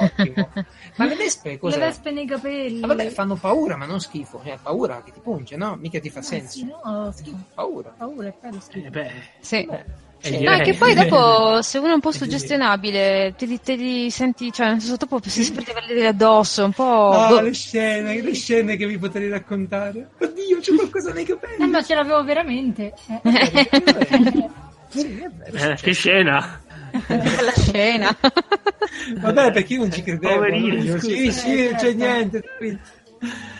Ottimo. 0.00 0.48
Ma 0.96 1.04
le 1.04 1.16
vespe 1.16 1.58
cos'è? 1.58 1.78
Le 1.78 1.84
vespe 1.84 2.10
nei 2.12 2.26
capelli. 2.26 2.82
Ah, 2.82 2.86
vabbè, 2.86 3.08
fanno 3.10 3.34
paura, 3.34 3.76
ma 3.76 3.84
non 3.84 4.00
schifo. 4.00 4.40
Cioè, 4.42 4.58
paura 4.62 5.02
che 5.02 5.12
ti 5.12 5.20
punge, 5.20 5.56
no? 5.56 5.76
Mica 5.76 6.00
ti 6.00 6.08
fa 6.08 6.22
senso. 6.22 6.58
Sì, 6.58 6.64
no, 6.64 7.12
schifo. 7.14 7.36
Paura. 7.54 7.92
Paura 7.96 8.28
è 8.28 8.34
bello 8.40 8.60
schifo. 8.60 8.86
Eh 8.86 8.90
beh. 8.90 9.12
Sì. 9.40 9.56
Eh. 9.66 10.08
Sì. 10.22 10.42
No, 10.42 10.52
è 10.52 10.62
che 10.62 10.74
poi 10.74 10.94
dopo, 10.94 11.62
se 11.62 11.78
uno 11.78 11.90
è 11.90 11.94
un 11.94 12.00
po' 12.00 12.12
suggestionabile, 12.12 13.34
te 13.36 13.46
li, 13.46 13.58
te 13.60 13.74
li 13.74 14.10
senti, 14.10 14.52
cioè, 14.52 14.68
nel 14.68 14.80
senso, 14.80 14.96
dopo 14.96 15.20
si 15.24 15.42
sperde 15.42 15.72
vedere 15.72 16.08
addosso, 16.08 16.64
un 16.64 16.72
po'. 16.72 17.10
No, 17.12 17.28
boh. 17.28 17.40
le 17.40 17.54
scene, 17.54 18.20
le 18.20 18.34
scene 18.34 18.76
che 18.76 18.86
vi 18.86 18.98
potrei 18.98 19.30
raccontare. 19.30 20.10
Oddio, 20.18 20.58
c'è 20.60 20.74
qualcosa 20.74 21.12
nei 21.12 21.24
capelli. 21.24 21.62
Eh, 21.62 21.66
ma 21.66 21.82
ce 21.82 21.94
l'avevo 21.94 22.22
veramente. 22.22 22.92
sì, 24.88 25.22
eh, 25.52 25.76
che 25.80 25.92
scena! 25.92 26.60
La 27.06 27.52
scena. 27.56 28.16
Vabbè, 29.20 29.52
perché 29.52 29.74
io 29.74 29.80
non 29.80 29.92
ci 29.92 30.02
credevo. 30.02 30.34
Poverino, 30.34 30.98
sì, 30.98 31.32
sì, 31.32 31.64
non 31.64 31.74
c'è 31.76 31.92
niente. 31.92 32.42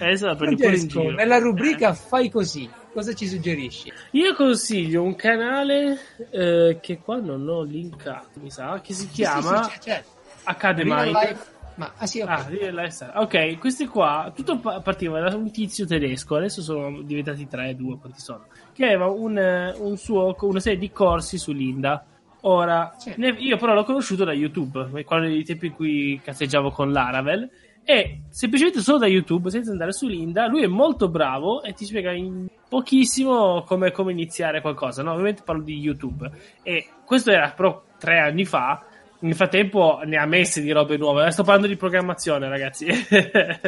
Esatto, 0.00 0.44
per 0.44 0.56
Francesco, 0.58 1.10
nella 1.10 1.38
rubrica 1.38 1.94
fai 1.94 2.28
così 2.30 2.68
cosa 2.92 3.14
ci 3.14 3.26
suggerisci? 3.26 3.92
Io 4.12 4.34
consiglio 4.34 5.02
un 5.02 5.14
canale 5.16 5.98
eh, 6.30 6.78
che 6.80 6.98
qua 6.98 7.18
non 7.18 7.48
ho 7.48 7.62
linkato, 7.62 8.40
mi 8.40 8.50
sa, 8.50 8.80
che 8.80 8.92
si 8.92 9.08
chiama 9.08 9.62
sì, 9.64 9.70
sì, 9.70 9.90
sì, 9.90 10.02
Academite. 10.44 11.58
Ma, 11.80 11.92
ah, 11.96 12.06
sì, 12.06 12.20
okay. 12.20 12.70
Ah, 13.10 13.20
ok, 13.22 13.58
questi 13.58 13.86
qua, 13.86 14.30
tutto 14.34 14.58
partiva 14.58 15.18
da 15.20 15.34
un 15.34 15.50
tizio 15.50 15.86
tedesco, 15.86 16.36
adesso 16.36 16.60
sono 16.60 17.00
diventati 17.00 17.46
tre, 17.48 17.74
due, 17.74 17.96
quanti 17.98 18.20
sono, 18.20 18.44
che 18.74 18.84
aveva 18.84 19.06
un, 19.06 19.74
un 19.78 19.96
suo, 19.96 20.36
una 20.40 20.60
serie 20.60 20.78
di 20.78 20.90
corsi 20.90 21.38
su 21.38 21.52
Linda. 21.52 22.04
Ora, 22.42 22.94
ne, 23.16 23.28
io 23.38 23.56
però 23.56 23.72
l'ho 23.72 23.84
conosciuto 23.84 24.24
da 24.24 24.34
YouTube, 24.34 25.04
quando 25.04 25.28
i 25.28 25.42
tempi 25.42 25.66
in 25.66 25.74
cui 25.74 26.20
cazzeggiavo 26.22 26.70
con 26.70 26.92
Laravel, 26.92 27.48
e 27.84 28.22
semplicemente 28.30 28.80
solo 28.80 28.98
da 28.98 29.06
YouTube, 29.06 29.50
senza 29.50 29.70
andare 29.70 29.92
su 29.92 30.06
Linda, 30.06 30.46
lui 30.46 30.62
è 30.62 30.66
molto 30.66 31.08
bravo 31.08 31.62
e 31.62 31.72
ti 31.72 31.84
spiega 31.84 32.12
in 32.12 32.46
pochissimo 32.68 33.64
come, 33.64 33.90
come 33.90 34.12
iniziare 34.12 34.60
qualcosa. 34.60 35.02
No? 35.02 35.12
Ovviamente 35.12 35.42
parlo 35.44 35.62
di 35.62 35.78
YouTube. 35.78 36.30
E 36.62 36.88
questo 37.04 37.30
era 37.30 37.50
però 37.50 37.82
tre 37.98 38.20
anni 38.20 38.44
fa. 38.44 38.84
Nel 39.22 39.34
frattempo 39.34 40.00
ne 40.04 40.16
ha 40.16 40.24
messe 40.24 40.62
di 40.62 40.70
robe 40.70 40.96
nuove. 40.96 41.30
Sto 41.30 41.42
parlando 41.42 41.66
di 41.66 41.76
programmazione, 41.76 42.48
ragazzi. 42.48 42.86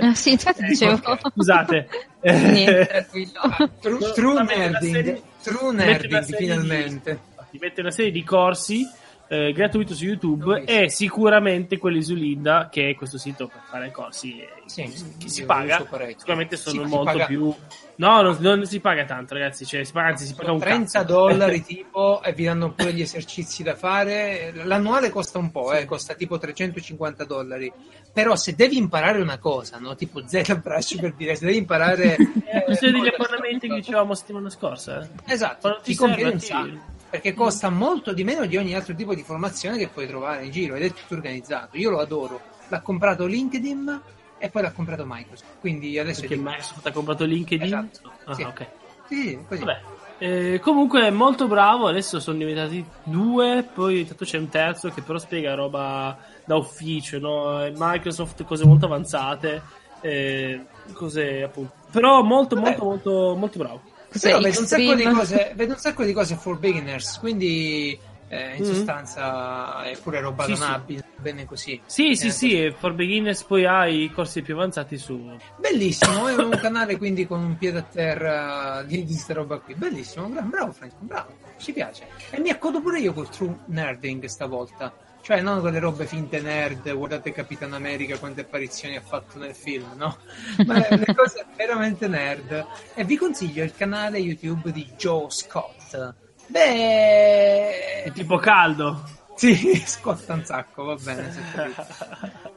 Ah, 0.00 0.14
sì, 0.14 0.30
infatti 0.30 0.64
dicevo. 0.64 0.98
Scusate. 1.34 1.88
Niente, 2.22 2.86
tranquillo. 2.88 3.40
True, 3.80 4.12
true 4.12 4.42
nerding. 4.42 5.22
True 5.42 5.72
nerding, 5.74 6.36
finalmente. 6.36 7.20
Ti 7.50 7.58
mette 7.60 7.80
una 7.82 7.90
serie 7.90 8.12
di 8.12 8.24
corsi 8.24 8.88
eh, 9.32 9.52
gratuito 9.54 9.94
su 9.94 10.04
YouTube 10.04 10.62
e 10.64 10.90
sicuramente 10.90 11.78
quelli 11.78 12.02
su 12.02 12.12
Linda, 12.12 12.68
che 12.70 12.90
è 12.90 12.94
questo 12.94 13.16
sito 13.16 13.46
per 13.46 13.62
fare 13.64 13.90
corsi 13.90 14.46
sì, 14.66 14.82
che 15.16 15.28
si 15.30 15.44
paga. 15.46 15.78
Sicuramente 16.18 16.56
sono 16.58 16.82
sì, 16.84 16.88
molto 16.88 17.24
più. 17.24 17.54
No, 17.94 18.20
non, 18.20 18.36
non, 18.40 18.66
si 18.66 18.78
paga 18.80 19.06
tanto, 19.06 19.32
ragazzi. 19.32 19.64
Cioè, 19.64 19.84
si 19.84 19.92
paga, 19.92 20.08
anzi, 20.08 20.26
si 20.26 20.34
paga 20.34 20.52
un 20.52 20.58
30 20.58 20.84
cazzo. 20.84 21.04
dollari 21.04 21.62
tipo 21.64 22.22
e 22.22 22.34
vi 22.34 22.44
danno 22.44 22.72
pure 22.72 22.92
gli 22.92 23.00
esercizi 23.00 23.62
da 23.62 23.74
fare. 23.74 24.52
L'annuale 24.64 25.08
costa 25.08 25.38
un 25.38 25.50
po', 25.50 25.72
eh, 25.72 25.86
costa 25.86 26.12
tipo 26.12 26.36
350 26.36 27.24
dollari. 27.24 27.72
Però 28.12 28.36
se 28.36 28.54
devi 28.54 28.76
imparare 28.76 29.18
una 29.22 29.38
cosa, 29.38 29.78
no? 29.78 29.94
tipo 29.94 30.20
ZBrush 30.26 30.96
per 30.96 31.14
dire, 31.14 31.36
se 31.36 31.46
devi 31.46 31.56
imparare. 31.56 32.16
È 32.44 32.64
questione 32.64 33.00
degli 33.00 33.08
abbonamenti 33.08 33.66
che 33.66 33.76
dicevamo 33.76 34.14
settimana 34.14 34.50
scorsa. 34.50 35.00
Eh. 35.00 35.32
Esatto, 35.32 35.80
ti, 35.82 35.92
ti 35.92 35.96
conviene 35.96 36.32
un 36.32 36.40
sacco 36.40 36.91
perché 37.12 37.34
costa 37.34 37.68
molto 37.68 38.14
di 38.14 38.24
meno 38.24 38.46
di 38.46 38.56
ogni 38.56 38.74
altro 38.74 38.94
tipo 38.94 39.14
di 39.14 39.22
formazione 39.22 39.76
che 39.76 39.88
puoi 39.88 40.06
trovare 40.06 40.46
in 40.46 40.50
giro 40.50 40.76
ed 40.76 40.82
è 40.82 40.92
tutto 40.94 41.12
organizzato. 41.12 41.76
Io 41.76 41.90
lo 41.90 41.98
adoro. 41.98 42.40
L'ha 42.68 42.80
comprato 42.80 43.26
LinkedIn 43.26 44.00
e 44.38 44.48
poi 44.48 44.62
l'ha 44.62 44.72
comprato 44.72 45.04
Microsoft. 45.06 45.58
Quindi 45.60 45.98
adesso 45.98 46.22
perché 46.22 46.36
Microsoft 46.36 46.86
ha 46.86 46.90
comprato 46.90 47.24
LinkedIn? 47.24 47.66
Esatto. 47.66 48.12
Ah, 48.24 48.32
sì. 48.32 48.42
ok. 48.44 48.66
Sì, 49.08 49.38
così. 49.46 49.62
Vabbè. 49.62 49.80
Eh, 50.16 50.60
comunque 50.60 51.06
è 51.06 51.10
molto 51.10 51.48
bravo, 51.48 51.86
adesso 51.86 52.18
sono 52.18 52.38
diventati 52.38 52.82
due, 53.02 53.62
poi 53.70 54.00
intanto 54.00 54.24
c'è 54.24 54.38
un 54.38 54.48
terzo 54.48 54.88
che 54.88 55.02
però 55.02 55.18
spiega 55.18 55.52
roba 55.52 56.16
da 56.46 56.56
ufficio, 56.56 57.18
no? 57.18 57.70
Microsoft, 57.74 58.42
cose 58.44 58.64
molto 58.64 58.86
avanzate, 58.86 59.60
eh, 60.00 60.64
cose 60.94 61.42
appunto. 61.42 61.72
Però 61.90 62.22
molto, 62.22 62.56
molto, 62.56 62.84
molto, 62.84 63.34
molto 63.36 63.58
bravo. 63.58 63.82
Però 64.20 64.40
vedo 64.40 64.60
un, 64.60 64.66
sacco 64.66 64.94
di 64.94 65.02
cose, 65.04 65.52
vedo 65.54 65.72
un 65.72 65.78
sacco 65.78 66.04
di 66.04 66.12
cose 66.12 66.36
for 66.36 66.58
beginners, 66.58 67.18
quindi 67.18 67.98
eh, 68.32 68.56
in 68.56 68.62
mm-hmm. 68.62 68.72
sostanza 68.72 69.82
è 69.84 69.96
pure 69.98 70.20
roba 70.20 70.44
sì, 70.44 70.52
donabile, 70.54 71.00
sì. 71.00 71.20
bene 71.20 71.44
così. 71.44 71.80
Sì, 71.84 72.10
eh, 72.12 72.16
sì, 72.16 72.30
sì, 72.30 72.74
for 72.78 72.94
beginners 72.94 73.42
poi 73.44 73.66
hai 73.66 74.04
i 74.04 74.10
corsi 74.10 74.40
più 74.40 74.54
avanzati 74.54 74.96
su... 74.96 75.36
Bellissimo, 75.58 76.28
è 76.32 76.34
un 76.34 76.58
canale 76.60 76.96
quindi 76.96 77.26
con 77.26 77.42
un 77.42 77.58
piede 77.58 77.80
a 77.80 77.82
terra 77.82 78.82
di, 78.84 79.04
di 79.04 79.12
questa 79.12 79.34
roba 79.34 79.58
qui, 79.58 79.74
bellissimo, 79.74 80.28
bravo 80.28 80.72
Franco, 80.72 80.96
bravo, 81.00 81.36
ci 81.58 81.72
piace. 81.72 82.06
E 82.30 82.40
mi 82.40 82.48
accodo 82.48 82.80
pure 82.80 83.00
io 83.00 83.12
col 83.12 83.28
true 83.28 83.54
nerding 83.66 84.24
stavolta. 84.24 84.94
Cioè, 85.22 85.40
non 85.40 85.60
quelle 85.60 85.78
robe 85.78 86.04
finte 86.04 86.40
nerd, 86.40 86.92
guardate 86.94 87.30
Capitan 87.30 87.72
America 87.74 88.18
quante 88.18 88.40
apparizioni 88.40 88.96
ha 88.96 89.00
fatto 89.00 89.38
nel 89.38 89.54
film, 89.54 89.92
no? 89.94 90.16
Ma 90.66 90.84
le 90.88 91.14
cose 91.14 91.46
veramente 91.56 92.08
nerd. 92.08 92.66
E 92.92 93.04
vi 93.04 93.16
consiglio 93.16 93.62
il 93.62 93.72
canale 93.72 94.18
YouTube 94.18 94.72
di 94.72 94.84
Joe 94.96 95.30
Scott. 95.30 96.14
Beh... 96.48 98.02
È 98.02 98.10
tipo 98.12 98.36
caldo. 98.38 99.20
Sì, 99.36 99.76
scotta 99.86 100.34
un 100.34 100.44
sacco, 100.44 100.84
va 100.84 100.96
bene. 100.96 101.32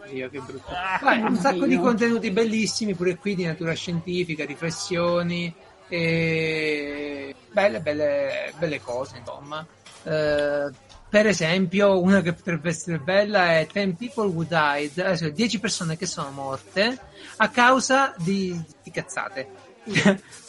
Dio, 0.09 0.29
che 0.29 0.39
brutto. 0.39 0.71
Vai, 1.01 1.21
un 1.21 1.35
sacco 1.35 1.67
di 1.67 1.77
contenuti 1.77 2.31
bellissimi, 2.31 2.95
pure 2.95 3.15
qui 3.17 3.35
di 3.35 3.45
natura 3.45 3.73
scientifica, 3.73 4.43
riflessioni, 4.43 5.53
e... 5.87 7.35
belle, 7.51 7.79
belle, 7.79 8.53
belle 8.57 8.81
cose, 8.81 9.17
insomma. 9.17 9.65
Eh, 10.03 10.69
Per 11.15 11.27
esempio, 11.27 12.01
una 12.01 12.19
che 12.21 12.33
potrebbe 12.33 12.67
essere 12.67 12.97
bella 12.99 13.53
è 13.57 13.65
10 13.71 13.93
people 13.93 14.25
who 14.27 14.43
died, 14.43 14.99
adesso 14.99 15.29
10 15.29 15.59
persone 15.61 15.95
che 15.95 16.05
sono 16.05 16.29
morte 16.31 16.99
a 17.37 17.47
causa 17.47 18.13
di, 18.17 18.61
di 18.83 18.91
cazzate. 18.91 19.47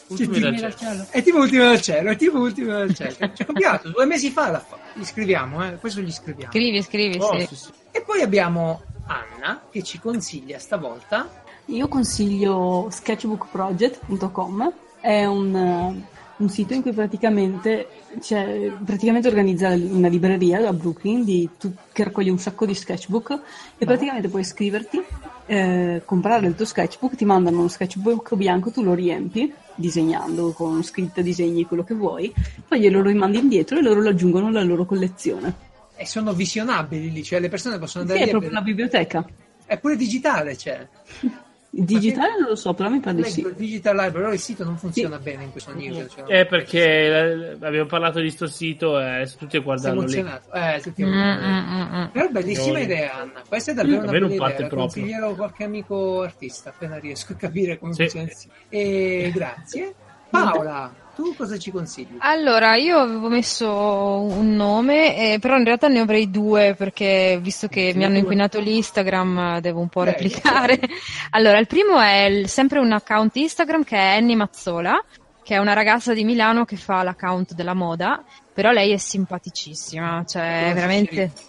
Ultimi 0.07 0.41
Cioè, 0.41 0.51
dal 0.51 0.57
cielo. 0.57 0.59
dal 0.59 0.75
cielo. 0.77 1.05
È 1.09 1.23
tipo 1.23 1.37
ultimo 1.37 1.63
dal 1.63 1.81
cielo, 1.81 2.09
è 2.09 2.15
tipo 2.17 2.37
ultimo 2.39 2.71
dal 2.73 2.93
cielo. 2.93 3.15
Ci 3.33 3.41
ha 3.43 3.45
copiato, 3.45 3.91
due 3.91 4.05
mesi 4.05 4.29
fa 4.29 4.51
l'ha 4.51 4.59
fatto. 4.59 4.99
Gli 4.99 5.05
scriviamo, 5.05 5.65
eh, 5.65 5.75
questo 5.77 6.01
gli 6.01 6.11
scriviamo. 6.11 6.51
Scrivi, 6.51 6.83
scrivi, 6.83 7.17
Oh, 7.17 7.39
sì. 7.39 7.45
sì, 7.45 7.55
sì. 7.55 7.69
E 7.91 8.01
poi 8.01 8.21
abbiamo 8.21 8.83
Anna 9.05 9.61
che 9.71 9.81
ci 9.83 9.99
consiglia 9.99 10.59
stavolta 10.59 11.29
Io 11.67 11.87
consiglio 11.87 12.89
sketchbookproject.com, 12.91 14.73
è 14.99 15.23
un, 15.23 15.55
eh, 15.55 16.16
un 16.37 16.49
sito 16.49 16.73
in 16.73 16.81
cui 16.81 16.91
praticamente, 16.91 17.87
c'è, 18.19 18.71
praticamente 18.83 19.27
organizza 19.27 19.69
una 19.69 20.07
libreria 20.07 20.67
a 20.67 20.73
Brooklyn 20.73 21.23
di, 21.23 21.49
tu- 21.59 21.73
che 21.91 22.03
raccoglie 22.03 22.29
un 22.29 22.37
sacco 22.37 22.65
di 22.65 22.75
sketchbook 22.75 23.39
e 23.77 23.85
praticamente 23.85 24.27
puoi 24.29 24.41
iscriverti, 24.41 25.03
eh, 25.47 26.01
comprare 26.05 26.47
il 26.47 26.55
tuo 26.55 26.65
sketchbook, 26.65 27.15
ti 27.15 27.25
mandano 27.25 27.59
uno 27.59 27.67
sketchbook 27.67 28.35
bianco, 28.35 28.69
tu 28.71 28.83
lo 28.83 28.93
riempi 28.93 29.51
disegnando 29.73 30.51
con 30.53 30.83
scritte, 30.83 31.21
disegni, 31.23 31.65
quello 31.65 31.83
che 31.83 31.93
vuoi, 31.93 32.33
poi 32.67 32.79
glielo 32.79 33.01
rimandi 33.01 33.37
indietro 33.39 33.77
e 33.77 33.81
loro 33.81 34.01
lo 34.01 34.09
aggiungono 34.09 34.47
alla 34.47 34.63
loro 34.63 34.85
collezione. 34.85 35.65
e 35.95 36.05
sono 36.05 36.33
visionabili 36.33 37.11
lì, 37.11 37.23
cioè 37.23 37.39
le 37.39 37.49
persone 37.49 37.79
possono 37.79 38.05
Sì, 38.05 38.11
andare 38.11 38.19
è 38.21 38.25
lì. 38.25 38.29
proprio 38.31 38.49
e 38.51 38.53
una 38.53 38.63
biblioteca. 38.63 39.27
È 39.65 39.77
pure 39.79 39.95
digitale, 39.95 40.55
c'è. 40.55 40.87
Il 41.71 41.83
digitale 41.83 42.39
non 42.39 42.49
lo 42.49 42.55
so, 42.55 42.73
però 42.73 42.89
mi 42.89 42.99
pare 42.99 43.17
di 43.17 43.23
sì. 43.25 43.41
Il 43.41 43.53
Digital 43.55 43.93
Library, 43.93 44.13
però 44.13 44.31
il 44.33 44.39
sito 44.39 44.63
non 44.63 44.77
funziona 44.77 45.19
bene 45.19 45.43
in 45.43 45.51
questo 45.51 45.73
news. 45.75 46.05
Cioè, 46.15 46.39
Eh, 46.39 46.45
perché 46.45 46.81
eh, 46.81 47.57
abbiamo 47.59 47.85
parlato 47.85 48.19
di 48.19 48.29
sto 48.31 48.47
sito 48.47 48.99
e 48.99 49.25
sono 49.25 49.37
tutti 49.39 49.43
a 49.43 49.49
si 49.49 49.57
è 49.57 49.61
guardarlo 49.61 50.01
lì. 50.01 50.17
Eh, 50.53 50.79
tutti 50.81 51.03
Mm, 51.03 51.11
mm, 51.13 51.41
mm, 51.43 51.95
mm. 51.95 52.05
Però 52.13 52.25
è 52.25 52.29
bellissima 52.31 52.79
idea, 52.79 53.15
Anna. 53.15 53.43
Questa 53.47 53.71
è 53.71 53.73
davvero 53.75 53.99
A 53.99 54.03
una 54.03 54.11
bella 54.11 54.27
parte 54.37 54.55
idea. 54.55 54.67
Proprio. 54.67 54.77
Consiglierò 55.03 55.35
qualche 55.35 55.63
amico 55.65 56.21
artista 56.21 56.69
appena 56.69 56.97
riesco 56.97 57.33
a 57.33 57.35
capire 57.35 57.77
come 57.77 57.93
Sì. 57.93 58.07
funziona. 58.09 58.29
E 58.69 59.31
grazie. 59.33 59.93
Paola, 60.29 60.93
tu 61.17 61.33
cosa 61.35 61.57
ci 61.57 61.71
consigli? 61.71 62.15
Allora, 62.19 62.75
io 62.75 62.99
avevo 62.99 63.27
messo 63.27 63.67
un 63.71 64.55
nome, 64.55 65.33
eh, 65.33 65.39
però 65.39 65.57
in 65.57 65.63
realtà 65.63 65.87
ne 65.87 65.97
avrei 65.99 66.29
due 66.29 66.75
perché 66.77 67.39
visto 67.41 67.67
che 67.67 67.89
Sì, 67.91 67.97
mi 67.97 68.03
hanno 68.03 68.13
due. 68.13 68.21
inquinato 68.21 68.59
l'Instagram 68.59 69.55
eh, 69.55 69.61
devo 69.61 69.79
un 69.79 69.87
po' 69.89 70.03
Beh, 70.03 70.11
replicare. 70.11 70.79
Allora, 71.31 71.57
il 71.57 71.65
primo 71.65 71.99
è 71.99 72.25
il- 72.25 72.47
sempre 72.47 72.77
un 72.77 72.91
account 72.91 73.35
Instagram 73.35 73.83
che 73.83 73.95
è 73.97 74.17
Annie 74.17 74.35
Mazzola, 74.35 75.03
che 75.43 75.55
è 75.55 75.57
una 75.57 75.73
ragazza 75.73 76.13
di 76.13 76.23
Milano 76.23 76.65
che 76.65 76.75
fa 76.75 77.01
l'account 77.01 77.53
della 77.53 77.73
moda, 77.73 78.23
però 78.53 78.69
lei 78.71 78.91
è 78.91 78.97
simpaticissima, 78.97 80.23
cioè 80.27 80.71
veramente... 80.75 81.31
Sherry? 81.33 81.46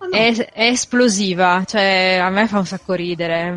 No, 0.00 0.06
Ah, 0.06 0.06
no. 0.06 0.16
È, 0.16 0.50
è 0.52 0.64
esplosiva, 0.66 1.64
cioè 1.66 2.18
a 2.22 2.30
me 2.30 2.46
fa 2.46 2.58
un 2.58 2.66
sacco 2.66 2.94
ridere. 2.94 3.56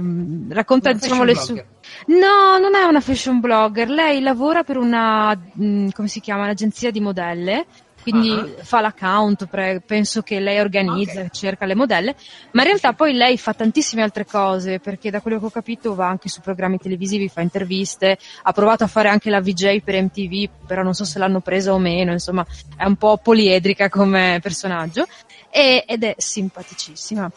Racconta 0.50 0.92
diciamo 0.92 1.24
le 1.24 1.36
sue. 1.36 1.66
No, 2.08 2.58
non 2.60 2.74
è 2.76 2.84
una 2.84 3.00
fashion 3.02 3.40
blogger, 3.40 3.90
lei 3.90 4.22
lavora 4.22 4.64
per 4.64 4.78
una, 4.78 5.36
mm, 5.62 5.90
come 5.94 6.08
si 6.08 6.20
chiama, 6.20 6.44
un'agenzia 6.44 6.90
di 6.90 7.00
modelle, 7.00 7.66
quindi 8.02 8.32
Ah. 8.32 8.48
fa 8.64 8.82
l'account, 8.82 9.46
pre- 9.46 9.84
penso 9.86 10.24
che 10.24 10.40
lei 10.40 10.60
organizza, 10.60 11.22
Ok. 11.22 11.30
cerca 11.30 11.66
le 11.68 11.76
modelle, 11.76 12.16
ma 12.54 12.62
in 12.64 12.68
realtà 12.70 12.94
poi 12.94 13.14
lei 13.14 13.38
fa 13.38 13.54
tantissime 13.54 14.02
altre 14.02 14.26
cose, 14.26 14.80
perché 14.80 15.12
da 15.12 15.22
quello 15.22 15.38
che 15.40 15.46
ho 15.46 15.52
capito 15.52 15.94
va 15.94 16.08
anche 16.08 16.28
su 16.28 16.42
programmi 16.42 16.80
televisivi, 16.80 17.30
fa 17.30 17.42
interviste, 17.42 18.18
ha 18.42 18.52
provato 18.52 18.84
a 18.84 18.88
fare 18.88 19.10
anche 19.10 19.30
la 19.30 19.42
VJ 19.42 19.82
per 19.84 20.02
MTV, 20.02 20.50
però 20.66 20.82
non 20.82 20.96
so 20.96 21.06
se 21.06 21.20
l'hanno 21.20 21.42
presa 21.42 21.72
o 21.74 21.78
meno, 21.78 22.12
insomma 22.12 22.44
è 22.76 22.86
un 22.86 22.96
po' 22.96 23.18
poliedrica 23.18 23.90
come 23.90 24.40
personaggio 24.42 25.06
e- 25.52 25.84
ed 25.88 26.04
è 26.04 26.16
simpaticissima. 26.18 27.30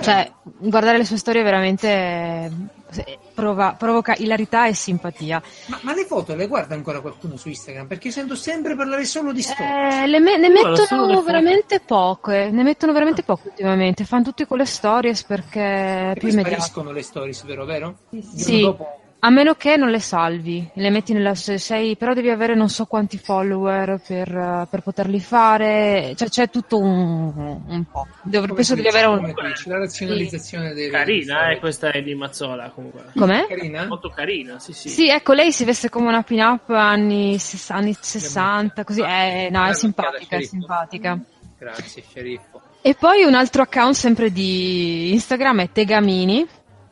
Cioè, 0.00 0.32
guardare 0.42 0.96
le 0.96 1.04
sue 1.04 1.18
storie 1.18 1.42
veramente 1.42 1.86
eh, 1.88 3.18
prova- 3.34 3.74
provoca 3.78 4.14
ilarità 4.16 4.66
e 4.66 4.72
simpatia. 4.72 5.42
Ma, 5.66 5.78
ma 5.82 5.92
le 5.94 6.06
foto 6.06 6.34
le 6.34 6.46
guarda 6.46 6.74
ancora 6.74 7.02
qualcuno 7.02 7.36
su 7.36 7.48
Instagram? 7.50 7.86
Perché 7.88 8.06
io 8.06 8.12
sento 8.14 8.34
sempre 8.34 8.74
parlare 8.74 9.04
solo 9.04 9.32
di 9.32 9.42
storie. 9.42 10.04
Eh, 10.04 10.06
le 10.06 10.18
me- 10.18 10.38
ne 10.38 10.48
mettono 10.48 10.76
foto. 10.86 11.22
veramente 11.22 11.80
poche, 11.80 12.48
ne 12.50 12.62
mettono 12.62 12.92
veramente 12.94 13.22
poche 13.22 13.48
ultimamente, 13.48 14.04
fanno 14.06 14.22
tutte 14.24 14.46
con 14.46 14.56
le 14.56 14.64
stories 14.64 15.24
perché 15.24 15.60
E 15.60 16.16
più 16.18 16.30
poi 16.30 16.40
spariscono 16.40 16.90
le 16.90 17.02
stories, 17.02 17.44
vero, 17.44 17.64
vero? 17.66 17.98
Sì, 18.34 18.60
Dopo- 18.62 18.96
a 19.24 19.30
meno 19.30 19.54
che 19.54 19.76
non 19.76 19.90
le 19.90 20.00
salvi, 20.00 20.68
le 20.74 20.90
metti 20.90 21.12
nella 21.12 21.36
se 21.36 21.56
sei, 21.56 21.96
però 21.96 22.12
devi 22.12 22.28
avere 22.28 22.56
non 22.56 22.68
so 22.68 22.86
quanti 22.86 23.18
follower 23.18 24.00
per, 24.04 24.66
per 24.68 24.80
poterli 24.82 25.20
fare, 25.20 26.12
cioè 26.16 26.28
c'è 26.28 26.50
tutto 26.50 26.78
un, 26.80 27.32
un 27.64 27.84
po'. 27.84 28.08
Dov- 28.22 28.52
penso 28.52 28.74
devi 28.74 28.88
avere 28.88 29.06
un... 29.06 29.32
Twitch, 29.32 29.66
la 29.66 29.78
razionalizzazione 29.78 30.74
dei 30.74 30.90
Carina, 30.90 31.50
eh, 31.50 31.60
questa 31.60 31.92
è 31.92 32.02
di 32.02 32.16
Mazzola 32.16 32.70
comunque. 32.70 33.12
Com'è? 33.14 33.46
Carina? 33.46 33.86
Molto 33.86 34.08
carina, 34.08 34.58
sì, 34.58 34.72
sì. 34.72 34.88
Sì, 34.88 35.08
ecco, 35.08 35.34
lei 35.34 35.52
si 35.52 35.64
veste 35.64 35.88
come 35.88 36.08
una 36.08 36.22
pin-up 36.22 36.70
anni, 36.70 37.38
ses- 37.38 37.70
anni 37.70 37.96
60, 37.98 38.82
così, 38.82 39.02
eh, 39.02 39.48
no, 39.52 39.64
è 39.66 39.74
simpatica, 39.74 40.36
è 40.36 40.42
simpatica. 40.42 41.16
Grazie, 41.56 42.02
sceriffo. 42.08 42.60
E 42.82 42.96
poi 42.98 43.22
un 43.22 43.34
altro 43.34 43.62
account 43.62 43.94
sempre 43.94 44.32
di 44.32 45.12
Instagram 45.12 45.60
è 45.60 45.70
Tegamini, 45.70 46.44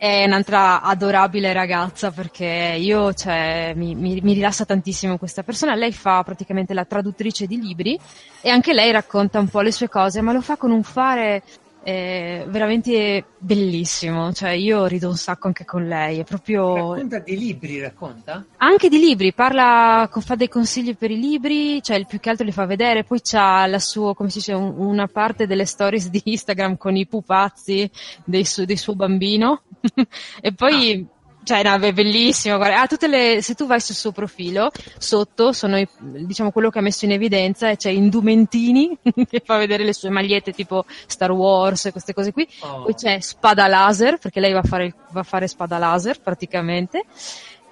è 0.03 0.25
un'altra 0.25 0.81
adorabile 0.81 1.53
ragazza 1.53 2.11
perché 2.11 2.75
io, 2.79 3.13
cioè, 3.13 3.75
mi, 3.77 3.95
mi- 3.95 4.21
mi 4.23 4.33
rilassa 4.33 4.65
tantissimo 4.65 5.19
questa 5.19 5.43
persona. 5.43 5.75
Lei 5.75 5.93
fa 5.93 6.23
praticamente 6.23 6.73
la 6.73 6.87
traduttrice 6.87 7.47
di 7.47 7.61
libri 7.61 8.01
e 8.41 8.49
anche 8.49 8.73
lei 8.73 8.91
racconta 8.93 9.39
un 9.39 9.49
po' 9.49 9.61
le 9.61 9.73
sue 9.73 9.91
cose, 9.91 10.23
ma 10.23 10.33
lo 10.33 10.41
fa 10.41 10.57
con 10.57 10.71
un 10.71 10.83
fare 10.83 11.43
eh, 11.83 12.47
veramente 12.49 13.25
bellissimo. 13.37 14.33
Cioè, 14.33 14.51
io 14.53 14.87
rido 14.87 15.09
un 15.11 15.17
sacco 15.19 15.49
anche 15.49 15.67
con 15.67 15.87
lei, 15.87 16.21
è 16.21 16.25
proprio 16.25 16.93
Racconta 16.95 17.19
di 17.19 17.39
libri, 17.39 17.79
racconta? 17.81 18.43
anche 18.57 18.89
di 18.89 18.99
libri, 18.99 19.35
parla, 19.35 20.09
fa 20.11 20.35
dei 20.35 20.49
consigli 20.49 20.97
per 20.97 21.11
i 21.11 21.19
libri, 21.21 21.83
cioè 21.83 21.99
il 21.99 22.07
più 22.07 22.21
che 22.21 22.31
altro 22.31 22.47
li 22.47 22.53
fa 22.53 22.65
vedere, 22.65 23.05
poi 23.05 23.21
c'ha 23.23 23.67
la 23.67 23.79
sua, 23.79 24.15
come 24.15 24.31
si 24.31 24.39
dice, 24.39 24.55
un- 24.55 24.75
una 24.79 25.09
parte 25.09 25.47
delle 25.47 25.67
stories 25.67 26.09
di 26.09 26.23
Instagram 26.25 26.79
con 26.79 26.97
i 26.97 27.07
pupazzi 27.07 27.91
dei 28.25 28.47
su- 28.47 28.65
del 28.65 28.79
suo 28.79 28.95
bambino 28.95 29.61
e 30.41 30.53
poi, 30.55 31.07
cioè 31.45 31.63
no, 31.63 31.75
è 31.85 31.93
bellissimo, 31.93 32.57
guarda, 32.57 32.87
tutte 32.87 33.09
le, 33.09 33.41
se 33.43 33.55
tu 33.55 33.67
vai 33.67 33.81
sul 33.81 33.95
suo 33.95 34.13
profilo, 34.13 34.71
sotto 34.99 35.53
sono 35.53 35.79
i- 35.79 35.89
diciamo 35.99 36.51
quello 36.51 36.71
che 36.71 36.79
ha 36.79 36.83
messo 36.83 37.05
in 37.07 37.13
evidenza 37.13 37.71
e 37.71 37.77
c'è 37.77 37.91
Indumentini 37.91 38.97
che 39.29 39.41
fa 39.45 39.57
vedere 39.57 39.85
le 39.85 39.95
sue 39.95 40.11
magliette 40.11 40.53
tipo 40.53 40.85
Star 41.07 41.31
Wars 41.33 41.87
e 41.87 41.93
queste 41.93 42.13
cose 42.13 42.33
qui, 42.33 42.47
Oh. 42.63 42.83
poi 42.83 42.95
c'è 42.95 43.21
Spada 43.21 43.67
Laser, 43.67 44.19
perché 44.19 44.41
lei 44.41 44.53
va 44.53 44.61
a 44.61 44.63
fare, 44.65 44.93
va 45.09 45.21
a 45.21 45.25
fare 45.25 45.47
Spada 45.49 45.79
Laser 45.79 46.21
praticamente. 46.21 47.05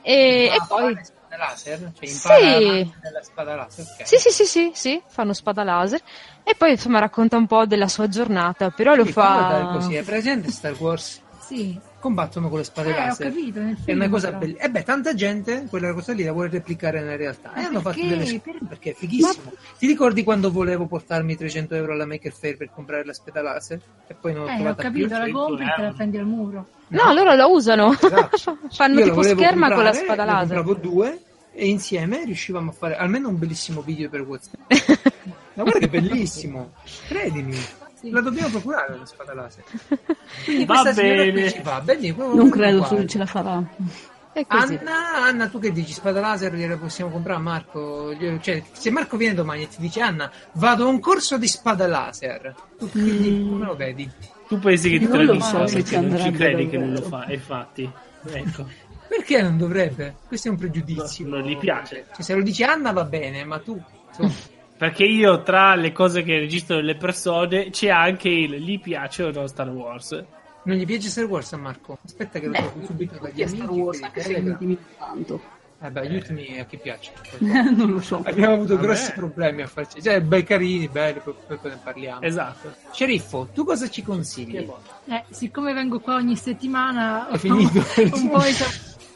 E, 0.01 0.45
e 0.47 0.57
poi 0.67 0.95
laser? 1.39 1.93
Cioè 1.95 2.09
Sì. 2.09 2.15
spada 3.23 3.55
laser? 3.57 3.85
ok. 4.01 4.07
sì, 4.07 4.17
sì, 4.17 4.31
sì, 4.31 4.45
sì, 4.47 4.71
sì, 4.73 5.03
fanno 5.07 5.35
Spada 5.35 5.63
Laser. 5.65 6.01
E 6.43 6.55
poi 6.57 6.71
insomma 6.71 6.99
racconta 6.99 7.37
un 7.37 7.47
po' 7.47 7.67
della 7.67 7.89
sua 7.89 8.09
giornata, 8.09 8.71
però 8.71 8.95
lo 8.95 9.05
Sì, 9.05 9.13
fammi 9.13 9.69
fa. 9.73 9.79
così, 9.79 9.95
è 9.97 10.03
presente 10.03 10.51
Star 10.51 10.75
Wars? 10.79 11.21
Sì, 11.39 11.79
Combattono 12.01 12.49
con 12.49 12.59
le 12.59 12.65
spade 12.65 12.91
eh, 12.91 12.93
ho 12.93 12.97
laser. 12.97 13.27
capito. 13.29 13.61
È 13.85 13.93
una 13.93 14.09
cosa 14.09 14.29
però. 14.29 14.39
bella. 14.39 14.59
E 14.59 14.71
beh, 14.71 14.83
tanta 14.85 15.15
gente 15.15 15.67
quella 15.69 15.93
cosa 15.93 16.13
lì 16.13 16.23
la 16.23 16.31
vuole 16.33 16.49
replicare 16.49 17.01
nella 17.01 17.17
realtà. 17.17 17.53
E 17.55 17.63
Ma 17.63 17.67
hanno 17.67 17.81
fatto 17.81 18.01
delle 18.07 18.41
Per- 18.41 18.59
perché 18.69 18.91
è 18.91 18.95
fighissimo. 18.95 19.53
Ti 19.79 19.87
ricordi 19.87 20.23
quando 20.23 20.53
volevo 20.53 20.87
portarmi 20.87 21.37
300 21.37 21.75
euro 21.75 21.93
alla 21.95 22.07
Maker 22.07 22.33
Fair 22.33 22.57
per 22.57 22.71
comprare 22.73 23.05
la 23.05 23.13
spada 23.13 23.43
laser? 23.43 23.81
E 24.07 24.15
poi 24.15 24.33
non 24.33 24.45
ho 24.45 24.49
Eh, 24.49 24.53
ho 24.53 24.57
trovata 24.57 24.83
capito, 24.83 25.07
più? 25.09 25.17
la 25.17 25.31
compri 25.31 25.65
e 25.65 25.73
te 25.75 25.83
la 25.83 25.93
prendi 25.93 26.17
al 26.19 26.27
muro. 26.27 26.67
No, 26.89 27.13
loro 27.13 27.35
la 27.35 27.47
usano. 27.47 27.93
Esatto. 27.93 28.59
Fanno 28.71 28.99
Io 29.01 29.07
la 29.07 29.11
tipo 29.11 29.23
scherma 29.25 29.67
con 29.73 29.83
la 29.83 29.91
comprare, 29.91 29.95
spada 29.97 30.25
ne 30.25 30.31
laser. 30.31 30.57
compravo 30.57 30.75
due 30.75 31.23
e 31.53 31.67
insieme 31.67 32.25
riuscivamo 32.25 32.71
a 32.71 32.73
fare 32.73 32.97
almeno 32.97 33.29
un 33.29 33.39
bellissimo 33.39 33.81
video 33.83 34.09
per 34.09 34.21
WhatsApp. 34.21 34.55
Ma 35.55 35.63
guarda 35.65 35.81
che 35.81 35.89
bellissimo, 35.89 36.71
credimi. 37.09 37.57
Sì. 37.99 38.11
La 38.11 38.21
dobbiamo 38.21 38.49
procurare 38.51 38.97
la 38.97 39.05
spada 39.07 39.35
laser. 39.35 39.65
Quindi 40.45 40.65
Va 40.67 40.81
questa 40.83 41.01
signora 41.01 41.23
qui 41.23 41.33
bene. 41.33 41.51
ci 41.51 41.61
fa. 41.63 41.81
Bene, 41.81 42.15
Non 42.17 42.51
credo 42.51 42.85
su- 42.85 43.05
ce 43.07 43.19
la 43.19 43.27
farà. 43.27 43.63
Anna, 44.47 45.25
Anna, 45.25 45.49
tu 45.49 45.59
che 45.59 45.73
dici? 45.73 45.93
Spada 45.93 46.21
laser 46.21 46.55
gliela 46.55 46.77
possiamo 46.77 47.11
comprare 47.11 47.39
a 47.39 47.43
Marco? 47.43 48.15
Cioè, 48.41 48.63
se 48.71 48.91
Marco 48.93 49.17
viene 49.17 49.35
domani 49.35 49.65
e 49.65 49.69
ti 49.69 49.77
dice 49.81 50.01
Anna, 50.01 50.31
vado 50.53 50.85
a 50.85 50.89
un 50.89 51.01
corso 51.01 51.39
di 51.39 51.49
spada 51.49 51.89
laser, 51.89 52.55
tu 52.79 52.89
quindi 52.89 53.31
Mm. 53.31 53.49
come 53.51 53.65
lo 53.65 53.75
vedi? 53.75 54.09
Tu 54.47 54.59
pensi 54.61 54.91
che 54.91 54.99
ti 54.99 55.07
Non 55.09 55.19
lo 55.25 55.25
tradisca 55.27 55.59
so 55.59 55.67
se 55.67 55.75
perché 55.83 55.89
ci 55.89 56.01
non 56.07 56.19
ci 56.21 56.31
credi 56.31 56.69
che 56.69 56.79
non 56.79 56.93
lo 56.93 57.03
fa, 57.03 57.25
infatti. 57.29 57.91
Ecco. 58.31 58.67
Perché 59.09 59.43
non 59.43 59.59
dovrebbe? 59.59 60.15
Questo 60.29 60.49
è 60.49 60.51
un 60.53 60.57
pregiudizio. 60.59 61.27
No, 61.27 61.39
non 61.39 61.45
gli 61.47 61.57
piace. 61.57 62.07
Cioè, 62.13 62.23
se 62.23 62.35
lo 62.35 62.43
dice 62.43 62.63
Anna 62.65 62.93
va 62.93 63.05
bene, 63.05 63.43
ma 63.45 63.59
tu... 63.59 63.81
insomma, 64.09 64.31
Perché 64.79 65.05
io 65.05 65.43
tra 65.43 65.75
le 65.75 65.91
cose 65.93 66.23
che 66.23 66.39
registro 66.39 66.77
delle 66.77 66.95
persone 66.95 67.71
c'è 67.71 67.89
anche 67.89 68.29
il 68.29 68.55
gli 68.63 68.81
piace 68.81 69.25
o 69.25 69.33
no 69.33 69.47
Star 69.49 69.69
Wars. 69.69 70.25
non 70.63 70.77
gli 70.77 70.87
piace 70.87 71.09
Star 71.09 71.25
Wars 71.25 71.53
a 71.53 71.57
Marco? 71.57 71.99
Aspetta 72.05 72.39
che 72.39 72.47
lo 72.47 72.53
trovo 72.53 72.87
subito 72.87 73.19
dagli 73.21 73.43
amici. 73.43 73.57
Star 73.57 73.71
Wars, 73.71 73.99
per 73.99 74.07
anche 74.09 74.23
se 74.23 74.41
mi 74.41 74.51
intimido 74.51 74.81
tanto. 74.97 75.41
Eh 75.81 75.91
beh, 75.91 76.09
gli 76.09 76.15
ultimi 76.17 76.59
a 76.59 76.65
chi 76.65 76.77
piace. 76.77 77.13
non 77.39 77.91
lo 77.93 78.01
so. 78.01 78.21
Abbiamo 78.25 78.55
avuto 78.55 78.75
Vabbè. 78.75 78.87
grossi 78.87 79.13
problemi 79.13 79.63
a 79.63 79.67
farci. 79.69 80.03
Cioè, 80.03 80.21
bei 80.21 80.43
carini, 80.43 80.89
belli, 80.89 81.21
poi, 81.21 81.35
poi 81.47 81.57
poi 81.57 81.71
ne 81.71 81.79
parliamo. 81.83 82.21
Esatto. 82.23 82.73
Sceriffo, 82.93 83.49
tu 83.55 83.65
cosa 83.65 83.89
ci 83.89 84.03
consigli? 84.03 84.57
Eh, 84.57 85.25
siccome 85.31 85.73
vengo 85.73 86.01
qua 86.01 86.15
ogni 86.17 86.35
settimana, 86.37 87.29
È 87.29 87.39
finito. 87.39 87.79
un 88.15 88.29
po' 88.29 88.43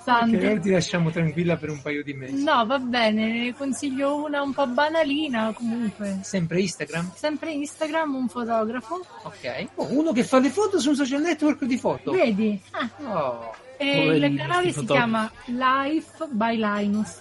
Ok, 0.02 0.08
esausante. 0.08 0.46
ora 0.50 0.60
ti 0.60 0.70
lasciamo 0.70 1.10
tranquilla 1.10 1.56
per 1.56 1.70
un 1.70 1.80
paio 1.80 2.02
di 2.02 2.12
mesi. 2.14 2.42
No, 2.42 2.66
va 2.66 2.78
bene, 2.78 3.26
ne 3.44 3.54
consiglio 3.54 4.16
una 4.24 4.42
un 4.42 4.52
po' 4.52 4.66
banalina 4.66 5.52
comunque. 5.52 6.18
Sempre 6.22 6.60
Instagram? 6.60 7.12
Sempre 7.14 7.52
Instagram, 7.52 8.14
un 8.14 8.28
fotografo. 8.28 9.00
Ok. 9.22 9.66
Oh, 9.76 9.86
uno 9.90 10.12
che 10.12 10.24
fa 10.24 10.38
le 10.38 10.50
foto 10.50 10.78
su 10.80 10.90
un 10.90 10.96
social 10.96 11.20
network 11.20 11.64
di 11.64 11.78
foto. 11.78 12.10
Vedi? 12.12 12.60
Ah, 12.72 12.88
Oh. 13.06 13.54
e 13.76 14.16
il 14.16 14.36
canale 14.36 14.66
si 14.66 14.72
fotografi. 14.72 14.84
chiama 14.84 15.32
Life 15.46 16.26
by 16.30 16.56
Linus. 16.56 17.18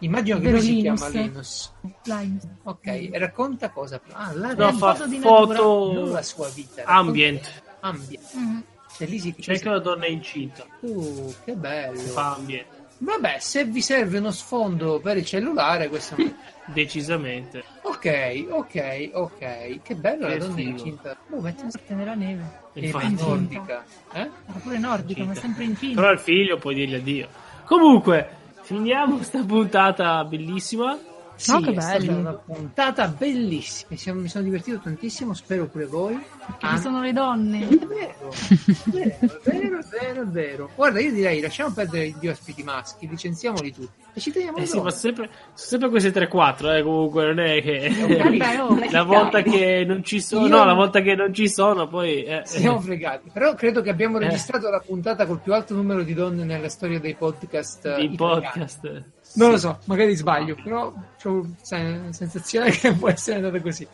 Immagino 0.00 0.38
che 0.40 0.50
lui 0.50 0.60
si 0.60 0.80
chiama 0.82 1.08
Linus. 1.08 1.72
Linus. 2.04 2.42
Ok, 2.64 2.86
e 2.86 3.10
racconta 3.14 3.70
cosa. 3.70 4.00
Ah, 4.12 4.32
la 4.34 4.52
No, 4.54 4.72
fa 4.74 4.94
foto 4.94 5.06
non 5.10 5.20
foto 5.20 6.06
la 6.12 6.22
sua 6.22 6.48
vita. 6.48 6.82
ambient. 6.84 7.62
Ambient. 7.80 8.36
Mm. 8.36 8.58
E 8.98 9.04
lì 9.06 9.18
si 9.18 9.34
Cerca 9.38 9.70
una 9.70 9.78
donna 9.78 10.06
incinta. 10.06 10.64
Uh, 10.80 11.34
che 11.44 11.52
bello. 11.54 11.98
Fa 11.98 12.34
ambient. 12.36 12.66
Vabbè, 12.98 13.36
se 13.40 13.64
vi 13.66 13.82
serve 13.82 14.18
uno 14.18 14.30
sfondo 14.30 15.00
per 15.00 15.18
il 15.18 15.24
cellulare, 15.26 15.88
questo 15.88 16.14
è 16.16 16.20
un- 16.22 16.34
Decisamente. 16.72 17.62
Ok, 17.82 18.46
ok, 18.48 19.10
ok. 19.12 19.82
Che 19.82 19.94
bello 19.94 20.26
la 20.26 20.32
Che 20.32 20.38
donna 20.38 20.54
figo. 20.54 20.70
incinta. 20.70 21.16
Oh, 21.30 21.40
metti 21.40 21.60
una 21.62 21.70
Morte 21.74 21.94
nella 21.94 22.14
neve. 22.14 22.42
Infatti. 22.72 23.04
ma 23.14 23.20
nordica. 23.22 23.84
Eh? 24.12 24.18
Era 24.20 24.30
pure 24.62 24.78
nordica, 24.78 25.20
ma 25.24 25.26
Incinta. 25.28 25.40
sempre 25.46 25.64
incinta. 25.64 26.00
Però 26.00 26.08
al 26.12 26.18
figlio 26.20 26.56
puoi 26.56 26.74
dirgli 26.74 26.94
addio. 26.94 27.28
Comunque, 27.66 28.28
finiamo 28.62 29.22
sta 29.22 29.42
puntata 29.44 30.24
bellissima. 30.24 30.98
Sì, 31.36 31.52
No, 31.52 31.60
che 31.60 31.70
è 31.72 31.80
stata 31.80 31.98
belli. 31.98 32.08
una 32.08 32.32
puntata 32.32 33.08
bellissima. 33.08 33.88
Mi 33.90 33.96
sono, 33.98 34.20
mi 34.20 34.28
sono 34.28 34.44
divertito 34.44 34.78
tantissimo, 34.78 35.34
spero 35.34 35.66
pure 35.66 35.84
voi. 35.86 36.18
Che 36.58 36.66
ci 36.66 36.78
sono 36.78 37.02
le 37.02 37.12
donne. 37.12 37.68
È 37.68 37.76
vero, 37.86 38.30
è 38.30 38.90
vero, 38.90 39.16
è 39.20 39.40
vero, 39.44 39.78
è 39.78 39.84
vero, 39.84 40.22
è 40.22 40.26
vero. 40.26 40.70
Guarda, 40.74 41.00
io 41.00 41.12
direi 41.12 41.40
lasciamo 41.40 41.72
perdere 41.74 42.14
gli 42.18 42.26
ospiti 42.28 42.62
maschi, 42.62 43.06
licenziamoli 43.06 43.72
tutti 43.72 44.04
e 44.14 44.20
ci 44.20 44.32
teniamo 44.32 44.56
Eh 44.56 44.64
sì, 44.66 44.80
ma 44.80 44.90
sempre, 44.90 45.28
sempre 45.52 45.90
queste 45.90 46.10
3-4, 46.10 46.78
eh, 46.78 46.82
comunque 46.82 47.26
non 47.26 47.38
è 47.38 47.60
che... 47.60 47.90
Vabbè, 48.16 48.60
oh, 48.62 48.78
la 48.90 49.02
volta 49.02 49.42
che 49.42 49.84
non 49.86 50.02
ci 50.02 50.22
sono, 50.22 50.46
Io- 50.46 50.56
no, 50.56 50.64
la 50.64 50.72
volta 50.72 51.00
che 51.02 51.14
non 51.14 51.34
ci 51.34 51.48
sono, 51.50 51.86
poi... 51.86 52.22
eh, 52.24 52.40
Siamo 52.46 52.80
fregati, 52.80 53.28
però 53.30 53.54
credo 53.54 53.82
che 53.82 53.90
abbiamo 53.90 54.16
Eh. 54.18 54.24
registrato 54.24 54.70
la 54.70 54.80
puntata 54.80 55.26
col 55.26 55.40
più 55.40 55.52
alto 55.52 55.74
numero 55.74 56.02
di 56.02 56.14
donne 56.14 56.44
nella 56.44 56.70
storia 56.70 56.98
dei 56.98 57.14
podcast. 57.14 57.84
eh, 57.84 58.04
italiani. 58.04 58.16
podcast. 58.16 59.04
Non 59.36 59.50
lo 59.50 59.58
so, 59.58 59.78
magari 59.84 60.14
sbaglio, 60.14 60.54
però 60.62 60.92
ho 61.24 61.46
la 61.70 62.12
sensazione 62.12 62.70
che 62.76 62.92
può 62.92 63.08
essere 63.08 63.36
andata 63.36 63.60
così. 63.60 63.86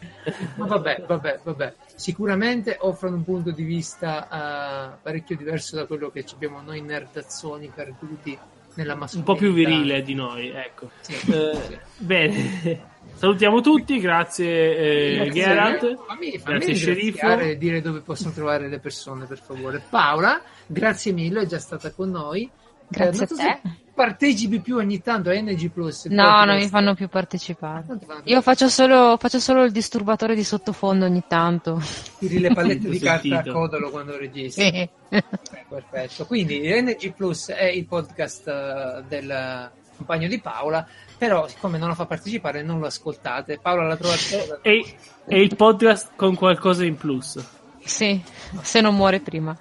Ma 0.56 0.66
vabbè, 0.66 1.04
vabbè, 1.06 1.40
vabbè. 1.42 1.74
Sicuramente 1.94 2.76
offrono 2.80 3.16
un 3.16 3.24
punto 3.24 3.50
di 3.50 3.62
vista 3.64 4.92
eh, 4.94 4.96
parecchio 5.02 5.36
diverso 5.36 5.76
da 5.76 5.86
quello 5.86 6.10
che 6.10 6.24
abbiamo 6.32 6.60
noi 6.60 6.80
nerdazzoni 6.80 7.70
perduti 7.74 8.36
nella 8.74 8.94
Un 8.94 8.98
mascolinità. 9.00 9.32
po' 9.32 9.38
più 9.38 9.52
virile 9.52 10.02
di 10.02 10.14
noi, 10.14 10.48
ecco. 10.50 10.90
Sì, 11.00 11.12
Eh, 11.32 11.54
sì. 11.66 11.78
Bene, 11.98 12.80
salutiamo 13.14 13.60
tutti, 13.60 13.98
grazie, 14.00 14.76
eh, 14.76 15.14
Grazie, 15.16 15.32
Geralt, 15.32 15.80
fammi, 16.06 16.38
fammi 16.38 16.56
grazie 16.56 16.74
sceriffo. 16.74 17.38
e 17.38 17.58
dire 17.58 17.80
dove 17.82 18.00
possono 18.00 18.32
trovare 18.32 18.68
le 18.68 18.78
persone, 18.78 19.26
per 19.26 19.38
favore. 19.38 19.82
Paola, 19.90 20.40
grazie 20.66 21.12
mille, 21.12 21.42
è 21.42 21.46
già 21.46 21.58
stata 21.58 21.90
con 21.92 22.10
noi. 22.10 22.48
Grazie 22.88 23.24
Eh, 23.24 23.26
non 23.26 23.26
so 23.26 23.34
a 23.34 23.36
te. 23.36 23.60
se 23.62 23.70
partecipi 23.94 24.60
più 24.60 24.76
ogni 24.76 25.00
tanto 25.00 25.30
a 25.30 25.34
NG 25.34 25.70
Plus. 25.70 26.06
No, 26.06 26.44
non 26.44 26.56
mi 26.56 26.68
fanno 26.68 26.94
più 26.94 27.08
partecipare. 27.08 27.84
Io 28.24 28.40
faccio 28.40 28.68
solo, 28.68 29.16
faccio 29.18 29.38
solo 29.38 29.64
il 29.64 29.72
disturbatore 29.72 30.34
di 30.34 30.44
sottofondo 30.44 31.04
ogni 31.04 31.22
tanto. 31.28 31.80
Tiri 32.18 32.38
le 32.38 32.52
pallette 32.52 32.88
di 32.88 32.98
carta 32.98 33.38
a 33.38 33.52
codolo 33.52 33.90
quando 33.90 34.16
registri. 34.16 34.64
Sì. 34.64 34.88
Eh, 35.10 35.24
Perfetto. 35.68 36.26
Quindi 36.26 36.60
NG 36.60 37.12
Plus 37.12 37.48
è 37.48 37.64
il 37.64 37.86
podcast 37.86 38.48
eh, 38.48 39.04
del 39.08 39.70
compagno 39.96 40.26
di 40.26 40.40
Paola, 40.40 40.86
però 41.16 41.46
siccome 41.46 41.78
non 41.78 41.88
lo 41.88 41.94
fa 41.94 42.06
partecipare 42.06 42.62
non 42.62 42.80
lo 42.80 42.86
ascoltate. 42.86 43.58
Paola 43.60 43.86
la 43.86 43.96
trovate 43.96 44.58
E, 44.62 44.84
e 45.26 45.40
il 45.40 45.54
podcast 45.54 46.12
con 46.16 46.34
qualcosa 46.34 46.84
in 46.84 46.96
plus. 46.96 47.38
Sì, 47.84 48.20
se 48.60 48.80
non 48.80 48.94
muore 48.94 49.20
prima. 49.20 49.56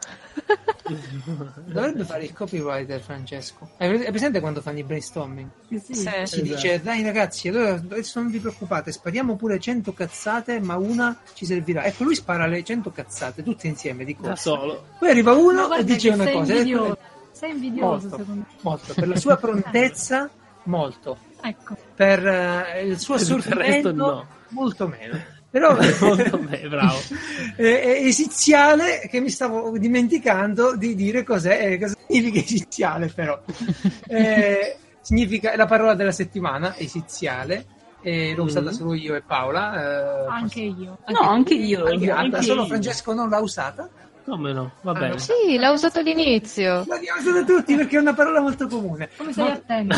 Dovrebbe 1.65 2.03
fare 2.03 2.23
il 2.23 2.33
copywriter 2.33 2.99
Francesco. 2.99 3.69
È 3.77 3.87
presente 4.09 4.39
quando 4.39 4.61
fanno 4.61 4.79
i 4.79 4.83
brainstorming? 4.83 5.49
Sì. 5.69 5.79
Si 5.93 6.07
Esatto. 6.07 6.41
dice, 6.41 6.81
dai 6.81 7.03
ragazzi, 7.03 7.47
allora 7.47 7.73
adesso 7.73 8.19
non 8.21 8.31
vi 8.31 8.39
preoccupate, 8.39 8.91
spariamo 8.91 9.35
pure 9.35 9.59
100 9.59 9.93
cazzate, 9.93 10.59
ma 10.59 10.77
una 10.77 11.17
ci 11.33 11.45
servirà. 11.45 11.83
Ecco, 11.85 12.03
lui 12.03 12.15
spara 12.15 12.45
le 12.47 12.63
100 12.63 12.91
cazzate 12.91 13.43
tutte 13.43 13.67
insieme 13.67 14.03
di 14.03 14.13
Da 14.19 14.29
corsa. 14.29 14.41
solo. 14.55 14.83
Poi 14.99 15.09
arriva 15.09 15.33
uno 15.33 15.73
e 15.75 15.83
dice 15.83 16.09
una 16.09 16.23
sei 16.25 16.33
cosa. 16.33 16.53
invidioso. 16.53 16.97
Sei 17.31 17.51
invidioso, 17.51 18.07
Molto. 18.07 18.17
secondo 18.17 18.33
me. 18.33 18.45
molto, 18.61 18.93
per 18.93 19.07
la 19.07 19.15
sua 19.15 19.35
prontezza, 19.37 20.29
molto. 20.63 21.17
Ecco. 21.41 21.75
Per 21.95 22.27
eh, 22.27 22.85
il 22.85 22.99
suo 22.99 23.15
resto 23.17 23.91
no. 23.91 24.27
molto 24.49 24.87
meno. 24.87 25.39
Però 25.51 25.75
Molto 25.99 26.37
bene, 26.37 26.67
bravo. 26.69 26.97
è, 27.57 27.61
è 27.61 28.05
esiziale 28.05 29.01
che 29.09 29.19
mi 29.19 29.29
stavo 29.29 29.77
dimenticando 29.77 30.75
di 30.77 30.95
dire 30.95 31.23
cos'è, 31.23 31.73
eh, 31.73 31.77
cosa 31.79 31.95
significa 32.07 32.39
esiziale 32.39 33.07
però. 33.13 33.39
Eh, 34.07 34.77
significa 35.01 35.51
è 35.51 35.55
la 35.57 35.65
parola 35.65 35.93
della 35.93 36.11
settimana, 36.11 36.75
esiziale, 36.77 37.65
e 38.01 38.33
l'ho 38.35 38.43
usata 38.43 38.69
Mhm. 38.69 38.75
solo 38.75 38.93
io 38.93 39.15
e 39.15 39.21
Paola. 39.21 40.23
eh, 40.23 40.25
Anche 40.29 40.61
io. 40.61 40.97
No, 41.07 41.19
anche 41.19 41.53
io. 41.53 41.85
anche 41.85 42.09
Anna, 42.09 42.21
anche 42.37 42.41
solo 42.43 42.61
io. 42.61 42.67
Francesco 42.67 43.13
non 43.13 43.29
l'ha 43.29 43.39
usata. 43.39 43.89
Come 44.23 44.53
no? 44.53 44.71
Va 44.81 44.93
bene. 44.93 45.17
Sì, 45.19 45.57
l'ha 45.57 45.71
usato 45.71 45.99
all'inizio. 45.99 46.85
L'abbiamo 46.87 47.19
usata 47.19 47.43
tutti 47.43 47.75
perché 47.75 47.97
è 47.97 47.99
una 47.99 48.13
parola 48.13 48.39
molto 48.39 48.67
comune. 48.67 49.09
Come 49.17 49.33
sei 49.33 49.43
Ma- 49.43 49.51
attento? 49.51 49.95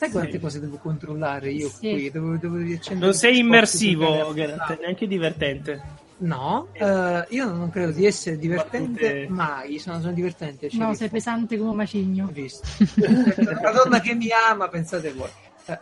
Sai 0.00 0.08
Sì. 0.08 0.14
quante 0.14 0.40
cose 0.40 0.60
devo 0.60 0.78
controllare 0.78 1.50
io 1.50 1.68
Sì. 1.68 1.90
qui? 1.90 2.10
Devo, 2.10 2.34
devo 2.38 2.56
Non 2.94 3.12
sei 3.12 3.40
immersivo, 3.40 4.32
vedere- 4.32 4.56
neanche 4.80 5.06
divertente. 5.06 5.82
No, 6.22 6.68
eh, 6.72 7.26
io 7.28 7.44
non 7.52 7.68
credo 7.68 7.92
di 7.92 8.06
essere 8.06 8.38
divertente 8.38 9.26
Battute- 9.26 9.26
mai. 9.28 9.78
Sono, 9.78 10.00
sono 10.00 10.12
divertente. 10.12 10.68
No, 10.68 10.70
sceriffo. 10.70 10.94
sei 10.94 11.08
pesante 11.10 11.58
come 11.58 11.68
un 11.70 11.76
macigno. 11.76 12.26
Ho 12.28 12.30
visto. 12.32 12.66
Una 13.60 13.70
donna 13.72 14.00
che 14.00 14.14
mi 14.14 14.28
ama, 14.48 14.68
pensate 14.68 15.12
voi. 15.12 15.28
Eh, 15.66 15.78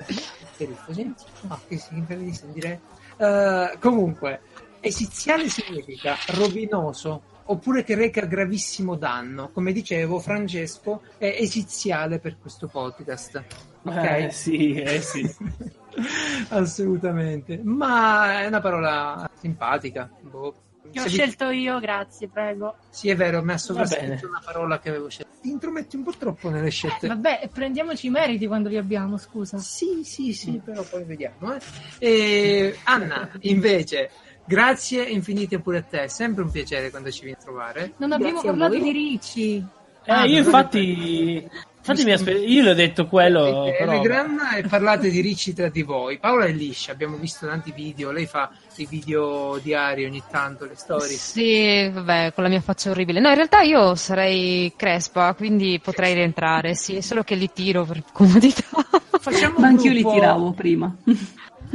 sceriffo, 0.55 0.93
sì? 0.93 1.13
No, 1.43 1.61
che 1.69 1.79
si 1.79 2.05
di 2.07 2.35
sentire. 2.35 2.81
Eh, 3.19 3.77
comunque, 3.79 4.41
esiziale 4.81 5.49
significa 5.49 6.17
rovinoso 6.35 7.23
oppure 7.45 7.85
che 7.85 7.95
reca 7.95 8.25
gravissimo 8.27 8.97
danno. 8.97 9.49
Come 9.53 9.71
dicevo, 9.73 10.19
Francesco 10.19 11.03
è 11.19 11.37
esiziale 11.39 12.19
per 12.19 12.37
questo 12.41 12.67
podcast. 12.67 13.43
Ok? 13.83 13.95
Eh, 13.97 14.31
sì, 14.31 14.73
eh 14.75 15.01
sì. 15.01 15.29
Assolutamente. 16.49 17.61
Ma 17.63 18.41
è 18.43 18.47
una 18.47 18.61
parola 18.61 19.29
simpatica. 19.41 20.09
Boh. 20.21 20.55
Che 20.91 21.01
ho 21.01 21.03
Se 21.03 21.09
vi- 21.09 21.15
scelto 21.17 21.51
io, 21.51 21.79
grazie, 21.81 22.29
prego. 22.29 22.77
Sì, 22.91 23.11
è 23.11 23.17
vero, 23.17 23.37
mi 23.39 23.43
ha 23.43 23.45
bene. 23.55 23.59
sovrascritto 23.59 24.27
una 24.27 24.41
parola 24.45 24.79
che 24.79 24.89
avevo 24.89 25.09
scelto. 25.11 25.27
Ti 25.41 25.51
intrometti 25.51 25.97
un 25.97 26.03
po' 26.03 26.13
troppo 26.19 26.49
nelle 26.49 26.71
scelte. 26.71 27.07
Vabbè, 27.09 27.51
prendiamoci 27.53 28.07
i 28.07 28.11
meriti 28.11 28.47
quando 28.47 28.69
li 28.69 28.77
abbiamo, 28.79 29.17
scusa. 29.19 29.59
Sì, 29.59 30.01
sì, 30.03 30.33
sì, 30.33 30.61
però 30.65 30.83
poi 30.83 31.05
vediamo. 31.05 31.53
Eh. 31.55 31.61
E, 31.99 32.79
Anna, 32.85 33.29
invece, 33.41 34.11
grazie 34.45 35.05
infinite 35.05 35.61
pure 35.61 35.79
a 35.79 35.83
te. 35.83 36.03
È 36.05 36.09
sempre 36.09 36.43
un 36.43 36.51
piacere 36.51 36.91
quando 36.91 37.11
ci 37.11 37.21
vieni 37.25 37.37
a 37.39 37.43
trovare. 37.45 37.93
Non 37.99 38.13
abbiamo 38.13 38.41
Grazie 38.41 38.51
parlato 38.51 38.79
di 38.83 38.91
Ricci. 38.93 39.57
Eh, 40.05 40.13
Ah, 40.13 40.25
io 40.25 40.39
infatti, 40.39 41.47
infatti 41.93 42.05
mi 42.05 42.13
aspe- 42.13 42.33
io 42.33 42.63
le 42.63 42.71
ho 42.71 42.75
detto 42.75 43.07
quello, 43.07 43.63
Avete 43.63 43.77
però... 43.79 43.93
Telegram 43.93 44.41
e 44.57 44.63
parlate 44.63 45.11
di 45.11 45.21
ricci 45.21 45.55
tra 45.55 45.69
di 45.69 45.83
voi. 45.83 46.19
Paola 46.19 46.45
è 46.45 46.53
liscia, 46.53 46.93
abbiamo 46.93 47.17
visto 47.17 47.47
tanti 47.47 47.73
video. 47.73 48.11
Lei 48.11 48.27
fa 48.27 48.51
dei 48.77 48.87
video 48.87 49.59
diari 49.63 50.05
ogni 50.05 50.23
tanto, 50.31 50.67
le 50.67 50.77
storie. 50.77 51.17
Sì, 51.17 51.89
vabbè, 51.89 52.33
con 52.35 52.45
la 52.45 52.51
mia 52.51 52.61
faccia 52.61 52.91
orribile. 52.91 53.21
No, 53.21 53.29
in 53.29 53.35
realtà 53.35 53.63
io 53.63 53.95
sarei 53.95 54.73
crespa, 54.77 55.35
quindi 55.35 55.81
potrei 55.83 56.15
rientrare, 56.15 56.75
sì, 56.75 57.01
solo 57.01 57.23
che 57.23 57.35
li 57.35 57.51
tiro 57.53 57.85
per 57.85 58.03
comodità. 58.13 58.65
Facciamo 59.19 59.59
Ma 59.59 59.69
anch'io 59.69 59.93
li 59.93 60.05
tiravo 60.05 60.53
prima. 60.53 60.95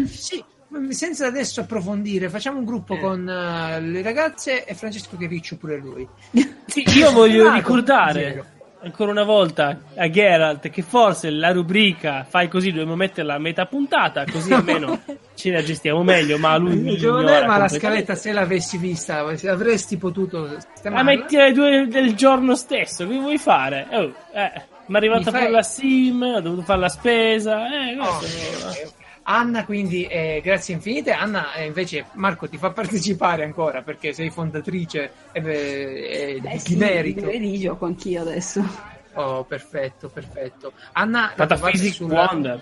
Sì, 0.05 0.43
senza 0.89 1.27
adesso 1.27 1.61
approfondire, 1.61 2.29
facciamo 2.29 2.57
un 2.57 2.65
gruppo 2.65 2.97
con 2.97 3.27
eh, 3.27 3.81
le 3.81 4.01
ragazze 4.01 4.65
e 4.65 4.73
Francesco 4.73 5.17
che 5.17 5.27
riccio 5.27 5.57
pure 5.57 5.77
lui. 5.77 6.07
Sì, 6.65 6.83
io 6.97 7.11
voglio 7.11 7.43
Zero. 7.43 7.53
ricordare 7.55 8.52
ancora 8.83 9.11
una 9.11 9.23
volta 9.23 9.79
a 9.95 10.09
Geralt 10.09 10.69
che 10.69 10.81
forse 10.81 11.29
la 11.29 11.51
rubrica 11.51 12.25
fai 12.27 12.47
così 12.47 12.69
dobbiamo 12.71 12.95
metterla 12.95 13.35
a 13.35 13.39
metà 13.39 13.65
puntata 13.65 14.25
così 14.29 14.53
almeno 14.53 14.99
ce 15.35 15.51
la 15.51 15.63
gestiamo 15.63 16.03
meglio 16.03 16.37
ma 16.37 16.55
lui 16.57 16.83
Ragione, 16.83 17.21
ignora 17.31 17.47
ma 17.47 17.57
la 17.57 17.67
scaletta 17.69 18.15
se 18.15 18.31
l'avessi 18.31 18.77
vista 18.77 19.19
avresti 19.19 19.97
potuto 19.97 20.57
la 20.83 21.03
metti 21.03 21.37
alle 21.37 21.53
due 21.53 21.87
del 21.87 22.13
giorno 22.15 22.55
stesso 22.55 23.07
che 23.07 23.15
vuoi 23.17 23.37
fare? 23.37 23.87
Oh, 23.91 24.13
eh. 24.33 24.71
Mi 24.85 24.95
è 24.95 24.97
arrivato 24.97 25.21
Mi 25.21 25.27
a 25.27 25.31
fare 25.31 25.43
fai- 25.45 25.51
la 25.53 25.61
sim, 25.63 26.21
ho 26.21 26.41
dovuto 26.41 26.61
fare 26.63 26.79
la 26.81 26.89
spesa. 26.89 27.67
Eh, 27.67 27.97
Oh, 27.97 28.17
questo-. 28.17 28.93
Anna, 29.25 29.63
quindi 29.65 30.05
eh, 30.05 30.41
grazie 30.43 30.73
infinite. 30.73 31.11
Anna, 31.11 31.53
eh, 31.53 31.65
invece, 31.65 32.05
Marco 32.13 32.47
ti 32.49 32.57
fa 32.57 32.71
partecipare 32.71 33.43
ancora 33.43 33.81
perché 33.81 34.11
sei 34.13 34.29
fondatrice 34.29 35.11
e, 35.31 35.41
e 35.41 36.41
Eh 36.43 36.51
di 36.51 36.59
sì, 36.59 36.75
merito. 36.75 37.25
di 37.29 37.59
gioco 37.59 37.85
anch'io 37.85 38.21
adesso. 38.21 38.61
Oh, 39.13 39.43
perfetto, 39.45 40.09
perfetto. 40.09 40.73
Anna 40.93 41.31
trovate 41.35 41.53
Metaphysic 41.55 41.93
sulla- 41.93 42.25
Wonder. 42.29 42.61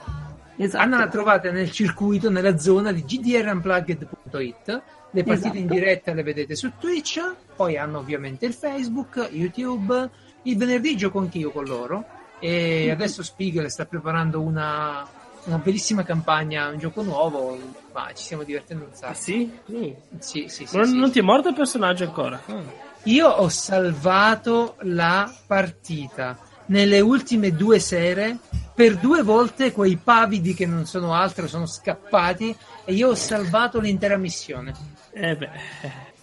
Esatto. 0.58 0.84
Anna 0.84 0.98
la 1.00 1.08
trovate 1.08 1.50
nel 1.52 1.72
circuito, 1.72 2.30
nella 2.30 2.58
zona 2.58 2.92
di 2.92 3.04
gdrunplugged.it. 3.06 4.82
Le 5.14 5.24
partite 5.24 5.58
in 5.58 5.64
Esatto. 5.66 5.74
diretta 5.74 6.14
le 6.14 6.24
vedete 6.24 6.56
su 6.56 6.72
Twitch, 6.78 7.20
poi 7.56 7.78
hanno 7.78 7.98
ovviamente 8.00 8.46
il 8.46 8.54
Facebook, 8.54 9.30
YouTube. 9.32 10.10
Il 10.44 10.58
venerdì 10.58 10.96
gioco 10.96 11.20
anch'io 11.20 11.52
con 11.52 11.66
loro 11.66 12.06
e 12.40 12.90
adesso 12.90 13.22
Spiegel 13.24 13.70
sta 13.70 13.86
preparando 13.86 14.42
una, 14.42 15.08
una 15.46 15.58
bellissima 15.58 16.04
campagna, 16.04 16.68
un 16.70 16.78
gioco 16.78 17.02
nuovo, 17.04 17.58
ma 17.94 18.08
ci 18.14 18.24
stiamo 18.24 18.44
divertendo 18.44 18.84
un 18.86 18.92
Ah, 18.92 18.96
sacco. 18.96 19.14
sì? 19.14 19.52
Mm. 19.72 19.92
Sì, 20.20 20.46
sì, 20.48 20.66
sì, 20.66 20.76
non, 20.78 20.88
sì. 20.88 20.98
non 20.98 21.12
ti 21.12 21.20
è 21.20 21.22
morto 21.22 21.50
il 21.50 21.56
personaggio 21.56 22.04
ancora? 22.04 22.42
Mm. 22.52 22.68
Io 23.04 23.28
ho 23.28 23.50
salvato 23.50 24.76
la 24.82 25.32
partita 25.48 26.38
nelle 26.68 27.00
ultime 27.00 27.52
due 27.52 27.80
sere. 27.80 28.38
Per 28.74 28.96
due 28.98 29.22
volte 29.22 29.72
quei 29.74 29.98
pavidi 29.98 30.54
che 30.54 30.66
non 30.66 30.86
sono 30.86 31.14
altro 31.14 31.48
sono 31.48 31.66
scappati 31.68 32.56
e 32.86 32.94
io 32.94 33.10
ho 33.10 33.16
salvato 33.16 33.80
l'intera 33.80 34.18
missione. 34.18 34.74
Eh 35.12 35.36
beh, 35.36 35.50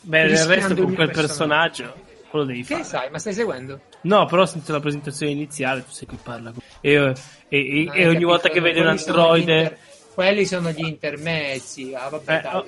beh 0.00 0.22
Rischiando 0.28 0.48
resto 0.48 0.72
il 0.72 0.78
con 0.80 0.94
quel 0.94 1.10
personaggio. 1.10 1.82
personaggio 1.84 2.07
quello 2.30 2.44
devi 2.44 2.62
Che 2.64 2.74
fare. 2.74 2.84
sai, 2.84 3.10
ma 3.10 3.18
stai 3.18 3.32
seguendo? 3.32 3.80
No, 4.02 4.26
però 4.26 4.42
ho 4.42 4.46
sentito 4.46 4.72
la 4.72 4.80
presentazione 4.80 5.32
iniziale, 5.32 5.84
tu 5.84 5.90
sei 5.90 6.06
qui 6.06 6.18
parla. 6.22 6.52
E, 6.80 6.92
e- 6.94 7.12
e- 7.48 7.84
Non 7.86 7.96
e 7.96 8.08
ogni 8.08 8.24
volta 8.24 8.48
che 8.48 8.60
vedi 8.60 8.80
un 8.80 8.86
androide, 8.88 9.52
inter- 9.58 9.78
Quelli 10.14 10.44
sono 10.46 10.70
gli 10.70 10.84
intermezzi. 10.84 11.94
Ah, 11.94 12.08
vabbè, 12.08 12.42
eh, 12.44 12.56
o- 12.56 12.66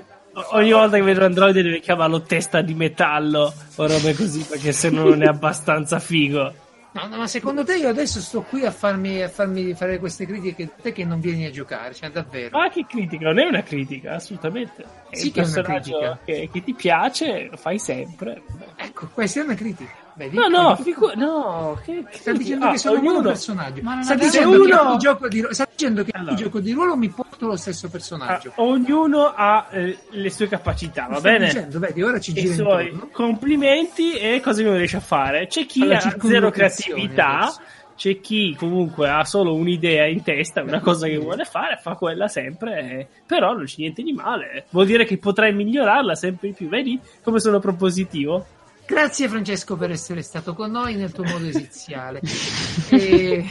ogni 0.52 0.70
volta 0.72 0.96
che 0.96 1.02
vedo 1.02 1.18
un 1.20 1.26
androide 1.26 1.62
devi 1.62 1.80
chiamarlo 1.80 2.22
testa 2.22 2.60
di 2.60 2.74
metallo 2.74 3.52
o 3.76 3.86
robe 3.88 4.14
così, 4.14 4.44
perché 4.48 4.70
se 4.72 4.88
no 4.90 5.02
non 5.08 5.22
è 5.22 5.26
abbastanza 5.26 5.98
figo. 5.98 6.52
No, 6.92 7.06
no, 7.06 7.16
ma 7.18 7.26
secondo 7.28 7.64
te 7.64 7.76
io 7.76 7.88
adesso 7.88 8.20
sto 8.20 8.42
qui 8.42 8.64
a 8.64 8.72
farmi, 8.72 9.22
a 9.22 9.28
farmi 9.28 9.74
fare 9.74 9.98
queste 9.98 10.26
critiche? 10.26 10.74
Te 10.80 10.92
che 10.92 11.04
non 11.04 11.20
vieni 11.20 11.46
a 11.46 11.50
giocare, 11.50 11.94
cioè 11.94 12.10
davvero. 12.10 12.58
Ma 12.58 12.68
che 12.68 12.84
critica? 12.88 13.26
Non 13.26 13.38
è 13.38 13.46
una 13.46 13.62
critica, 13.62 14.14
assolutamente. 14.14 14.84
È 15.08 15.16
Sì 15.16 15.30
che 15.30 15.42
è 15.42 15.46
una 15.46 15.62
critica. 15.62 16.18
che, 16.24 16.48
che 16.52 16.64
ti 16.64 16.74
piace, 16.74 17.48
lo 17.48 17.56
fai 17.56 17.78
sempre. 17.78 18.42
Ecco, 18.74 19.08
questa 19.12 19.40
è 19.40 19.44
una 19.44 19.54
critica. 19.54 19.92
Vedi? 20.20 20.36
No, 20.36 20.48
no, 20.48 20.76
figu- 20.76 21.14
no, 21.14 21.80
che, 21.82 22.04
che 22.10 22.18
Sta 22.18 22.32
dicendo 22.32 22.66
ah, 22.66 22.72
che 22.72 22.76
sono 22.78 23.00
un 23.00 23.06
ognuno, 23.06 23.22
personaggio. 23.22 23.80
Ma 23.82 23.94
non 23.94 24.02
Sta 24.02 24.14
dicendo, 24.16 24.62
uno- 24.62 24.88
ogni 24.88 24.98
gioco 24.98 25.28
di 25.28 25.40
ru- 25.40 25.50
sta 25.52 25.66
dicendo 25.70 26.04
che 26.04 26.10
Allora. 26.12 26.34
gioco 26.34 26.60
di 26.60 26.72
ruolo 26.72 26.94
mi 26.94 27.08
porto 27.08 27.46
lo 27.46 27.56
stesso 27.56 27.86
ah, 27.86 27.88
personaggio. 27.88 28.52
ognuno 28.56 29.32
ha 29.34 29.68
eh, 29.70 29.96
le 30.10 30.30
sue 30.30 30.46
capacità, 30.46 31.06
va 31.08 31.20
Sta 31.20 31.30
bene? 31.30 31.46
dicendo, 31.46 31.78
vedi, 31.78 32.02
ora 32.02 32.20
ci 32.20 32.32
i 32.32 32.34
gira 32.34 32.52
suoi 32.54 32.88
intorno. 32.88 33.08
complimenti 33.12 34.12
e 34.12 34.40
cosa 34.42 34.62
non 34.62 34.76
riesce 34.76 34.98
a 34.98 35.00
fare. 35.00 35.46
C'è 35.46 35.64
chi 35.64 35.80
Alla 35.82 35.96
ha 35.96 36.16
zero 36.20 36.50
creatività, 36.50 37.38
adesso. 37.38 37.60
c'è 37.96 38.20
chi 38.20 38.54
comunque 38.58 39.08
ha 39.08 39.24
solo 39.24 39.54
un'idea 39.54 40.04
in 40.04 40.22
testa, 40.22 40.62
una 40.62 40.80
cosa 40.80 41.06
che 41.06 41.16
vuole 41.16 41.44
fare, 41.46 41.78
fa 41.80 41.94
quella 41.94 42.28
sempre, 42.28 42.78
eh, 42.90 43.06
però 43.24 43.54
non 43.54 43.64
c'è 43.64 43.76
niente 43.78 44.02
di 44.02 44.12
male. 44.12 44.66
Vuol 44.68 44.84
dire 44.84 45.06
che 45.06 45.16
potrai 45.16 45.54
migliorarla 45.54 46.14
sempre 46.14 46.48
di 46.48 46.54
più. 46.54 46.68
Vedi 46.68 47.00
come 47.22 47.40
sono 47.40 47.58
propositivo? 47.58 48.44
Grazie 48.90 49.28
Francesco 49.28 49.76
per 49.76 49.92
essere 49.92 50.20
stato 50.20 50.52
con 50.52 50.72
noi 50.72 50.96
nel 50.96 51.12
tuo 51.12 51.22
modo 51.22 51.46
esiziale. 51.46 52.20
e... 52.90 53.46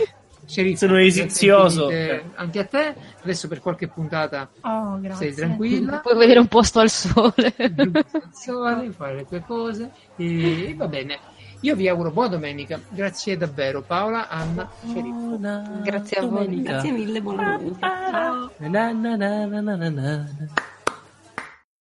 Sono 0.76 0.98
esizioso. 0.98 1.90
Anche 2.36 2.60
a 2.60 2.66
te. 2.66 2.96
Adesso 3.22 3.48
per 3.48 3.62
qualche 3.62 3.88
puntata 3.88 4.50
Oh, 4.62 5.00
stai 5.14 5.34
tranquilla. 5.34 6.00
Puoi 6.00 6.18
vedere 6.18 6.40
un 6.40 6.48
posto 6.48 6.80
al 6.80 6.90
sole. 6.90 7.54
Sole, 8.34 8.92
fare 8.92 9.16
le 9.16 9.26
tue 9.28 9.44
cose 9.46 9.92
e 10.18 10.74
va 10.76 10.88
bene. 10.88 11.20
Io 11.62 11.76
vi 11.76 11.88
auguro 11.88 12.12
buona 12.12 12.30
domenica. 12.30 12.82
Grazie 12.90 13.38
davvero 13.38 13.84
Paola, 13.84 14.28
Anna, 14.28 14.68
Sceriffa. 14.88 15.82
Grazie 15.84 16.18
a 16.18 16.26
voi. 16.26 16.62
Grazie 16.64 16.92
mille, 16.92 17.22
buona 17.22 17.56
domenica. 17.56 18.10
Ciao. 18.10 18.52
Na 18.58 18.92
na 18.92 19.16
na 19.16 19.46
na 19.46 19.62
na 19.62 19.76
na 19.76 19.90
na. 19.90 20.30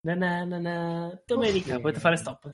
Na 0.03 0.15
na 0.15 0.45
na 0.45 0.59
na. 0.59 1.11
Domenica, 1.27 1.81
potete 1.81 2.01
fare 2.01 2.17
stop. 2.17 2.53